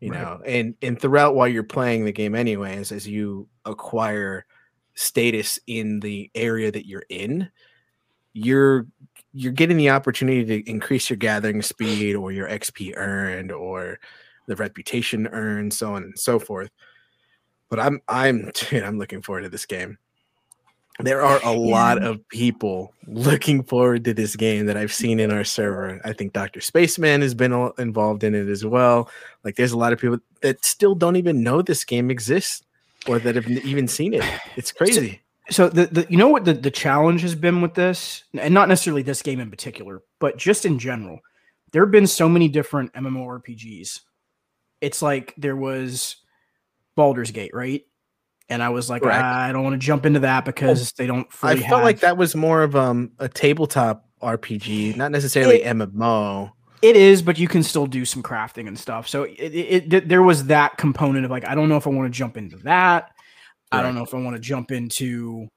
you 0.00 0.10
Right. 0.10 0.20
know. 0.22 0.42
And 0.44 0.74
and 0.82 1.00
throughout 1.00 1.34
while 1.34 1.48
you're 1.48 1.62
playing 1.62 2.04
the 2.04 2.12
game, 2.12 2.34
anyways, 2.34 2.92
as 2.92 3.06
you 3.06 3.48
acquire 3.64 4.44
status 4.94 5.58
in 5.66 6.00
the 6.00 6.30
area 6.34 6.70
that 6.72 6.86
you're 6.86 7.04
in, 7.08 7.48
you're 8.32 8.86
you're 9.32 9.52
getting 9.52 9.76
the 9.76 9.90
opportunity 9.90 10.44
to 10.44 10.70
increase 10.70 11.08
your 11.08 11.16
gathering 11.16 11.62
speed 11.62 12.14
or 12.14 12.32
your 12.32 12.48
XP 12.48 12.94
earned 12.96 13.50
or 13.50 13.98
the 14.46 14.56
reputation 14.56 15.26
earned, 15.28 15.72
so 15.72 15.94
on 15.94 16.02
and 16.02 16.18
so 16.18 16.38
forth. 16.38 16.70
But 17.68 17.80
I'm 17.80 18.00
I'm 18.08 18.50
dude, 18.54 18.82
I'm 18.82 18.98
looking 18.98 19.22
forward 19.22 19.42
to 19.42 19.48
this 19.48 19.66
game. 19.66 19.98
There 21.00 21.22
are 21.22 21.40
a 21.42 21.52
lot 21.52 21.98
mm. 21.98 22.06
of 22.06 22.28
people 22.28 22.92
looking 23.06 23.62
forward 23.62 24.04
to 24.04 24.12
this 24.12 24.36
game 24.36 24.66
that 24.66 24.76
I've 24.76 24.92
seen 24.92 25.20
in 25.20 25.32
our 25.32 25.42
server. 25.42 26.00
I 26.04 26.12
think 26.12 26.34
Dr. 26.34 26.60
Spaceman 26.60 27.22
has 27.22 27.34
been 27.34 27.72
involved 27.78 28.24
in 28.24 28.34
it 28.34 28.46
as 28.48 28.64
well. 28.64 29.08
Like 29.42 29.56
there's 29.56 29.72
a 29.72 29.78
lot 29.78 29.94
of 29.94 29.98
people 29.98 30.18
that 30.42 30.64
still 30.64 30.94
don't 30.94 31.16
even 31.16 31.42
know 31.42 31.62
this 31.62 31.84
game 31.84 32.10
exists 32.10 32.62
or 33.08 33.18
that 33.20 33.36
have 33.36 33.48
even 33.48 33.88
seen 33.88 34.12
it. 34.12 34.22
It's 34.56 34.70
crazy. 34.70 35.21
So 35.50 35.68
the, 35.68 35.86
the 35.86 36.06
you 36.08 36.16
know 36.16 36.28
what 36.28 36.44
the, 36.44 36.54
the 36.54 36.70
challenge 36.70 37.22
has 37.22 37.34
been 37.34 37.60
with 37.60 37.74
this, 37.74 38.24
and 38.34 38.54
not 38.54 38.68
necessarily 38.68 39.02
this 39.02 39.22
game 39.22 39.40
in 39.40 39.50
particular, 39.50 40.02
but 40.20 40.36
just 40.36 40.64
in 40.64 40.78
general, 40.78 41.18
there 41.72 41.82
have 41.82 41.90
been 41.90 42.06
so 42.06 42.28
many 42.28 42.48
different 42.48 42.92
MMORPGs. 42.94 44.00
It's 44.80 45.02
like 45.02 45.34
there 45.36 45.56
was 45.56 46.16
Baldur's 46.96 47.30
Gate, 47.30 47.52
right? 47.54 47.82
And 48.48 48.62
I 48.62 48.68
was 48.68 48.90
like, 48.90 49.02
Correct. 49.02 49.22
"Ah, 49.22 49.44
I 49.44 49.52
don't 49.52 49.64
want 49.64 49.74
to 49.74 49.84
jump 49.84 50.06
into 50.06 50.20
that 50.20 50.44
because 50.44 50.92
they 50.92 51.06
don't 51.06 51.26
I 51.42 51.56
felt 51.56 51.82
like 51.82 52.00
that 52.00 52.16
was 52.16 52.34
more 52.34 52.62
of 52.62 52.76
um 52.76 53.12
a 53.18 53.28
tabletop 53.28 54.08
RPG, 54.22 54.96
not 54.96 55.10
necessarily 55.10 55.60
MMO. 55.60 56.52
It 56.82 56.96
is, 56.96 57.22
but 57.22 57.38
you 57.38 57.46
can 57.46 57.62
still 57.62 57.86
do 57.86 58.04
some 58.04 58.22
crafting 58.24 58.66
and 58.66 58.76
stuff. 58.78 59.06
So 59.06 59.22
it, 59.22 59.38
it, 59.38 59.94
it 59.94 60.08
there 60.08 60.22
was 60.22 60.46
that 60.46 60.76
component 60.78 61.24
of 61.24 61.30
like, 61.30 61.46
I 61.46 61.54
don't 61.54 61.68
know 61.68 61.76
if 61.76 61.86
I 61.86 61.90
want 61.90 62.12
to 62.12 62.16
jump 62.16 62.36
into 62.36 62.56
that. 62.58 63.11
I 63.72 63.82
don't 63.82 63.94
know 63.94 64.02
if 64.04 64.14
I 64.14 64.18
want 64.18 64.36
to 64.36 64.40
jump 64.40 64.70
into 64.70 65.48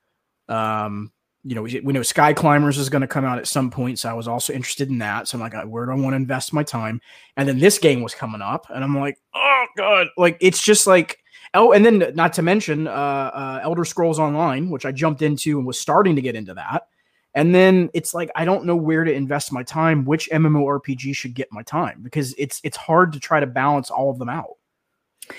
Um, 0.47 1.11
you 1.43 1.53
know, 1.53 1.61
we, 1.61 1.79
we 1.81 1.93
know 1.93 2.01
Sky 2.01 2.33
Climbers 2.33 2.79
is 2.79 2.89
going 2.89 3.01
to 3.03 3.07
come 3.07 3.23
out 3.23 3.37
at 3.37 3.47
some 3.47 3.69
point, 3.69 3.99
so 3.99 4.09
I 4.09 4.13
was 4.13 4.27
also 4.27 4.51
interested 4.51 4.89
in 4.89 4.97
that. 4.99 5.27
So 5.27 5.37
I'm 5.37 5.41
like, 5.41 5.53
uh, 5.53 5.63
where 5.63 5.85
do 5.85 5.91
I 5.91 5.95
want 5.95 6.13
to 6.13 6.17
invest 6.17 6.53
my 6.53 6.63
time? 6.63 6.99
And 7.37 7.47
then 7.47 7.59
this 7.59 7.77
game 7.77 8.01
was 8.01 8.15
coming 8.15 8.41
up, 8.41 8.65
and 8.73 8.83
I'm 8.83 8.97
like, 8.97 9.19
oh 9.35 9.65
god, 9.77 10.07
like 10.17 10.37
it's 10.41 10.61
just 10.63 10.87
like 10.87 11.19
oh, 11.53 11.71
and 11.71 11.85
then 11.85 12.11
not 12.15 12.33
to 12.33 12.41
mention 12.41 12.87
uh, 12.87 12.91
uh, 12.91 13.59
Elder 13.63 13.85
Scrolls 13.85 14.19
Online, 14.19 14.69
which 14.71 14.85
I 14.85 14.91
jumped 14.91 15.21
into 15.21 15.57
and 15.57 15.67
was 15.67 15.79
starting 15.79 16.15
to 16.15 16.21
get 16.21 16.35
into 16.35 16.53
that. 16.55 16.87
And 17.35 17.53
then 17.53 17.89
it's 17.93 18.13
like 18.13 18.31
I 18.35 18.45
don't 18.45 18.65
know 18.65 18.75
where 18.75 19.03
to 19.03 19.13
invest 19.13 19.51
my 19.53 19.61
time. 19.63 20.05
Which 20.05 20.29
MMORPG 20.31 21.15
should 21.15 21.35
get 21.35 21.49
my 21.51 21.63
time 21.63 22.01
because 22.01 22.33
it's 22.37 22.59
it's 22.63 22.77
hard 22.77 23.13
to 23.13 23.19
try 23.19 23.39
to 23.39 23.47
balance 23.47 23.91
all 23.91 24.09
of 24.09 24.17
them 24.19 24.29
out. 24.29 24.55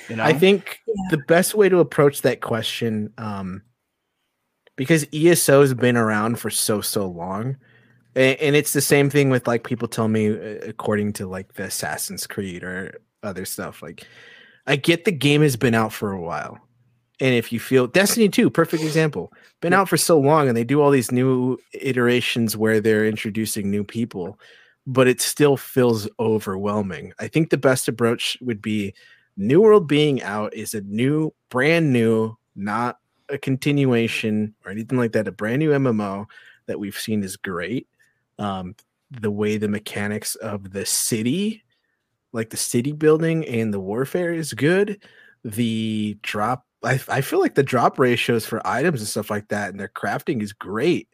You 0.08 0.16
know, 0.16 0.24
I 0.24 0.32
think 0.32 0.80
Yeah. 0.86 0.94
the 1.10 1.18
best 1.28 1.54
way 1.54 1.68
to 1.68 1.78
approach 1.78 2.22
that 2.22 2.40
question, 2.40 3.12
um, 3.18 3.62
because 4.76 5.06
ESO 5.12 5.60
has 5.62 5.74
been 5.74 5.96
around 5.96 6.38
for 6.38 6.50
so 6.50 6.80
so 6.80 7.06
long, 7.06 7.56
and, 8.14 8.38
and 8.40 8.56
it's 8.56 8.72
the 8.72 8.80
same 8.80 9.10
thing 9.10 9.30
with 9.30 9.46
like 9.46 9.64
people 9.64 9.88
tell 9.88 10.08
me 10.08 10.28
uh, 10.28 10.58
according 10.66 11.12
to 11.14 11.26
like 11.26 11.54
the 11.54 11.64
Assassin's 11.64 12.26
Creed 12.26 12.62
or 12.62 13.00
other 13.22 13.44
stuff. 13.44 13.82
Like, 13.82 14.06
I 14.66 14.76
get 14.76 15.04
the 15.04 15.12
game 15.12 15.42
has 15.42 15.56
been 15.56 15.74
out 15.74 15.92
for 15.92 16.12
a 16.12 16.20
while, 16.20 16.58
and 17.20 17.34
if 17.34 17.52
you 17.52 17.60
feel 17.60 17.86
Destiny 17.86 18.28
2, 18.28 18.50
perfect 18.50 18.82
example, 18.82 19.32
been 19.60 19.72
out 19.72 19.88
for 19.88 19.96
so 19.96 20.18
long, 20.18 20.48
and 20.48 20.56
they 20.56 20.64
do 20.64 20.80
all 20.82 20.90
these 20.90 21.10
new 21.12 21.58
iterations 21.72 22.56
where 22.56 22.80
they're 22.80 23.06
introducing 23.06 23.70
new 23.70 23.84
people, 23.84 24.38
but 24.86 25.08
it 25.08 25.20
still 25.20 25.56
feels 25.56 26.08
overwhelming. 26.20 27.12
I 27.18 27.28
think 27.28 27.50
the 27.50 27.56
best 27.56 27.88
approach 27.88 28.36
would 28.42 28.60
be 28.60 28.94
New 29.36 29.60
World 29.60 29.86
being 29.86 30.22
out 30.22 30.54
is 30.54 30.74
a 30.74 30.80
new, 30.82 31.32
brand 31.50 31.92
new, 31.92 32.36
not 32.54 32.98
a 33.28 33.38
continuation 33.38 34.54
or 34.64 34.70
anything 34.70 34.98
like 34.98 35.12
that. 35.12 35.28
A 35.28 35.32
brand 35.32 35.58
new 35.58 35.70
MMO 35.70 36.26
that 36.66 36.78
we've 36.78 36.98
seen 36.98 37.22
is 37.22 37.36
great. 37.36 37.86
Um, 38.38 38.74
the 39.10 39.30
way 39.30 39.56
the 39.56 39.68
mechanics 39.68 40.34
of 40.36 40.72
the 40.72 40.86
city, 40.86 41.64
like 42.32 42.50
the 42.50 42.56
city 42.56 42.92
building 42.92 43.44
and 43.46 43.72
the 43.72 43.80
warfare, 43.80 44.32
is 44.32 44.52
good. 44.52 45.02
The 45.44 46.18
drop, 46.22 46.66
I, 46.82 47.00
I 47.08 47.20
feel 47.20 47.40
like 47.40 47.54
the 47.54 47.62
drop 47.62 47.98
ratios 47.98 48.46
for 48.46 48.66
items 48.66 49.00
and 49.00 49.08
stuff 49.08 49.30
like 49.30 49.48
that 49.48 49.70
and 49.70 49.78
their 49.78 49.88
crafting 49.88 50.42
is 50.42 50.52
great. 50.52 51.08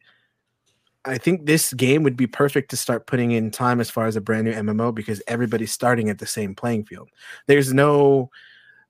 I 1.05 1.19
think 1.19 1.47
this 1.47 1.73
game 1.75 2.05
would 2.05 2.17
be 2.17 2.29
perfect 2.29 2.71
to 2.71 2.77
start 2.77 3.07
putting 3.07 3.33
in 3.33 3.51
time 3.51 3.81
as 3.81 3.91
far 3.91 4.07
as 4.07 4.15
a 4.15 4.21
brand 4.21 4.45
new 4.45 4.53
MMO 4.53 4.95
because 4.95 5.21
everybody's 5.27 5.73
starting 5.73 6.09
at 6.09 6.19
the 6.19 6.27
same 6.27 6.55
playing 6.55 6.85
field. 6.85 7.09
There's 7.47 7.73
no 7.73 8.31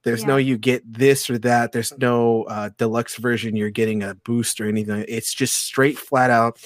there's 0.04 0.24
no 0.24 0.36
you 0.36 0.58
get 0.58 0.82
this 0.92 1.30
or 1.30 1.38
that. 1.38 1.70
There's 1.70 1.96
no 1.96 2.42
uh, 2.44 2.70
deluxe 2.76 3.16
version 3.16 3.54
you're 3.54 3.70
getting 3.70 4.02
a 4.02 4.16
boost 4.16 4.60
or 4.60 4.68
anything. 4.68 5.04
It's 5.08 5.32
just 5.32 5.56
straight 5.58 5.96
flat 5.96 6.30
out 6.30 6.58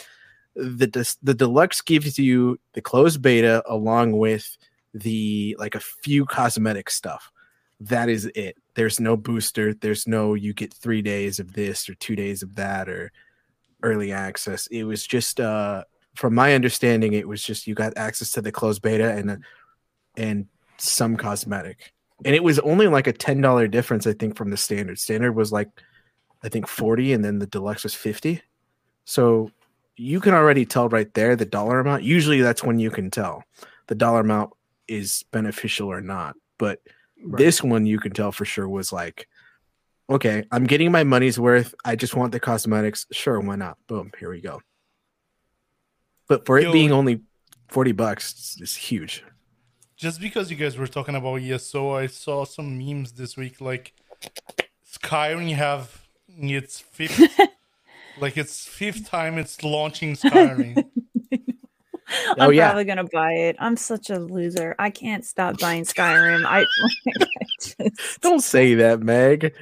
the 0.57 0.87
des- 0.87 1.19
the 1.23 1.35
deluxe 1.35 1.83
gives 1.83 2.19
you 2.19 2.59
the 2.73 2.81
closed 2.81 3.21
beta 3.21 3.63
along 3.67 4.13
with 4.13 4.57
the 4.95 5.55
like 5.59 5.75
a 5.75 5.81
few 5.81 6.25
cosmetic 6.25 6.91
stuff. 6.91 7.31
That 7.79 8.09
is 8.09 8.25
it. 8.35 8.57
There's 8.75 8.99
no 8.99 9.17
booster. 9.17 9.75
There's 9.75 10.07
no 10.07 10.35
you 10.35 10.55
get 10.55 10.73
three 10.73 11.03
days 11.03 11.39
of 11.39 11.53
this 11.53 11.89
or 11.89 11.95
two 11.95 12.17
days 12.17 12.43
of 12.43 12.55
that 12.55 12.89
or 12.89 13.13
early 13.83 14.13
access 14.13 14.67
it 14.69 14.85
was 14.85 15.07
just 15.07 15.41
uh 15.41 15.85
from 16.15 16.35
my 16.35 16.55
understanding 16.55 17.13
it 17.13 17.29
was 17.29 17.43
just 17.43 17.67
you 17.67 17.75
got 17.75 17.97
access 17.97 18.31
to 18.33 18.41
the 18.41 18.53
closed 18.53 18.83
beta 18.83 19.13
and 19.13 19.45
and 20.17 20.47
some 20.79 21.17
cosmetic 21.17 21.93
and 22.25 22.35
it 22.35 22.43
was 22.43 22.59
only 22.61 22.87
like 22.87 23.07
a 23.07 23.13
ten 23.13 23.41
dollar 23.41 23.69
difference, 23.69 24.07
I 24.07 24.15
think, 24.15 24.37
from 24.37 24.51
the 24.51 24.57
standard. 24.57 24.99
Standard 24.99 25.33
was 25.33 25.53
like, 25.53 25.69
I 26.43 26.49
think 26.49 26.67
forty, 26.67 27.13
and 27.13 27.25
then 27.25 27.39
the 27.39 27.47
deluxe 27.47 27.83
was 27.83 27.95
fifty. 27.95 28.43
So 29.05 29.51
you 29.97 30.21
can 30.21 30.35
already 30.35 30.65
tell 30.65 30.89
right 30.89 31.13
there 31.15 31.37
the 31.37 31.45
dollar 31.45 31.81
amount. 31.81 32.05
Usually, 32.05 32.41
that's 32.41 32.65
when 32.65 32.79
you 32.79 32.91
can 32.91 33.11
tell 33.11 33.45
the 33.89 33.95
dollar 33.95 34.21
amount 34.21 34.53
is 34.89 35.25
beneficial 35.31 35.89
or 35.89 36.01
not. 36.01 36.37
But 36.59 36.81
this 37.23 37.63
one, 37.63 37.87
you 37.87 37.99
can 37.99 38.13
tell 38.13 38.33
for 38.33 38.45
sure 38.45 38.69
was 38.69 38.93
like, 38.93 39.29
okay, 40.09 40.45
I'm 40.51 40.65
getting 40.65 40.93
my 40.93 41.05
money's 41.05 41.39
worth. 41.39 41.75
I 41.85 41.97
just 41.97 42.15
want 42.15 42.33
the 42.33 42.41
cosmetics. 42.41 43.07
Sure, 43.13 43.41
why 43.41 43.57
not? 43.57 43.79
Boom, 43.87 44.11
here 44.19 44.31
we 44.31 44.41
go. 44.41 44.61
But 46.29 46.47
for 46.47 46.59
it 46.59 46.73
being 46.73 46.93
only 46.93 47.21
forty 47.69 47.93
bucks, 47.93 48.33
it's, 48.33 48.61
it's 48.61 48.77
huge. 48.77 49.25
Just 49.97 50.21
because 50.21 50.51
you 50.51 50.57
guys 50.57 50.77
were 50.77 50.87
talking 50.87 51.15
about 51.15 51.41
ESO, 51.41 51.95
I 51.95 52.07
saw 52.07 52.45
some 52.45 52.77
memes 52.79 53.13
this 53.13 53.37
week 53.37 53.61
like 53.61 53.95
Skyrim 54.91 55.55
have 55.55 56.07
its 56.29 56.81
fifth 56.81 57.39
like 58.21 58.37
its 58.37 58.67
fifth 58.67 59.09
time 59.09 59.39
it's 59.39 59.63
launching 59.63 60.15
Skyrim. 60.15 60.85
Oh, 62.29 62.35
I'm 62.39 62.49
Oh, 62.49 62.51
yeah. 62.51 62.67
probably 62.69 62.85
gonna 62.85 63.05
buy 63.05 63.33
it. 63.33 63.57
I'm 63.59 63.77
such 63.77 64.11
a 64.11 64.19
loser. 64.19 64.75
I 64.79 64.91
can't 64.91 65.25
stop 65.25 65.59
buying 65.61 65.85
Skyrim. 65.95 66.45
I, 66.45 66.61
I 67.09 67.47
just, 67.61 68.21
Don't 68.21 68.41
say 68.41 68.75
that, 68.75 69.01
Meg. 69.01 69.55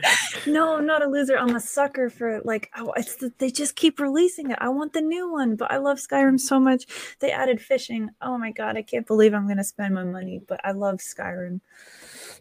no, 0.47 0.77
I'm 0.77 0.87
not 0.87 1.03
a 1.05 1.07
loser. 1.09 1.37
I'm 1.39 1.55
a 1.55 1.61
sucker 1.61 2.09
for 2.11 2.41
like 2.45 2.71
Oh, 2.77 2.93
it's 2.97 3.17
the, 3.17 3.33
they 3.39 3.51
just 3.51 3.77
keep 3.77 4.01
releasing 4.01 4.51
it. 4.51 4.59
I 4.61 4.69
want 4.71 4.93
the 4.93 5.01
new 5.01 5.31
one, 5.31 5.57
but 5.57 5.71
I 5.71 5.77
love 5.79 5.99
Skyrim 5.99 6.39
so 6.41 6.59
much. 6.59 6.87
They 7.21 7.31
added 7.33 7.61
fishing. 7.61 8.11
Oh 8.23 8.39
my 8.39 8.51
god, 8.51 8.77
I 8.77 8.83
can't 8.83 9.07
believe 9.07 9.35
I'm 9.35 9.47
gonna 9.49 9.65
spend 9.65 9.95
my 9.95 10.05
money, 10.05 10.41
but 10.47 10.61
I 10.65 10.73
love 10.73 10.97
Skyrim. 10.97 11.61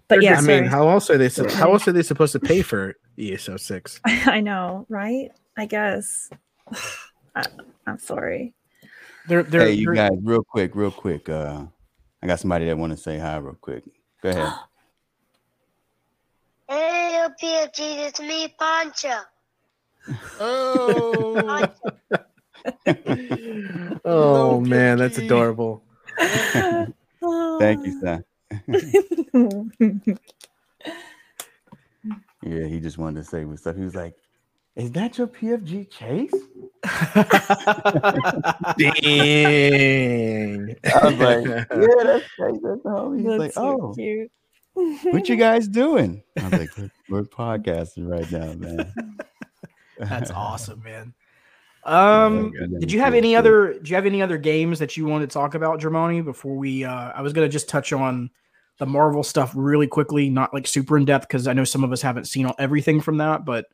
But 0.08 0.22
yeah, 0.22 0.38
I 0.38 0.42
mean, 0.42 0.66
how 0.66 0.90
else 0.90 1.10
are 1.10 1.18
they? 1.18 1.30
sup- 1.30 1.52
How 1.52 1.72
else 1.72 1.88
are 1.88 1.92
they 1.94 2.04
supposed 2.04 2.34
to 2.34 2.40
pay 2.40 2.62
for 2.62 2.96
ESO 3.18 3.58
six? 3.58 4.00
I 4.06 4.42
know, 4.42 4.86
right? 4.90 5.32
I 5.58 5.66
guess. 5.66 6.30
I, 7.36 7.46
I'm 7.88 8.00
sorry. 8.00 8.54
They're 9.28 9.44
they're, 9.44 9.62
hey, 9.68 9.74
you 9.74 9.86
they're- 9.88 9.96
guys, 9.96 10.12
real 10.22 10.44
quick, 10.44 10.76
real 10.76 10.92
quick. 10.92 11.30
Uh, 11.30 11.66
I 12.22 12.28
got 12.28 12.40
somebody 12.40 12.66
that 12.66 12.78
want 12.78 12.92
to 12.92 12.98
say 12.98 13.18
hi, 13.18 13.38
real 13.38 13.56
quick. 13.60 13.84
Go 14.22 14.30
ahead. 14.30 14.54
Hey, 16.70 17.26
PFG, 17.42 18.08
it's 18.08 18.20
me, 18.22 18.54
Pancho. 18.60 19.10
oh, 20.40 21.68
Oh 22.86 24.02
Hello, 24.06 24.60
man, 24.62 24.98
that's 24.98 25.18
adorable. 25.18 25.84
Thank 26.18 27.86
you, 27.86 28.02
son. 28.02 28.24
Yeah, 32.46 32.66
he 32.68 32.82
just 32.82 32.98
wanted 32.98 33.24
to 33.24 33.30
say 33.30 33.46
what's 33.46 33.66
up. 33.66 33.78
He 33.78 33.84
was 33.84 33.96
like, 33.96 34.16
"Is 34.76 34.92
that 34.92 35.18
your 35.18 35.28
PFG 35.28 35.90
Chase?" 35.90 36.32
Dang. 38.78 40.76
I 40.86 41.00
was 41.04 41.18
like, 41.20 41.46
"Yeah, 41.48 42.04
that's 42.04 42.26
Chase. 42.26 42.60
That's 42.62 42.84
the 42.84 42.90
homie." 42.90 43.18
He's 43.18 43.28
That's 43.28 43.40
like, 43.40 43.54
so 43.54 43.80
"Oh, 43.82 43.94
cute. 43.94 44.32
what 44.74 45.30
you 45.30 45.36
guys 45.38 45.68
doing?" 45.68 46.24
I 46.38 46.44
was 46.44 46.54
like, 46.54 46.78
"We're, 46.78 46.92
we're 47.10 47.24
podcasting 47.24 48.08
right 48.10 48.30
now, 48.32 48.54
man." 48.54 49.18
That's 50.00 50.32
awesome, 50.32 50.82
man. 50.84 51.14
Um, 51.86 52.52
goddamn 52.52 52.80
did 52.80 52.92
you 52.92 53.00
have 53.02 53.14
any 53.14 53.36
other? 53.36 53.74
Do 53.74 53.90
you 53.90 53.96
have 53.96 54.06
any 54.06 54.22
other 54.22 54.38
games 54.38 54.80
that 54.80 54.96
you 54.96 55.06
want 55.06 55.22
to 55.30 55.34
talk 55.34 55.56
about, 55.56 55.82
Germani? 55.82 56.24
Before 56.24 56.56
we, 56.56 56.84
uh, 56.84 57.12
I 57.12 57.22
was 57.22 57.34
gonna 57.34 57.50
just 57.50 57.68
touch 57.70 57.92
on 57.94 58.30
the 58.80 58.86
Marvel 58.86 59.24
stuff 59.24 59.52
really 59.56 59.88
quickly, 59.88 60.30
not 60.30 60.54
like 60.54 60.66
super 60.66 60.98
in 60.98 61.06
depth 61.06 61.28
because 61.28 61.48
I 61.48 61.54
know 61.54 61.64
some 61.64 61.84
of 61.84 61.92
us 61.92 62.02
haven't 62.02 62.26
seen 62.26 62.46
all, 62.46 62.56
everything 62.58 63.02
from 63.02 63.18
that. 63.18 63.46
But 63.46 63.66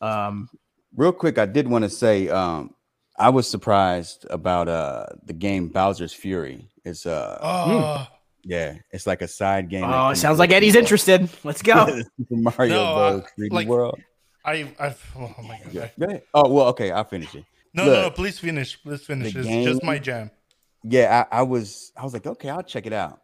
um, 0.00 0.48
Real 0.96 1.12
quick, 1.12 1.36
I 1.38 1.46
did 1.46 1.68
want 1.68 1.84
to 1.84 1.90
say 1.90 2.28
um, 2.28 2.74
I 3.18 3.28
was 3.28 3.48
surprised 3.48 4.26
about 4.30 4.68
uh, 4.68 5.06
the 5.24 5.32
game 5.34 5.68
Bowser's 5.68 6.12
Fury. 6.14 6.68
It's 6.84 7.04
uh, 7.04 7.38
oh, 7.42 8.06
yeah, 8.42 8.76
it's 8.92 9.06
like 9.06 9.20
a 9.22 9.28
side 9.28 9.68
game. 9.68 9.84
oh, 9.84 10.10
it 10.10 10.16
sounds 10.16 10.38
like 10.38 10.52
Eddie's 10.52 10.72
the- 10.74 10.78
interested. 10.78 11.28
Let's 11.44 11.60
go. 11.62 11.86
Super 12.18 12.36
Mario 12.56 12.74
No, 12.74 12.84
uh, 12.84 13.10
Bros. 13.12 13.24
3D 13.38 13.52
like- 13.52 13.68
World. 13.68 14.00
I, 14.44 14.72
I've, 14.78 15.04
oh 15.16 15.34
my 15.42 15.58
god. 15.64 15.72
Yeah. 15.72 15.88
Go. 15.98 16.20
Oh 16.32 16.48
well, 16.48 16.66
okay, 16.68 16.92
I'll 16.92 17.04
finish 17.04 17.34
it. 17.34 17.44
No, 17.74 17.84
no, 17.84 18.02
no, 18.02 18.10
please 18.10 18.38
finish. 18.38 18.80
Please 18.82 19.02
finish. 19.02 19.34
the 19.34 19.40
It's 19.40 19.66
just 19.66 19.82
my 19.82 19.98
jam. 19.98 20.30
Yeah, 20.84 21.26
I, 21.30 21.38
I 21.38 21.42
was 21.42 21.92
I 21.96 22.04
was 22.04 22.14
like, 22.14 22.26
okay, 22.26 22.48
I'll 22.48 22.62
check 22.62 22.86
it 22.86 22.92
out. 22.92 23.20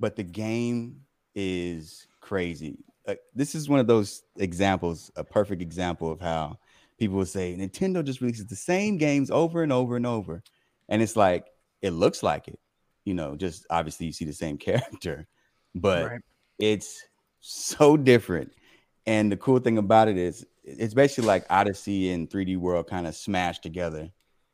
But 0.00 0.16
the 0.16 0.24
game 0.24 1.02
is 1.34 2.06
crazy. 2.20 2.78
Uh, 3.06 3.14
this 3.34 3.54
is 3.54 3.68
one 3.68 3.80
of 3.80 3.86
those 3.86 4.22
examples, 4.38 5.10
a 5.16 5.24
perfect 5.24 5.60
example 5.62 6.10
of 6.12 6.20
how 6.20 6.58
people 6.98 7.16
will 7.16 7.26
say 7.26 7.56
Nintendo 7.58 8.04
just 8.04 8.20
releases 8.20 8.46
the 8.46 8.56
same 8.56 8.96
games 8.96 9.30
over 9.30 9.62
and 9.62 9.72
over 9.72 9.96
and 9.96 10.06
over. 10.06 10.42
And 10.88 11.02
it's 11.02 11.16
like, 11.16 11.46
it 11.80 11.90
looks 11.90 12.22
like 12.22 12.46
it, 12.48 12.60
you 13.04 13.14
know, 13.14 13.34
just 13.34 13.66
obviously 13.70 14.06
you 14.06 14.12
see 14.12 14.24
the 14.24 14.32
same 14.32 14.56
character, 14.68 15.26
but 15.74 16.10
Right. 16.10 16.20
it's 16.58 17.02
so 17.40 17.96
different. 17.96 18.52
And 19.06 19.32
the 19.32 19.36
cool 19.36 19.58
thing 19.58 19.78
about 19.78 20.06
it 20.06 20.16
is 20.16 20.46
it's 20.62 20.94
basically 20.94 21.26
like 21.26 21.44
Odyssey 21.50 22.10
and 22.10 22.30
3D 22.30 22.56
World 22.56 22.86
kind 22.86 23.08
of 23.08 23.16
smashed 23.16 23.64
together 23.64 24.08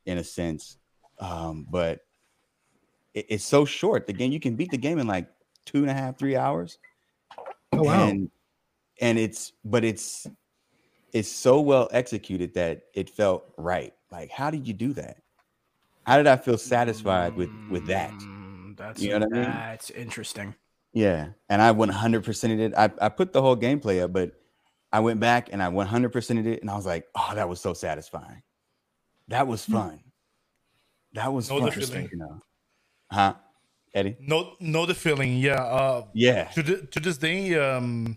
in 0.07 0.17
a 0.17 0.25
sense. 0.25 0.79
Um, 1.19 1.67
but 1.69 2.01
it- 3.13 3.27
it's 3.29 3.45
so 3.45 3.67
short. 3.67 4.07
The 4.07 4.15
game 4.15 4.33
you 4.33 4.41
can 4.41 4.57
beat 4.57 4.71
the 4.71 4.79
game 4.79 4.99
in 4.99 5.07
like 5.07 5.29
two 5.67 5.83
and 5.83 5.91
a 5.91 5.93
half, 5.95 6.19
three 6.19 6.35
hours. 6.37 6.79
Oh 7.73 7.83
wow. 7.83 8.09
And 8.09 8.31
and 9.01 9.19
it's 9.19 9.53
but 9.65 9.85
it's 9.85 10.27
it's 11.13 11.31
so 11.31 11.61
well 11.61 11.89
executed 11.93 12.55
that 12.55 12.83
it 12.95 13.09
felt 13.11 13.45
right. 13.57 13.95
Like, 14.11 14.31
how 14.31 14.51
did 14.51 14.67
you 14.67 14.75
do 14.75 14.93
that? 14.95 15.19
How 16.07 16.17
did 16.17 16.27
I 16.27 16.37
feel 16.37 16.59
satisfied 16.59 17.35
with 17.37 17.51
with 17.71 17.87
that? 17.87 18.13
Mm, 18.13 18.77
That's 18.77 19.01
You 19.01 19.11
know 19.11 19.27
what 19.27 19.33
I 19.35 19.41
mean? 19.41 19.51
That's 19.51 19.91
interesting. 19.91 20.55
Yeah, 20.95 21.29
and 21.51 21.61
I 21.61 21.73
100%ed 21.73 22.59
it. 22.61 22.73
I, 22.77 22.91
I 23.01 23.09
put 23.11 23.33
the 23.35 23.43
whole 23.43 23.57
gameplay 23.57 24.03
up, 24.03 24.13
but 24.13 24.33
I 24.91 25.01
went 25.01 25.21
back 25.21 25.51
and 25.53 25.63
I 25.63 25.69
100%ed 25.69 26.47
it, 26.47 26.63
and 26.63 26.71
I 26.71 26.77
was 26.77 26.87
like, 26.87 27.07
oh, 27.15 27.33
that 27.35 27.47
was 27.49 27.61
so 27.61 27.75
satisfying. 27.75 28.43
That 29.29 29.47
was 29.47 29.65
fun. 29.67 30.01
That 31.13 31.31
was 31.33 31.51
Know 31.51 31.59
fun. 31.61 31.67
the 31.71 31.87
feeling. 31.87 32.09
You 32.11 32.19
know, 32.19 32.41
huh, 33.13 33.35
Eddie? 33.95 34.17
No, 34.19 34.55
know 34.61 34.87
the 34.87 34.95
feeling. 34.95 35.37
Yeah. 35.37 35.63
Uh, 35.63 36.07
Yeah, 36.15 36.45
to 36.53 36.63
th- 36.63 36.91
to 36.91 37.01
this 37.01 37.19
day, 37.19 37.55
um, 37.55 38.17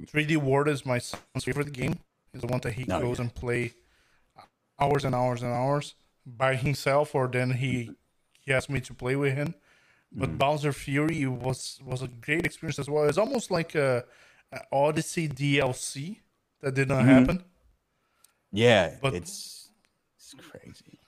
3D 0.00 0.36
World 0.36 0.68
is 0.68 0.84
my 0.84 0.98
son's 0.98 1.44
favorite 1.44 1.72
game. 1.72 1.98
It's 2.32 2.42
the 2.42 2.48
one 2.48 2.60
that 2.60 2.72
he 2.72 2.84
Oh, 2.90 3.00
goes 3.00 3.18
yeah. 3.18 3.22
and 3.24 3.34
play 3.34 3.72
hours 4.78 5.04
and 5.04 5.14
hours 5.14 5.42
and 5.42 5.52
hours 5.52 5.94
by 6.26 6.54
himself, 6.56 7.14
or 7.14 7.28
then 7.28 7.52
he 7.52 7.90
he 8.40 8.52
asked 8.52 8.70
me 8.70 8.80
to 8.80 8.94
play 8.94 9.16
with 9.16 9.34
him. 9.34 9.54
But 10.12 10.30
Mm. 10.30 10.38
Bowser 10.38 10.72
Fury 10.72 11.26
was 11.26 11.80
was 11.84 12.02
a 12.02 12.08
great 12.08 12.44
experience 12.46 12.78
as 12.78 12.88
well. 12.90 13.04
It's 13.08 13.18
almost 13.18 13.50
like 13.50 13.74
a, 13.74 14.04
a 14.52 14.60
Odyssey 14.70 15.28
DLC 15.28 16.20
that 16.60 16.74
did 16.74 16.88
not 16.88 17.04
Mhm. 17.04 17.06
happen. 17.08 17.44
yeah. 18.52 18.96
But- 19.00 19.14
it's 19.14 19.70
it's 20.16 20.34
crazy. 20.34 20.98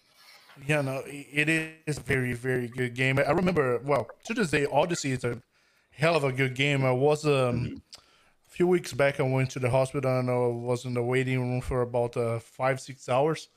Yeah, 0.66 0.80
no, 0.80 1.02
it 1.06 1.48
is 1.86 1.98
a 1.98 2.00
very, 2.00 2.32
very 2.32 2.66
good 2.66 2.94
game. 2.94 3.18
I 3.20 3.30
remember, 3.30 3.78
well, 3.78 4.08
to 4.24 4.34
this 4.34 4.50
day, 4.50 4.66
Odyssey 4.66 5.12
is 5.12 5.22
a 5.22 5.40
hell 5.92 6.16
of 6.16 6.24
a 6.24 6.32
good 6.32 6.56
game. 6.56 6.84
I 6.84 6.90
was 6.90 7.24
um, 7.24 7.80
a 7.96 8.00
few 8.58 8.66
weeks 8.66 8.92
back. 8.92 9.20
I 9.20 9.22
went 9.22 9.50
to 9.50 9.60
the 9.60 9.70
hospital 9.70 10.18
and 10.18 10.28
I 10.28 10.34
was 10.36 10.84
in 10.84 10.92
the 10.94 11.02
waiting 11.02 11.38
room 11.40 11.60
for 11.60 11.82
about 11.82 12.16
uh, 12.16 12.40
five, 12.40 12.80
six 12.80 13.08
hours. 13.08 13.48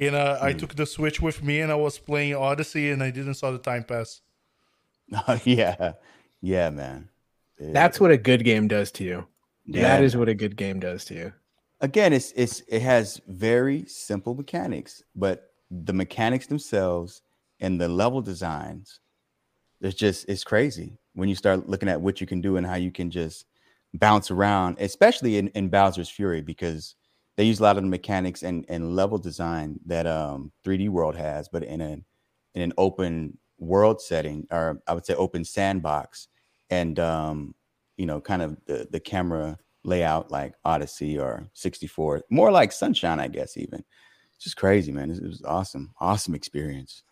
And 0.00 0.16
uh, 0.16 0.38
I 0.42 0.52
took 0.52 0.74
the 0.74 0.84
Switch 0.84 1.22
with 1.22 1.42
me 1.44 1.60
and 1.60 1.70
I 1.70 1.76
was 1.76 1.96
playing 1.98 2.34
Odyssey 2.34 2.90
and 2.90 3.02
I 3.04 3.10
didn't 3.12 3.34
saw 3.34 3.52
the 3.52 3.58
time 3.58 3.84
pass. 3.84 4.20
yeah, 5.44 5.92
yeah, 6.42 6.70
man. 6.70 7.08
It- 7.56 7.72
That's 7.72 8.00
what 8.00 8.10
a 8.10 8.16
good 8.18 8.42
game 8.44 8.66
does 8.66 8.90
to 8.92 9.04
you. 9.04 9.26
yeah. 9.64 9.82
That 9.82 10.02
is 10.02 10.16
what 10.16 10.28
a 10.28 10.34
good 10.34 10.56
game 10.56 10.80
does 10.80 11.04
to 11.06 11.14
you. 11.14 11.32
again 11.80 12.12
it's 12.12 12.32
it's 12.42 12.62
it 12.68 12.80
has 12.82 13.20
very 13.28 13.84
simple 13.86 14.34
mechanics 14.34 15.02
but 15.14 15.36
the 15.70 15.92
mechanics 15.92 16.46
themselves 16.46 17.20
and 17.60 17.78
the 17.78 17.86
level 18.02 18.22
designs 18.22 19.00
it's 19.82 19.94
just 20.04 20.26
it's 20.26 20.42
crazy 20.52 20.88
when 21.18 21.28
you 21.28 21.34
start 21.34 21.68
looking 21.68 21.90
at 21.94 22.00
what 22.00 22.18
you 22.20 22.26
can 22.26 22.40
do 22.40 22.56
and 22.56 22.66
how 22.66 22.76
you 22.86 22.90
can 22.98 23.10
just 23.10 23.44
bounce 23.98 24.30
around 24.30 24.76
especially 24.80 25.38
in, 25.38 25.48
in 25.48 25.68
bowser's 25.68 26.08
fury 26.08 26.40
because 26.40 26.94
they 27.36 27.44
use 27.44 27.60
a 27.60 27.62
lot 27.62 27.76
of 27.76 27.82
the 27.82 27.88
mechanics 27.88 28.42
and, 28.42 28.64
and 28.68 28.96
level 28.96 29.18
design 29.18 29.78
that 29.84 30.06
um 30.06 30.52
3d 30.64 30.88
world 30.88 31.16
has 31.16 31.48
but 31.48 31.62
in 31.62 31.80
an 31.80 32.04
in 32.54 32.62
an 32.62 32.72
open 32.78 33.36
world 33.58 34.00
setting 34.00 34.46
or 34.50 34.80
i 34.86 34.92
would 34.92 35.06
say 35.06 35.14
open 35.14 35.44
sandbox 35.44 36.28
and 36.70 36.98
um 36.98 37.54
you 37.96 38.06
know 38.06 38.20
kind 38.20 38.42
of 38.42 38.56
the 38.66 38.86
the 38.90 39.00
camera 39.00 39.58
layout 39.86 40.30
like 40.30 40.54
Odyssey 40.64 41.18
or 41.18 41.48
64, 41.54 42.24
more 42.28 42.50
like 42.50 42.72
Sunshine, 42.72 43.20
I 43.20 43.28
guess. 43.28 43.56
Even 43.56 43.82
it's 44.34 44.44
just 44.44 44.56
crazy, 44.56 44.92
man. 44.92 45.10
It, 45.10 45.22
was 45.22 45.42
awesome, 45.46 45.94
awesome 46.00 46.34
experience, 46.34 47.04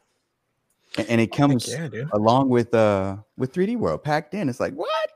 and, 0.98 1.08
and 1.08 1.20
it 1.20 1.32
comes 1.32 1.68
yeah, 1.68 1.88
along 2.12 2.50
with 2.50 2.74
uh 2.74 3.16
with 3.38 3.54
3D 3.54 3.78
World 3.78 4.02
packed 4.02 4.34
in. 4.34 4.48
It's 4.48 4.60
like 4.60 4.74
what? 4.74 5.10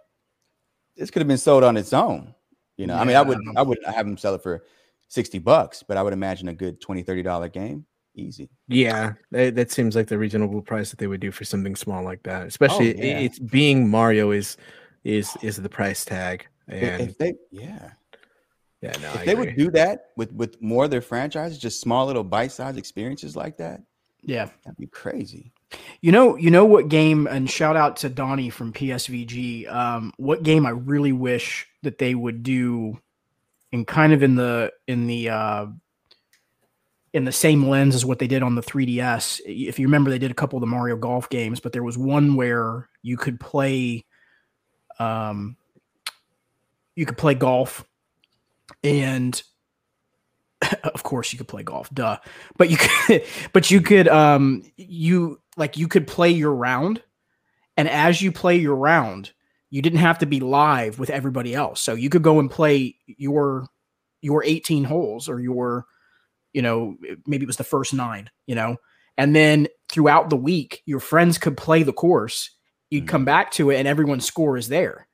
This 0.99 1.11
could 1.11 1.21
have 1.21 1.29
been 1.29 1.39
sold 1.39 1.65
on 1.65 1.77
its 1.77 1.93
own. 1.93 2.35
You 2.77 2.87
know, 2.87 2.97
I 2.97 3.05
mean, 3.05 3.17
I 3.17 3.23
would 3.23 3.39
I 3.57 3.63
would 3.63 3.79
have 3.85 4.07
them 4.07 4.17
sell 4.17 4.35
it 4.35 4.43
for 4.43 4.65
60 5.09 5.39
bucks, 5.39 5.83
but 5.83 5.97
I 5.97 6.03
would 6.03 6.13
imagine 6.13 6.49
a 6.49 6.55
good 6.55 6.81
20 6.81 7.03
30 7.03 7.23
dollar 7.23 7.49
game, 7.49 7.87
easy. 8.15 8.51
Yeah, 8.69 9.15
that, 9.33 9.55
that 9.57 9.71
seems 9.73 9.97
like 9.97 10.07
the 10.09 10.19
reasonable 10.19 10.63
price 10.63 10.91
that 10.91 10.99
they 10.99 11.07
would 11.07 11.21
do 11.21 11.33
for 11.33 11.45
something 11.45 11.75
small 11.77 12.03
like 12.05 12.23
that. 12.25 12.47
Especially 12.47 12.95
oh, 12.95 12.99
i- 13.03 13.07
yeah. 13.07 13.19
it's 13.19 13.39
being 13.39 13.89
Mario 13.91 14.31
is 14.33 14.57
is 15.05 15.37
is 15.43 15.57
the 15.57 15.69
price 15.69 16.05
tag. 16.05 16.47
If- 16.69 16.83
And 17.01 17.09
if 17.11 17.19
they, 17.19 17.33
yeah, 17.51 17.91
yeah, 18.83 18.93
no, 19.01 19.09
if 19.15 19.21
I 19.21 19.25
they 19.25 19.33
agree. 19.33 19.47
would 19.47 19.57
do 19.57 19.71
that 19.73 20.11
with 20.17 20.33
with 20.33 20.61
more 20.63 20.85
of 20.85 20.91
their 20.91 21.01
franchises, 21.01 21.59
just 21.59 21.81
small 21.81 22.07
little 22.07 22.25
bite 22.25 22.53
sized 22.53 22.79
experiences 22.79 23.35
like 23.35 23.57
that, 23.59 23.81
Yeah. 24.23 24.51
that'd 24.65 24.77
be 24.79 24.87
crazy. 24.87 25.53
You 26.01 26.13
know, 26.13 26.37
you 26.37 26.51
know 26.51 26.65
what 26.65 26.89
game, 26.89 27.27
and 27.27 27.51
shout 27.51 27.77
out 27.77 27.97
to 27.99 28.09
Donnie 28.09 28.51
from 28.51 28.73
PSVG. 28.73 29.71
Um, 29.71 30.13
what 30.17 30.43
game 30.43 30.65
I 30.65 30.71
really 30.71 31.13
wish 31.13 31.67
that 31.83 31.99
they 31.99 32.15
would 32.15 32.43
do, 32.43 33.01
in 33.73 33.85
kind 33.85 34.13
of 34.13 34.23
in 34.23 34.37
the 34.37 34.73
in 34.87 35.07
the 35.07 35.29
uh, 35.29 35.67
in 37.13 37.25
the 37.25 37.33
same 37.33 37.69
lens 37.69 37.95
as 37.95 38.05
what 38.05 38.19
they 38.19 38.27
did 38.27 38.43
on 38.43 38.55
the 38.55 38.63
3DS. 38.63 39.41
If 39.47 39.79
you 39.79 39.87
remember, 39.87 40.11
they 40.11 40.19
did 40.19 40.31
a 40.31 40.35
couple 40.35 40.57
of 40.57 40.61
the 40.61 40.67
Mario 40.67 40.97
Golf 40.97 41.29
games, 41.29 41.61
but 41.61 41.73
there 41.73 41.83
was 41.83 41.97
one 41.97 42.37
where 42.37 42.89
you 43.03 43.17
could 43.17 43.41
play, 43.41 44.05
um, 44.99 45.57
you 46.95 47.07
could 47.07 47.17
play 47.17 47.35
golf, 47.35 47.85
and 48.85 49.43
of 50.85 51.03
course 51.03 51.33
you 51.33 51.39
could 51.39 51.49
play 51.49 51.63
golf, 51.63 51.89
duh. 51.95 52.19
But 52.57 52.71
you 52.71 52.77
could, 52.77 53.25
but 53.53 53.71
you 53.71 53.81
could, 53.81 54.09
um, 54.09 54.63
you 54.77 55.41
like 55.59 55.77
you 55.77 55.89
could 55.89 56.07
play 56.07 56.31
your 56.31 56.55
round, 56.55 57.03
and 57.77 57.89
as 57.89 58.23
you 58.23 58.33
play 58.33 58.57
your 58.57 58.77
round, 58.77 59.33
you 59.71 59.83
didn't 59.83 59.99
have 59.99 60.19
to 60.19 60.27
be 60.27 60.41
live 60.41 60.99
with 60.99 61.11
everybody 61.11 61.55
else. 61.55 61.81
So 61.81 61.95
you 61.95 62.09
could 62.09 62.23
go 62.23 62.39
and 62.41 62.51
play 62.51 62.97
your 63.07 63.67
your 64.21 64.43
18 64.45 64.85
holes 64.85 65.29
or 65.29 65.39
your, 65.41 65.87
you 66.53 66.63
know, 66.63 66.97
maybe 67.27 67.45
it 67.45 67.47
was 67.47 67.57
the 67.57 67.65
first 67.65 67.95
nine, 67.95 68.29
you 68.47 68.55
know, 68.55 68.77
and 69.17 69.37
then 69.37 69.69
throughout 69.89 70.29
the 70.31 70.37
week, 70.37 70.83
your 70.87 70.99
friends 71.01 71.39
could 71.39 71.57
play 71.57 71.83
the 71.85 71.93
course. 71.93 72.51
You'd 72.91 73.07
come 73.07 73.25
back 73.25 73.53
to 73.53 73.71
it, 73.71 73.77
and 73.77 73.87
everyone's 73.87 74.25
score 74.25 74.57
is 74.57 74.69
there 74.69 75.07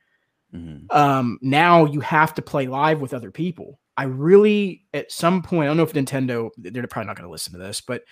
Mhm. 0.54 0.86
um, 0.94 1.38
now 1.42 1.84
you 1.84 1.98
have 2.00 2.32
to 2.34 2.42
play 2.42 2.68
live 2.68 3.00
with 3.00 3.12
other 3.12 3.32
people. 3.32 3.80
I 3.96 4.04
really, 4.04 4.86
at 4.94 5.10
some 5.10 5.42
point, 5.42 5.64
I 5.64 5.66
don't 5.66 5.76
know 5.76 5.82
if 5.82 5.92
Nintendo, 5.92 6.50
they're 6.56 6.86
probably 6.86 7.08
not 7.08 7.16
going 7.16 7.26
to 7.26 7.32
listen 7.32 7.52
to 7.52 7.58
this, 7.58 7.80
but 7.80 8.04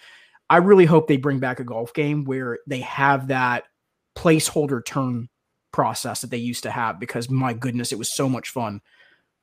I 0.53 0.59
really 0.59 0.85
hope 0.85 1.09
they 1.09 1.16
bring 1.16 1.39
back 1.39 1.61
a 1.61 1.65
golf 1.65 1.95
game 1.95 2.24
where 2.24 2.59
they 2.66 2.81
have 2.81 3.29
that 3.29 3.65
placeholder 4.15 4.85
turn 4.85 5.31
process 5.73 6.20
that 6.20 6.31
they 6.31 6.37
used 6.37 6.65
to 6.65 6.70
have 6.70 7.01
because 7.01 7.31
my 7.31 7.55
goodness, 7.55 7.91
it 7.91 7.99
was 7.99 8.15
so 8.15 8.29
much 8.29 8.51
fun. 8.51 8.83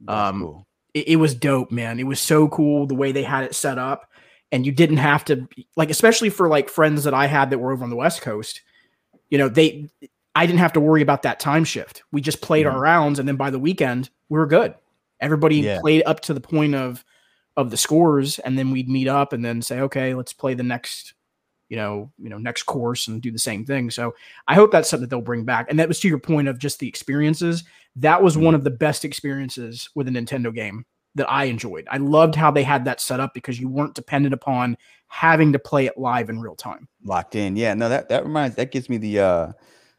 Um, 0.07 0.41
cool. 0.41 0.68
It, 0.94 1.07
it 1.07 1.15
was 1.15 1.34
dope, 1.34 1.72
man. 1.72 1.99
It 1.99 2.06
was 2.06 2.19
so 2.19 2.48
cool 2.48 2.86
the 2.86 2.94
way 2.94 3.11
they 3.11 3.23
had 3.23 3.44
it 3.44 3.56
set 3.56 3.80
up. 3.80 4.07
And 4.52 4.68
you 4.68 4.72
didn't 4.72 4.98
have 4.98 5.26
to, 5.26 5.48
like, 5.76 5.90
especially 5.90 6.30
for 6.30 6.48
like 6.48 6.69
friends 6.69 7.06
that 7.06 7.14
I 7.15 7.26
had 7.26 7.49
that 7.49 7.57
were 7.57 7.72
over 7.72 7.84
on 7.84 7.90
the 7.90 7.95
West 7.95 8.22
Coast, 8.22 8.61
you 9.31 9.40
know, 9.40 9.49
they, 9.49 9.90
I 10.36 10.45
didn't 10.45 10.60
have 10.60 10.73
to 10.73 10.80
worry 10.80 11.02
about 11.02 11.23
that 11.23 11.40
time 11.40 11.64
shift. 11.64 12.03
We 12.11 12.22
just 12.22 12.40
played 12.40 12.68
our 12.68 12.80
rounds, 12.80 13.18
and 13.18 13.27
then 13.27 13.36
by 13.36 13.49
the 13.49 13.57
weekend, 13.57 14.11
we 14.30 14.38
were 14.38 14.45
good. 14.45 14.76
Everybody 15.19 15.57
Yeah. 15.57 15.80
played 15.81 16.03
up 16.06 16.19
to 16.22 16.36
the 16.36 16.40
point 16.40 16.76
of 16.76 17.03
of 17.60 17.69
the 17.72 17.77
scores, 17.77 18.40
and 18.40 18.57
then 18.57 18.72
we'd 18.72 18.90
meet 18.90 19.07
up 19.07 19.34
and 19.34 19.44
then 19.44 19.61
say, 19.61 19.81
okay, 19.81 20.14
let's 20.14 20.34
play 20.34 20.53
the 20.53 20.64
next, 20.64 21.14
you 21.68 21.76
know, 21.77 22.11
you 22.18 22.30
know, 22.30 22.38
next 22.38 22.64
course 22.64 23.07
and 23.07 23.22
do 23.22 23.31
the 23.31 23.38
same 23.40 23.65
thing. 23.65 23.91
So 23.91 24.15
I 24.48 24.56
hope 24.56 24.72
that's 24.72 24.90
something 24.90 25.02
that 25.03 25.10
they'll 25.10 25.22
bring 25.22 25.44
back. 25.44 25.68
And 25.69 25.77
that 25.80 25.88
was 25.88 25.99
to 25.99 26.07
your 26.07 26.19
point 26.19 26.48
of 26.48 26.57
just 26.57 26.80
the 26.80 26.88
experiences. 26.88 27.64
That 27.98 28.23
was 28.23 28.38
one 28.38 28.56
of 28.56 28.64
the 28.64 28.69
best 28.72 29.03
experiences 29.03 29.90
with 29.95 30.07
a 30.07 30.11
Nintendo 30.11 30.53
game 30.53 30.86
that 31.15 31.30
I 31.30 31.45
enjoyed. 31.45 31.88
I 31.91 31.98
loved 31.98 32.36
how 32.36 32.49
they 32.52 32.64
had 32.64 32.86
that 32.86 33.02
set 33.02 33.19
up 33.19 33.34
because 33.34 33.60
you 33.60 33.68
weren't 33.68 33.95
dependent 33.95 34.34
upon 34.34 34.77
having 35.07 35.52
to 35.53 35.60
play 35.60 35.86
it 35.88 35.98
live 35.98 36.30
in 36.30 36.40
real 36.40 36.56
time. 36.56 36.88
locked 37.03 37.36
in. 37.36 37.56
Yeah, 37.56 37.73
no, 37.73 37.90
that 37.90 38.10
that 38.10 38.23
reminds 38.23 38.56
that 38.57 38.72
gives 38.72 38.90
me 38.90 38.98
the 38.98 39.19
uh 39.19 39.52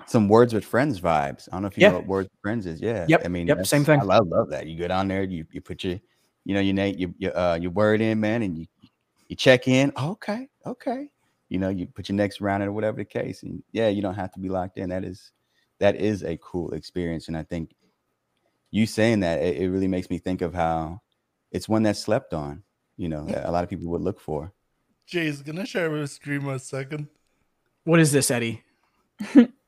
some 0.06 0.28
words 0.28 0.54
with 0.54 0.64
friends 0.64 1.00
vibes. 1.00 1.48
I 1.48 1.56
don't 1.56 1.62
know 1.62 1.68
if 1.68 1.76
you 1.76 1.82
Yeah. 1.82 1.90
know 1.90 1.96
what 1.96 2.06
words 2.06 2.28
with 2.30 2.40
friends 2.40 2.64
is. 2.66 2.80
Yeah. 2.80 3.04
Yep, 3.08 3.22
I 3.24 3.28
mean, 3.28 3.46
yep, 3.48 3.66
same 3.66 3.84
thing. 3.84 4.00
I 4.00 4.04
love, 4.04 4.26
love 4.28 4.50
that. 4.50 4.66
You 4.66 4.78
go 4.78 4.88
down 4.88 5.08
there, 5.08 5.22
you 5.24 5.44
you 5.52 5.60
put 5.60 5.84
your, 5.84 6.00
you 6.44 6.54
know, 6.54 6.60
your 6.60 6.74
name, 6.74 6.96
your 6.98 7.10
your 7.18 7.36
uh 7.36 7.56
your 7.56 7.70
word 7.70 8.00
in, 8.00 8.20
man, 8.20 8.42
and 8.42 8.58
you 8.58 8.66
you 9.28 9.36
check 9.36 9.68
in. 9.68 9.92
Okay, 9.96 10.48
okay. 10.66 11.08
You 11.48 11.58
know, 11.58 11.68
you 11.68 11.86
put 11.86 12.08
your 12.08 12.16
next 12.16 12.40
round 12.40 12.62
in 12.62 12.68
or 12.68 12.72
whatever 12.72 12.96
the 12.96 13.04
case. 13.04 13.42
And 13.42 13.62
yeah, 13.72 13.88
you 13.88 14.02
don't 14.02 14.14
have 14.14 14.32
to 14.32 14.40
be 14.40 14.48
locked 14.48 14.78
in. 14.78 14.90
That 14.90 15.04
is 15.04 15.32
that 15.78 15.96
is 15.96 16.22
a 16.22 16.38
cool 16.38 16.72
experience. 16.72 17.28
And 17.28 17.36
I 17.36 17.42
think 17.42 17.74
you 18.70 18.86
saying 18.86 19.20
that 19.20 19.40
it, 19.40 19.58
it 19.58 19.70
really 19.70 19.88
makes 19.88 20.10
me 20.10 20.18
think 20.18 20.42
of 20.42 20.54
how 20.54 21.00
it's 21.50 21.68
one 21.68 21.82
that's 21.82 22.00
slept 22.00 22.32
on, 22.34 22.62
you 22.96 23.08
know, 23.08 23.24
that 23.26 23.48
a 23.48 23.50
lot 23.50 23.64
of 23.64 23.70
people 23.70 23.88
would 23.88 24.02
look 24.02 24.20
for. 24.20 24.52
Jay's 25.06 25.42
gonna 25.42 25.66
share 25.66 25.90
my 25.90 26.04
screen 26.04 26.46
a 26.46 26.58
second. 26.58 27.08
What 27.84 28.00
is 28.00 28.12
this, 28.12 28.30
Eddie? 28.30 28.62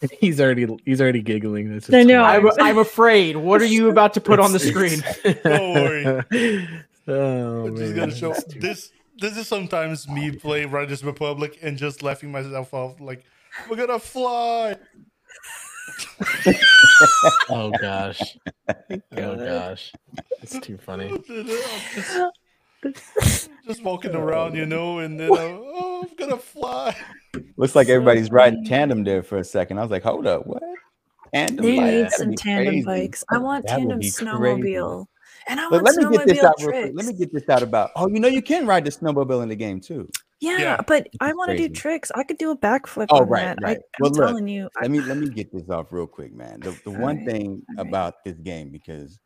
he's 0.20 0.40
already 0.40 0.66
he's 0.84 1.00
already 1.00 1.22
giggling. 1.22 1.72
This 1.72 1.92
I 1.92 2.02
know. 2.02 2.22
I'm, 2.22 2.48
I'm 2.60 2.78
afraid. 2.78 3.36
What 3.36 3.60
are 3.60 3.66
you 3.66 3.90
about 3.90 4.14
to 4.14 4.20
put 4.20 4.38
on 4.38 4.52
the 4.52 4.58
screen? 4.58 5.02
Don't 5.42 5.74
worry. 5.74 6.04
oh, 7.08 7.12
oh 7.12 7.66
I'm 7.66 7.76
just 7.76 7.94
man. 7.94 7.96
gonna 7.96 8.14
show 8.14 8.34
this. 8.60 8.92
This 9.20 9.36
is 9.36 9.48
sometimes 9.48 10.08
me 10.08 10.30
oh, 10.30 10.38
playing 10.38 10.70
Riders 10.70 11.02
Republic 11.02 11.58
and 11.62 11.76
just 11.76 12.02
laughing 12.04 12.30
myself 12.30 12.72
off, 12.72 13.00
like 13.00 13.24
we're 13.68 13.76
gonna 13.76 13.98
fly. 13.98 14.76
Oh 17.50 17.72
gosh. 17.80 18.38
Oh 19.16 19.36
gosh. 19.36 19.92
It's 20.42 20.60
too 20.60 20.78
funny. 20.78 21.12
Just, 22.82 23.50
just 23.66 23.82
walking 23.82 24.14
around, 24.14 24.54
you 24.54 24.66
know, 24.66 24.98
and 25.00 25.18
then 25.18 25.30
uh, 25.32 25.36
oh, 25.40 26.06
I'm 26.08 26.16
gonna 26.16 26.36
fly. 26.38 26.94
Looks 27.56 27.74
like 27.74 27.88
everybody's 27.88 28.30
riding 28.30 28.64
tandem 28.64 29.04
there 29.04 29.22
for 29.22 29.38
a 29.38 29.44
second. 29.44 29.78
I 29.78 29.82
was 29.82 29.90
like, 29.90 30.02
hold 30.02 30.26
up, 30.26 30.46
what? 30.46 30.62
Tandem 31.34 31.64
They 31.64 31.76
bike? 31.76 31.92
need 31.92 32.10
some 32.12 32.34
tandem 32.34 32.74
crazy. 32.74 32.84
bikes. 32.86 33.24
I 33.30 33.38
want 33.38 33.66
That 33.66 33.78
tandem 33.78 33.98
be 33.98 34.10
crazy. 34.10 34.24
snowmobile. 34.24 35.06
And 35.48 35.60
I 35.60 35.68
But 35.68 35.82
want 35.82 35.86
let 35.86 35.96
me 35.96 36.16
get 36.16 36.26
this 36.26 36.38
snowmobile 36.38 36.44
out 36.44 36.54
real 36.58 36.70
quick. 36.70 36.82
tricks. 36.82 36.96
Let 36.96 37.06
me 37.06 37.12
get 37.14 37.32
this 37.32 37.48
out 37.48 37.62
about. 37.62 37.90
Oh, 37.96 38.08
you 38.08 38.20
know 38.20 38.28
you 38.28 38.42
can 38.42 38.66
ride 38.66 38.84
the 38.84 38.90
snowmobile 38.90 39.42
in 39.42 39.48
the 39.48 39.56
game 39.56 39.80
too. 39.80 40.08
yeah, 40.40 40.58
Yeah. 40.58 40.76
but 40.86 41.08
I 41.20 41.32
want 41.32 41.50
to 41.50 41.56
do 41.56 41.68
tricks. 41.68 42.10
I 42.14 42.22
could 42.22 42.38
do 42.38 42.50
a 42.50 42.56
backflip 42.56 43.06
Oh, 43.10 43.22
on 43.22 43.28
right, 43.28 43.42
that. 43.42 43.58
right. 43.62 43.78
I, 43.78 43.82
Well, 44.00 44.10
I'm 44.10 44.16
look, 44.16 44.26
telling 44.28 44.48
you. 44.48 44.68
Let 44.80 44.90
me 44.90 45.00
let 45.02 45.16
me 45.18 45.28
get 45.28 45.52
this 45.52 45.68
off 45.70 45.88
real 45.90 46.06
quick, 46.06 46.32
man. 46.34 46.60
The 46.60 46.72
the 46.84 46.90
one 46.90 47.18
Alright, 47.18 47.26
thing 47.26 47.62
alright. 47.70 47.86
about 47.88 48.24
this 48.24 48.38
game 48.38 48.70
because 48.70 49.18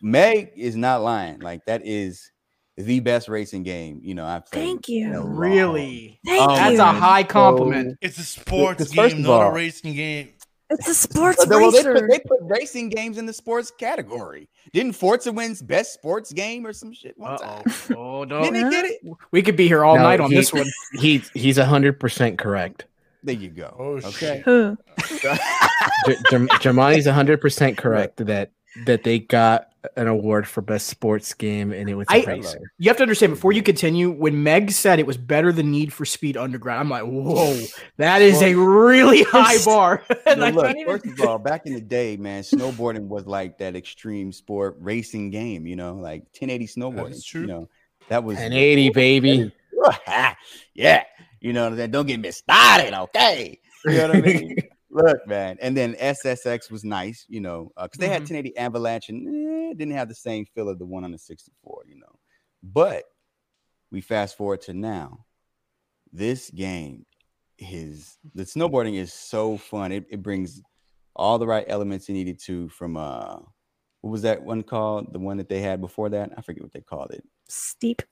Meg 0.00 0.50
is 0.56 0.76
not 0.76 1.02
lying. 1.02 1.40
Like 1.40 1.64
that 1.66 1.82
is 1.84 2.30
the 2.76 3.00
best 3.00 3.28
racing 3.28 3.62
game. 3.62 4.00
You 4.02 4.14
know, 4.14 4.24
I've 4.26 4.46
played. 4.50 4.64
Thank 4.64 4.88
you. 4.88 5.14
a 5.14 5.24
Really? 5.24 6.18
Thank 6.26 6.42
Oh, 6.42 6.54
That's 6.56 6.74
you. 6.74 6.80
a 6.82 6.84
high 6.86 7.22
compliment. 7.22 7.98
It's 8.00 8.18
a 8.18 8.24
sports 8.24 8.78
Because 8.78 8.94
first 8.94 9.14
game, 9.16 9.24
of 9.24 9.30
not 9.30 9.48
a 9.48 9.52
racing 9.52 9.94
game. 9.94 10.30
It's 10.70 10.88
a 10.88 10.94
sports 10.94 11.44
Well, 11.46 11.70
they 11.70 11.82
put, 11.82 12.08
they 12.10 12.18
put 12.20 12.38
racing 12.42 12.88
games 12.88 13.18
in 13.18 13.26
the 13.26 13.32
sports 13.34 13.70
category. 13.70 14.48
Didn't 14.72 14.94
Forza 14.94 15.30
wins 15.30 15.60
best 15.62 15.92
sports 15.92 16.32
game 16.32 16.66
or 16.66 16.72
some 16.72 16.92
shit 16.92 17.16
one 17.18 17.32
Uh-oh. 17.32 17.62
time? 17.62 17.62
Oh, 17.96 18.24
Didn't 18.24 18.54
no. 18.62 18.70
get 18.70 18.86
it? 18.86 19.00
We 19.30 19.42
could 19.42 19.56
be 19.56 19.68
here 19.68 19.84
all 19.84 19.96
No, 19.96 20.02
night 20.02 20.20
on 20.20 20.30
he- 20.30 20.36
this 20.36 20.52
one. 20.52 20.66
He 20.94 21.18
he's 21.34 21.58
hundred 21.58 22.00
percent 22.00 22.38
correct. 22.38 22.86
There 23.22 23.34
you 23.34 23.50
go. 23.50 23.74
Oh, 23.78 23.84
okay. 24.08 24.10
shit. 24.10 24.42
Who? 24.42 24.76
J- 26.08 26.16
Germani's 26.60 27.06
hundred 27.06 27.40
percent 27.40 27.76
correct 27.78 28.16
that 28.26 28.50
that 28.86 29.04
they 29.04 29.18
got 29.20 29.68
an 29.96 30.06
award 30.08 30.46
for 30.48 30.60
best 30.62 30.86
sports 30.88 31.34
game 31.34 31.72
and 31.72 31.88
it 31.88 31.94
was 31.94 32.06
a 32.10 32.14
I- 32.14 32.24
racer. 32.24 32.72
You 32.78 32.88
have 32.90 32.96
to 32.98 33.02
understand 33.02 33.32
before 33.34 33.52
you 33.52 33.62
continue. 33.62 34.10
When 34.10 34.42
Meg 34.42 34.70
said 34.70 34.98
it 34.98 35.06
was 35.06 35.16
better 35.16 35.52
than 35.52 35.70
Need 35.70 35.92
for 35.92 36.04
Speed 36.04 36.36
Underground, 36.36 36.80
I'm 36.80 36.88
like, 36.90 37.04
whoa, 37.04 37.60
that 37.98 38.22
is 38.22 38.42
a 38.42 38.54
really 38.54 39.22
high 39.24 39.62
bar. 39.64 40.02
and 40.26 40.40
No, 40.40 40.46
I 40.46 40.50
look, 40.50 40.76
even- 40.76 40.86
first 40.86 41.06
of 41.20 41.26
all, 41.28 41.38
back 41.38 41.66
in 41.66 41.74
the 41.74 41.80
day, 41.80 42.16
man, 42.16 42.42
snowboarding 42.42 43.08
was 43.08 43.26
like 43.26 43.58
that 43.58 43.76
extreme 43.76 44.32
sport 44.32 44.76
racing 44.80 45.30
game, 45.30 45.66
you 45.66 45.76
know, 45.76 45.94
like 45.94 46.22
1080 46.38 46.66
snowboarding. 46.66 47.24
true. 47.24 47.40
You 47.42 47.46
know, 47.46 47.68
that 48.08 48.24
was 48.24 48.36
1080 48.36 48.90
baby. 48.90 49.52
yeah. 50.74 51.04
You 51.40 51.52
know, 51.52 51.74
that 51.74 51.90
don't 51.90 52.06
get 52.06 52.20
me 52.20 52.30
started, 52.30 52.94
okay. 52.98 53.60
You 53.84 53.92
know 53.92 54.08
what 54.08 54.16
I 54.16 54.20
mean? 54.22 54.56
Look, 54.94 55.26
man. 55.26 55.58
And 55.60 55.76
then 55.76 55.96
SSX 55.96 56.70
was 56.70 56.84
nice, 56.84 57.26
you 57.28 57.40
know, 57.40 57.72
because 57.76 57.98
they 57.98 58.08
had 58.08 58.22
Mhm. 58.22 58.26
1080 58.26 58.56
Avalanche 58.56 59.08
and 59.08 59.26
eh, 59.28 59.74
didn't 59.74 59.94
have 59.94 60.08
the 60.08 60.14
same 60.14 60.46
feel 60.46 60.68
of 60.68 60.78
the 60.78 60.86
one 60.86 61.04
on 61.04 61.10
the 61.10 61.18
64, 61.18 61.82
you 61.86 61.96
know. 61.96 62.18
But 62.62 63.04
we 63.90 64.00
fast 64.00 64.36
forward 64.36 64.62
to 64.62 64.72
now. 64.72 65.26
This 66.12 66.50
game 66.50 67.06
is 67.58 68.18
the 68.34 68.44
snowboarding 68.44 68.94
is 68.94 69.12
so 69.12 69.56
fun. 69.56 69.90
It, 69.92 70.06
it 70.10 70.22
brings 70.22 70.62
all 71.16 71.38
the 71.38 71.46
right 71.46 71.64
elements 71.68 72.08
you 72.08 72.14
needed 72.14 72.38
to 72.44 72.68
from 72.68 72.96
uh 72.96 73.36
what 74.00 74.10
was 74.10 74.22
that 74.22 74.42
one 74.44 74.62
called? 74.62 75.12
The 75.12 75.18
one 75.18 75.38
that 75.38 75.48
they 75.48 75.60
had 75.60 75.80
before 75.80 76.10
that? 76.10 76.30
I 76.36 76.42
forget 76.42 76.62
what 76.62 76.72
they 76.72 76.82
called 76.82 77.10
it. 77.12 77.24
Steep. 77.48 78.02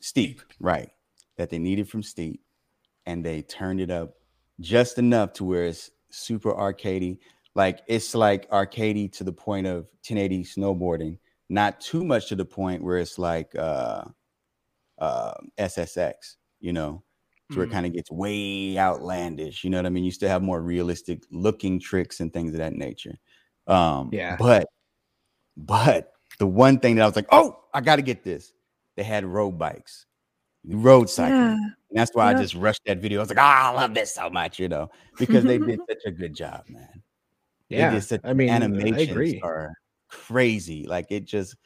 Steep, 0.00 0.42
right? 0.60 0.90
That 1.36 1.50
they 1.50 1.58
needed 1.58 1.88
from 1.88 2.02
Steep, 2.02 2.42
and 3.06 3.24
they 3.24 3.42
turned 3.42 3.80
it 3.80 3.90
up 3.90 4.14
just 4.60 4.98
enough 4.98 5.32
to 5.34 5.44
where 5.44 5.64
it's 5.64 5.90
super 6.10 6.52
arcadey. 6.52 7.18
Like 7.54 7.80
it's 7.88 8.14
like 8.14 8.48
arcadey 8.50 9.10
to 9.12 9.24
the 9.24 9.32
point 9.32 9.66
of 9.66 9.84
1080 10.06 10.44
snowboarding, 10.44 11.18
not 11.48 11.80
too 11.80 12.04
much 12.04 12.28
to 12.28 12.36
the 12.36 12.44
point 12.44 12.82
where 12.82 12.98
it's 12.98 13.18
like 13.18 13.54
uh, 13.56 14.04
uh, 14.98 15.34
SSX, 15.58 16.36
you 16.60 16.72
know, 16.72 17.02
to 17.50 17.58
where 17.58 17.64
it 17.66 17.70
Mm. 17.70 17.72
kind 17.72 17.86
of 17.86 17.92
gets 17.94 18.10
way 18.10 18.76
outlandish. 18.78 19.64
You 19.64 19.70
know 19.70 19.78
what 19.78 19.86
I 19.86 19.90
mean? 19.90 20.04
You 20.04 20.10
still 20.10 20.28
have 20.28 20.42
more 20.42 20.60
realistic 20.62 21.24
looking 21.30 21.80
tricks 21.80 22.20
and 22.20 22.32
things 22.32 22.52
of 22.52 22.58
that 22.58 22.74
nature. 22.74 23.18
Um, 23.66 24.10
Yeah. 24.12 24.36
But, 24.38 24.66
but 25.56 26.12
the 26.38 26.46
one 26.46 26.78
thing 26.78 26.96
that 26.96 27.02
I 27.02 27.06
was 27.06 27.16
like, 27.16 27.28
oh, 27.32 27.58
I 27.74 27.80
got 27.80 27.96
to 27.96 28.02
get 28.02 28.22
this. 28.24 28.52
They 28.96 29.02
had 29.02 29.24
road 29.24 29.52
bikes, 29.52 30.06
road 30.66 31.08
cycling. 31.10 31.40
Yeah. 31.40 31.52
And 31.90 31.98
that's 31.98 32.10
why 32.14 32.28
Yep. 32.30 32.36
I 32.36 32.42
just 32.42 32.54
rushed 32.54 32.82
that 32.86 32.98
video. 32.98 33.18
I 33.20 33.22
was 33.22 33.28
like, 33.30 33.38
oh, 33.38 33.42
I 33.42 33.70
love 33.70 33.94
this 33.94 34.14
so 34.14 34.28
much, 34.28 34.58
you 34.58 34.68
know, 34.68 34.90
because 35.18 35.44
they 35.44 35.58
did 35.58 35.80
such 35.88 36.02
a 36.06 36.10
good 36.10 36.34
job, 36.34 36.64
man. 36.68 37.02
Yeah, 37.68 37.90
They 37.90 37.96
did 37.96 38.02
such 38.04 38.20
I 38.24 38.32
mean, 38.34 38.50
I 38.50 38.56
animations 38.56 39.10
agree. 39.10 39.40
are 39.42 39.72
crazy. 40.08 40.86
Like 40.86 41.06
it 41.10 41.24
just 41.24 41.56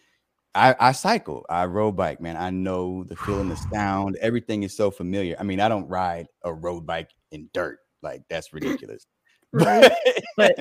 I, 0.55 0.74
I 0.78 0.93
cycle, 0.93 1.47
I 1.48 1.64
road 1.64 1.93
bike, 1.93 2.20
man. 2.20 2.36
I 2.36 2.51
know 2.51 3.05
the 3.05 3.16
feeling, 3.16 3.48
the 3.48 3.56
sound, 3.73 4.16
everything 4.20 4.62
is 4.64 4.77
so 4.77 4.90
familiar. 4.90 5.35
I 5.39 5.43
mean, 5.44 5.60
I 5.60 5.69
don't 5.69 5.89
ride 5.89 6.27
a 6.44 6.52
road 6.52 6.86
bike 6.86 7.10
in 7.31 7.48
dirt. 7.52 7.78
Like 8.02 8.23
that's 8.28 8.52
ridiculous. 8.52 9.06
Right. 9.55 9.93
But, 10.35 10.56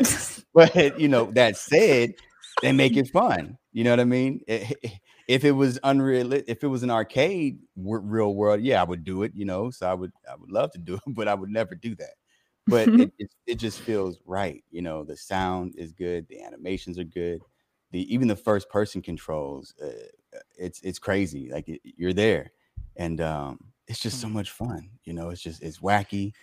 But 0.53 0.73
but 0.75 0.99
you 0.99 1.07
know, 1.07 1.31
that 1.31 1.55
said, 1.55 2.11
they 2.61 2.73
make 2.73 2.97
it 2.97 3.07
fun. 3.07 3.57
You 3.71 3.85
know 3.85 3.91
what 3.91 4.01
I 4.01 4.03
mean? 4.03 4.41
I- 4.49 4.73
If 5.31 5.45
it 5.45 5.51
was 5.51 5.79
unreal, 5.83 6.33
if 6.33 6.61
it 6.61 6.67
was 6.67 6.83
an 6.83 6.91
arcade 6.91 7.59
real 7.77 8.35
world, 8.35 8.61
yeah, 8.61 8.81
I 8.81 8.83
would 8.83 9.05
do 9.05 9.23
it. 9.23 9.31
You 9.33 9.45
know, 9.45 9.71
so 9.71 9.89
I 9.89 9.93
would, 9.93 10.11
I 10.29 10.35
would 10.35 10.51
love 10.51 10.71
to 10.71 10.77
do 10.77 10.95
it, 10.95 11.01
but 11.07 11.27
I 11.29 11.33
would 11.33 11.49
never 11.49 11.73
do 11.73 11.95
that. 11.95 12.15
But 12.67 12.89
it, 12.89 13.11
it, 13.19 13.29
it 13.47 13.55
just 13.55 13.79
feels 13.79 14.19
right. 14.25 14.63
You 14.71 14.81
know, 14.81 15.03
the 15.05 15.15
sound 15.15 15.75
is 15.77 15.93
good, 15.93 16.27
the 16.27 16.41
animations 16.43 16.99
are 16.99 17.05
good, 17.05 17.41
the 17.91 18.13
even 18.13 18.27
the 18.27 18.35
first 18.35 18.69
person 18.69 19.01
controls. 19.01 19.73
Uh, 19.81 19.91
it's 20.57 20.81
it's 20.81 20.99
crazy. 20.99 21.49
Like 21.49 21.69
it, 21.69 21.81
you're 21.83 22.13
there, 22.13 22.51
and 22.97 23.21
um, 23.21 23.71
it's 23.87 23.99
just 23.99 24.19
so 24.19 24.27
much 24.27 24.51
fun. 24.51 24.89
You 25.05 25.13
know, 25.13 25.29
it's 25.29 25.41
just 25.41 25.61
it's 25.63 25.79
wacky. 25.79 26.33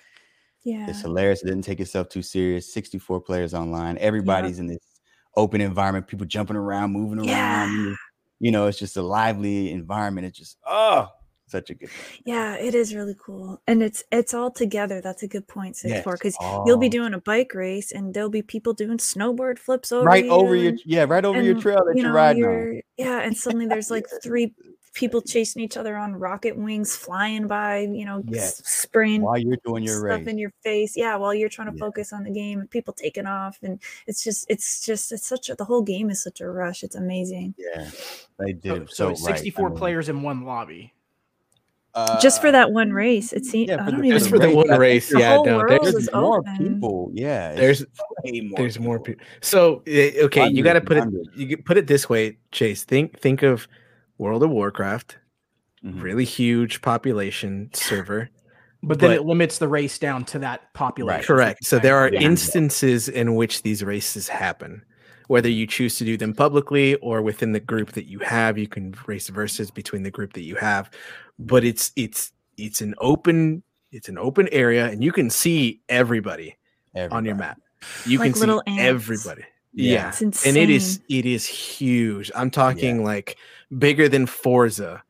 yeah. 0.65 0.87
It's 0.89 1.03
hilarious. 1.03 1.43
It 1.43 1.47
didn't 1.47 1.65
take 1.65 1.81
itself 1.81 2.09
too 2.09 2.23
serious. 2.23 2.73
64 2.73 3.21
players 3.21 3.55
online. 3.55 3.99
Everybody's 3.99 4.59
in 4.59 4.67
this 4.67 4.79
open 5.37 5.61
environment, 5.61 6.07
people 6.07 6.27
jumping 6.27 6.57
around, 6.57 6.93
moving 6.93 7.19
around. 7.19 7.29
Yeah. 7.29 7.67
You, 7.71 7.97
you 8.41 8.51
know, 8.51 8.67
it's 8.67 8.79
just 8.79 8.97
a 8.97 9.03
lively 9.03 9.71
environment. 9.71 10.27
It's 10.27 10.39
just, 10.39 10.59
oh, 10.67 11.09
such 11.47 11.71
a 11.71 11.75
good 11.75 11.89
thing. 11.89 12.23
Yeah, 12.27 12.57
it 12.57 12.75
is 12.75 12.95
really 12.95 13.17
cool. 13.19 13.63
And 13.67 13.83
it's 13.83 14.05
it's 14.13 14.35
all 14.35 14.51
together. 14.51 15.01
That's 15.01 15.23
a 15.23 15.29
good 15.29 15.49
point, 15.49 15.77
six 15.77 15.95
Yes, 15.95 16.05
four. 16.05 16.15
Because 16.15 16.37
you'll 16.67 16.77
be 16.79 16.91
doing 16.91 17.15
a 17.15 17.21
bike 17.21 17.55
race 17.55 17.91
and 17.91 18.13
there'll 18.13 18.29
be 18.29 18.43
people 18.43 18.75
doing 18.75 18.99
snowboard 18.99 19.59
flips 19.59 19.91
over 19.91 20.05
right 20.05 20.27
you 20.27 20.31
over 20.31 20.55
your, 20.55 20.75
yeah, 20.85 21.05
right 21.09 21.25
over 21.25 21.41
your 21.41 21.59
trail 21.59 21.83
that 21.87 21.97
you 21.97 22.03
you're 22.03 22.11
know, 22.11 22.17
riding 22.17 22.83
Yeah, 22.99 23.21
and 23.21 23.37
suddenly 23.37 23.67
there's 23.67 23.91
like 23.91 24.07
three 24.23 24.55
people 24.99 25.23
chasing 25.23 25.63
each 25.63 25.77
other 25.77 25.97
on 25.97 26.13
rocket 26.17 26.57
wings, 26.57 26.97
flying 26.97 27.47
by, 27.47 27.79
you 27.79 28.05
know, 28.05 28.19
s- 28.19 28.25
Yes, 28.29 28.63
spraying 28.69 29.23
While 29.23 29.39
you're 29.39 29.57
doing 29.65 29.85
your 29.85 29.95
stuff 30.01 30.19
race. 30.21 30.27
in 30.27 30.39
your 30.39 30.53
face. 30.65 30.97
Yeah, 30.97 31.15
while 31.17 31.33
you're 31.33 31.49
trying 31.49 31.71
to 31.71 31.77
Yeah. 31.77 31.85
focus 31.87 32.13
on 32.13 32.25
the 32.25 32.31
game, 32.31 32.67
people 32.69 32.93
taking 32.93 33.25
off, 33.27 33.59
and 33.63 33.79
it's 34.09 34.25
just, 34.25 34.45
it's 34.51 34.85
just, 34.85 35.13
it's 35.13 35.27
such 35.27 35.49
a. 35.51 35.55
The 35.55 35.65
whole 35.65 35.83
game 35.83 36.11
is 36.11 36.21
such 36.23 36.41
a 36.41 36.51
rush. 36.51 36.83
It's 36.83 36.97
amazing. 36.97 37.55
yeah, 37.57 37.89
they 38.39 38.53
do. 38.53 38.71
So, 38.71 38.85
so 38.87 38.95
so, 38.95 39.09
it's 39.11 39.23
right. 39.27 39.35
64 39.37 39.67
I 39.67 39.69
mean, 39.71 39.79
players 39.79 40.09
in 40.09 40.23
one 40.23 40.45
lobby. 40.45 40.93
just 42.21 42.41
for 42.41 42.49
uh, 42.49 42.53
that 42.53 42.71
one 42.73 42.93
race, 42.93 43.33
it 43.33 43.45
seems. 43.45 43.69
yeah, 43.71 43.77
I 43.81 43.85
for 43.85 43.91
don't 43.93 44.01
the- 44.01 44.07
even. 44.09 44.19
Just 44.19 44.31
for 44.31 44.39
the 44.39 44.47
race, 44.49 44.57
one 44.57 44.79
race, 44.79 45.09
the 45.11 45.19
yeah, 45.21 45.37
no, 45.37 45.65
there's, 45.67 45.93
There's 45.93 46.13
more 46.13 46.39
open. 46.39 46.57
people. 46.75 47.11
Yeah, 47.15 47.55
There's- 47.55 47.85
way 48.25 48.41
more 48.43 48.59
there's 48.59 48.79
more 48.79 48.99
people. 49.01 49.21
people. 49.25 49.27
So 49.43 49.83
eh, 49.87 50.13
okay, 50.25 50.49
you 50.49 50.63
got 50.63 50.75
to 50.75 50.81
put 50.81 50.97
it. 50.99 51.05
You 51.37 51.47
get- 51.47 51.65
put 51.65 51.77
it 51.77 51.87
this 51.87 52.09
way, 52.09 52.39
Chase. 52.53 52.85
Think 52.85 53.19
think 53.21 53.43
of 53.43 53.67
World 54.19 54.43
of 54.43 54.51
Warcraft, 54.51 55.17
Mhm. 55.85 56.03
really 56.03 56.25
huge 56.25 56.83
population 56.83 57.71
server. 57.73 58.29
But 58.83 59.01
then 59.01 59.11
But- 59.11 59.17
it 59.17 59.23
limits 59.25 59.59
the 59.59 59.69
race 59.69 59.99
down 59.99 60.25
to 60.27 60.39
that 60.41 60.73
population. 60.75 61.25
Correct. 61.27 61.65
So 61.65 61.79
there 61.79 61.97
are 61.97 62.13
Yeah. 62.13 62.21
instances 62.21 63.09
in 63.09 63.35
which 63.35 63.63
these 63.63 63.83
races 63.83 64.29
happen. 64.29 64.83
Whether 65.27 65.49
you 65.49 65.67
choose 65.67 65.97
to 65.99 66.05
do 66.05 66.17
them 66.17 66.33
publicly 66.33 66.95
or 66.97 67.21
within 67.23 67.53
the 67.53 67.61
group 67.61 67.93
that 67.93 68.07
you 68.07 68.21
have, 68.21 68.57
you 68.57 68.67
can 68.69 68.95
race 69.07 69.29
versus 69.29 69.71
between 69.71 70.03
the 70.05 70.11
group 70.11 70.33
that 70.35 70.43
you 70.45 70.55
have. 70.57 70.91
But 71.39 71.65
it's 71.65 71.93
it's 71.97 72.33
it's 72.57 72.81
an 72.81 72.95
open 72.99 73.63
it's 73.93 74.09
an 74.09 74.19
open 74.19 74.49
area 74.53 74.87
and 74.87 75.03
you 75.05 75.13
can 75.13 75.29
see 75.31 75.81
everybody 75.89 76.57
on 77.11 77.25
your 77.25 77.35
map. 77.37 77.61
You 78.07 78.19
Like 78.19 78.35
can 78.35 78.41
see 78.43 78.51
ants. 78.67 78.83
everybody. 78.83 79.43
Yeah. 79.79 79.93
Yeah. 80.21 80.29
It's 80.29 80.45
And 80.47 80.57
it 80.57 80.71
is 80.71 81.01
it 81.09 81.25
is 81.25 81.47
huge. 81.47 82.31
I'm 82.35 82.51
talking 82.51 83.05
like 83.05 83.37
bigger 83.79 84.09
than 84.09 84.27
Forza, 84.27 85.03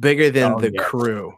bigger 0.00 0.30
than 0.30 0.52
Oh, 0.52 0.60
the 0.60 0.72
yes. 0.72 0.84
crew. 0.84 1.34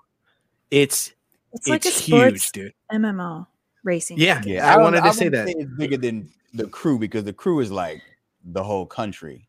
It's 0.70 1.12
It's 1.52 1.68
like 1.68 1.84
a 1.84 1.88
it's 1.88 2.04
sports 2.04 2.44
huge, 2.50 2.52
dude. 2.52 2.74
MMO 2.92 3.46
racing. 3.84 4.18
Yeah, 4.18 4.42
Yeah, 4.44 4.68
I 4.70 4.74
don't- 4.74 4.84
wanted 4.84 5.02
to 5.02 5.12
say 5.12 5.26
wouldn't 5.26 5.46
that. 5.46 5.56
it's 5.56 5.70
bigger 5.76 5.96
than 5.96 6.30
the 6.54 6.66
crew 6.66 6.98
because 6.98 7.24
the 7.24 7.32
crew 7.32 7.60
is 7.60 7.70
like 7.70 8.02
the 8.44 8.62
whole 8.62 8.86
country. 8.86 9.48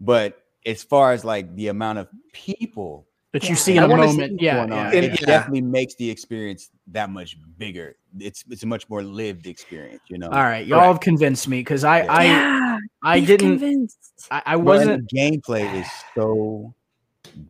But 0.00 0.42
as 0.66 0.82
far 0.82 1.12
as 1.12 1.24
like 1.24 1.54
the 1.54 1.68
amount 1.68 1.98
of 1.98 2.08
people, 2.32 3.06
That 3.32 3.44
you 3.44 3.50
Yeah. 3.50 3.54
see 3.54 3.76
in 3.76 3.82
a 3.84 3.88
moment. 3.88 4.32
what's 4.32 4.42
Yeah. 4.42 4.66
yeah, 4.66 4.90
it 4.92 5.04
yeah. 5.20 5.26
definitely 5.26 5.60
makes 5.62 5.94
the 5.94 6.10
experience 6.10 6.70
that 6.88 7.08
much 7.10 7.36
bigger 7.58 7.96
it's 8.18 8.44
it's 8.48 8.62
a 8.62 8.66
much 8.66 8.88
more 8.88 9.02
lived 9.02 9.46
experience. 9.46 10.02
You 10.08 10.18
know. 10.18 10.28
All 10.28 10.42
right, 10.42 10.66
y'all 10.66 10.92
have 10.92 11.00
convinced 11.00 11.48
me 11.48 11.60
because 11.60 11.84
I 11.84 12.00
I 12.02 12.24
yeah, 12.24 12.78
I 13.02 13.20
didn't 13.20 13.58
convinced. 13.58 13.98
I, 14.30 14.42
I 14.46 14.56
wasn't 14.56 15.08
the 15.10 15.16
gameplay 15.16 15.80
is 15.80 15.86
so 16.14 16.74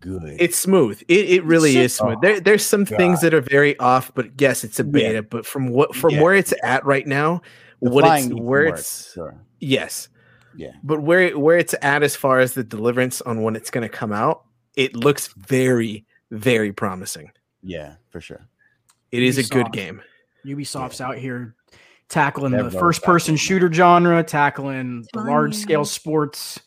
good. 0.01 0.37
It's 0.39 0.59
smooth. 0.59 1.03
It, 1.09 1.31
it 1.31 1.45
really 1.45 1.77
is 1.77 1.95
smooth. 1.95 2.17
Oh, 2.19 2.21
there, 2.21 2.41
there's 2.41 2.65
some 2.65 2.85
things 2.85 3.21
that 3.23 3.33
are 3.35 3.41
very 3.41 3.79
off, 3.79 4.13
but 4.15 4.31
yes, 4.39 4.63
it's 4.65 4.79
a 4.79 4.85
Yeah. 4.85 4.91
beta. 4.91 5.23
But 5.23 5.47
from 5.47 5.69
what 5.71 5.95
from 5.97 6.11
Yeah. 6.15 6.23
where 6.23 6.35
it's 6.35 6.53
at 6.63 6.85
right 6.85 7.07
now, 7.07 7.43
The 7.83 7.91
what 7.91 8.05
it's 8.19 8.29
where 8.35 8.65
it's 8.67 9.13
sure. 9.13 9.41
yes, 9.59 10.09
Yeah. 10.57 10.73
but 10.83 11.01
where 11.03 11.37
where 11.39 11.57
it's 11.59 11.75
at 11.83 12.03
as 12.03 12.15
far 12.15 12.41
as 12.41 12.55
the 12.55 12.63
deliverance 12.65 13.21
on 13.23 13.43
when 13.43 13.57
it's 13.57 13.71
going 13.71 13.83
to 13.83 13.89
come 13.89 14.13
out, 14.13 14.45
it 14.77 14.95
looks 14.95 15.29
very 15.37 16.05
very 16.31 16.73
promising. 16.73 17.33
Yeah, 17.63 17.95
for 18.11 18.21
sure. 18.21 18.47
It 19.11 19.23
is 19.25 19.39
a 19.39 19.43
Ubisoft. 19.43 19.51
good 19.51 19.73
game. 19.73 20.03
Ubisoft's 20.47 21.01
out 21.01 21.17
here 21.19 21.55
tackling 22.09 22.53
That 22.53 22.65
the 22.65 22.71
first 22.79 23.03
person 23.03 23.37
shooter 23.37 23.73
genre, 23.73 24.23
tackling 24.25 25.07
the 25.13 25.21
large 25.21 25.55
scale 25.55 25.85
sports. 25.85 26.59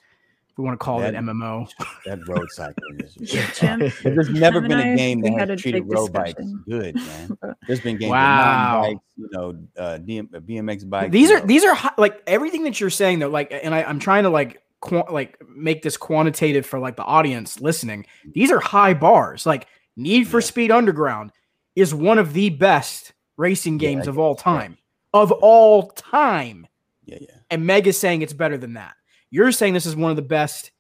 If 0.50 0.58
we 0.60 0.66
want 0.66 0.80
to 0.80 0.84
call 0.86 1.00
That- 1.00 1.16
it 1.16 1.18
MMO. 1.18 1.68
That 2.06 2.20
road 2.28 2.48
cycling 2.52 3.00
is. 3.02 3.18
Yeah, 3.34 3.50
Jim. 3.56 3.92
There's 4.04 4.30
never 4.30 4.60
Jim 4.62 4.70
been 4.70 4.80
a 4.80 4.96
game 4.96 5.22
that 5.22 5.34
had 5.34 5.50
has 5.50 5.60
a 5.60 5.62
treated 5.62 5.88
big 5.88 5.98
road 5.98 6.14
bikes 6.14 6.44
good, 6.70 6.96
man. 6.96 7.38
There's 7.68 7.80
been 7.82 7.98
games 7.98 8.12
Wow. 8.12 8.82
with 8.82 8.90
bikes, 8.94 9.06
you 9.18 9.30
know, 9.32 9.50
uh, 9.84 9.98
DM, 9.98 10.34
uh, 10.36 10.40
BMX 10.40 10.88
bikes. 10.88 11.12
these 11.12 11.32
are 11.32 11.40
know. 11.40 11.46
these 11.48 11.64
are 11.64 11.74
hi- 11.74 11.94
like 11.98 12.22
everything 12.28 12.64
that 12.66 12.80
you're 12.80 12.92
saying 12.92 13.18
though. 13.20 13.30
Like, 13.30 13.52
and 13.52 13.74
I, 13.74 13.82
I'm 13.84 13.98
trying 14.00 14.24
to 14.24 14.30
like 14.30 14.62
qua- 14.80 15.12
like 15.12 15.42
make 15.56 15.82
this 15.82 15.98
quantitative 15.98 16.68
for 16.68 16.78
like 16.78 16.98
the 16.98 17.04
audience 17.04 17.60
listening. 17.60 18.06
These 18.34 18.52
are 18.52 18.60
high 18.60 18.94
bars. 18.94 19.48
Like 19.48 19.68
Need 19.98 20.28
for 20.28 20.40
Yeah. 20.40 20.46
Speed 20.46 20.72
Underground 20.72 21.32
is 21.76 21.96
one 21.96 22.20
of 22.20 22.34
the 22.34 22.50
best 22.52 23.14
racing 23.38 23.78
games 23.78 24.08
I 24.08 24.12
of 24.12 24.20
all 24.20 24.34
right. 24.34 24.40
time. 24.44 24.78
Of 25.14 25.32
all 25.32 25.90
time. 25.92 26.68
Yeah, 27.06 27.18
yeah. 27.22 27.36
and 27.52 27.66
Meg 27.66 27.88
is 27.88 27.98
saying 28.00 28.22
it's 28.22 28.34
better 28.34 28.58
than 28.58 28.74
that. 28.74 28.94
You're 29.30 29.52
saying 29.52 29.74
this 29.74 29.86
is 29.86 29.96
one 29.96 30.10
of 30.10 30.16
the 30.16 30.22
best 30.22 30.72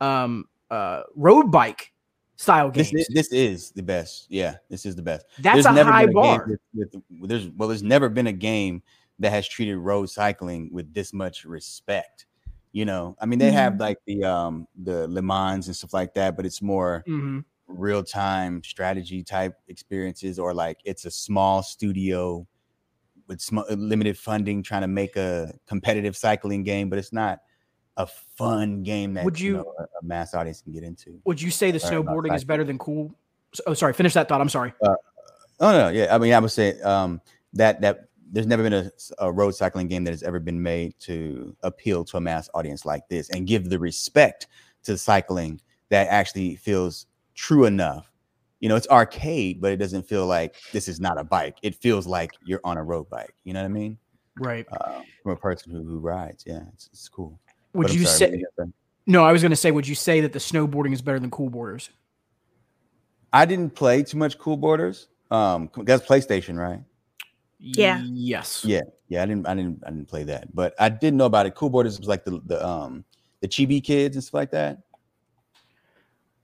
um 0.00 0.46
uh 0.70 1.02
road 1.14 1.50
bike 1.50 1.92
style 2.36 2.70
games. 2.70 2.90
This 2.90 3.08
is, 3.08 3.14
this 3.14 3.32
is 3.32 3.70
the 3.72 3.82
best. 3.82 4.26
Yeah, 4.30 4.56
this 4.70 4.86
is 4.86 4.96
the 4.96 5.02
best. 5.02 5.26
That's 5.40 5.66
a 5.66 5.84
high 5.84 6.06
been 6.06 6.14
bar. 6.14 6.46
game 6.46 6.58
with, 6.74 6.94
with 7.20 7.28
there's 7.30 7.48
well, 7.50 7.68
there's 7.68 7.82
never 7.82 8.08
been 8.08 8.28
a 8.28 8.32
game 8.32 8.82
that 9.18 9.30
has 9.30 9.46
treated 9.46 9.76
road 9.76 10.08
cycling 10.08 10.70
with 10.72 10.92
this 10.94 11.12
much 11.12 11.44
respect. 11.44 12.26
You 12.72 12.84
know, 12.86 13.16
I 13.20 13.26
mean, 13.26 13.38
they 13.38 13.50
have 13.50 13.74
Mm-hmm. 13.74 13.82
like 13.82 13.98
the 14.06 14.24
um 14.24 14.66
the 14.82 15.06
Le 15.08 15.20
Mans 15.22 15.66
and 15.66 15.76
stuff 15.76 15.92
like 15.92 16.14
that, 16.14 16.36
but 16.36 16.46
it's 16.46 16.62
more 16.62 17.04
Mhm. 17.06 17.44
Real 17.70 18.02
time 18.02 18.62
strategy 18.64 19.22
type 19.22 19.54
experiences, 19.68 20.38
or 20.38 20.52
like 20.54 20.78
it's 20.84 21.04
a 21.04 21.10
small 21.10 21.62
studio 21.62 22.46
with 23.26 23.40
sm- 23.40 23.60
limited 23.70 24.18
funding 24.18 24.62
trying 24.62 24.82
to 24.82 24.88
make 24.88 25.16
a 25.16 25.52
competitive 25.66 26.16
cycling 26.16 26.62
game, 26.62 26.90
but 26.90 26.98
it's 26.98 27.12
not 27.12 27.40
a 27.96 28.06
fun 28.06 28.82
game 28.82 29.14
that 29.14 29.24
Would 29.24 29.38
you, 29.38 29.50
you- 29.52 29.56
know, 29.58 29.74
a, 29.78 29.82
a 29.82 30.02
mass 30.02 30.34
audience 30.34 30.62
can 30.62 30.72
get 30.72 30.82
into. 30.82 31.20
Would 31.24 31.40
you 31.40 31.50
say 31.50 31.70
the 31.70 31.78
snowboarding 31.78 32.34
is 32.34 32.44
better 32.44 32.64
than 32.64 32.78
cool? 32.78 33.14
Oh, 33.66 33.74
sorry. 33.74 33.92
Finish 33.92 34.14
that 34.14 34.28
thought. 34.28 34.40
I'm 34.40 34.48
sorry. 34.48 34.72
Oh 34.82 35.72
no, 35.72 35.88
yeah. 35.88 36.14
I 36.14 36.18
mean, 36.18 36.32
I 36.32 36.38
would 36.38 36.50
say 36.50 36.80
um, 36.80 37.20
that 37.52 37.80
that 37.82 38.08
there's 38.32 38.46
never 38.46 38.62
been 38.62 38.72
a, 38.72 38.90
a 39.18 39.30
road 39.30 39.50
cycling 39.52 39.88
game 39.88 40.04
that 40.04 40.12
has 40.12 40.22
ever 40.22 40.40
been 40.40 40.62
made 40.62 40.94
to 41.00 41.54
appeal 41.62 42.04
to 42.04 42.16
a 42.16 42.20
mass 42.20 42.48
audience 42.54 42.86
like 42.86 43.08
this 43.08 43.28
and 43.30 43.46
give 43.46 43.68
the 43.68 43.78
respect 43.78 44.46
to 44.84 44.96
cycling 44.96 45.60
that 45.90 46.06
actually 46.08 46.56
feels 46.56 47.06
true 47.34 47.64
enough. 47.64 48.10
You 48.60 48.68
know, 48.68 48.76
it's 48.76 48.88
arcade, 48.88 49.60
but 49.60 49.72
it 49.72 49.76
doesn't 49.76 50.06
feel 50.06 50.26
like 50.26 50.56
this 50.72 50.86
is 50.86 51.00
not 51.00 51.18
a 51.18 51.24
bike. 51.24 51.56
It 51.62 51.74
feels 51.74 52.06
like 52.06 52.32
you're 52.44 52.60
on 52.62 52.76
a 52.76 52.84
road 52.84 53.08
bike. 53.08 53.34
You 53.44 53.54
know 53.54 53.60
what 53.60 53.66
I 53.66 53.68
mean? 53.68 53.98
Right. 54.38 54.66
Uh, 54.70 55.00
from 55.22 55.32
a 55.32 55.36
person 55.36 55.72
who, 55.72 55.82
who 55.82 55.98
rides, 55.98 56.44
yeah, 56.46 56.62
it's, 56.74 56.88
it's 56.92 57.08
cool. 57.08 57.38
Would 57.72 57.88
But 57.88 57.96
you 57.96 58.04
sorry, 58.04 58.18
say? 58.18 58.24
what 58.24 58.30
were 58.30 58.36
you 58.36 58.46
gonna 58.58 58.68
say? 58.68 58.74
No, 59.06 59.24
I 59.24 59.32
was 59.32 59.42
going 59.42 59.50
to 59.50 59.56
say. 59.56 59.70
Would 59.70 59.88
you 59.88 59.94
say 59.94 60.20
that 60.20 60.32
the 60.32 60.38
snowboarding 60.38 60.92
is 60.92 61.02
better 61.02 61.18
than 61.18 61.30
Cool 61.30 61.50
Boarders? 61.50 61.90
I 63.32 63.44
didn't 63.44 63.74
play 63.74 64.02
too 64.02 64.18
much 64.18 64.38
Cool 64.38 64.56
Boarders. 64.56 65.08
Um, 65.30 65.70
that's 65.78 66.06
PlayStation, 66.06 66.56
right? 66.56 66.80
Yeah. 67.58 68.02
Yes. 68.04 68.64
Yeah, 68.64 68.82
yeah, 69.08 69.22
I 69.22 69.26
didn't, 69.26 69.48
I 69.48 69.54
didn't, 69.54 69.82
I 69.86 69.90
didn't 69.90 70.06
play 70.08 70.24
that, 70.24 70.54
but 70.54 70.74
I 70.78 70.88
did 70.88 71.14
know 71.14 71.26
about 71.26 71.46
it. 71.46 71.54
Cool 71.54 71.70
Boarders 71.70 71.98
was 71.98 72.08
like 72.08 72.24
the 72.24 72.40
the 72.46 72.64
um 72.64 73.04
the 73.40 73.48
chibi 73.48 73.82
kids 73.82 74.16
and 74.16 74.22
stuff 74.22 74.34
like 74.34 74.50
that. 74.52 74.78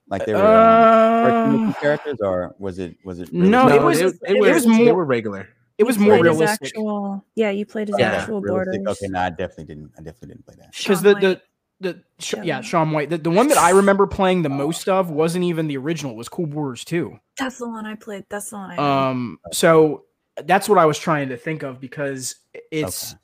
Like 0.09 0.25
they 0.27 0.35
were 0.35 0.41
um, 0.41 1.69
Uh, 1.69 1.73
characters, 1.81 2.19
or 2.21 2.55
was 2.59 2.79
it 2.79 2.97
was 3.05 3.21
it? 3.21 3.33
No, 3.33 3.69
it 3.69 3.83
was- 3.83 4.01
it, 4.01 4.15
it 4.27 4.41
was, 4.41 4.55
was 4.55 4.65
they 4.65 4.85
more- 4.85 4.95
were 4.95 5.05
regular. 5.05 5.49
it 5.79 5.85
was 5.85 5.99
more 5.99 6.13
played 6.15 6.23
realistic 6.25 6.69
Actual, 6.69 7.25
yeah, 7.35 7.51
you 7.51 7.67
played 7.67 7.91
as 7.91 7.97
Yeah, 7.99 8.13
actual 8.13 8.41
realistic. 8.41 8.83
borders. 8.85 9.03
Okay, 9.03 9.11
no, 9.11 9.21
I 9.21 9.31
definitely 9.31 9.65
didn't. 9.65 9.93
I 9.99 10.03
definitely 10.03 10.29
didn't 10.29 10.47
play 10.47 10.55
that. 10.59 10.73
because 10.77 11.03
the 11.03 11.15
the 11.15 11.41
the 11.81 12.03
sh- 12.21 12.35
yeah 12.43 12.61
Shaun. 12.61 12.87
Sean 12.87 12.91
White 12.93 13.11
the, 13.11 13.19
the 13.19 13.31
one 13.31 13.49
that 13.49 13.59
I 13.59 13.71
remember 13.71 14.07
playing 14.07 14.43
the 14.43 14.49
most 14.49 14.89
of 14.89 15.11
wasn't 15.11 15.45
even 15.45 15.67
the 15.67 15.77
original. 15.77 16.13
It 16.13 16.17
was 16.17 16.29
Cool 16.29 16.47
Boarders 16.47 16.85
too. 16.85 17.19
That's 17.39 17.59
the 17.59 17.69
one 17.69 17.85
I 17.85 17.97
played. 17.97 18.25
That's 18.31 18.49
the 18.51 18.57
one 18.57 18.71
I. 18.71 18.75
had. 18.77 18.81
Um, 19.11 19.39
so 19.53 20.05
that's 20.45 20.69
what 20.69 20.79
I 20.79 20.87
was 20.87 20.99
trying 20.99 21.29
to 21.31 21.37
think 21.37 21.63
of 21.65 21.81
because 21.81 22.37
it's 22.71 23.15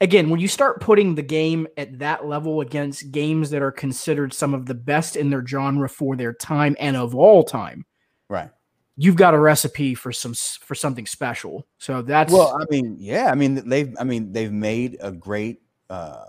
again 0.00 0.30
when 0.30 0.40
you 0.40 0.48
start 0.48 0.80
putting 0.80 1.14
the 1.14 1.22
game 1.22 1.66
at 1.76 1.98
that 1.98 2.26
level 2.26 2.60
against 2.60 3.10
games 3.12 3.50
that 3.50 3.62
are 3.62 3.72
considered 3.72 4.32
some 4.32 4.54
of 4.54 4.66
the 4.66 4.74
best 4.74 5.16
in 5.16 5.30
their 5.30 5.46
genre 5.46 5.88
for 5.88 6.16
their 6.16 6.32
time 6.32 6.76
and 6.80 6.96
of 6.96 7.14
all 7.14 7.42
time, 7.44 7.84
Right. 8.28 8.50
you've 8.96 9.16
got 9.16 9.34
a 9.34 9.38
recipe 9.38 9.94
for 9.94 10.12
some 10.12 10.34
for 10.34 10.74
something 10.74 11.06
special. 11.06 11.66
So 11.78 12.02
that's 12.02 12.32
Well, 12.32 12.56
I 12.60 12.64
mean, 12.70 12.96
yeah, 12.98 13.30
I 13.30 13.34
mean 13.34 13.68
they've 13.68 13.94
I 13.98 14.04
mean 14.04 14.32
they've 14.32 14.52
made 14.52 14.96
a 15.00 15.12
great 15.12 15.62
uh 15.90 16.26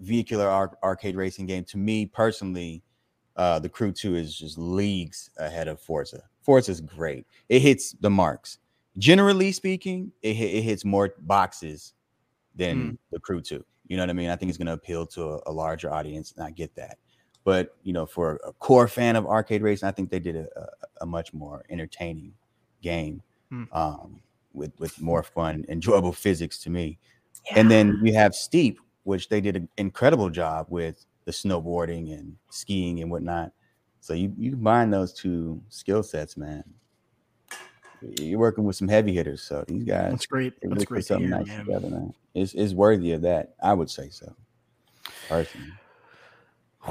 vehicular 0.00 0.48
ar- 0.48 0.76
arcade 0.82 1.16
racing 1.16 1.46
game. 1.46 1.64
To 1.64 1.78
me 1.78 2.06
personally, 2.06 2.82
uh 3.36 3.58
the 3.58 3.68
Crew 3.68 3.92
2 3.92 4.16
is 4.16 4.36
just 4.36 4.58
leagues 4.58 5.30
ahead 5.38 5.68
of 5.68 5.80
Forza. 5.80 6.22
Forza 6.42 6.70
is 6.72 6.80
great. 6.80 7.26
It 7.48 7.60
hits 7.60 7.92
the 7.92 8.10
marks. 8.10 8.58
Generally 8.98 9.52
speaking, 9.52 10.12
it, 10.22 10.36
it 10.36 10.62
hits 10.62 10.84
more 10.84 11.14
boxes 11.20 11.92
than 12.56 12.98
the 13.12 13.20
Crew 13.20 13.40
2. 13.40 13.64
You 13.88 13.96
know 13.96 14.02
what 14.02 14.10
I 14.10 14.14
mean? 14.14 14.30
I 14.30 14.36
think 14.36 14.48
it's 14.48 14.58
going 14.58 14.66
to 14.66 14.72
appeal 14.72 15.06
to 15.08 15.34
a, 15.34 15.40
a 15.46 15.52
larger 15.52 15.92
audience, 15.92 16.32
and 16.36 16.44
I 16.44 16.50
get 16.50 16.74
that. 16.76 16.98
But 17.44 17.76
you 17.84 17.92
know, 17.92 18.06
for 18.06 18.40
a 18.44 18.52
core 18.54 18.88
fan 18.88 19.14
of 19.14 19.26
arcade 19.26 19.62
racing, 19.62 19.88
I 19.88 19.92
think 19.92 20.10
they 20.10 20.18
did 20.18 20.34
a, 20.36 20.48
a, 20.56 20.68
a 21.02 21.06
much 21.06 21.32
more 21.32 21.64
entertaining 21.70 22.32
game 22.82 23.22
Hmm. 23.50 23.64
um, 23.72 24.20
with 24.54 24.72
with 24.80 25.00
more 25.00 25.22
fun, 25.22 25.64
enjoyable 25.68 26.12
physics 26.12 26.58
to 26.60 26.70
me. 26.70 26.98
And 27.54 27.70
then 27.70 28.00
you 28.02 28.12
have 28.14 28.34
Steep, 28.34 28.80
which 29.04 29.28
they 29.28 29.40
did 29.40 29.54
an 29.54 29.68
incredible 29.76 30.30
job 30.30 30.66
with 30.68 31.06
the 31.26 31.30
snowboarding 31.30 32.12
and 32.12 32.36
skiing 32.50 33.00
and 33.02 33.10
whatnot. 33.10 33.52
So 34.00 34.14
you 34.14 34.32
you 34.36 34.50
combine 34.50 34.90
those 34.90 35.12
two 35.12 35.62
skill 35.68 36.02
sets, 36.02 36.36
man. 36.36 36.64
You're 38.20 38.38
working 38.38 38.64
with 38.64 38.76
some 38.76 38.88
heavy 38.88 39.14
hitters, 39.14 39.42
so 39.42 39.64
these 39.66 39.84
guys 39.84 40.10
that's 40.10 40.26
great. 40.26 40.54
That's 40.62 40.84
great 40.84 41.00
to 41.00 41.06
something 41.06 41.28
hear, 41.28 41.38
nice 41.38 41.46
man. 41.46 41.64
together, 41.64 41.90
man. 41.90 42.14
It's, 42.34 42.54
it's 42.54 42.72
worthy 42.72 43.12
of 43.12 43.22
that. 43.22 43.54
I 43.62 43.72
would 43.72 43.90
say 43.90 44.08
so. 44.10 44.34
Personally. 45.28 45.72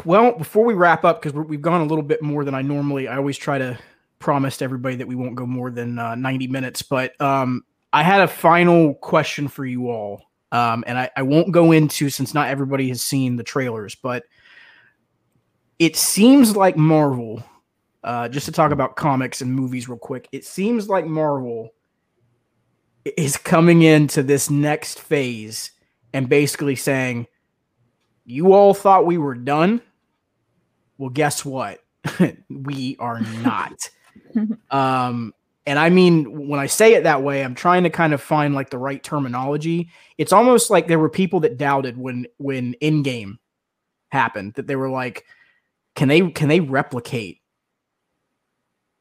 Well, 0.03 0.33
before 0.33 0.65
we 0.65 0.73
wrap 0.73 1.05
up, 1.05 1.21
because 1.21 1.33
we've 1.33 1.61
gone 1.61 1.81
a 1.81 1.85
little 1.85 2.03
bit 2.03 2.21
more 2.21 2.43
than 2.43 2.53
I 2.53 2.61
normally, 2.61 3.07
I 3.07 3.17
always 3.17 3.37
try 3.37 3.57
to 3.57 3.77
promise 4.19 4.57
to 4.57 4.65
everybody 4.65 4.95
that 4.97 5.07
we 5.07 5.15
won't 5.15 5.35
go 5.35 5.45
more 5.45 5.71
than 5.71 5.99
uh, 5.99 6.15
90 6.15 6.47
minutes. 6.47 6.81
But 6.81 7.19
um, 7.21 7.63
I 7.93 8.03
had 8.03 8.21
a 8.21 8.27
final 8.27 8.95
question 8.95 9.47
for 9.47 9.65
you 9.65 9.89
all. 9.89 10.23
Um, 10.51 10.83
and 10.87 10.97
I, 10.97 11.09
I 11.15 11.21
won't 11.21 11.51
go 11.51 11.71
into 11.71 12.09
since 12.09 12.33
not 12.33 12.49
everybody 12.49 12.87
has 12.89 13.01
seen 13.01 13.35
the 13.35 13.43
trailers, 13.43 13.95
but 13.95 14.23
it 15.79 15.95
seems 15.95 16.55
like 16.55 16.77
Marvel, 16.77 17.43
uh, 18.05 18.29
just 18.29 18.45
to 18.45 18.51
talk 18.51 18.71
about 18.71 18.95
comics 18.95 19.41
and 19.41 19.51
movies 19.51 19.89
real 19.89 19.97
quick, 19.97 20.29
it 20.31 20.45
seems 20.45 20.87
like 20.87 21.07
Marvel 21.07 21.73
is 23.17 23.35
coming 23.35 23.81
into 23.81 24.21
this 24.21 24.49
next 24.49 24.99
phase 24.99 25.71
and 26.13 26.29
basically 26.29 26.75
saying, 26.75 27.25
you 28.23 28.53
all 28.53 28.75
thought 28.75 29.07
we 29.07 29.17
were 29.17 29.33
done. 29.33 29.81
Well, 30.99 31.09
guess 31.09 31.43
what? 31.43 31.83
we 32.49 32.95
are 32.99 33.21
not. 33.41 33.89
um, 34.69 35.33
and 35.65 35.79
I 35.79 35.89
mean, 35.89 36.47
when 36.47 36.59
I 36.59 36.67
say 36.67 36.93
it 36.93 37.03
that 37.03 37.23
way, 37.23 37.43
I'm 37.43 37.55
trying 37.55 37.83
to 37.83 37.89
kind 37.89 38.13
of 38.13 38.21
find 38.21 38.53
like 38.53 38.69
the 38.69 38.77
right 38.77 39.03
terminology. 39.03 39.89
It's 40.19 40.31
almost 40.31 40.69
like 40.69 40.87
there 40.87 40.99
were 40.99 41.09
people 41.09 41.39
that 41.39 41.57
doubted 41.57 41.97
when 41.97 42.27
when 42.37 42.75
in 42.75 43.01
game 43.01 43.39
happened 44.09 44.53
that 44.53 44.67
they 44.67 44.75
were 44.75 44.91
like, 44.91 45.25
can 45.95 46.07
they 46.07 46.29
can 46.29 46.49
they 46.49 46.59
replicate 46.59 47.39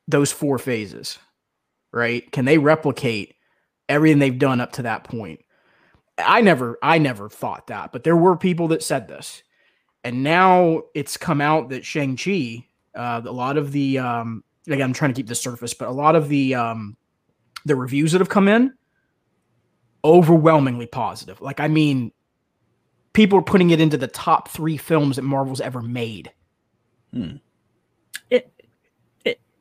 those 0.09 0.32
four 0.32 0.59
phases? 0.59 1.18
Right? 1.93 2.31
Can 2.32 2.44
they 2.44 2.59
replicate 2.59 3.35
everything 3.89 4.18
they've 4.18 4.39
done 4.39 4.60
up 4.60 4.72
to 4.72 4.82
that 4.82 5.05
point? 5.05 5.40
I 6.18 6.40
never 6.40 6.78
I 6.82 6.98
never 6.98 7.28
thought 7.28 7.68
that, 7.68 7.93
but 7.93 8.05
there 8.05 8.16
were 8.16 8.36
people 8.36 8.68
that 8.68 8.82
said 8.82 9.09
this. 9.09 9.43
And 10.05 10.22
now 10.22 10.82
it's 10.94 11.16
come 11.16 11.40
out 11.40 11.70
that 11.70 11.85
Shang-Chi, 11.85 12.66
uh, 12.94 13.22
a 13.24 13.32
lot 13.32 13.56
of 13.56 13.72
the 13.72 13.98
um 13.98 14.44
again, 14.66 14.82
I'm 14.82 14.93
trying 14.93 15.12
to 15.12 15.18
keep 15.18 15.26
the 15.26 15.35
surface, 15.35 15.74
but 15.74 15.89
a 15.89 15.93
lot 15.93 16.16
of 16.16 16.28
the 16.28 16.55
um 16.55 16.97
the 17.64 17.76
reviews 17.76 18.12
that 18.12 18.20
have 18.20 18.28
come 18.28 18.48
in 18.48 18.74
overwhelmingly 20.05 20.86
positive. 20.86 21.40
Like 21.40 21.60
I 21.60 21.68
mean, 21.68 22.12
people 23.12 23.39
are 23.39 23.43
putting 23.43 23.70
it 23.70 23.81
into 23.81 23.97
the 23.97 24.06
top 24.09 24.48
three 24.48 24.76
films 24.76 25.16
that 25.16 25.22
Marvel's 25.22 25.60
ever 25.60 25.82
made. 25.82 26.31
It 27.12 27.40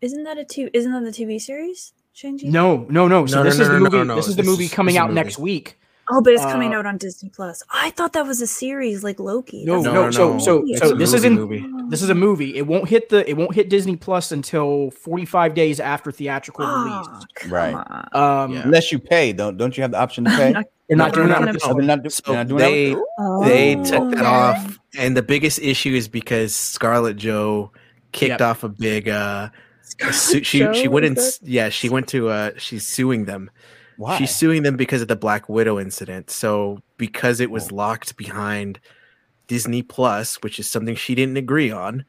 isn't 0.04 0.24
that 0.24 0.38
a 0.38 0.44
two? 0.44 0.70
Isn't 0.74 0.92
that 0.92 1.04
the 1.04 1.12
TV 1.26 1.40
series? 1.42 1.94
Shang-Chi? 2.14 2.48
No, 2.48 2.86
no, 2.90 3.08
no. 3.08 3.26
So 3.26 3.38
No, 3.38 3.44
no, 3.44 3.50
this 3.50 3.58
no, 3.58 3.64
is 3.64 3.68
the 3.70 3.74
no, 3.74 3.80
no, 3.80 3.90
movie. 3.90 4.08
no. 4.08 4.16
This 4.16 4.28
is 4.28 4.36
the 4.36 4.44
This 4.44 4.50
movie 4.52 4.66
is- 4.66 4.74
coming 4.74 4.94
this 4.94 5.00
is 5.00 5.02
a 5.02 5.04
out 5.04 5.10
movie. 5.10 5.16
next 5.24 5.40
week. 5.40 5.80
Oh, 6.12 6.22
but 6.22 6.34
it's 6.34 6.44
coming 6.44 6.74
Uh, 6.74 6.80
out 6.80 6.86
on 6.86 6.98
Disney 6.98 7.30
Plus. 7.30 7.64
I 7.72 7.90
thought 7.92 8.12
that 8.14 8.28
was 8.28 8.42
a 8.42 8.46
series 8.48 9.06
like 9.06 9.20
Loki. 9.22 9.64
No, 9.66 9.82
That's 9.82 9.86
no, 9.94 10.04
not- 10.04 10.14
so 10.14 10.38
so 10.38 10.64
It's 10.68 10.82
so 10.82 10.92
a 10.92 10.96
this 10.96 11.14
is 11.14 11.24
movie 11.24 11.58
in 11.58 11.72
movie. 11.72 11.90
this 11.90 12.02
is 12.04 12.10
a 12.10 12.16
movie. 12.16 12.56
It 12.58 12.68
won't 12.68 12.90
hit 12.90 13.08
the 13.08 13.28
it 13.28 13.36
won't 13.38 13.56
hit 13.56 13.70
Disney 13.70 13.96
Plus 13.96 14.32
until 14.34 14.92
45 14.92 15.54
days 15.56 15.80
after 15.80 16.12
theatrical 16.12 16.66
Oh, 16.68 16.84
release. 16.84 17.50
Right. 17.52 17.74
Um 18.14 18.52
Yeah. 18.54 18.64
Unless 18.66 18.92
you 18.92 19.00
pay, 19.00 19.32
don't 19.32 19.58
don't 19.58 19.76
you 19.78 19.82
have 19.82 19.92
the 19.92 20.00
option 20.00 20.26
to 20.26 20.32
pay? 20.32 20.54
They're 20.90 20.98
not 20.98 21.12
No, 21.12 21.16
doing 21.16 21.28
that 21.30 21.40
no, 21.40 21.46
with 21.46 21.48
no, 21.48 21.54
this 21.54 21.66
one. 21.66 21.78
they're 21.78 21.98
not, 21.98 22.12
So 22.12 22.22
they're 22.28 22.36
not 22.36 22.48
doing 22.50 22.60
they 22.60 22.90
that 22.94 23.42
they 23.46 23.76
Oh. 23.78 23.84
took 23.86 24.12
that 24.16 24.26
off, 24.26 24.80
and 25.00 25.16
the 25.16 25.24
biggest 25.24 25.60
issue 25.60 25.94
is 25.96 26.10
because 26.10 26.54
Scarlett 26.54 27.16
Joe 27.16 27.72
kicked 28.12 28.30
Yep. 28.32 28.42
off 28.42 28.64
a 28.66 28.70
big. 28.70 29.08
uh 29.08 29.50
su- 30.12 30.44
she 30.44 30.60
Joe, 30.66 30.74
she 30.74 30.88
went 30.88 31.06
is 31.18 31.40
and 31.40 31.50
yeah 31.50 31.70
she 31.70 31.90
went 31.90 32.08
to 32.10 32.30
uh 32.30 32.52
she's 32.58 32.86
suing 32.88 33.26
them. 33.26 33.50
Why? 33.98 34.18
She's 34.18 34.36
suing 34.36 34.64
them 34.64 34.76
because 34.76 35.02
of 35.04 35.08
the 35.08 35.16
Black 35.16 35.48
Widow 35.48 35.80
incident. 35.80 36.32
So 36.32 36.80
because 36.98 37.40
it 37.40 37.52
was 37.52 37.72
locked 37.72 38.18
behind 38.18 38.80
Disney 39.48 39.84
Plus, 39.84 40.36
which 40.42 40.58
is 40.60 40.70
something 40.70 40.96
she 40.96 41.14
didn't 41.14 41.38
agree 41.38 41.70
on, 41.70 42.04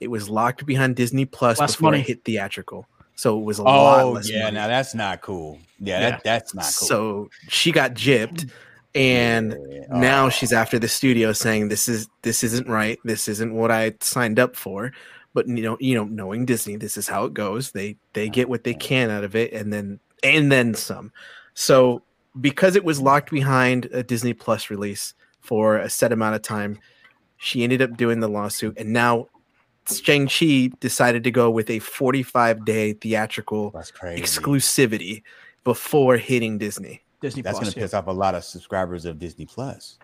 it 0.00 0.08
was 0.08 0.30
locked 0.30 0.64
behind 0.64 0.96
Disney 0.96 1.26
Plus 1.26 1.58
Less 1.60 1.74
before 1.76 1.90
money. 1.90 2.00
it 2.02 2.06
hit 2.06 2.24
theatrical. 2.24 2.86
So 3.14 3.38
it 3.38 3.42
was 3.44 3.58
a 3.58 3.64
lot 3.64 4.04
oh 4.04 4.12
less 4.12 4.30
yeah, 4.30 4.44
money. 4.44 4.54
now 4.54 4.68
that's 4.68 4.94
not 4.94 5.20
cool. 5.20 5.58
Yeah, 5.80 6.00
Yeah. 6.00 6.10
That, 6.12 6.24
that's 6.24 6.54
not 6.54 6.62
cool. 6.62 6.88
So 6.88 7.30
she 7.48 7.72
got 7.72 7.92
gypped, 7.94 8.48
and 8.94 9.54
Yeah. 9.70 9.80
now 9.90 10.26
Oh. 10.26 10.30
she's 10.30 10.52
after 10.52 10.78
the 10.78 10.88
studio 10.88 11.32
saying 11.32 11.68
this 11.68 11.88
is 11.88 12.08
this 12.22 12.42
isn't 12.42 12.68
right. 12.68 12.98
This 13.04 13.28
isn't 13.28 13.52
what 13.52 13.70
I 13.70 13.94
signed 14.00 14.38
up 14.38 14.56
for. 14.56 14.92
But 15.34 15.46
you 15.48 15.62
know, 15.62 15.76
you 15.80 15.94
know, 15.94 16.04
knowing 16.04 16.46
Disney, 16.46 16.76
this 16.76 16.96
is 16.96 17.08
how 17.08 17.24
it 17.24 17.34
goes. 17.34 17.72
They 17.72 17.96
they 18.12 18.28
get 18.28 18.48
what 18.48 18.64
they 18.64 18.74
can 18.74 19.10
out 19.10 19.24
of 19.24 19.36
it, 19.36 19.52
and 19.52 19.72
then 19.72 20.00
and 20.22 20.50
then 20.50 20.74
some. 20.74 21.12
So 21.54 22.02
because 22.40 22.76
it 22.76 22.84
was 22.84 23.00
locked 23.00 23.30
behind 23.30 23.86
a 23.86 24.02
Disney 24.02 24.32
Plus 24.32 24.70
release 24.70 25.14
for 25.40 25.76
a 25.78 25.90
set 25.90 26.12
amount 26.12 26.36
of 26.36 26.42
time, 26.42 26.78
she 27.36 27.62
ended 27.62 27.82
up 27.82 27.96
doing 27.96 28.20
the 28.20 28.28
lawsuit, 28.28 28.78
and 28.78 28.92
now 28.92 29.28
Shang 29.96 30.28
Chi 30.28 30.70
decided 30.80 31.24
to 31.24 31.30
go 31.30 31.50
with 31.50 31.70
a 31.70 31.78
45 31.78 32.64
day 32.64 32.92
theatrical 32.94 33.72
exclusivity 33.72 35.22
before 35.64 36.16
hitting 36.16 36.58
Disney. 36.58 37.02
Disney 37.20 37.42
That's 37.42 37.58
going 37.58 37.70
to 37.70 37.78
yeah. 37.78 37.84
piss 37.84 37.94
off 37.94 38.06
a 38.06 38.12
lot 38.12 38.34
of 38.34 38.44
subscribers 38.44 39.04
of 39.04 39.18
Disney 39.18 39.46
Plus 39.46 39.98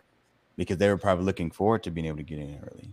because 0.56 0.78
they 0.78 0.88
were 0.88 0.98
probably 0.98 1.24
looking 1.24 1.50
forward 1.50 1.82
to 1.84 1.90
being 1.90 2.06
able 2.06 2.16
to 2.16 2.22
get 2.22 2.38
in 2.38 2.58
early. 2.72 2.90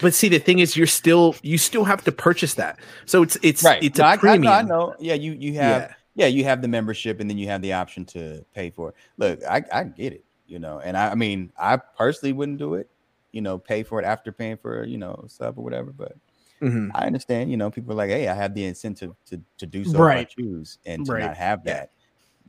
But 0.00 0.14
see, 0.14 0.28
the 0.28 0.38
thing 0.38 0.58
is, 0.60 0.76
you're 0.76 0.86
still 0.86 1.34
you 1.42 1.58
still 1.58 1.84
have 1.84 2.02
to 2.04 2.12
purchase 2.12 2.54
that. 2.54 2.78
So 3.06 3.22
it's 3.22 3.36
it's 3.42 3.64
it's 3.80 3.98
No, 3.98 4.04
a 4.04 4.08
I- 4.08 4.12
I, 4.12 4.16
premium. 4.16 4.42
know, 4.42 4.52
I 4.52 4.62
know. 4.62 4.94
Yeah, 4.98 5.14
you 5.14 5.32
you 5.32 5.54
have 5.54 5.82
Yeah. 5.82 5.94
yeah. 6.14 6.26
you 6.26 6.44
have 6.44 6.62
the 6.62 6.68
membership 6.68 7.20
and 7.20 7.28
then 7.28 7.38
you 7.38 7.46
have 7.48 7.62
the 7.62 7.72
option 7.74 8.04
to 8.06 8.44
pay 8.54 8.70
for 8.70 8.90
it. 8.90 8.94
Look, 9.18 9.40
I 9.48 9.62
I 9.72 9.84
get 9.84 10.12
it, 10.12 10.24
you 10.46 10.58
know, 10.58 10.80
and 10.80 10.96
I, 10.96 11.10
I 11.10 11.14
mean 11.14 11.52
I 11.58 11.76
personally 11.76 12.32
wouldn't 12.32 12.58
do 12.58 12.74
it, 12.74 12.88
you 13.32 13.40
know, 13.42 13.58
pay 13.58 13.82
for 13.82 14.00
it 14.00 14.04
after 14.04 14.32
paying 14.32 14.56
for 14.56 14.84
you 14.84 14.98
know 14.98 15.24
sub 15.28 15.58
or 15.58 15.62
whatever. 15.64 15.92
But 15.92 16.12
Mhm. 16.62 16.90
I 16.94 17.06
understand, 17.06 17.50
you 17.50 17.56
know, 17.56 17.70
people 17.70 17.92
are 17.92 17.96
like, 17.96 18.10
hey, 18.10 18.28
I 18.28 18.34
have 18.34 18.54
the 18.54 18.64
incentive 18.64 19.14
to 19.26 19.40
to 19.58 19.66
do 19.66 19.84
so 19.84 19.98
Right. 19.98 20.20
if 20.20 20.26
I 20.38 20.42
choose 20.42 20.78
and 20.86 21.06
to 21.06 21.12
Right. 21.12 21.24
not 21.24 21.36
have 21.36 21.64
that. 21.64 21.90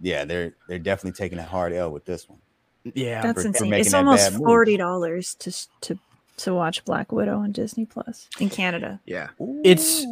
Yeah, 0.01 0.25
they're 0.25 0.53
they're 0.67 0.79
definitely 0.79 1.17
taking 1.17 1.37
a 1.39 1.43
hard 1.43 1.73
L 1.73 1.91
with 1.91 2.05
this 2.05 2.27
one. 2.29 2.39
Yeah. 2.83 3.21
That's 3.21 3.33
for- 3.35 3.41
for 3.41 3.47
insane. 3.49 3.69
making 3.69 3.85
It's 3.85 3.93
almost 3.93 4.33
forty 4.33 4.75
dollars 4.77 5.35
to 5.35 5.51
to 5.81 5.99
to 6.43 6.53
watch 6.53 6.83
Black 6.85 7.11
Widow 7.11 7.39
on 7.39 7.51
Disney 7.51 7.85
Plus 7.85 8.27
in 8.39 8.49
Canada. 8.49 8.99
Yeah. 9.05 9.29
It's 9.63 10.05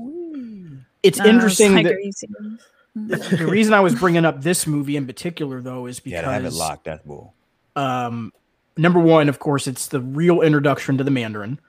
it's 1.03 1.19
Uh, 1.19 1.23
interesting 1.25 1.73
like, 1.73 1.85
that 1.85 1.93
are 1.93 1.99
you 1.99 2.11
serious? 2.11 3.29
the 3.29 3.47
reason 3.47 3.73
I 3.73 3.79
was 3.79 3.95
bringing 3.95 4.25
up 4.25 4.41
this 4.41 4.65
movie 4.67 4.97
in 4.97 5.05
particular 5.05 5.61
though 5.61 5.85
is 5.85 5.99
because 5.99 6.13
Yeah, 6.13 6.21
to 6.21 6.31
have 6.33 6.45
it 6.45 6.53
locked. 6.53 6.85
That's 6.85 7.05
bull. 7.05 7.33
um 7.75 8.33
number 8.77 8.99
one 8.99 9.29
of 9.29 9.39
course 9.39 9.67
it's 9.67 9.87
the 9.87 9.99
real 10.01 10.41
introduction 10.41 10.97
to 10.97 11.03
the 11.03 11.11
mandarin 11.11 11.59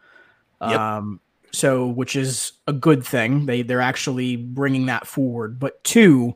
Yep. 0.62 0.78
um 0.80 1.20
so 1.52 1.88
which 1.88 2.14
is 2.16 2.52
a 2.66 2.72
good 2.72 3.04
thing 3.04 3.46
they 3.46 3.62
they're 3.62 3.80
actually 3.80 4.36
bringing 4.36 4.86
that 4.86 5.06
forward 5.06 5.58
but 5.58 5.82
two 5.84 6.34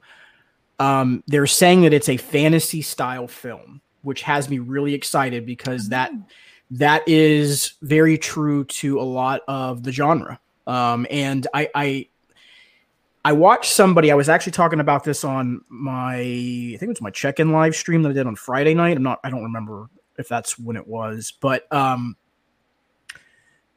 um 0.81 1.23
they're 1.29 1.47
saying 1.47 1.83
that 1.83 1.93
it's 1.93 2.09
a 2.09 2.17
fantasy 2.17 2.83
style 2.83 3.29
film 3.29 3.81
which 4.03 4.23
has 4.23 4.51
me 4.51 4.59
really 4.59 4.93
excited 4.95 5.47
because 5.47 5.89
that 5.91 6.11
that 6.71 7.03
is 7.07 7.75
very 7.83 8.19
true 8.19 8.65
to 8.65 9.01
a 9.01 9.03
lot 9.03 9.43
of 9.49 9.83
the 9.83 9.93
genre 9.93 10.39
um 10.67 11.07
and 11.11 11.47
i 11.55 11.69
i 11.75 12.09
I 13.27 13.33
watched 13.33 13.73
somebody. 13.73 14.13
I 14.13 14.15
was 14.15 14.29
actually 14.29 14.53
talking 14.53 14.81
about 14.81 15.03
this 15.03 15.25
on 15.25 15.63
my, 15.69 16.17
I 16.17 16.77
think 16.79 16.83
it 16.83 16.89
was 16.89 17.01
my 17.01 17.11
check-in 17.11 17.53
live 17.53 17.75
stream 17.75 18.03
that 18.03 18.11
I 18.11 18.13
did 18.13 18.27
on 18.27 18.37
Friday 18.37 18.75
night. 18.75 18.99
I'm 18.99 19.03
not, 19.03 19.19
I 19.25 19.31
don't 19.31 19.43
remember 19.43 19.89
if 20.19 20.29
that's 20.29 20.59
when 20.59 20.77
it 20.77 20.87
was, 20.87 21.33
but 21.41 21.73
um, 21.73 22.17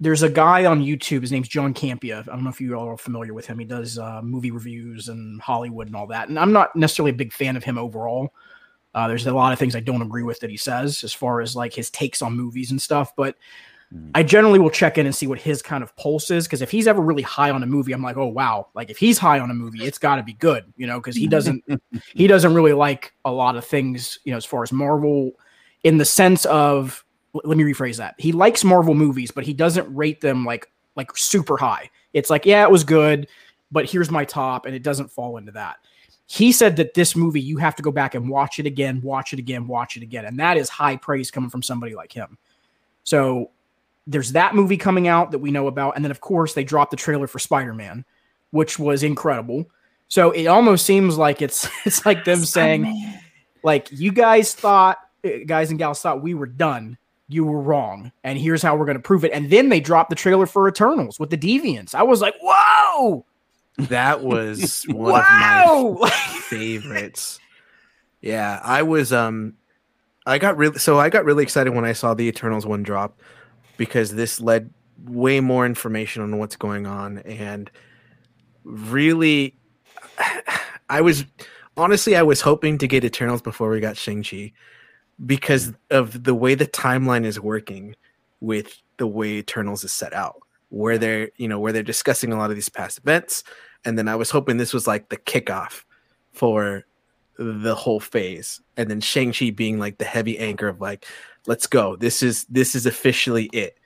there's 0.02 0.22
a 0.22 0.30
guy 0.30 0.66
on 0.66 0.82
YouTube. 0.82 1.22
His 1.22 1.32
name's 1.32 1.48
John 1.48 1.74
Campea. 1.74 2.20
I 2.20 2.24
don't 2.24 2.44
know 2.44 2.50
if 2.50 2.60
you 2.60 2.76
all 2.76 2.90
are 2.90 2.98
familiar 2.98 3.34
with 3.34 3.48
him. 3.48 3.58
He 3.58 3.64
does 3.64 3.98
uh, 3.98 4.22
movie 4.22 4.52
reviews 4.52 5.08
and 5.08 5.42
Hollywood 5.42 5.88
and 5.88 5.96
all 5.96 6.08
that. 6.08 6.28
And 6.28 6.38
I'm 6.38 6.52
not 6.52 6.76
necessarily 6.76 7.12
a 7.12 7.16
big 7.16 7.32
fan 7.32 7.56
of 7.56 7.64
him 7.64 7.78
overall. 7.78 8.34
Uh, 8.98 9.08
there's 9.08 9.28
a 9.28 9.32
lot 9.32 9.54
of 9.54 9.60
things 9.60 9.76
I 9.76 9.80
don't 9.80 10.02
agree 10.02 10.24
with 10.24 10.40
that 10.40 10.50
he 10.50 10.58
says 10.58 11.04
as 11.04 11.14
far 11.14 11.40
as 11.40 11.56
like 11.56 11.72
his 11.72 11.92
takes 11.92 12.24
on 12.24 12.36
movies 12.36 12.72
and 12.72 12.82
stuff. 12.82 13.16
But 13.16 13.36
Mhm. 13.94 14.10
I 14.16 14.24
generally 14.24 14.58
will 14.58 14.72
check 14.72 14.98
in 14.98 15.06
and 15.06 15.14
see 15.16 15.28
what 15.28 15.40
his 15.40 15.62
kind 15.62 15.84
of 15.84 15.96
pulse 15.96 16.32
is 16.32 16.46
because 16.46 16.64
if 16.64 16.72
he's 16.72 16.88
ever 16.88 17.00
really 17.02 17.22
high 17.22 17.52
on 17.52 17.62
a 17.62 17.68
movie, 17.68 17.94
I'm 17.94 18.02
like, 18.02 18.18
oh 18.18 18.26
wow, 18.26 18.68
like 18.74 18.90
if 18.90 18.98
he's 18.98 19.20
high 19.20 19.40
on 19.40 19.52
a 19.52 19.54
movie, 19.54 19.84
it's 19.84 20.00
got 20.00 20.16
to 20.16 20.24
be 20.24 20.34
good, 20.34 20.66
you 20.78 20.88
know, 20.88 21.00
because 21.00 21.16
he 21.16 21.28
doesn't 21.36 21.64
he 22.14 22.26
doesn't 22.26 22.56
really 22.56 22.74
like 22.74 23.14
a 23.24 23.32
lot 23.32 23.56
of 23.56 23.64
things, 23.64 24.18
you 24.26 24.32
know, 24.32 24.38
as 24.38 24.46
far 24.46 24.64
as 24.64 24.72
Marvel, 24.74 25.32
in 25.84 26.00
the 26.00 26.06
sense 26.06 26.46
of 26.46 27.06
let 27.46 27.56
me 27.56 27.64
rephrase 27.64 27.98
that. 27.98 28.16
He 28.18 28.32
likes 28.32 28.64
Marvel 28.64 28.96
movies, 28.96 29.30
but 29.30 29.44
he 29.46 29.54
doesn't 29.54 29.96
rate 29.96 30.22
them 30.22 30.44
like 30.44 30.70
like 30.96 31.16
super 31.16 31.56
high. 31.56 31.90
It's 32.14 32.32
like, 32.32 32.48
yeah, 32.48 32.64
it 32.64 32.72
was 32.72 32.84
good, 32.84 33.28
but 33.72 33.86
here's 33.86 34.10
my 34.10 34.26
top, 34.26 34.66
and 34.66 34.74
it 34.74 34.82
doesn't 34.82 35.12
fall 35.12 35.38
into 35.38 35.52
that. 35.52 35.78
He 36.28 36.52
said 36.52 36.76
that 36.76 36.94
this 36.94 37.16
movie, 37.16 37.42
you 37.42 37.58
have 37.58 37.76
to 37.78 37.84
go 37.84 37.92
back 37.92 38.14
and 38.14 38.30
watch 38.30 38.60
it 38.60 38.66
again, 38.66 39.02
watch 39.02 39.34
it 39.34 39.40
again, 39.40 39.66
watch 39.66 39.96
it 39.96 40.04
again. 40.04 40.26
And 40.26 40.40
that 40.40 40.58
is 40.58 40.70
high 40.70 40.98
praise 40.98 41.32
coming 41.32 41.50
from 41.50 41.64
somebody 41.64 41.96
like 41.96 42.12
him. 42.12 42.38
So 43.04 43.52
there's 44.06 44.34
that 44.34 44.54
movie 44.54 44.78
coming 44.78 45.08
out 45.08 45.32
that 45.32 45.40
we 45.40 45.52
know 45.52 45.68
about. 45.68 45.96
And 45.96 46.04
then, 46.04 46.12
of 46.12 46.20
course, 46.20 46.54
they 46.54 46.66
dropped 46.66 46.92
the 46.92 46.98
trailer 46.98 47.28
for 47.28 47.40
Spider 47.40 47.74
Man, 47.74 48.04
which 48.52 48.78
was 48.78 49.04
incredible. 49.04 49.66
So 50.10 50.32
it 50.32 50.48
almost 50.48 50.86
seems 50.86 51.18
like 51.18 51.42
it's 51.42 51.70
it's 51.86 52.06
like 52.06 52.26
them 52.26 52.40
saying, 52.40 52.84
Spider-Man. 52.84 53.22
like 53.64 53.88
you 53.92 54.12
guys 54.12 54.54
thought 54.54 55.00
uh, 55.26 55.30
guys 55.46 55.70
and 55.70 55.80
gals 55.80 56.02
thought 56.02 56.22
we 56.22 56.34
were 56.34 56.46
done 56.46 56.98
you 57.30 57.44
were 57.44 57.60
wrong 57.62 58.12
and 58.24 58.40
here's 58.40 58.62
how 58.62 58.76
we're 58.76 58.86
going 58.86 58.98
to 58.98 59.04
prove 59.04 59.26
it 59.26 59.32
and 59.32 59.50
then 59.50 59.70
they 59.70 59.80
dropped 59.80 60.10
the 60.10 60.16
trailer 60.16 60.46
for 60.46 60.68
eternals 60.68 61.20
with 61.20 61.30
the 61.30 61.38
deviants 61.38 61.94
i 61.94 62.02
was 62.04 62.22
like 62.22 62.36
whoa 62.42 63.26
That 63.78 64.24
was 64.24 64.84
one 64.88 65.22
wow 65.22 65.94
of 65.94 66.00
my 66.02 66.10
favorites. 66.10 67.40
Yeah, 68.22 68.60
I 68.64 68.82
was 68.84 69.14
um 69.14 69.54
I 70.26 70.40
got 70.40 70.58
really 70.58 70.80
so 70.80 71.00
I 71.00 71.10
got 71.10 71.26
really 71.26 71.44
excited 71.44 71.74
when 71.74 71.86
I 71.86 71.94
saw 71.94 72.14
the 72.14 72.28
Eternals 72.28 72.66
one 72.66 72.84
drop 72.84 73.20
because 73.78 74.16
this 74.16 74.42
led 74.42 74.72
way 75.06 75.40
more 75.40 75.66
information 75.66 76.24
on 76.24 76.38
what's 76.40 76.56
going 76.56 76.86
on 76.86 77.20
and 77.20 77.70
really 78.64 79.56
I 80.90 81.02
was 81.02 81.26
honestly 81.76 82.16
I 82.16 82.24
was 82.24 82.42
hoping 82.42 82.78
to 82.80 82.88
get 82.88 83.06
Eternals 83.06 83.42
before 83.42 83.70
we 83.70 83.80
got 83.80 83.98
Shang-Chi 83.98 84.54
because 85.26 85.74
of 85.90 86.24
the 86.24 86.36
way 86.36 86.56
the 86.56 86.68
timeline 86.68 87.26
is 87.26 87.40
working 87.40 87.96
with 88.40 88.82
the 88.98 89.08
way 89.08 89.34
Eternals 89.34 89.84
is 89.84 89.94
set 89.94 90.14
out 90.14 90.42
where 90.70 90.98
they're 90.98 91.30
you 91.38 91.48
know 91.48 91.60
where 91.60 91.72
they're 91.72 91.84
discussing 91.84 92.34
a 92.34 92.38
lot 92.38 92.50
of 92.50 92.56
these 92.56 92.70
past 92.70 92.98
events 92.98 93.44
and 93.88 93.98
then 93.98 94.10
I 94.10 94.18
was 94.18 94.30
hoping 94.30 94.58
this 94.58 94.74
was 94.74 94.86
like 94.86 95.08
the 95.08 95.16
kickoff 95.16 95.86
for 96.34 96.86
the 97.40 97.74
whole 97.74 98.02
phase, 98.02 98.60
and 98.76 98.90
then 98.90 99.00
Shang 99.00 99.32
Chi 99.32 99.50
being 99.50 99.80
like 99.80 99.98
the 99.98 100.04
heavy 100.04 100.38
anchor 100.38 100.68
of 100.68 100.82
like, 100.82 101.06
let's 101.46 101.68
go. 101.68 101.96
This 101.96 102.22
is 102.22 102.44
this 102.50 102.76
is 102.76 102.86
officially 102.86 103.46
it. 103.54 103.78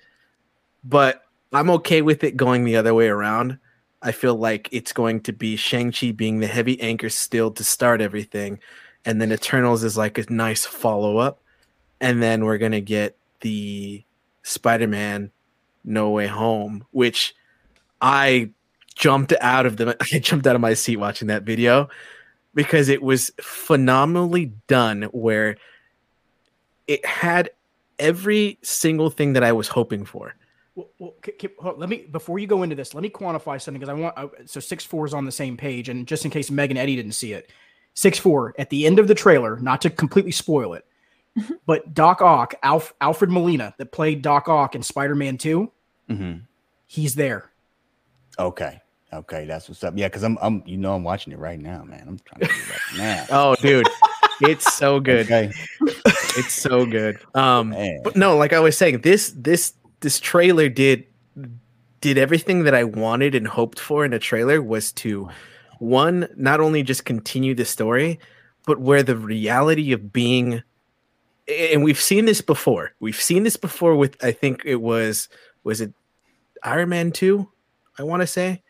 But 0.83 1.21
I'm 1.53 1.69
okay 1.69 2.01
with 2.01 2.23
it 2.23 2.35
going 2.35 2.63
the 2.63 2.77
other 2.77 2.95
way 2.95 3.09
around. 3.09 3.59
I 4.01 4.11
feel 4.11 4.33
like 4.33 4.69
it's 4.71 4.91
going 4.91 5.21
to 5.21 5.33
be 5.33 5.55
Shang 5.55 5.91
Chi 5.91 6.09
being 6.09 6.39
the 6.39 6.47
heavy 6.47 6.81
anchor 6.81 7.09
still 7.09 7.51
to 7.51 7.63
start 7.63 8.01
everything, 8.01 8.59
and 9.05 9.21
then 9.21 9.31
Eternals 9.31 9.83
is 9.83 9.97
like 9.97 10.17
a 10.17 10.25
nice 10.33 10.65
follow 10.65 11.17
up, 11.17 11.43
and 11.99 12.23
then 12.23 12.43
we're 12.43 12.57
gonna 12.57 12.81
get 12.81 13.17
the 13.41 14.03
Spider 14.41 14.87
Man 14.87 15.29
No 15.83 16.09
Way 16.09 16.25
Home, 16.25 16.85
which 16.89 17.35
I 18.01 18.49
jumped 19.01 19.33
out 19.41 19.65
of 19.65 19.75
the 19.77 19.97
I 20.13 20.19
jumped 20.19 20.47
out 20.47 20.55
of 20.55 20.61
my 20.61 20.73
seat 20.75 20.97
watching 20.97 21.27
that 21.27 21.43
video 21.43 21.89
because 22.53 22.87
it 22.87 23.01
was 23.01 23.31
phenomenally 23.41 24.53
done 24.67 25.03
where 25.11 25.57
it 26.87 27.05
had 27.05 27.49
every 27.99 28.59
single 28.61 29.09
thing 29.09 29.33
that 29.33 29.43
I 29.43 29.51
was 29.51 29.67
hoping 29.67 30.05
for. 30.05 30.35
Well, 30.75 30.89
well 30.99 31.13
k- 31.21 31.33
k- 31.33 31.49
hold- 31.59 31.79
let 31.79 31.89
me 31.89 32.05
before 32.11 32.39
you 32.39 32.47
go 32.47 32.63
into 32.63 32.75
this, 32.75 32.93
let 32.93 33.01
me 33.01 33.09
quantify 33.09 33.61
something 33.61 33.79
because 33.79 33.89
I 33.89 33.93
want 33.93 34.17
uh, 34.17 34.27
so 34.45 34.59
six 34.59 34.85
four 34.85 35.05
is 35.05 35.13
on 35.13 35.25
the 35.25 35.31
same 35.31 35.57
page, 35.57 35.89
and 35.89 36.07
just 36.07 36.23
in 36.23 36.31
case 36.31 36.51
Meg 36.51 36.69
and 36.69 36.77
Eddie 36.77 36.95
didn't 36.95 37.13
see 37.13 37.33
it, 37.33 37.51
six 37.95 38.19
four 38.19 38.53
at 38.59 38.69
the 38.69 38.85
end 38.85 38.99
of 38.99 39.07
the 39.07 39.15
trailer, 39.15 39.57
not 39.57 39.81
to 39.81 39.89
completely 39.89 40.31
spoil 40.31 40.73
it, 40.73 40.85
but 41.65 41.93
Doc 41.93 42.21
Ock, 42.21 42.53
Alf, 42.61 42.93
Alfred 43.01 43.31
Molina, 43.31 43.73
that 43.79 43.91
played 43.91 44.21
Doc 44.21 44.47
Ock 44.47 44.75
in 44.75 44.83
Spider 44.83 45.15
Man 45.15 45.37
Two, 45.37 45.71
hmm 46.07 46.33
he's 46.87 47.15
there. 47.15 47.49
Okay. 48.37 48.81
Okay, 49.13 49.45
that's 49.45 49.67
what's 49.67 49.83
up. 49.83 49.93
Yeah, 49.97 50.07
because 50.07 50.23
I'm, 50.23 50.37
I'm, 50.41 50.63
you 50.65 50.77
know, 50.77 50.95
I'm 50.95 51.03
watching 51.03 51.33
it 51.33 51.39
right 51.39 51.59
now, 51.59 51.83
man. 51.83 52.05
I'm 52.07 52.19
trying 52.19 52.41
to 52.41 52.47
do 52.47 52.61
that 52.69 52.97
now. 52.97 53.25
Oh, 53.37 53.55
dude, 53.55 53.87
it's 54.41 54.73
so 54.73 54.99
good. 54.99 55.25
Okay, 55.25 55.51
It's 56.37 56.53
so 56.53 56.85
good. 56.85 57.19
Um, 57.35 57.71
man. 57.71 57.99
but 58.03 58.15
no, 58.15 58.37
like 58.37 58.53
I 58.53 58.59
was 58.59 58.77
saying, 58.77 59.01
this 59.01 59.33
this 59.35 59.73
this 59.99 60.19
trailer 60.19 60.69
did 60.69 61.05
did 61.99 62.17
everything 62.17 62.63
that 62.63 62.73
I 62.73 62.83
wanted 62.83 63.35
and 63.35 63.47
hoped 63.47 63.79
for 63.79 64.05
in 64.05 64.13
a 64.13 64.19
trailer 64.19 64.61
was 64.61 64.91
to 64.93 65.29
one 65.79 66.27
not 66.37 66.59
only 66.59 66.83
just 66.83 67.05
continue 67.05 67.53
the 67.53 67.65
story, 67.65 68.19
but 68.65 68.79
where 68.79 69.03
the 69.03 69.17
reality 69.17 69.91
of 69.91 70.13
being 70.13 70.63
and 71.47 71.83
we've 71.83 71.99
seen 71.99 72.25
this 72.25 72.39
before. 72.41 72.93
We've 72.99 73.19
seen 73.19 73.43
this 73.43 73.57
before 73.57 73.95
with 73.95 74.23
I 74.23 74.31
think 74.31 74.61
it 74.65 74.77
was 74.77 75.27
was 75.63 75.81
it 75.81 75.93
Iron 76.63 76.89
Man 76.89 77.11
2, 77.11 77.47
I 77.99 78.03
want 78.03 78.21
to 78.21 78.27
say. 78.27 78.63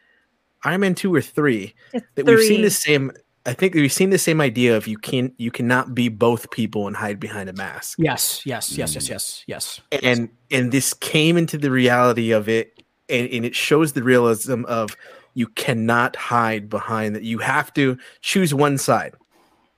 Iron 0.64 0.82
Man 0.82 0.96
2 0.96 1.14
or 1.14 1.22
3 1.22 1.74
It's 1.94 2.06
that 2.16 2.26
we've 2.26 2.46
seen 2.46 2.62
the 2.62 2.70
same 2.70 3.12
I 3.46 3.54
think 3.54 3.74
we've 3.74 3.92
seen 3.92 4.12
the 4.12 4.20
same 4.20 4.40
idea 4.40 4.78
of 4.78 4.88
you 4.88 4.98
can 4.98 5.34
you 5.38 5.50
cannot 5.50 5.96
be 5.96 6.10
both 6.10 6.52
people 6.52 6.88
and 6.88 6.96
hide 6.96 7.20
behind 7.20 7.50
a 7.50 7.54
mask. 7.54 7.98
Yes, 8.00 8.46
yes, 8.46 8.78
yes, 8.78 8.94
yes, 8.94 9.06
mm. 9.06 9.10
yes, 9.10 9.44
yes. 9.48 9.82
and 10.04 10.30
and 10.52 10.72
this 10.72 10.94
came 10.94 11.38
into 11.38 11.58
the 11.58 11.72
reality 11.72 12.32
of 12.32 12.48
it 12.48 12.84
and, 13.10 13.28
and 13.30 13.46
it 13.46 13.56
shows 13.56 13.94
the 13.94 14.04
realism 14.04 14.64
of 14.66 14.96
you 15.34 15.48
cannot 15.48 16.16
hide 16.16 16.70
behind 16.70 17.16
that. 17.16 17.24
You 17.24 17.40
have 17.40 17.74
to 17.74 17.98
choose 18.22 18.54
one 18.54 18.78
side. 18.78 19.16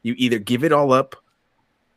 You 0.01 0.15
either 0.17 0.39
give 0.39 0.65
it 0.65 0.73
all 0.73 0.91
up 0.91 1.15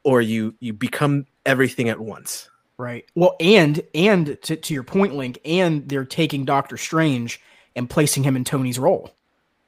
or 0.04 0.20
you 0.20 0.54
you 0.60 0.72
become 0.72 1.26
everything 1.44 1.88
at 1.88 1.98
once. 1.98 2.48
Right. 2.78 3.06
Well, 3.16 3.34
and 3.40 3.82
and 3.92 4.38
to, 4.42 4.54
to 4.54 4.74
your 4.74 4.84
point, 4.84 5.16
Link, 5.16 5.38
and 5.44 5.88
they're 5.88 6.04
taking 6.04 6.44
Doctor 6.44 6.76
Strange 6.76 7.40
and 7.76 7.88
placing 7.88 8.24
him 8.24 8.34
in 8.34 8.44
Tony's 8.44 8.78
role. 8.78 9.14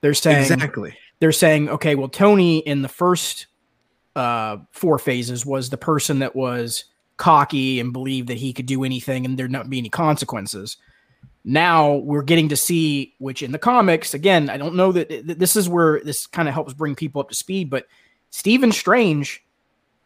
They're 0.00 0.14
saying 0.14 0.52
exactly 0.52 0.96
they're 1.20 1.32
saying, 1.32 1.68
okay, 1.68 1.94
well, 1.94 2.08
Tony 2.08 2.58
in 2.58 2.82
the 2.82 2.88
first 2.88 3.46
uh, 4.14 4.58
four 4.70 4.98
phases 4.98 5.44
was 5.44 5.70
the 5.70 5.76
person 5.76 6.20
that 6.20 6.36
was 6.36 6.84
cocky 7.16 7.80
and 7.80 7.92
believed 7.92 8.28
that 8.28 8.36
he 8.36 8.52
could 8.52 8.66
do 8.66 8.84
anything 8.84 9.24
and 9.24 9.38
there'd 9.38 9.50
not 9.50 9.68
be 9.68 9.78
any 9.78 9.88
consequences. 9.88 10.76
Now 11.44 11.94
we're 11.94 12.22
getting 12.22 12.48
to 12.50 12.56
see, 12.56 13.14
which 13.18 13.42
in 13.42 13.52
the 13.52 13.58
comics, 13.58 14.14
again, 14.14 14.50
I 14.50 14.56
don't 14.56 14.74
know 14.74 14.92
that 14.92 15.08
this 15.38 15.56
is 15.56 15.68
where 15.68 16.00
this 16.00 16.26
kind 16.26 16.46
of 16.48 16.54
helps 16.54 16.74
bring 16.74 16.94
people 16.94 17.20
up 17.20 17.30
to 17.30 17.34
speed, 17.34 17.70
but 17.70 17.86
Stephen 18.30 18.70
Strange 18.70 19.44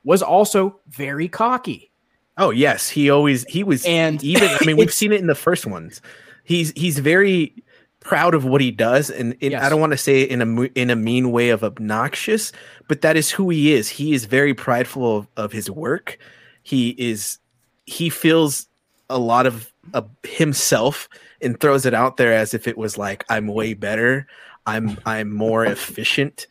was 0.05 0.23
also 0.23 0.81
very 0.89 1.29
cocky. 1.29 1.91
oh 2.39 2.51
yes 2.51 2.89
he 2.89 3.11
always 3.11 3.45
he 3.45 3.62
was 3.62 3.85
And 3.85 4.23
even 4.24 4.49
i 4.49 4.65
mean 4.65 4.77
we've 4.77 4.93
seen 5.01 5.12
it 5.12 5.20
in 5.20 5.27
the 5.27 5.35
first 5.35 5.66
ones 5.66 6.01
he's 6.45 6.73
he's 6.74 6.99
very 6.99 7.62
proud 8.03 8.35
of 8.35 8.45
what 8.45 8.61
he 8.61 8.70
does 8.70 9.11
and, 9.11 9.33
and 9.41 9.53
Yes. 9.53 9.62
i 9.62 9.69
don't 9.69 9.81
want 9.81 9.93
to 9.93 9.97
say 9.97 10.23
it 10.23 10.31
in 10.31 10.43
a 10.43 10.62
in 10.74 10.91
a 10.91 10.97
mean 10.97 11.31
way 11.31 11.51
of 11.51 11.62
obnoxious 11.65 12.53
but 12.89 13.01
that 13.01 13.16
is 13.16 13.31
who 13.31 13.49
he 13.49 13.73
is. 13.73 13.89
He 13.89 14.12
is 14.12 14.27
very 14.27 14.53
prideful 14.53 15.16
of, 15.19 15.27
of 15.39 15.53
his 15.53 15.70
work. 15.70 16.19
He 16.62 16.91
is 16.99 17.39
he 17.87 18.11
feels 18.11 18.66
a 19.09 19.19
lot 19.19 19.47
of, 19.47 19.73
of 19.95 20.11
himself 20.24 21.09
and 21.41 21.59
throws 21.59 21.87
it 21.87 21.95
out 21.95 22.19
there 22.19 22.35
as 22.35 22.53
if 22.53 22.69
it 22.69 22.77
was 22.77 22.99
like 22.99 23.24
i'm 23.31 23.47
way 23.47 23.73
better. 23.73 24.27
I'm 24.66 24.99
i'm 25.07 25.33
more 25.33 25.65
efficient. 25.65 26.47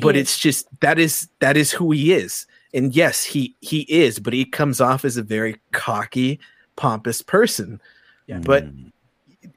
But 0.00 0.14
it's 0.14 0.38
just 0.38 0.68
that 0.80 0.98
is 1.00 1.28
that 1.40 1.56
is 1.56 1.72
who 1.72 1.90
he 1.90 2.12
is. 2.12 2.46
And 2.72 2.94
yes 2.94 3.24
he 3.24 3.56
he 3.60 3.80
is 3.88 4.20
but 4.20 4.32
he 4.32 4.44
comes 4.44 4.80
off 4.80 5.04
as 5.04 5.16
a 5.16 5.22
very 5.24 5.56
cocky 5.72 6.38
pompous 6.76 7.20
person. 7.22 7.80
Yeah. 8.28 8.38
but 8.38 8.64
Mm. 8.66 8.92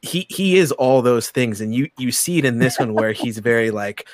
He 0.02 0.26
he 0.30 0.58
is 0.58 0.72
all 0.74 1.02
those 1.02 1.30
things 1.30 1.62
and 1.62 1.74
you 1.74 1.90
you 1.98 2.12
see 2.12 2.38
it 2.38 2.46
in 2.46 2.60
this 2.60 2.80
one 2.80 2.94
where 2.94 3.12
he's 3.12 3.38
very 3.40 3.72
like 3.72 4.08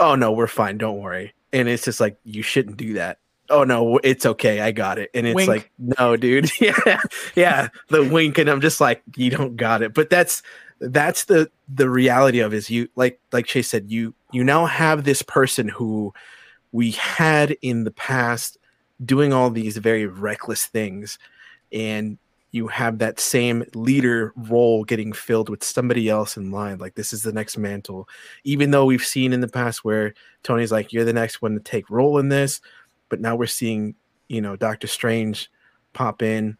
oh 0.00 0.14
no 0.14 0.32
we're 0.32 0.46
fine 0.46 0.78
don't 0.78 0.98
worry. 0.98 1.32
And 1.52 1.68
it's 1.68 1.84
just 1.84 2.00
like 2.00 2.16
you 2.24 2.42
shouldn't 2.42 2.76
do 2.76 2.94
that. 2.94 3.18
Oh 3.50 3.64
no 3.64 3.98
it's 4.04 4.26
okay 4.26 4.60
i 4.60 4.70
got 4.70 4.98
it. 4.98 5.10
And 5.14 5.26
it's 5.26 5.34
Wink. 5.34 5.48
like 5.48 5.70
no 5.78 6.16
dude. 6.16 6.50
Yeah 6.60 7.00
yeah 7.34 7.68
the 7.88 8.04
wink 8.04 8.38
and 8.38 8.48
i'm 8.48 8.60
just 8.60 8.80
like 8.80 9.02
you 9.16 9.30
don't 9.30 9.56
got 9.56 9.82
it. 9.82 9.94
But 9.94 10.10
that's 10.10 10.42
that's 10.80 11.24
the 11.24 11.50
the 11.72 11.90
reality 11.90 12.40
of 12.40 12.54
is 12.54 12.70
you 12.70 12.88
like 12.94 13.20
like 13.32 13.46
chase 13.46 13.68
said 13.68 13.90
you 13.90 14.14
you 14.32 14.44
now 14.44 14.66
have 14.66 15.04
this 15.04 15.22
person 15.22 15.68
who 15.68 16.12
we 16.72 16.92
had 16.92 17.56
in 17.62 17.84
the 17.84 17.90
past 17.90 18.58
doing 19.04 19.32
all 19.32 19.50
these 19.50 19.76
very 19.76 20.06
reckless 20.06 20.66
things 20.66 21.18
and 21.72 22.18
you 22.50 22.66
have 22.68 22.98
that 22.98 23.20
same 23.20 23.64
leader 23.74 24.32
role 24.36 24.84
getting 24.84 25.12
filled 25.12 25.48
with 25.48 25.62
somebody 25.62 26.08
else 26.08 26.36
in 26.36 26.50
line 26.50 26.78
like 26.78 26.94
this 26.94 27.12
is 27.12 27.22
the 27.22 27.32
next 27.32 27.58
mantle. 27.58 28.08
Even 28.44 28.70
though 28.70 28.86
we've 28.86 29.04
seen 29.04 29.32
in 29.32 29.40
the 29.40 29.48
past 29.48 29.84
where 29.84 30.14
tony's 30.42 30.72
like 30.72 30.92
you're 30.92 31.04
the 31.04 31.12
next 31.12 31.42
one 31.42 31.54
to 31.54 31.60
take 31.60 31.90
role 31.90 32.18
in 32.18 32.28
this 32.28 32.60
but 33.08 33.20
now 33.20 33.36
we're 33.36 33.46
seeing 33.46 33.94
you 34.28 34.40
know 34.40 34.56
doctor 34.56 34.86
strange 34.86 35.50
pop 35.92 36.22
in. 36.22 36.56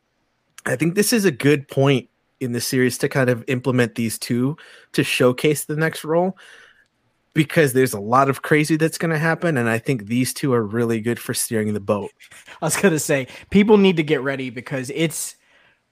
I 0.66 0.76
think 0.76 0.94
this 0.94 1.12
is 1.12 1.24
a 1.24 1.30
good 1.30 1.68
point 1.68 2.08
in 2.40 2.52
the 2.52 2.60
series 2.60 2.98
to 2.98 3.08
kind 3.08 3.30
of 3.30 3.44
implement 3.48 3.94
these 3.94 4.18
two 4.18 4.56
to 4.92 5.02
showcase 5.02 5.64
the 5.64 5.76
next 5.76 6.04
role 6.04 6.36
because 7.34 7.72
there's 7.72 7.92
a 7.92 8.00
lot 8.00 8.28
of 8.28 8.42
crazy 8.42 8.76
that's 8.76 8.98
going 8.98 9.10
to 9.10 9.18
happen 9.18 9.56
and 9.56 9.68
i 9.68 9.78
think 9.78 10.06
these 10.06 10.32
two 10.32 10.52
are 10.52 10.64
really 10.64 11.00
good 11.00 11.18
for 11.18 11.34
steering 11.34 11.72
the 11.72 11.80
boat. 11.80 12.10
I 12.60 12.66
was 12.66 12.76
gonna 12.76 12.98
say 12.98 13.28
people 13.50 13.76
need 13.76 13.96
to 13.96 14.02
get 14.02 14.22
ready 14.22 14.50
because 14.50 14.90
it's 14.94 15.36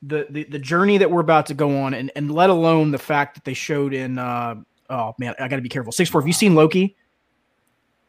the 0.02 0.26
the, 0.30 0.44
the 0.44 0.58
journey 0.58 0.98
that 0.98 1.10
we're 1.10 1.20
about 1.20 1.46
to 1.46 1.54
go 1.54 1.78
on, 1.78 1.94
and 1.94 2.10
and 2.16 2.30
let 2.30 2.50
alone 2.50 2.90
the 2.90 2.98
fact 2.98 3.34
that 3.34 3.44
they 3.44 3.54
showed 3.54 3.94
in. 3.94 4.18
Uh, 4.18 4.56
oh 4.90 5.14
man, 5.18 5.34
I 5.38 5.48
got 5.48 5.56
to 5.56 5.62
be 5.62 5.68
careful. 5.68 5.92
Six 5.92 6.10
four. 6.10 6.20
Have 6.20 6.26
you 6.26 6.32
seen 6.32 6.54
Loki? 6.54 6.96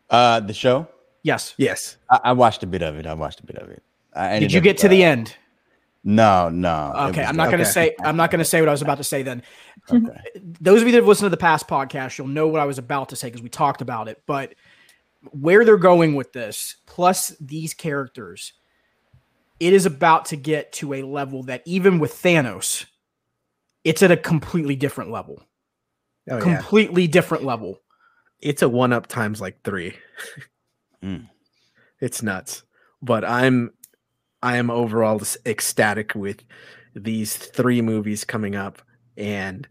Uh, 0.10 0.40
the 0.40 0.54
show. 0.54 0.88
Yes. 1.24 1.54
yes 1.58 1.98
I, 2.10 2.20
I 2.26 2.32
watched 2.32 2.64
a 2.64 2.68
bit 2.68 2.82
of 2.82 2.96
it. 2.96 3.06
I 3.06 3.14
watched 3.14 3.42
a 3.42 3.46
bit 3.46 3.58
of 3.58 3.70
it. 3.70 3.84
I 4.16 4.40
Did 4.40 4.54
you 4.54 4.60
up, 4.60 4.64
get 4.64 4.78
to 4.80 4.88
the 4.88 5.04
uh, 5.04 5.10
end? 5.10 5.36
No, 6.04 6.48
no. 6.48 6.94
Okay, 7.10 7.22
was- 7.22 7.30
I'm 7.30 7.36
not 7.36 7.52
gonna 7.52 7.66
say. 7.66 7.96
I'm 8.00 8.16
not 8.16 8.32
gonna 8.32 8.46
say 8.46 8.62
what 8.62 8.70
I 8.70 8.72
was 8.72 8.82
about 8.82 8.98
to 8.98 9.04
say. 9.04 9.24
Then 9.24 9.44
Okay. 9.92 10.08
those 10.62 10.82
of 10.82 10.88
you 10.88 10.92
that 10.94 11.00
have 11.00 11.08
listened 11.08 11.26
to 11.26 11.30
the 11.30 11.38
past 11.38 11.68
podcast, 11.68 12.18
you'll 12.18 12.28
know 12.28 12.48
what 12.48 12.62
I 12.62 12.66
was 12.66 12.78
about 12.78 13.10
to 13.10 13.16
say 13.16 13.28
because 13.28 13.42
we 13.42 13.50
talked 13.50 13.82
about 13.82 14.08
it. 14.08 14.22
But 14.26 14.56
where 15.32 15.66
they're 15.66 15.78
going 15.78 16.16
with 16.16 16.32
this, 16.34 16.78
plus 16.86 17.30
these 17.42 17.74
characters, 17.74 18.54
it 19.60 19.74
is 19.74 19.86
about 19.86 20.26
to 20.26 20.36
get 20.36 20.72
to 20.74 20.94
a 20.94 21.04
level 21.04 21.44
that 21.44 21.64
even 21.66 22.00
with 22.00 22.14
Thanos, 22.14 22.86
it's 23.84 24.04
at 24.04 24.12
a 24.12 24.18
completely 24.18 24.76
different 24.76 25.12
level. 25.12 25.42
oh, 26.30 26.38
yeah. 26.38 26.42
completely 26.42 27.08
different 27.08 27.44
level. 27.44 27.82
it's 28.40 28.62
a 28.62 28.70
one 28.70 28.94
up 28.94 29.08
times 29.08 29.42
like 29.42 29.64
three. 29.64 29.96
Mm. 31.04 31.30
It's 32.02 32.24
nuts. 32.24 32.64
But 33.04 33.24
I'm 33.24 33.72
I 34.42 34.58
am 34.58 34.72
overall 34.72 35.20
just 35.20 35.38
ecstatic 35.46 36.16
with 36.16 36.44
these 36.96 37.38
three 37.38 37.84
movies 37.84 38.24
coming 38.24 38.56
up 38.56 38.82
and 39.16 39.68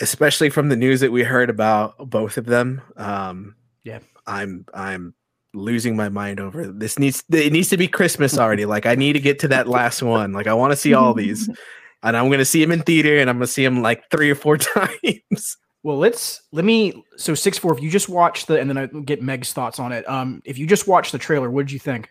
especially 0.00 0.48
from 0.48 0.70
the 0.70 0.76
news 0.76 1.00
that 1.00 1.12
we 1.12 1.24
heard 1.24 1.50
about 1.50 2.08
both 2.08 2.38
of 2.38 2.46
them. 2.46 2.80
Um 2.96 3.54
Yeah. 3.84 4.00
I'm 4.26 4.64
I'm 4.72 5.12
losing 5.58 5.96
my 5.96 6.08
mind 6.08 6.40
over 6.40 6.66
this 6.66 6.98
needs 6.98 7.22
it 7.30 7.52
needs 7.52 7.68
to 7.68 7.76
be 7.76 7.88
Christmas 7.88 8.38
already. 8.38 8.66
like 8.66 8.86
I 8.86 8.94
need 8.94 9.14
to 9.14 9.20
get 9.20 9.38
to 9.40 9.48
that 9.48 9.68
last 9.68 10.02
one. 10.02 10.32
Like 10.32 10.46
I 10.46 10.54
want 10.54 10.72
to 10.72 10.76
see 10.76 10.94
all 10.94 11.14
these. 11.14 11.48
And 12.00 12.16
I'm 12.16 12.30
gonna 12.30 12.44
see 12.44 12.62
him 12.62 12.70
in 12.70 12.82
theater 12.82 13.18
and 13.18 13.28
I'm 13.28 13.38
gonna 13.38 13.48
see 13.48 13.64
him 13.64 13.82
like 13.82 14.08
three 14.10 14.30
or 14.30 14.36
four 14.36 14.56
times. 14.56 15.56
Well, 15.82 15.98
let's 15.98 16.42
let 16.52 16.64
me 16.64 17.02
so 17.16 17.34
six 17.34 17.58
four. 17.58 17.72
If 17.76 17.82
you 17.82 17.90
just 17.90 18.08
watch 18.08 18.46
the 18.46 18.60
and 18.60 18.70
then 18.70 18.78
I 18.78 18.86
get 18.86 19.20
Meg's 19.20 19.52
thoughts 19.52 19.80
on 19.80 19.90
it. 19.90 20.08
Um, 20.08 20.40
if 20.44 20.58
you 20.58 20.66
just 20.66 20.86
watch 20.86 21.10
the 21.10 21.18
trailer, 21.18 21.50
what 21.50 21.66
did 21.66 21.72
you 21.72 21.80
think? 21.80 22.08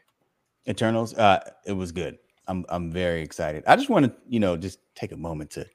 Eternals. 0.68 1.14
Uh, 1.14 1.40
it 1.66 1.72
was 1.72 1.94
good. 1.94 2.18
I'm 2.48 2.66
I'm 2.68 2.92
very 2.92 3.22
excited. 3.22 3.64
I 3.66 3.78
just 3.78 3.90
want 3.90 4.06
to, 4.06 4.14
you 4.28 4.42
know, 4.42 4.58
just 4.58 4.80
take 4.94 5.14
a 5.14 5.18
moment 5.18 5.52
to 5.52 5.66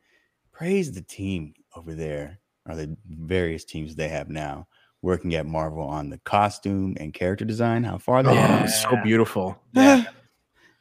praise 0.53 0.93
the 0.93 1.03
team 1.03 1.55
over 1.75 1.95
there, 1.95 2.39
or 2.69 2.77
the 2.77 2.95
various 3.09 3.65
teams 3.65 3.95
they 3.95 4.09
have 4.09 4.29
now 4.29 4.67
working 5.03 5.35
at 5.35 5.45
Marvel 5.47 5.83
on 5.83 6.09
the 6.11 6.19
costume 6.19 6.97
and 6.99 7.13
character 7.13 7.45
design. 7.45 7.83
How 7.85 7.99
far 7.99 8.23
they 8.23 8.31
Oh, 8.31 8.37
are. 8.39 8.69
so 8.69 8.97
beautiful. 9.03 9.59
oh, 9.77 10.05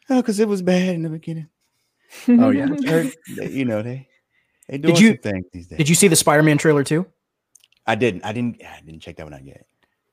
because 0.09 0.39
it 0.39 0.47
was 0.47 0.61
bad 0.61 0.95
in 0.95 1.01
the 1.03 1.09
beginning. 1.09 1.47
Oh 2.27 2.49
yeah. 2.49 2.67
You 3.27 3.65
know 3.65 3.81
they 3.81 4.07
they 4.67 4.77
doing 4.77 4.95
you- 4.97 5.07
some 5.09 5.17
things 5.17 5.45
these 5.53 5.67
days. 5.67 5.77
Did 5.77 5.89
you 5.89 5.95
see 5.95 6.07
the 6.07 6.15
Spider 6.15 6.43
Man 6.43 6.57
trailer 6.57 6.83
too? 6.83 7.05
I 7.87 7.95
didn't. 7.95 8.23
I 8.23 8.31
didn't. 8.31 8.61
I 8.63 8.81
didn't 8.85 9.01
check 9.01 9.15
that 9.17 9.23
one 9.23 9.33
out 9.33 9.43
yet. 9.45 9.65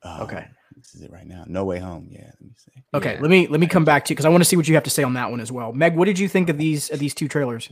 Oh, 0.02 0.22
Okay. 0.22 0.47
This 0.76 0.94
is 0.94 1.02
it 1.02 1.10
right 1.10 1.26
now. 1.26 1.44
No 1.48 1.64
way 1.64 1.78
home. 1.80 2.06
Yeah. 2.10 2.26
Let 2.26 2.40
me 2.40 2.51
see. 2.56 2.82
Okay, 2.94 3.14
Yeah. 3.14 3.20
let 3.20 3.30
me 3.30 3.48
let 3.48 3.59
me 3.59 3.66
come 3.66 3.85
back 3.85 4.05
to 4.05 4.10
you 4.10 4.14
because 4.14 4.24
I 4.26 4.28
want 4.28 4.43
to 4.43 4.48
see 4.48 4.55
what 4.56 4.68
you 4.68 4.74
have 4.74 4.85
to 4.85 4.90
say 4.90 5.02
on 5.02 5.14
that 5.14 5.28
one 5.30 5.40
as 5.40 5.51
well. 5.51 5.72
Meg, 5.72 5.97
what 5.97 6.05
did 6.05 6.18
you 6.20 6.28
think 6.28 6.48
of 6.48 6.56
these 6.56 6.89
of 6.90 7.01
these 7.01 7.14
two 7.14 7.26
trailers? 7.26 7.68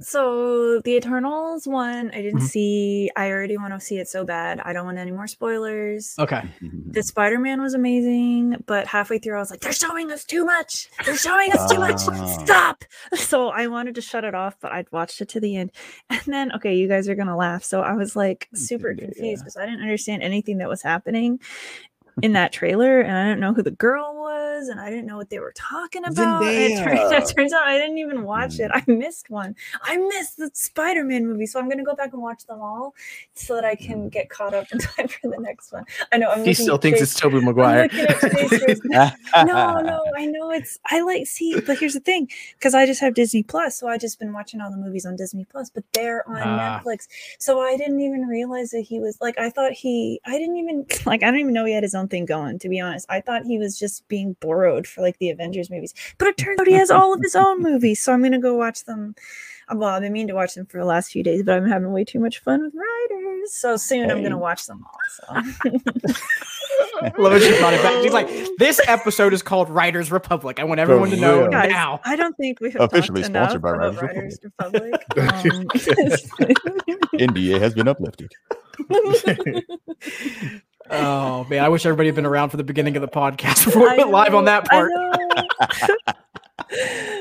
So 0.00 0.80
the 0.80 0.96
Eternals 0.96 1.68
one, 1.68 2.10
I 2.12 2.20
didn't 2.20 2.40
Mhm. 2.40 2.48
see. 2.48 3.10
I 3.16 3.30
already 3.30 3.56
want 3.56 3.74
to 3.74 3.80
see 3.80 3.98
it 3.98 4.08
so 4.08 4.24
bad. 4.24 4.60
I 4.64 4.72
don't 4.72 4.84
want 4.84 4.98
any 4.98 5.12
more 5.12 5.28
spoilers. 5.28 6.16
Okay, 6.18 6.42
The 6.60 7.02
Spider 7.02 7.38
Man 7.38 7.60
was 7.62 7.74
amazing, 7.74 8.56
but 8.66 8.86
halfway 8.88 9.18
through, 9.18 9.36
I 9.36 9.38
was 9.40 9.50
like, 9.50 9.60
"They're 9.60 9.72
showing 9.72 10.10
us 10.10 10.24
too 10.24 10.44
much. 10.44 10.88
They're 11.04 11.16
showing 11.16 11.52
us 11.52 11.70
too 11.70 11.78
much. 11.78 12.00
Ah. 12.08 12.26
Stop!" 12.44 12.84
So 13.14 13.48
I 13.50 13.68
wanted 13.68 13.94
to 13.96 14.00
shut 14.00 14.24
it 14.24 14.34
off, 14.34 14.56
but 14.60 14.72
I'd 14.72 14.90
watched 14.92 15.20
it 15.20 15.28
to 15.30 15.40
the 15.40 15.56
end, 15.56 15.70
and 16.10 16.20
then 16.26 16.52
okay, 16.52 16.74
you 16.74 16.88
guys 16.88 17.08
are 17.08 17.14
gonna 17.14 17.36
laugh. 17.36 17.62
So 17.64 17.80
I 17.82 17.92
was 17.94 18.16
like 18.16 18.48
super 18.54 18.94
confused 18.98 19.42
because 19.44 19.56
I 19.56 19.64
didn't 19.64 19.82
understand 19.82 20.22
anything 20.22 20.58
that 20.58 20.68
was 20.68 20.82
happening 20.82 21.38
in 22.22 22.32
that 22.34 22.52
trailer, 22.52 23.00
and 23.00 23.16
I 23.16 23.24
didn't 23.24 23.40
know 23.40 23.52
who 23.54 23.62
the 23.62 23.70
girl 23.70 24.14
was, 24.14 24.68
and 24.68 24.80
I 24.80 24.90
didn't 24.90 25.06
know 25.06 25.16
what 25.16 25.30
they 25.30 25.38
were 25.38 25.52
talking 25.56 26.04
about. 26.04 26.42
It, 26.44 26.82
turns, 26.82 27.10
it 27.30 27.34
turns 27.36 27.52
out 27.52 27.66
I 27.66 27.76
didn't 27.78 27.98
even 27.98 28.22
watch 28.24 28.58
it. 28.60 28.70
I 28.72 28.82
missed 28.86 29.30
one. 29.30 29.54
I 29.82 29.96
missed 29.96 30.36
the 30.36 30.50
Spider 30.54 31.04
Man 31.04 31.26
movie, 31.26 31.46
so 31.46 31.58
I'm 31.58 31.68
gonna 31.68 31.84
go 31.84 31.94
back 31.94 32.12
and 32.12 32.22
watch 32.22 32.46
them 32.46 32.60
all 32.60 32.94
so 33.34 33.54
that 33.56 33.64
I 33.64 33.74
can 33.74 34.08
get 34.08 34.28
caught 34.30 34.54
up 34.54 34.66
in 34.72 34.78
time 34.80 35.08
for 35.08 35.28
the 35.30 35.38
next 35.38 35.72
one. 35.72 35.84
I 36.12 36.18
know 36.18 36.30
I'm. 36.30 36.44
He 36.44 36.54
still 36.54 36.76
thinks 36.78 37.00
Chase- 37.00 37.12
it's 37.12 37.20
Tobey 37.20 37.38
I'm 37.38 37.44
Maguire. 37.46 37.82
looking 37.84 38.00
at 38.00 38.20
Chase 38.20 38.62
Rose- 38.68 38.80
no, 39.46 39.80
no, 39.80 40.04
I 40.16 40.26
know 40.26 40.50
it's. 40.50 40.78
I 40.86 41.00
like 41.02 41.26
see, 41.26 41.58
but 41.60 41.78
here's 41.78 41.94
the 41.94 42.00
thing, 42.00 42.28
because 42.58 42.74
I 42.74 42.86
just 42.86 43.00
have 43.00 43.14
Disney 43.14 43.42
Plus, 43.42 43.76
so 43.76 43.88
I 43.88 43.98
just 43.98 44.18
been 44.18 44.32
watching 44.32 44.60
all 44.60 44.70
the 44.70 44.76
movies 44.76 45.04
on 45.06 45.16
Disney 45.16 45.44
Plus, 45.44 45.70
but 45.70 45.84
they're 45.92 46.28
on 46.28 46.36
Ah. 46.38 46.80
Netflix, 46.84 47.08
so 47.38 47.60
I 47.60 47.76
didn't 47.76 48.00
even 48.00 48.22
realize 48.26 48.70
that 48.70 48.82
he 48.82 49.00
was 49.00 49.18
like. 49.20 49.38
I 49.38 49.50
thought 49.50 49.72
he. 49.72 50.20
I 50.26 50.38
didn't 50.38 50.56
even 50.56 50.86
like. 51.06 51.22
I 51.22 51.26
don't 51.30 51.40
even 51.40 51.52
know 51.52 51.64
he 51.64 51.72
had 51.74 51.82
his 51.82 51.94
own 51.94 52.03
thing 52.08 52.24
going. 52.24 52.58
To 52.60 52.68
be 52.68 52.80
honest, 52.80 53.06
I 53.08 53.20
thought 53.20 53.44
he 53.44 53.58
was 53.58 53.78
just 53.78 54.06
being 54.08 54.36
borrowed 54.40 54.86
for 54.86 55.00
like 55.02 55.18
the 55.18 55.30
Avengers 55.30 55.70
movies, 55.70 55.94
but 56.18 56.28
it 56.28 56.36
turns 56.36 56.60
out 56.60 56.66
he 56.66 56.74
has 56.74 56.90
all 56.90 57.12
of 57.14 57.20
his 57.20 57.34
own 57.36 57.62
movies. 57.62 58.02
So 58.02 58.12
I'm 58.12 58.22
gonna 58.22 58.38
go 58.40 58.54
watch 58.54 58.84
them. 58.84 59.14
uh, 59.68 59.76
Well, 59.76 59.90
I've 59.90 60.02
been 60.02 60.12
meaning 60.12 60.28
to 60.28 60.34
watch 60.34 60.54
them 60.54 60.66
for 60.66 60.78
the 60.78 60.84
last 60.84 61.10
few 61.10 61.22
days, 61.22 61.42
but 61.42 61.56
I'm 61.56 61.68
having 61.68 61.92
way 61.92 62.04
too 62.04 62.20
much 62.20 62.40
fun 62.40 62.62
with 62.62 62.74
Riders. 62.74 63.52
So 63.52 63.76
soon 63.76 64.10
I'm 64.10 64.22
gonna 64.22 64.38
watch 64.38 64.66
them 64.66 64.84
all. 64.84 64.98
So. 65.10 65.24
love 67.18 67.32
it. 67.34 67.42
She 67.42 67.58
brought 67.58 67.74
it 67.74 67.82
back. 67.82 68.02
She's 68.02 68.12
like, 68.12 68.28
this 68.58 68.80
episode 68.88 69.32
is 69.32 69.42
called 69.42 69.68
Riders 69.70 70.10
Republic. 70.10 70.58
I 70.60 70.64
want 70.64 70.80
everyone 70.80 71.10
to 71.10 71.16
know. 71.16 71.48
Guys, 71.50 71.70
now. 71.70 72.00
I 72.04 72.16
don't 72.16 72.36
think 72.36 72.60
we 72.60 72.70
have 72.72 72.82
Officially 72.82 73.22
talked 73.22 73.32
sponsored 73.32 73.62
by 73.62 73.70
about 73.74 74.00
Riders 74.00 74.02
Riders 74.02 74.38
Republic. 74.42 74.94
Um, 75.16 75.68
NDA 77.14 77.60
has 77.60 77.74
been 77.74 77.86
uplifted. 77.86 78.30
Oh 80.90 81.44
man, 81.44 81.64
I 81.64 81.68
wish 81.68 81.86
everybody 81.86 82.08
had 82.08 82.14
been 82.14 82.26
around 82.26 82.50
for 82.50 82.56
the 82.56 82.64
beginning 82.64 82.96
of 82.96 83.02
the 83.02 83.08
podcast 83.08 83.64
before 83.64 83.90
we 83.90 83.96
went 83.98 84.10
live 84.10 84.34
on 84.34 84.44
that 84.46 84.68
part. 84.68 84.90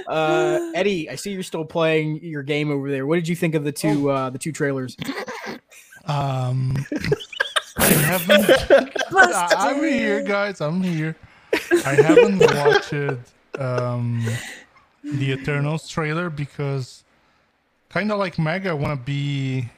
Uh, 0.08 0.72
Eddie, 0.74 1.10
I 1.10 1.16
see 1.16 1.32
you're 1.32 1.44
still 1.44 1.66
playing 1.66 2.24
your 2.24 2.44
game 2.44 2.72
over 2.72 2.90
there. 2.90 3.06
What 3.06 3.16
did 3.16 3.28
you 3.28 3.36
think 3.36 3.56
of 3.56 3.64
the 3.64 3.72
two 3.72 4.10
uh, 4.10 4.30
the 4.30 4.38
two 4.38 4.52
trailers? 4.52 4.96
Um, 6.06 6.76
I 7.78 7.86
haven't. 7.86 8.50
I- 9.16 9.48
I'm 9.58 9.84
here, 9.84 10.24
guys. 10.24 10.62
I'm 10.62 10.82
here. 10.82 11.16
I 11.86 11.96
haven't 11.96 12.40
watched 12.40 12.94
um, 13.60 14.26
the 15.04 15.32
Eternals 15.32 15.88
trailer 15.88 16.30
because, 16.30 17.04
kind 17.90 18.12
of 18.12 18.18
like 18.20 18.40
Meg, 18.40 18.66
I 18.66 18.74
want 18.74 19.00
to 19.00 19.06
be 19.06 19.70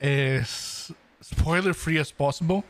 as 0.00 0.90
spoiler 1.36 1.72
free 1.74 1.98
as 1.98 2.10
possible. 2.12 2.64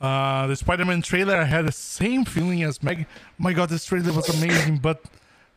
Uh, 0.00 0.46
the 0.46 0.54
Spider-Man 0.56 1.02
trailer, 1.02 1.36
I 1.36 1.44
had 1.44 1.66
the 1.66 1.72
same 1.72 2.24
feeling 2.24 2.62
as 2.62 2.82
Meg. 2.82 3.06
My 3.36 3.52
God, 3.52 3.68
this 3.68 3.84
trailer 3.84 4.12
was 4.12 4.28
amazing, 4.28 4.78
but 4.78 5.02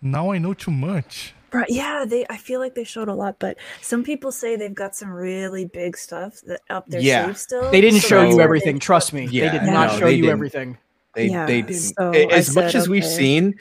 now 0.02 0.32
I 0.32 0.40
know 0.40 0.54
too 0.54 0.72
much. 0.72 1.34
Right, 1.54 1.68
yeah, 1.70 2.06
they. 2.08 2.26
I 2.30 2.38
feel 2.38 2.60
like 2.62 2.76
they 2.76 2.86
showed 2.86 3.10
a 3.10 3.14
lot, 3.14 3.38
but 3.38 3.58
some 3.82 4.04
people 4.04 4.32
say 4.32 4.56
they've 4.56 4.74
got 4.74 4.96
some 4.96 5.10
really 5.12 5.66
big 5.66 5.98
stuff 5.98 6.40
that 6.48 6.62
up 6.70 6.88
their 6.88 7.02
Yeah. 7.02 7.26
sleeve 7.26 7.38
still. 7.38 7.70
They 7.72 7.82
didn't 7.82 8.00
so 8.00 8.08
show 8.08 8.30
you 8.30 8.40
everything. 8.40 8.76
they- 8.76 8.80
Trust 8.80 9.12
me, 9.14 9.28
Yeah, 9.30 9.52
they 9.52 9.60
did 9.60 9.66
no, 9.68 9.74
not 9.74 10.00
show 10.00 10.08
you 10.08 10.22
didn't. 10.24 10.32
everything. 10.32 10.78
They 11.14 11.28
Yeah, 11.28 11.46
they 11.46 11.62
didn't. 11.62 11.76
so 11.82 12.12
A- 12.14 12.28
I 12.32 12.34
as 12.38 12.56
much 12.56 12.72
said, 12.72 12.80
as 12.80 12.88
we've 12.90 13.06
seen, 13.06 13.56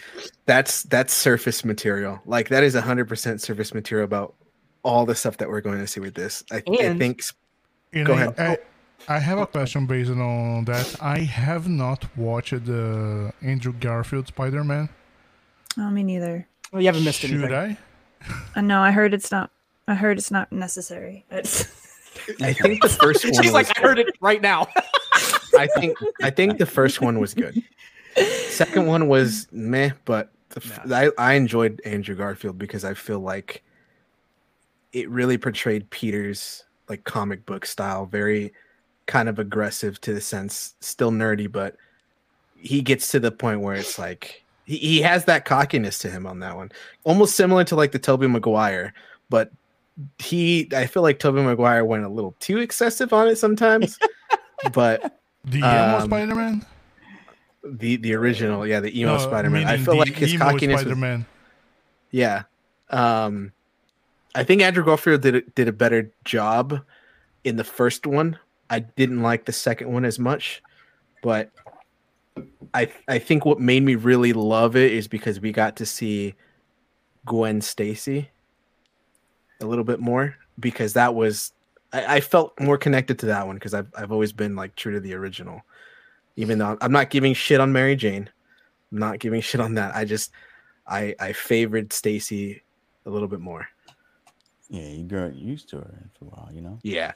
that's 0.47 0.85
that's 0.85 1.13
surface 1.13 1.65
material. 1.65 2.21
Like 2.27 2.49
that 2.51 2.63
is 2.63 2.75
hundred 2.77 3.09
percent 3.09 3.41
surface 3.43 3.75
material 3.75 4.05
about 4.05 4.35
all 4.85 5.05
the 5.05 5.17
stuff 5.17 5.37
that 5.39 5.49
we're 5.51 5.61
going 5.61 5.81
to 5.81 5.87
see 5.89 5.99
with 6.01 6.15
this. 6.15 6.45
I, 6.53 6.63
I 6.69 6.95
think 6.97 7.21
s- 7.23 7.33
You 7.93 8.05
Go 8.05 8.15
know, 8.15 8.29
ahead. 8.37 8.61
I, 9.09 9.17
I 9.17 9.19
have 9.19 9.39
a 9.39 9.47
question 9.47 9.87
based 9.87 10.11
on 10.11 10.65
that. 10.67 10.97
I 11.01 11.19
have 11.21 11.69
not 11.69 12.05
watched 12.17 12.65
the 12.65 13.33
Andrew 13.43 13.73
Garfield 13.73 14.29
Spider 14.29 14.63
Man. 14.63 14.89
Oh, 15.79 15.91
me 15.91 16.03
neither. 16.03 16.47
Well, 16.73 16.83
you 16.83 16.87
haven't 16.87 17.05
missed 17.05 17.21
Should 17.21 17.33
anything. 17.33 17.53
I? 17.55 17.77
Uh, 18.55 18.61
no, 18.61 18.83
I 18.83 18.91
heard 18.91 19.15
it's 19.15 19.33
not. 19.33 19.51
I 19.89 19.95
heard 19.95 20.19
it's 20.19 20.31
not 20.31 20.53
necessary. 20.53 21.25
It's, 21.31 21.63
I 22.43 22.53
think 22.53 22.83
the 22.83 22.89
first 22.91 23.25
one. 23.25 23.33
She's 23.33 23.45
was 23.47 23.53
like, 23.55 23.79
I 23.79 23.81
heard 23.81 23.99
it 23.99 24.09
right 24.21 24.43
now. 24.43 24.69
I 25.59 25.67
think 25.79 25.97
I 26.21 26.29
think 26.29 26.59
the 26.59 26.67
first 26.67 27.01
one 27.01 27.19
was 27.19 27.33
good. 27.33 27.63
Second 28.49 28.87
one 28.87 29.09
was 29.09 29.49
meh, 29.53 29.93
but 30.05 30.31
the, 30.51 30.61
f 30.63 30.81
I 30.93 31.11
I 31.17 31.33
enjoyed 31.33 31.81
Andrew 31.87 32.15
Garfield 32.15 32.59
because 32.59 32.85
I 32.85 32.93
feel 32.93 33.21
like 33.21 33.63
it 34.93 35.09
really 35.09 35.39
portrayed 35.39 35.89
Peter's 35.89 36.65
like 36.91 37.05
comic 37.05 37.47
book 37.47 37.65
style, 37.65 38.05
very 38.05 38.53
kind 39.07 39.29
of 39.31 39.39
aggressive 39.39 39.99
to 40.03 40.13
the 40.13 40.21
sense, 40.21 40.75
still 40.81 41.11
nerdy, 41.11 41.51
but 41.51 41.77
he 42.57 42.83
gets 42.83 43.11
to 43.13 43.19
the 43.21 43.31
point 43.33 43.61
where 43.63 43.75
it's 43.77 43.99
like 43.99 44.45
he, 44.67 44.77
he 44.77 45.01
has 45.01 45.25
that 45.25 45.45
cockiness 45.47 45.99
to 46.01 46.11
him 46.11 46.27
on 46.27 46.41
that 46.41 46.55
one, 46.57 46.71
almost 47.05 47.35
similar 47.37 47.65
to 47.65 47.75
like 47.77 47.93
the 47.93 47.99
Tobey 47.99 48.27
Maguire, 48.27 48.93
but 49.31 49.51
he 50.19 50.69
I 50.75 50.87
feel 50.87 51.03
like 51.03 51.19
Tobey 51.19 51.41
Maguire 51.43 51.85
went 51.85 52.05
a 52.05 52.09
little 52.09 52.35
too 52.41 52.59
excessive 52.59 53.13
on 53.15 53.29
it 53.29 53.37
sometimes, 53.37 53.99
but 54.73 55.19
The 55.45 55.59
emo 55.59 55.97
Um, 55.97 56.03
Spider 56.03 56.35
Man? 56.35 56.67
the 57.63 57.97
the 57.97 58.15
original, 58.15 58.67
yeah, 58.67 58.81
the 58.81 58.99
emo 58.99 59.15
No, 59.17 59.19
Spider-Man. 59.19 59.67
I 59.67 59.77
feel 59.77 59.97
like 59.97 60.09
his 60.15 60.35
emo 60.35 60.45
cockiness 60.53 60.75
was, 60.77 60.81
Spider-Man. 60.83 61.27
yeah. 62.11 62.43
Um 62.89 63.53
I 64.35 64.45
think 64.45 64.63
Andrew 64.63 64.85
Garfield 64.85 65.23
did 65.23 65.35
a, 65.35 65.41
did 65.43 65.69
a 65.69 65.73
better 65.73 66.13
job 66.25 66.81
in 67.45 67.57
the 67.57 67.65
first 67.65 68.07
one. 68.07 68.39
I 68.69 68.81
didn't 68.81 69.23
like 69.23 69.45
the 69.45 69.53
second 69.53 69.93
one 69.93 70.05
as 70.05 70.19
much, 70.19 70.63
but 71.23 71.51
I 72.73 72.91
I 73.09 73.19
think 73.19 73.45
what 73.45 73.59
made 73.59 73.83
me 73.83 73.97
really 73.97 74.33
love 74.33 74.77
it 74.77 74.93
is 74.93 75.09
because 75.09 75.41
we 75.41 75.51
got 75.51 75.77
to 75.77 75.87
see 75.87 76.35
Gwen 77.27 77.61
Stacy 77.61 78.31
a 79.61 79.67
little 79.67 79.85
bit 79.85 80.01
more 80.01 80.37
because 80.59 80.93
that 80.93 81.15
was 81.15 81.53
I, 81.93 82.17
I 82.17 82.21
felt 82.21 82.59
more 82.61 82.79
connected 82.79 83.19
to 83.21 83.27
that 83.27 83.47
one 83.47 83.57
because 83.57 83.75
I've 83.75 83.89
I've 83.97 84.13
always 84.13 84.33
been 84.33 84.55
like 84.55 84.77
true 84.77 84.93
to 84.93 85.01
the 85.01 85.15
original. 85.15 85.63
Even 86.37 86.59
though 86.59 86.79
I'm 86.81 86.93
not 86.93 87.11
giving 87.11 87.35
shit 87.35 87.61
on 87.61 87.73
Mary 87.73 87.97
Jane. 87.97 88.31
I'm 88.93 88.99
not 88.99 89.19
giving 89.19 89.41
shit 89.41 89.61
on 89.61 89.75
that. 89.75 89.95
I 89.95 90.05
just 90.05 90.31
I 90.87 91.15
I 91.19 91.33
favored 91.33 91.93
Stacy 91.93 92.63
a 93.07 93.11
little 93.11 93.29
bit 93.29 93.41
more. 93.41 93.69
Yeah, 94.71 94.89
you 94.89 95.03
got 95.05 95.35
used 95.35 95.69
to 95.71 95.77
her 95.79 95.95
for 96.19 96.25
a 96.27 96.29
while, 96.29 96.49
you 96.53 96.61
know. 96.63 96.79
Yeah. 96.83 97.13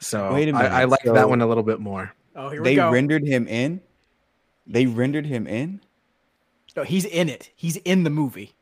So 0.00 0.34
Wait 0.34 0.48
a 0.48 0.52
I, 0.52 0.58
I 0.58 0.62
minute, 0.62 0.72
I 0.74 0.84
like 0.84 1.02
so- 1.04 1.14
that 1.14 1.28
one 1.28 1.40
a 1.40 1.46
little 1.46 1.62
bit 1.62 1.80
more. 1.80 2.12
Oh, 2.34 2.50
here 2.50 2.60
we 2.60 2.68
They 2.70 2.74
go. 2.74 2.90
rendered 2.90 3.24
him 3.26 3.46
in. 3.48 3.80
They 4.66 4.84
rendered 4.86 5.24
him 5.26 5.46
in. 5.46 5.80
No, 6.76 6.82
he's 6.82 7.06
in 7.06 7.30
it. 7.30 7.50
He's 7.56 7.76
in 7.78 8.02
the 8.04 8.10
movie. 8.10 8.52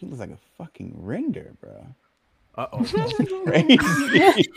He 0.00 0.06
looks 0.06 0.18
like 0.18 0.30
a 0.30 0.38
fucking 0.58 0.94
render, 0.96 1.52
bro. 1.60 1.86
Uh 2.56 2.66
oh. 2.72 2.84
Crazy. 3.46 4.50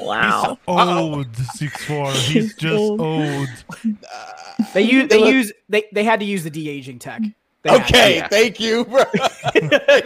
wow. 0.00 0.58
Old 0.66 1.28
six 1.54 1.84
four. 1.84 2.10
He's 2.12 2.54
just 2.56 2.74
old. 2.76 3.00
old. 3.00 3.48
they 4.74 4.82
use 4.82 5.08
they 5.08 5.28
use 5.30 5.52
they 5.68 5.84
they 5.92 6.02
had 6.04 6.18
to 6.20 6.26
use 6.26 6.42
the 6.42 6.50
de 6.50 6.68
aging 6.68 6.98
tech. 6.98 7.22
They 7.62 7.70
had 7.70 7.78
to. 7.78 7.84
okay, 7.84 8.16
Yeah. 8.16 8.28
thank 8.28 8.60
you, 8.60 8.84
bro. 8.84 9.02
they 9.54 9.60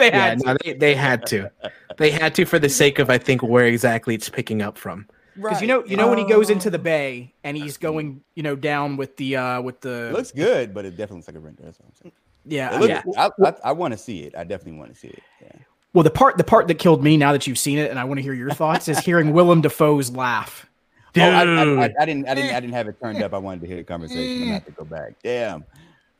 Yeah, 0.08 0.16
had 0.28 0.38
to. 0.40 0.46
no, 0.46 0.56
they, 0.64 0.72
they 0.74 0.94
had 0.94 1.26
to. 1.26 1.50
They 1.98 2.10
had 2.10 2.34
to 2.36 2.44
for 2.44 2.58
the 2.58 2.68
sake 2.68 2.98
of 2.98 3.10
I 3.10 3.18
think 3.18 3.42
where 3.42 3.66
exactly 3.66 4.14
it's 4.14 4.28
picking 4.28 4.62
up 4.62 4.78
from. 4.78 5.06
because 5.36 5.60
you 5.60 5.66
know 5.68 5.84
you 5.84 5.96
know 5.96 6.08
when 6.08 6.18
he 6.18 6.24
goes 6.24 6.48
into 6.50 6.70
the 6.70 6.78
bay 6.78 7.34
and 7.44 7.56
he's 7.56 7.76
going 7.76 8.22
you 8.34 8.42
know 8.42 8.56
down 8.56 8.96
with 8.96 9.16
the 9.18 9.36
uh 9.36 9.60
with 9.60 9.80
the 9.82 10.08
it 10.08 10.12
looks 10.12 10.32
good, 10.32 10.72
but 10.74 10.84
it 10.86 10.90
definitely 10.92 11.16
looks 11.18 11.28
like 11.28 11.36
a 11.36 11.40
render. 11.40 11.62
That's 11.62 11.78
what 11.78 11.86
I'm 11.88 11.94
saying. 12.02 12.12
yeah 12.46 12.78
looks- 12.78 12.88
yeah. 12.88 13.02
I, 13.42 13.48
I, 13.48 13.54
I 13.66 13.72
want 13.72 13.92
to 13.92 13.98
see 13.98 14.20
it. 14.24 14.34
I 14.36 14.44
definitely 14.44 14.78
want 14.78 14.92
to 14.94 14.98
see 14.98 15.08
it. 15.08 15.22
Yeah. 15.42 15.52
Well, 15.94 16.04
the 16.04 16.10
part 16.10 16.38
the 16.38 16.44
part 16.44 16.68
that 16.68 16.78
killed 16.78 17.04
me 17.04 17.18
now 17.18 17.32
that 17.32 17.46
you've 17.46 17.58
seen 17.58 17.76
it 17.78 17.90
and 17.90 17.98
I 17.98 18.04
want 18.04 18.16
to 18.18 18.22
hear 18.22 18.32
your 18.32 18.50
thoughts 18.52 18.88
is 18.88 18.98
hearing 19.00 19.32
Willem 19.34 19.60
Dafoe's 19.60 20.10
laugh. 20.10 20.66
Oh, 21.14 21.20
I, 21.20 21.42
I, 21.42 21.42
I, 21.44 21.94
I 22.00 22.06
didn't. 22.06 22.26
I 22.26 22.34
didn't. 22.34 22.54
I 22.54 22.60
didn't 22.60 22.72
have 22.72 22.88
it 22.88 22.96
turned 22.98 23.22
up. 23.22 23.34
I 23.34 23.38
wanted 23.38 23.60
to 23.60 23.66
hear 23.66 23.76
the 23.76 23.84
conversation. 23.84 24.32
I'm 24.32 24.38
gonna 24.40 24.52
have 24.54 24.64
to 24.64 24.70
go 24.70 24.84
back. 24.84 25.16
Damn, 25.22 25.62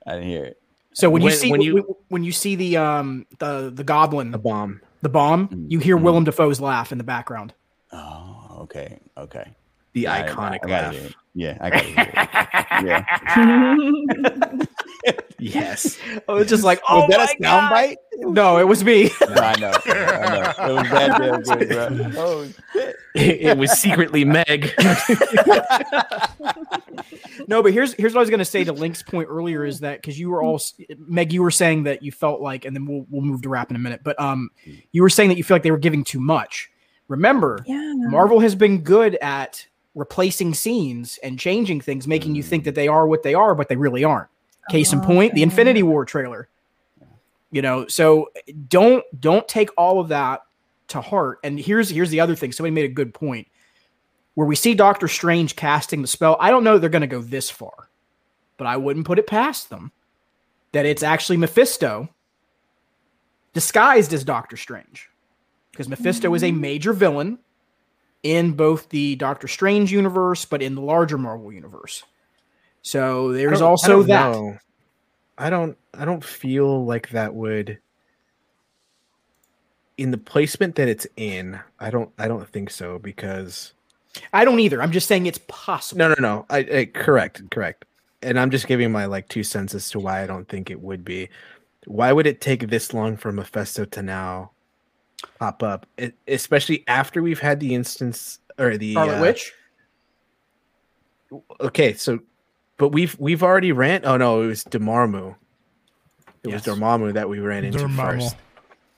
I 0.06 0.12
didn't 0.16 0.28
hear 0.28 0.44
it. 0.44 0.61
So 0.94 1.08
when, 1.10 1.22
you 1.22 1.30
see 1.30 1.50
when 1.50 1.60
when 1.60 1.66
you- 1.66 1.76
you 1.76 1.96
when 2.08 2.22
you 2.24 2.32
see 2.32 2.54
the 2.56 2.76
um 2.76 3.26
the 3.38 3.70
the 3.74 3.84
goblin 3.84 4.30
The 4.30 4.38
bomb. 4.38 4.80
the 5.02 5.08
bomb, 5.08 5.48
Mm, 5.48 5.66
you 5.70 5.78
hear 5.78 5.96
mm. 5.96 6.02
Willem 6.02 6.24
Dafoe's 6.24 6.60
laugh 6.60 6.92
in 6.92 6.98
the 6.98 7.04
background. 7.04 7.54
Oh, 7.92 8.58
okay, 8.62 8.98
okay. 9.16 9.54
The 9.94 10.06
I- 10.08 10.24
I- 10.24 10.28
iconic 10.28 10.58
I 10.64 10.66
gotta 10.68 10.86
laugh. 10.88 10.94
it. 10.94 11.14
Yeah, 11.34 11.56
I 11.60 11.70
got 11.70 11.84
it. 11.84 11.96
Yeah. 12.86 14.66
Yes. 15.38 15.98
I 16.28 16.32
was 16.32 16.48
just 16.48 16.62
like, 16.62 16.80
oh 16.88 17.00
was 17.00 17.08
that 17.10 17.18
my 17.18 17.24
a 17.24 17.26
sound 17.28 17.40
God. 17.40 17.70
bite? 17.70 17.98
No, 18.24 18.58
it 18.58 18.68
was 18.68 18.82
me. 18.84 19.10
No, 19.20 19.34
I 19.42 19.56
know. 19.58 19.72
I 19.86 20.28
know. 21.18 21.34
It 21.34 21.38
was 21.38 21.48
that 21.48 21.68
damn 21.68 21.96
good, 21.96 22.12
bro. 22.12 22.22
Oh 22.22 22.48
shit. 22.72 22.96
it, 23.14 23.40
it 23.40 23.58
was 23.58 23.72
secretly 23.72 24.24
Meg. 24.24 24.72
no, 27.48 27.62
but 27.62 27.72
here's 27.72 27.94
here's 27.94 28.14
what 28.14 28.20
I 28.20 28.22
was 28.22 28.30
going 28.30 28.38
to 28.38 28.44
say 28.44 28.64
to 28.64 28.72
Link's 28.72 29.02
point 29.02 29.28
earlier 29.30 29.64
is 29.64 29.80
that 29.80 30.00
because 30.00 30.18
you 30.18 30.30
were 30.30 30.42
all 30.42 30.60
Meg, 30.98 31.32
you 31.32 31.42
were 31.42 31.50
saying 31.50 31.84
that 31.84 32.02
you 32.02 32.12
felt 32.12 32.40
like, 32.40 32.64
and 32.64 32.74
then 32.76 32.86
we'll 32.86 33.06
we'll 33.10 33.22
move 33.22 33.42
to 33.42 33.48
rap 33.48 33.70
in 33.70 33.76
a 33.76 33.78
minute, 33.78 34.00
but 34.04 34.18
um, 34.20 34.50
you 34.92 35.02
were 35.02 35.08
saying 35.10 35.28
that 35.30 35.38
you 35.38 35.44
feel 35.44 35.54
like 35.54 35.62
they 35.62 35.70
were 35.70 35.78
giving 35.78 36.04
too 36.04 36.20
much. 36.20 36.70
Remember, 37.08 37.62
yeah. 37.66 37.92
Marvel 37.96 38.40
has 38.40 38.54
been 38.54 38.82
good 38.82 39.16
at 39.16 39.66
replacing 39.94 40.54
scenes 40.54 41.18
and 41.22 41.38
changing 41.38 41.80
things, 41.80 42.06
making 42.06 42.34
you 42.34 42.42
think 42.42 42.64
that 42.64 42.74
they 42.74 42.88
are 42.88 43.06
what 43.06 43.22
they 43.22 43.34
are, 43.34 43.54
but 43.54 43.68
they 43.68 43.76
really 43.76 44.04
aren't. 44.04 44.28
Case 44.70 44.92
in 44.92 45.00
Oh, 45.00 45.02
point, 45.02 45.34
the. 45.34 45.42
Infinity 45.42 45.82
War 45.82 46.04
trailer. 46.04 46.48
You 47.52 47.62
know, 47.62 47.86
so 47.86 48.30
don't 48.68 49.04
don't 49.20 49.46
take 49.46 49.70
all 49.76 50.00
of 50.00 50.08
that 50.08 50.40
to 50.88 51.00
heart. 51.00 51.38
And 51.44 51.60
here's 51.60 51.88
here's 51.88 52.10
the 52.10 52.20
other 52.20 52.34
thing. 52.34 52.50
Somebody 52.50 52.74
made 52.74 52.90
a 52.90 52.94
good 52.94 53.14
point. 53.14 53.46
Where 54.34 54.46
we 54.46 54.56
see 54.56 54.74
Doctor 54.74 55.08
Strange 55.08 55.54
casting 55.54 56.00
the 56.00 56.08
spell, 56.08 56.36
I 56.40 56.50
don't 56.50 56.64
know 56.64 56.78
they're 56.78 56.88
going 56.88 57.02
to 57.02 57.06
go 57.06 57.20
this 57.20 57.50
far, 57.50 57.90
but 58.56 58.66
I 58.66 58.78
wouldn't 58.78 59.06
put 59.06 59.18
it 59.18 59.26
past 59.26 59.68
them 59.68 59.92
that 60.72 60.86
it's 60.86 61.02
actually 61.02 61.36
Mephisto 61.36 62.08
disguised 63.52 64.12
as 64.12 64.24
Doctor 64.24 64.56
Strange. 64.56 65.10
Because 65.70 65.88
Mephisto 65.88 66.34
is 66.34 66.42
a 66.42 66.48
mm-hmm. 66.48 66.60
major 66.60 66.92
villain 66.92 67.38
in 68.22 68.52
both 68.52 68.88
the 68.88 69.16
Doctor 69.16 69.48
Strange 69.48 69.92
universe, 69.92 70.44
but 70.44 70.62
in 70.62 70.74
the 70.74 70.82
larger 70.82 71.18
Marvel 71.18 71.52
universe. 71.52 72.02
So 72.82 73.32
there's 73.32 73.60
don't- 73.60 73.62
oh, 73.62 73.66
I 73.66 73.70
also 73.70 74.02
that. 74.04 74.32
know. 74.32 74.58
I 75.38 75.50
don't. 75.50 75.76
I 75.94 76.04
don't 76.04 76.24
feel 76.24 76.84
like 76.84 77.10
that 77.10 77.34
would. 77.34 77.78
In 79.98 80.10
the 80.10 80.18
placement 80.18 80.76
that 80.76 80.88
it's 80.88 81.06
in, 81.16 81.60
I 81.78 81.90
don't. 81.90 82.10
I 82.18 82.28
don't 82.28 82.48
think 82.48 82.70
so 82.70 82.98
because 82.98 83.74
I 84.32 84.44
don't 84.44 84.60
either. 84.60 84.82
I'm 84.82 84.92
just 84.92 85.08
saying 85.08 85.26
it's 85.26 85.40
possible. 85.48 85.98
no, 86.00 86.08
no, 86.08 86.14
no. 86.18 86.46
I, 86.50 86.58
I 86.58 86.84
correct, 86.86 87.50
correct. 87.50 87.84
And 88.22 88.38
I'm 88.38 88.50
just 88.50 88.66
giving 88.66 88.92
my 88.92 89.06
like 89.06 89.28
two 89.28 89.42
cents 89.42 89.74
as 89.74 89.90
to 89.90 90.00
why 90.00 90.22
I 90.22 90.26
don't 90.26 90.48
think 90.48 90.70
it 90.70 90.80
would 90.80 91.04
be. 91.04 91.28
Why 91.86 92.12
would 92.12 92.26
it 92.26 92.40
take 92.40 92.68
this 92.68 92.94
long 92.94 93.16
for 93.16 93.32
Mephisto 93.32 93.84
to 93.86 94.02
now 94.02 94.52
pop 95.38 95.62
up, 95.62 95.86
it, 95.96 96.14
especially 96.28 96.84
after 96.86 97.22
we've 97.22 97.40
had 97.40 97.60
the 97.60 97.74
instance 97.74 98.38
or 98.58 98.76
the 98.76 98.92
Scarlet 98.92 99.18
uh, 99.18 99.20
Witch. 99.20 99.52
Okay, 101.60 101.94
so 101.94 102.20
but 102.82 102.88
we've 102.88 103.16
we've 103.20 103.44
already 103.44 103.70
ran. 103.70 104.00
Oh 104.04 104.16
no, 104.16 104.42
it 104.42 104.48
was 104.48 104.64
Dormammu. 104.64 105.36
It 106.42 106.50
Yes. 106.50 106.66
was 106.66 106.76
Dormammu 106.76 107.12
that 107.12 107.28
we 107.28 107.38
ran 107.38 107.64
into 107.64 107.78
Dormammu. 107.78 108.32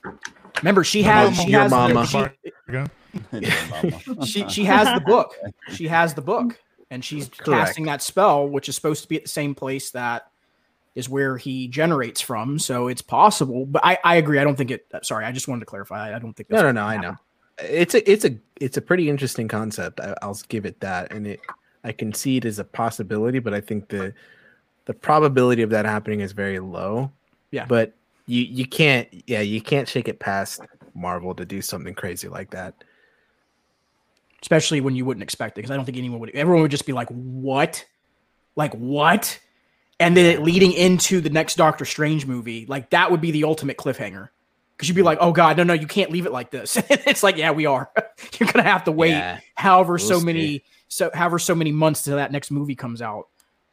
first. 0.03 0.19
Remember, 0.63 0.83
she 0.83 1.03
has 1.03 1.39
she 1.39 1.51
Your 1.51 1.61
has 1.61 1.69
mama. 1.71 2.07
she, 2.07 2.25
Again. 2.67 2.89
she 4.25 4.49
she 4.49 4.63
has 4.65 4.91
the 4.91 5.03
book. 5.05 5.35
She 5.69 5.87
has 5.87 6.15
the 6.15 6.23
book, 6.23 6.59
and 6.89 7.05
she's 7.05 7.29
Correct. 7.29 7.67
casting 7.67 7.85
that 7.85 8.01
spell, 8.01 8.47
which 8.49 8.69
is 8.69 8.75
supposed 8.75 9.03
to 9.03 9.07
be 9.07 9.17
at 9.17 9.21
the 9.21 9.29
same 9.29 9.53
place 9.53 9.91
that 9.91 10.31
is 10.95 11.07
where 11.07 11.37
he 11.37 11.67
generates 11.67 12.21
from. 12.21 12.57
So 12.57 12.87
it's 12.87 13.03
possible, 13.03 13.67
but 13.67 13.85
I, 13.85 13.99
I 14.03 14.15
agree. 14.15 14.39
I 14.39 14.43
don't 14.43 14.55
think 14.55 14.71
it. 14.71 14.87
Uh, 14.91 15.01
sorry, 15.03 15.25
I 15.25 15.31
just 15.31 15.47
wanted 15.47 15.59
to 15.59 15.65
clarify. 15.67 16.15
I 16.15 16.17
don't 16.17 16.33
think. 16.33 16.49
No, 16.49 16.57
that's 16.57 16.73
no, 16.73 16.81
gonna 16.81 16.97
no. 16.97 17.07
I 17.07 17.11
know. 17.11 17.17
It's 17.59 17.93
a 17.93 18.11
it's 18.11 18.25
a 18.25 18.35
it's 18.59 18.77
a 18.77 18.81
pretty 18.81 19.11
interesting 19.11 19.47
concept. 19.47 19.99
I, 19.99 20.15
I'll 20.23 20.39
give 20.49 20.65
it 20.65 20.79
that, 20.79 21.11
and 21.13 21.27
it 21.27 21.39
I 21.85 21.91
can 21.93 22.13
see 22.13 22.37
it 22.37 22.45
as 22.45 22.59
a 22.59 22.63
possibility, 22.65 23.39
but 23.39 23.53
I 23.53 23.61
think 23.61 23.87
the 23.89 24.13
the 24.85 24.93
probability 24.93 25.61
of 25.61 25.69
that 25.69 25.85
happening 25.85 26.19
is 26.19 26.31
very 26.33 26.59
low. 26.59 27.11
Yeah. 27.51 27.65
but 27.65 27.93
you 28.27 28.41
you 28.41 28.65
can't 28.67 29.07
yeah 29.27 29.39
you 29.41 29.61
can't 29.61 29.87
shake 29.87 30.07
it 30.09 30.19
past 30.19 30.59
Marvel 30.93 31.33
to 31.35 31.45
do 31.45 31.61
something 31.61 31.93
crazy 31.93 32.27
like 32.27 32.49
that. 32.51 32.73
especially 34.41 34.81
when 34.81 34.95
you 34.95 35.05
wouldn't 35.05 35.23
expect 35.23 35.53
it. 35.53 35.61
Because 35.61 35.71
I 35.71 35.75
don't 35.75 35.85
think 35.85 35.97
anyone 35.97 36.19
would. 36.19 36.31
Everyone 36.31 36.61
would 36.63 36.71
just 36.71 36.85
be 36.85 36.93
like, 36.93 37.07
"What? 37.09 37.85
Like 38.55 38.73
what?" 38.73 39.39
And 39.99 40.15
then 40.17 40.25
it 40.25 40.41
leading 40.43 40.73
into 40.73 41.21
the 41.21 41.29
next 41.29 41.55
Doctor 41.55 41.85
Strange 41.85 42.25
movie, 42.25 42.65
like 42.67 42.89
that 42.89 43.11
would 43.11 43.21
be 43.21 43.31
the 43.31 43.43
ultimate 43.45 43.77
cliffhanger. 43.77 44.29
Because 44.75 44.89
you'd 44.89 44.95
be 44.95 45.03
like, 45.03 45.19
"Oh 45.21 45.31
God, 45.31 45.55
no, 45.57 45.63
no, 45.63 45.73
you 45.73 45.87
can't 45.87 46.11
leave 46.11 46.25
it 46.25 46.31
like 46.33 46.51
this." 46.51 46.77
it's 46.89 47.23
like, 47.23 47.37
yeah, 47.37 47.51
we 47.51 47.65
are. 47.65 47.89
You're 48.39 48.51
gonna 48.51 48.67
have 48.67 48.83
to 48.85 48.91
wait, 48.91 49.11
Yeah. 49.11 49.39
however 49.55 49.93
We'll 49.93 49.99
so 49.99 50.19
see. 50.19 50.25
many, 50.25 50.63
so 50.95 51.11
however 51.13 51.37
so 51.37 51.53
many 51.53 51.71
months 51.71 52.03
till 52.03 52.15
that 52.15 52.31
next 52.31 52.51
movie 52.51 52.75
comes 52.75 53.01
out. 53.01 53.27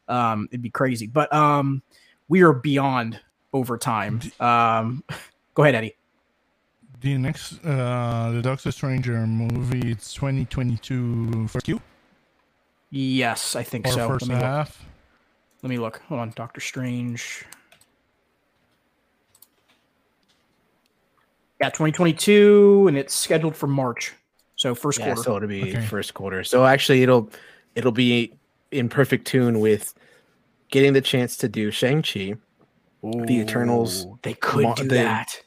Um, 0.09 0.49
it'd 0.51 0.61
be 0.61 0.69
crazy. 0.69 1.07
But 1.07 1.33
um, 1.33 1.81
we 2.27 2.41
are 2.41 2.53
beyond 2.53 3.19
over 3.53 3.77
time. 3.77 4.19
Um, 4.39 5.03
go 5.53 5.63
ahead, 5.63 5.75
Eddie. 5.75 5.95
The 6.99 7.17
next, 7.17 7.63
uh, 7.65 8.31
the 8.31 8.41
Doctor 8.41 8.71
Stranger 8.71 9.25
movie, 9.25 9.91
it's 9.91 10.13
2022 10.13 11.47
first 11.47 11.65
Q 11.65 11.81
Yes, 12.91 13.55
I 13.55 13.63
think 13.63 13.87
or 13.87 13.91
so. 13.91 14.07
first 14.07 14.27
Let 14.27 14.35
look. 14.35 14.43
half. 14.43 14.85
Let 15.63 15.69
me 15.69 15.77
look. 15.79 16.01
Hold 16.07 16.21
on, 16.21 16.33
Doctor 16.35 16.61
Strange. 16.61 17.45
Yeah, 21.59 21.69
2022, 21.69 22.85
and 22.87 22.97
it's 22.97 23.13
scheduled 23.13 23.55
for 23.55 23.67
March. 23.67 24.13
So 24.63 24.73
first 24.73 24.99
Yeah, 24.99 25.07
quarter. 25.07 25.23
so 25.23 25.35
it'll 25.35 25.49
be 25.49 25.61
Okay. 25.75 25.81
first 25.87 26.13
quarter. 26.13 26.41
So 26.45 26.65
actually, 26.65 27.03
it'll 27.03 27.29
it'll 27.75 27.91
be 27.91 28.31
in 28.71 28.87
perfect 28.87 29.27
tune 29.27 29.59
with 29.59 29.93
getting 30.71 30.93
the 30.93 31.01
chance 31.01 31.35
to 31.35 31.49
do 31.49 31.69
Shang 31.69 32.01
Chi, 32.01 32.35
the 33.03 33.39
Eternals, 33.41 34.07
They 34.21 34.35
could 34.35 34.63
Mo- 34.63 34.73
do 34.75 34.83
the- 34.83 34.95
that. 34.95 35.41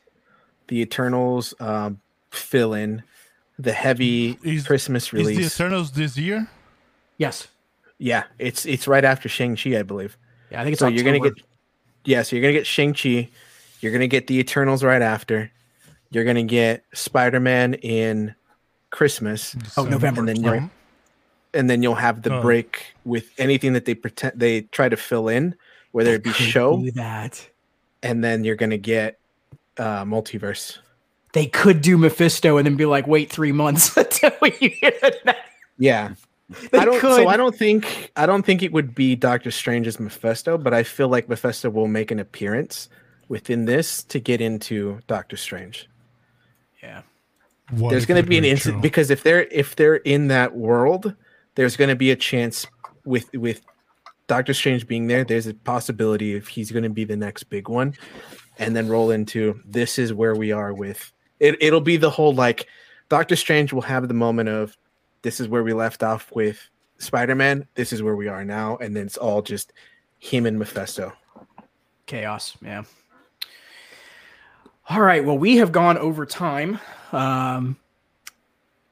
the 0.69 0.83
Eternals 0.83 1.55
um, 1.61 1.99
fill 2.31 2.75
in, 2.75 3.03
the 3.59 3.73
heavy 3.73 4.39
Is- 4.45 4.67
Christmas 4.67 5.15
release. 5.15 5.39
Is 5.39 5.57
the. 5.57 5.65
Eternals 5.65 5.93
this 5.93 6.19
year? 6.19 6.47
Yes. 7.17 7.49
yeah, 7.99 8.25
it's 8.39 8.67
it's 8.67 8.87
right 8.87 9.03
after 9.07 9.31
Shang 9.31 9.57
Chi, 9.57 9.79
I 9.79 9.83
believe. 9.83 10.19
Yeah, 10.51 10.61
I 10.61 10.65
think 10.65 10.75
it's 10.75 10.81
so 10.81 10.89
you're 10.89 11.05
gonna 11.05 11.21
get 11.21 11.33
yeah, 12.05 12.21
so 12.21 12.37
you're 12.37 12.43
gonna 12.43 12.53
get 12.53 12.67
Shang 12.67 12.93
Chi, 12.93 13.31
you're 13.81 13.93
gonna 13.93 14.09
get 14.09 14.27
the 14.27 14.39
Eternals 14.39 14.85
right 14.85 15.01
after, 15.01 15.51
you're 16.11 16.25
gonna 16.25 16.43
get 16.45 16.85
Spider 16.93 17.41
Man 17.41 17.73
in 17.73 18.35
Christmas, 18.91 19.55
Oh, 19.57 19.61
December. 19.85 19.91
November. 19.91 20.21
and 20.21 20.29
then 20.29 20.37
sorry. 20.43 20.59
you'll 20.61 20.71
and 21.55 21.71
then 21.71 21.83
you'll 21.83 21.95
have 21.95 22.23
the 22.23 22.35
Oh. 22.35 22.43
break 22.43 22.95
with 23.05 23.31
anything 23.39 23.73
that 23.75 23.85
they 23.87 23.95
pretend 23.95 24.35
they 24.39 24.63
try 24.63 24.89
to 24.89 24.97
fill 24.97 25.29
in, 25.29 25.55
whether 25.93 26.15
it 26.15 26.23
be 26.25 26.31
show, 26.33 26.79
do 26.81 26.91
that. 26.93 27.49
and 28.03 28.23
then 28.23 28.45
you're 28.45 28.57
gonna 28.57 28.77
get 28.79 29.19
uh 29.79 30.05
multiverse. 30.05 30.79
They 31.33 31.47
could 31.47 31.83
do 31.83 31.99
Mephisto 31.99 32.57
and 32.57 32.67
then 32.67 32.77
be 32.77 32.87
like, 32.87 33.07
wait 33.07 33.31
three 33.31 33.53
months 33.53 33.95
until 33.97 34.33
you 34.61 34.71
hear 34.71 34.93
that. 35.25 35.37
Yeah. 35.79 36.15
They 36.71 36.79
I 36.79 36.85
don't 36.85 37.01
could. 37.01 37.17
so 37.17 37.29
I 37.29 37.37
don't 37.37 37.57
think 37.57 38.13
I 38.17 38.25
don't 38.27 38.45
think 38.47 38.63
it 38.63 38.73
would 38.73 38.95
be 38.95 39.17
Doctor 39.17 39.51
Strange's 39.51 39.99
Mephisto, 39.99 40.57
but 40.57 40.73
I 40.73 40.83
feel 40.85 41.09
like 41.09 41.29
Mephisto 41.29 41.69
will 41.71 41.89
make 41.89 42.11
an 42.11 42.19
appearance 42.21 42.89
within 43.29 43.65
this 43.65 44.03
to 44.05 44.21
get 44.21 44.41
into 44.41 45.01
Doctor 45.09 45.37
Strange. 45.37 45.89
yeah. 46.83 47.03
What 47.71 47.91
there's 47.91 48.07
going 48.07 48.23
to 48.23 48.29
be 48.29 48.39
an 48.39 48.45
were 48.45 48.51
instant 48.51 48.81
because 48.81 49.11
if 49.11 49.23
they're 49.23 49.45
if 49.45 49.77
they're 49.77 49.97
in 49.97 50.29
that 50.29 50.55
world, 50.55 51.15
there's 51.57 51.77
going 51.77 51.91
to 51.91 51.97
be 51.97 52.11
a 52.11 52.17
chance 52.17 52.67
with 53.05 53.33
with 53.35 53.63
Doctor 54.29 54.55
Strange 54.55 54.87
being 54.87 55.09
there. 55.09 55.25
There's 55.25 55.47
a 55.47 55.55
possibility 55.55 56.35
if 56.35 56.49
he's 56.49 56.71
going 56.71 56.85
to 56.85 56.91
be 56.91 57.05
the 57.05 57.17
next 57.17 57.45
big 57.45 57.69
one, 57.69 57.95
and 58.59 58.77
then 58.77 58.89
roll 58.89 59.11
into 59.11 59.61
this 59.65 59.99
is 59.99 60.13
where 60.13 60.35
we 60.35 60.53
are 60.53 60.73
with 60.73 61.13
it. 61.41 61.57
It'll 61.61 61.81
be 61.81 61.97
the 61.97 62.11
whole 62.11 62.35
like 62.35 62.69
Doctor 63.09 63.35
Strange 63.37 63.73
will 63.73 63.83
have 63.83 64.07
the 64.07 64.15
moment 64.15 64.49
of 64.49 64.77
this 65.23 65.41
is 65.41 65.49
where 65.49 65.65
we 65.65 65.73
left 65.73 66.03
off 66.05 66.31
with 66.33 66.69
Spider 66.99 67.35
Man. 67.35 67.67
This 67.75 67.93
is 67.93 68.03
where 68.03 68.17
we 68.17 68.29
are 68.29 68.45
now, 68.45 68.77
and 68.77 68.95
then 68.95 69.07
it's 69.07 69.17
all 69.17 69.43
just 69.43 69.73
him 70.19 70.47
and 70.47 70.59
Mephisto. 70.59 71.13
chaos 72.07 72.57
yeah 72.63 72.85
all 74.89 75.01
right 75.01 75.25
well 75.25 75.37
we 75.37 75.57
have 75.57 75.73
gone 75.73 75.99
over 75.99 76.25
time 76.25 76.79
um 77.13 77.77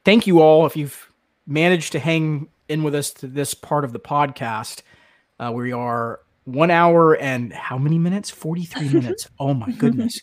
thank 0.05 0.27
you 0.27 0.41
all. 0.41 0.66
If 0.66 0.77
you've 0.77 1.11
managed 1.47 1.93
to 1.93 1.99
hang 1.99 2.49
in 2.69 2.82
with 2.82 2.95
us 2.95 3.12
to 3.12 3.27
this 3.27 3.55
part 3.55 3.85
of 3.85 3.93
the 3.93 4.01
podcast 4.01 4.82
uh, 5.39 5.53
we 5.53 5.73
are 5.73 6.20
one 6.45 6.70
hour 6.70 7.16
and 7.16 7.53
how 7.53 7.77
many 7.77 7.99
minutes? 7.99 8.31
43 8.31 8.89
minutes. 8.93 9.28
Oh 9.39 9.55
my 9.55 9.70
goodness. 9.73 10.20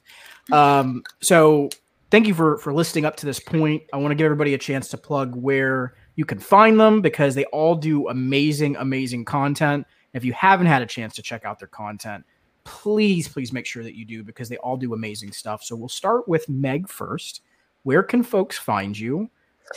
Um 0.51 1.03
so 1.21 1.69
thank 2.09 2.27
you 2.27 2.33
for 2.33 2.57
for 2.57 2.73
listening 2.73 3.05
up 3.05 3.15
to 3.17 3.25
this 3.25 3.39
point. 3.39 3.83
I 3.93 3.97
want 3.97 4.11
to 4.11 4.15
give 4.15 4.25
everybody 4.25 4.53
a 4.53 4.57
chance 4.57 4.87
to 4.89 4.97
plug 4.97 5.35
where 5.35 5.95
you 6.15 6.25
can 6.25 6.39
find 6.39 6.79
them 6.79 7.01
because 7.01 7.35
they 7.35 7.45
all 7.45 7.75
do 7.75 8.07
amazing 8.09 8.75
amazing 8.77 9.25
content. 9.25 9.85
If 10.13 10.25
you 10.25 10.33
haven't 10.33 10.67
had 10.67 10.81
a 10.81 10.85
chance 10.85 11.15
to 11.15 11.21
check 11.21 11.45
out 11.45 11.59
their 11.59 11.67
content 11.67 12.25
please, 12.63 13.27
please 13.27 13.51
make 13.53 13.65
sure 13.65 13.83
that 13.83 13.95
you 13.95 14.05
do 14.05 14.23
because 14.23 14.49
they 14.49 14.57
all 14.57 14.77
do 14.77 14.93
amazing 14.93 15.31
stuff. 15.31 15.63
So 15.63 15.75
we'll 15.75 15.89
start 15.89 16.27
with 16.27 16.47
Meg 16.49 16.87
first. 16.87 17.41
Where 17.83 18.03
can 18.03 18.23
folks 18.23 18.57
find 18.57 18.97
you? 18.97 19.29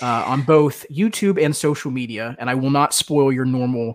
uh, 0.03 0.25
on 0.27 0.43
both 0.43 0.87
YouTube 0.91 1.43
and 1.43 1.55
social 1.55 1.91
media, 1.91 2.37
and 2.39 2.51
I 2.51 2.55
will 2.55 2.71
not 2.71 2.95
spoil 2.95 3.33
your 3.33 3.45
normal 3.45 3.95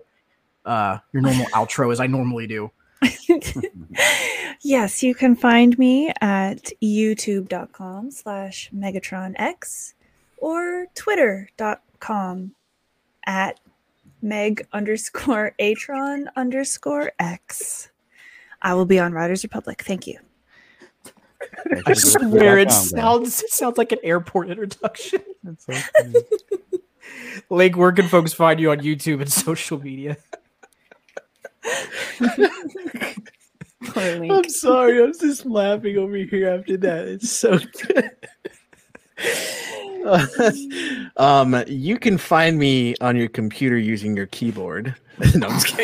uh, 0.64 0.98
your 1.12 1.22
normal 1.22 1.46
outro 1.54 1.92
as 1.92 2.00
I 2.00 2.06
normally 2.06 2.46
do. 2.46 2.70
yes, 4.62 5.02
you 5.02 5.14
can 5.14 5.34
find 5.34 5.78
me 5.78 6.12
at 6.20 6.70
youtube.com 6.82 8.10
slash 8.10 8.70
megatronx 8.74 9.94
or 10.36 10.86
twitter.com 10.94 12.52
at 13.26 13.60
meg 14.20 14.66
underscore 14.72 15.54
atron 15.58 16.26
underscore 16.36 17.12
x. 17.18 17.90
I 18.60 18.74
will 18.74 18.84
be 18.84 18.98
on 18.98 19.14
Riders 19.14 19.42
Republic. 19.42 19.82
Thank 19.82 20.06
you. 20.06 20.18
I 21.86 21.94
swear 21.94 22.58
it 22.58 22.70
sounds 22.70 23.42
it 23.42 23.50
sounds 23.50 23.78
like 23.78 23.92
an 23.92 23.98
airport 24.02 24.50
introduction. 24.50 25.22
Link, 27.50 27.76
where 27.76 27.92
can 27.92 28.08
folks 28.08 28.32
find 28.32 28.58
you 28.60 28.70
on 28.70 28.80
YouTube 28.80 29.20
and 29.20 29.30
social 29.30 29.78
media? 29.80 30.16
I'm 33.96 34.48
sorry, 34.48 35.02
I'm 35.02 35.12
just 35.12 35.44
laughing 35.46 35.96
over 35.96 36.16
here 36.16 36.48
after 36.48 36.76
that. 36.78 37.06
It's 37.08 37.30
so 37.30 37.58
good. 37.86 38.10
um, 41.16 41.62
you 41.66 41.98
can 41.98 42.18
find 42.18 42.58
me 42.58 42.94
on 43.00 43.16
your 43.16 43.28
computer 43.28 43.78
using 43.78 44.16
your 44.16 44.26
keyboard. 44.26 44.94
no, 45.34 45.48
I'm 45.48 45.60
just 45.60 45.76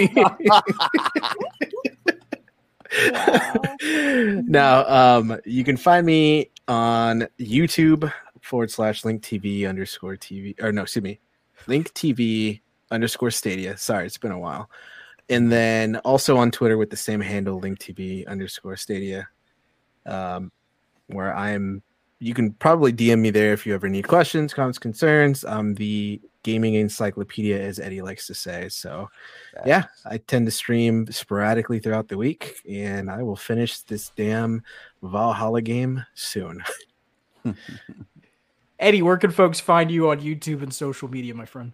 kidding. 2.97 4.47
now, 4.47 4.86
um, 4.86 5.39
you 5.44 5.64
can 5.64 5.77
find 5.77 6.06
me 6.06 6.51
on 6.68 7.27
YouTube 7.39 8.12
forward 8.40 8.70
slash 8.70 9.05
link 9.05 9.23
TV 9.23 9.68
underscore 9.68 10.16
TV 10.16 10.60
or 10.62 10.73
no, 10.73 10.82
excuse 10.82 11.02
me, 11.02 11.20
link 11.66 11.93
TV 11.94 12.60
underscore 12.90 13.31
Stadia. 13.31 13.77
Sorry, 13.77 14.06
it's 14.06 14.18
been 14.18 14.32
a 14.32 14.39
while. 14.39 14.70
And 15.28 15.51
then 15.51 15.97
also 15.98 16.36
on 16.36 16.51
Twitter 16.51 16.78
with 16.78 16.90
the 16.90 16.97
same 16.97 17.20
handle, 17.20 17.59
link 17.59 17.78
TV 17.78 18.27
underscore 18.28 18.77
Stadia, 18.77 19.28
um, 20.06 20.52
where 21.09 21.35
I'm. 21.35 21.82
You 22.18 22.32
can 22.32 22.52
probably 22.52 22.93
DM 22.93 23.20
me 23.20 23.30
there 23.30 23.52
if 23.52 23.66
you 23.66 23.74
ever 23.74 23.88
need 23.88 24.09
questions, 24.09 24.55
comments, 24.55 24.78
concerns. 24.78 25.44
I'm 25.44 25.74
the 25.74 26.20
gaming 26.43 26.74
encyclopedia, 26.74 27.60
as 27.60 27.78
Eddie 27.78 28.01
likes 28.01 28.26
to 28.28 28.34
say. 28.34 28.68
So, 28.68 29.10
yeah, 29.66 29.84
I 30.06 30.18
tend 30.18 30.47
to 30.47 30.52
stream 30.52 31.06
sporadically 31.10 31.78
throughout 31.78 32.09
the 32.09 32.16
week, 32.16 32.60
and 32.68 33.10
I 33.10 33.22
will 33.22 33.36
finish 33.36 33.80
this 33.80 34.10
damn 34.16 34.62
Valhalla 35.02 35.60
game 35.60 36.06
soon. 36.14 36.62
Eddie, 38.78 39.02
where 39.02 39.16
can 39.16 39.30
folks 39.30 39.59
find 39.59 39.90
you 39.90 40.10
on 40.10 40.20
YouTube 40.20 40.62
and 40.62 40.72
social 40.72 41.09
media, 41.09 41.34
my 41.34 41.47
friend? 41.47 41.72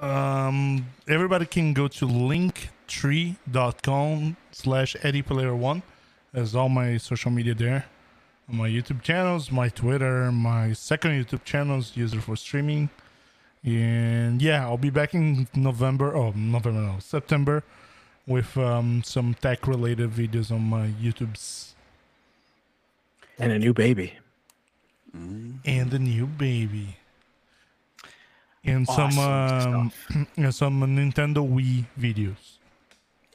Um, 0.00 0.86
everybody 1.08 1.46
can 1.46 1.72
go 1.74 1.88
to 1.88 2.06
linktree.com 2.06 4.36
slash 4.50 4.96
Eddie 5.02 5.22
Player 5.22 5.54
One. 5.54 5.82
There's 6.32 6.54
all 6.54 6.68
my 6.68 6.96
social 6.96 7.30
media 7.30 7.54
there. 7.54 7.84
My 8.52 8.68
YouTube 8.68 9.02
channels, 9.02 9.52
my 9.52 9.68
Twitter, 9.68 10.32
my 10.32 10.72
second 10.72 11.12
YouTube 11.12 11.44
channels, 11.44 11.96
user 11.96 12.20
for 12.20 12.36
streaming. 12.36 12.90
And 13.64 14.42
yeah, 14.42 14.64
I'll 14.64 14.78
be 14.78 14.90
back 14.90 15.14
in 15.14 15.46
November. 15.54 16.16
Oh, 16.16 16.32
November, 16.34 16.72
no, 16.72 16.96
September 16.98 17.62
with 18.26 18.56
um, 18.56 19.02
some 19.04 19.34
tech 19.34 19.66
related 19.66 20.10
videos 20.10 20.50
on 20.50 20.62
my 20.62 20.88
YouTube's 21.00 21.74
and 23.38 23.52
a 23.52 23.58
new 23.58 23.72
baby. 23.72 24.14
and 25.12 25.92
a 25.92 25.98
new 25.98 26.26
baby. 26.26 26.96
And 28.64 28.86
Awesome 28.88 29.10
some 29.12 29.74
um, 30.14 30.26
and 30.36 30.54
some 30.54 30.80
Nintendo 30.82 31.48
Wii 31.48 31.84
videos. 31.98 32.58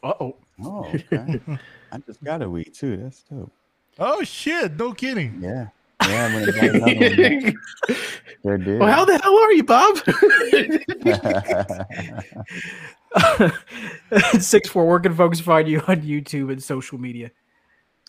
Uh 0.04 0.14
oh. 0.20 0.36
Oh, 0.64 0.86
okay. 0.86 1.42
I 1.92 1.98
just 2.00 2.24
got 2.24 2.42
a 2.42 2.46
Wii 2.46 2.72
too. 2.74 2.98
That's 2.98 3.24
dope. 3.24 3.52
Oh 4.00 4.24
shit! 4.24 4.74
No 4.74 4.94
kidding. 4.94 5.40
Yeah. 5.42 5.68
Yeah, 6.08 6.26
I'm 6.26 6.46
gonna 6.46 6.52
another 6.76 7.40
one. 7.40 7.56
Sure 8.44 8.58
did. 8.58 8.80
Well, 8.80 8.92
how 8.92 9.06
the 9.06 9.18
hell 9.18 9.40
are 9.40 9.54
you, 9.54 9.64
Bob? 9.64 9.98
Six 14.42 14.70
four. 14.70 14.86
Where 14.88 15.00
can 15.00 15.16
folks 15.16 15.40
find 15.40 15.68
you 15.68 15.80
on 15.88 16.02
YouTube 16.02 16.52
and 16.52 16.62
social 16.62 16.98
media? 16.98 17.32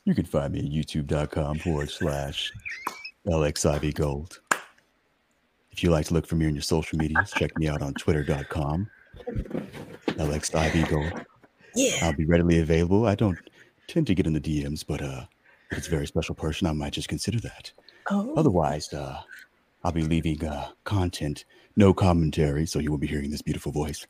you 0.07 0.15
can 0.15 0.25
find 0.25 0.55
me 0.55 0.61
at 0.61 0.67
youtube.com 0.67 1.59
forward 1.59 1.91
slash 1.91 2.53
LXIV 3.27 3.95
Gold. 3.95 4.41
If 5.73 5.83
you 5.83 5.91
like 5.91 6.07
to 6.07 6.15
look 6.15 6.27
for 6.27 6.37
me 6.37 6.47
on 6.47 6.55
your 6.55 6.63
social 6.63 6.97
medias, 6.97 7.33
check 7.33 7.59
me 7.59 7.69
out 7.69 7.83
on 7.83 7.93
twitter.com 7.95 8.89
LXIV 10.07 10.89
Gold. 10.89 11.27
Yeah. 11.75 11.99
I'll 12.03 12.15
be 12.15 12.25
readily 12.25 12.61
available. 12.61 13.07
I 13.07 13.17
don't 13.17 13.37
tend 13.89 14.07
to 14.07 14.15
get 14.15 14.27
in 14.27 14.33
the 14.33 14.41
DMs, 14.41 14.85
but 14.87 15.03
uh, 15.03 15.23
if 15.23 15.36
it's 15.71 15.89
a 15.89 15.91
very 15.91 16.07
special 16.07 16.35
person, 16.35 16.67
I 16.67 16.73
might 16.73 16.93
just 16.93 17.09
consider 17.09 17.41
that. 17.41 17.73
Oh. 18.11 18.35
Otherwise, 18.37 18.93
uh, 18.93 19.21
I'll 19.85 19.93
be 19.93 20.03
leaving 20.03 20.45
uh, 20.45 20.69
content, 20.85 21.45
no 21.77 21.93
commentary, 21.93 22.67
so 22.67 22.79
you 22.79 22.91
won't 22.91 23.01
be 23.01 23.07
hearing 23.07 23.31
this 23.31 23.43
beautiful 23.43 23.73
voice. 23.73 24.07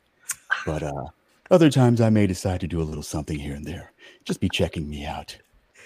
But 0.65 0.83
uh, 0.83 1.05
other 1.51 1.69
times, 1.69 2.01
I 2.01 2.09
may 2.09 2.27
decide 2.27 2.59
to 2.61 2.67
do 2.67 2.81
a 2.81 2.83
little 2.83 3.03
something 3.03 3.39
here 3.39 3.55
and 3.55 3.65
there. 3.65 3.91
Just 4.25 4.39
be 4.39 4.49
checking 4.49 4.89
me 4.89 5.05
out. 5.05 5.37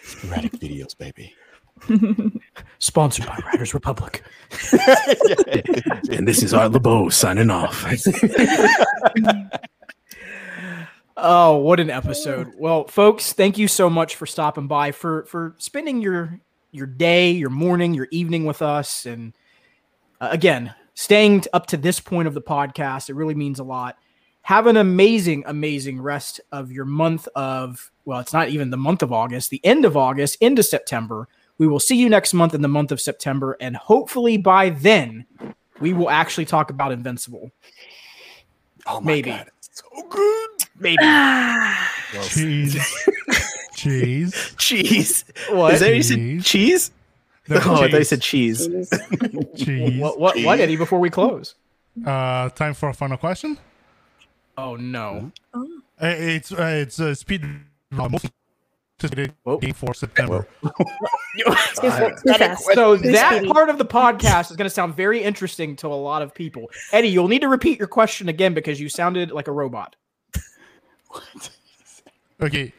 Sporadic 0.04 0.52
videos, 0.60 0.98
baby. 0.98 1.34
Sponsored 2.80 3.26
by 3.26 3.40
Riders 3.46 3.74
Republic. 3.74 4.24
and 6.12 6.28
this 6.28 6.44
is 6.44 6.54
Art 6.54 6.72
LeBeau 6.72 7.10
signing 7.10 7.50
off. 7.50 7.86
Oh, 11.18 11.58
what 11.58 11.80
an 11.80 11.90
episode. 11.90 12.54
Well, 12.58 12.88
folks, 12.88 13.34
thank 13.34 13.58
you 13.58 13.68
so 13.68 13.90
much 13.90 14.16
for 14.16 14.26
stopping 14.26 14.68
by 14.68 14.92
for 14.92 15.26
for 15.26 15.56
spending 15.58 16.02
your 16.02 16.40
your 16.72 16.88
day, 16.88 17.32
your 17.32 17.50
morning, 17.50 17.94
your 17.94 18.08
evening 18.12 18.46
with 18.46 18.62
us 18.62 19.06
and 19.06 19.34
uh, 20.22 20.30
again, 20.32 20.74
staying 20.94 21.44
up 21.52 21.68
to 21.68 21.78
this 21.78 22.00
point 22.00 22.28
of 22.28 22.34
the 22.34 22.42
podcast. 22.42 23.10
It 23.10 23.16
really 23.16 23.36
means 23.36 23.60
a 23.60 23.64
lot. 23.64 23.98
Have 24.44 24.68
an 24.68 24.78
amazing 24.78 25.44
amazing 25.46 26.02
rest 26.02 26.40
of 26.52 26.72
your 26.72 26.86
month 26.86 27.28
of 27.36 27.92
well, 28.06 28.20
it's 28.20 28.34
not 28.34 28.50
even 28.50 28.70
the 28.70 28.78
month 28.78 29.04
of 29.04 29.12
August, 29.12 29.50
the 29.50 29.64
end 29.66 29.86
of 29.86 29.98
August 29.98 30.38
into 30.42 30.64
September. 30.64 31.28
We 31.58 31.68
will 31.68 31.80
see 31.80 31.96
you 31.96 32.10
next 32.10 32.34
month 32.34 32.56
in 32.56 32.62
the 32.62 32.68
month 32.68 32.92
of 32.92 33.02
September 33.02 33.58
and 33.60 33.76
hopefully 33.76 34.38
by 34.38 34.70
then 34.70 35.26
we 35.80 35.94
will 35.94 36.10
actually 36.10 36.46
talk 36.46 36.70
about 36.70 36.92
Invincible. 36.92 37.52
Oh 38.88 39.02
my 39.02 39.08
Maybe. 39.14 39.32
God. 39.32 39.52
it's 39.58 39.84
So 39.84 40.08
good. 40.10 40.50
Maybe. 40.80 41.04
Cheese. 42.24 42.78
cheese. 43.76 44.56
cheese. 44.58 45.26
What? 45.50 45.74
Is 45.74 45.80
that 45.80 45.88
what 45.88 45.96
you 45.96 46.04
said? 46.04 46.18
Cheese. 46.18 46.46
Cheese? 46.46 46.92
No, 47.48 47.56
oh, 47.66 47.76
I 47.82 47.90
thought 47.90 47.98
you 47.98 48.04
said 48.04 48.22
cheese. 48.22 48.68
cheese. 49.56 50.00
What, 50.00 50.20
what, 50.20 50.38
what, 50.44 50.60
Eddie, 50.60 50.76
before 50.76 51.00
we 51.00 51.10
close? 51.10 51.56
Uh, 52.06 52.50
time 52.50 52.74
for 52.74 52.90
a 52.90 52.94
final 52.94 53.18
question. 53.18 53.58
Oh, 54.58 54.76
no. 54.76 55.32
Uh, 55.54 55.64
it's 56.00 56.52
uh, 56.52 56.82
it's 56.82 57.00
a 57.00 57.16
speed 57.16 57.44
most 57.90 58.26
anticipated 59.04 59.34
game 59.60 59.74
for 59.74 59.94
September. 59.94 60.48
Too, 60.64 61.52
fa- 61.52 62.58
So 62.74 62.96
that 62.98 63.44
part 63.48 63.70
of 63.70 63.78
the 63.78 63.86
podcast 63.86 64.52
is 64.52 64.58
going 64.58 64.66
to 64.66 64.74
sound 64.74 64.96
very 64.96 65.22
interesting 65.22 65.76
to 65.78 65.88
a 65.88 65.96
lot 65.96 66.22
of 66.22 66.34
people. 66.34 66.70
Eddie, 66.92 67.10
you'll 67.10 67.28
need 67.28 67.42
to 67.42 67.48
repeat 67.48 67.80
your 67.80 67.88
question 67.88 68.30
again 68.30 68.54
because 68.54 68.80
you 68.80 68.90
sounded 68.90 69.32
like 69.32 69.48
a 69.48 69.52
robot. 69.52 69.96
Okay, 72.42 72.74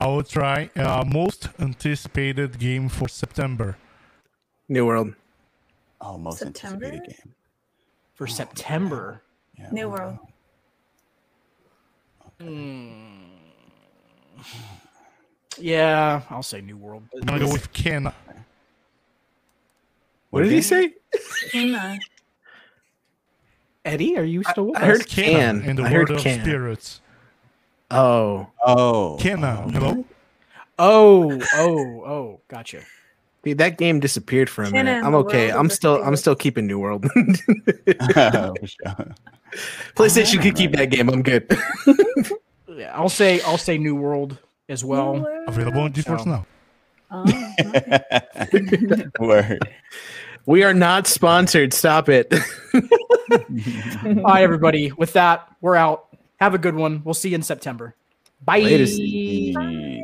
I 0.00 0.06
will 0.06 0.22
try. 0.22 0.68
Uh, 0.76 1.02
most 1.06 1.48
anticipated 1.58 2.58
game 2.58 2.90
for 2.90 3.08
September. 3.08 3.78
New 4.68 4.84
World. 4.84 5.14
Oh, 6.02 6.18
most 6.18 6.40
September? 6.40 6.84
anticipated 6.84 7.16
game. 7.24 7.34
For 8.14 8.26
September. 8.26 9.22
Yeah, 9.58 9.70
New 9.72 9.88
well, 9.88 10.18
World. 12.40 12.58
Yeah, 15.58 16.22
I'll 16.30 16.42
say 16.42 16.60
New 16.60 16.76
World. 16.76 17.04
I'm 17.14 17.20
gonna 17.22 17.40
go 17.46 17.50
with 17.52 17.72
Ken. 17.72 18.12
What 20.30 20.42
did 20.42 20.52
he 20.52 20.60
say? 20.62 20.92
Eddie, 23.84 24.18
are 24.18 24.24
you 24.24 24.42
still 24.44 24.66
with 24.66 24.76
I 24.76 24.82
us? 24.82 24.86
heard 24.86 25.06
Ken 25.08 25.60
can. 25.62 25.70
in 25.70 25.76
the 25.76 25.82
I 25.84 25.92
world 25.92 26.08
heard 26.10 26.16
of 26.18 26.22
can. 26.22 26.40
spirits. 26.40 27.00
Oh, 27.90 28.46
Oh. 28.64 29.16
Kena, 29.20 29.64
oh, 29.66 29.68
hello. 29.70 30.04
Oh, 30.78 31.40
oh, 31.54 32.04
oh, 32.06 32.40
gotcha. 32.48 32.80
dude, 33.42 33.58
that 33.58 33.78
game 33.78 33.98
disappeared 34.00 34.48
for 34.50 34.62
a 34.64 34.66
Kena 34.68 34.72
minute. 34.72 35.04
I'm 35.04 35.14
okay. 35.16 35.50
I'm 35.50 35.70
still. 35.70 36.02
I'm 36.04 36.16
still 36.16 36.36
keeping 36.36 36.66
New 36.66 36.78
World. 36.78 37.06
Oh, 38.16 38.54
for 38.60 38.66
sure. 38.66 39.14
PlayStation 39.96 40.42
could 40.42 40.54
keep 40.54 40.72
that 40.72 40.90
game. 40.90 41.08
I'm 41.08 41.22
good. 41.22 41.48
Yeah, 42.68 42.92
I'll 42.94 43.08
say 43.08 43.40
I'll 43.40 43.58
say 43.58 43.76
New 43.76 43.96
World 43.96 44.38
as 44.68 44.84
well. 44.84 45.26
Available 45.48 45.80
on 45.80 45.92
GeForce 45.92 46.22
So- 46.22 46.30
now. 46.30 46.46
Oh, 47.10 47.24
okay. 48.44 49.06
Word. 49.18 49.58
We 50.46 50.62
are 50.62 50.74
not 50.74 51.08
sponsored. 51.08 51.72
Stop 51.72 52.08
it. 52.08 52.32
All 52.32 52.80
right, 54.22 54.42
everybody. 54.44 54.92
With 54.92 55.12
that, 55.14 55.48
we're 55.60 55.74
out. 55.74 56.07
Have 56.38 56.54
a 56.54 56.58
good 56.58 56.74
one. 56.74 57.02
We'll 57.04 57.14
see 57.14 57.30
you 57.30 57.34
in 57.34 57.42
September. 57.42 57.94
Bye. 58.44 58.60
Later. 58.60 58.84
Jeez. 58.84 59.97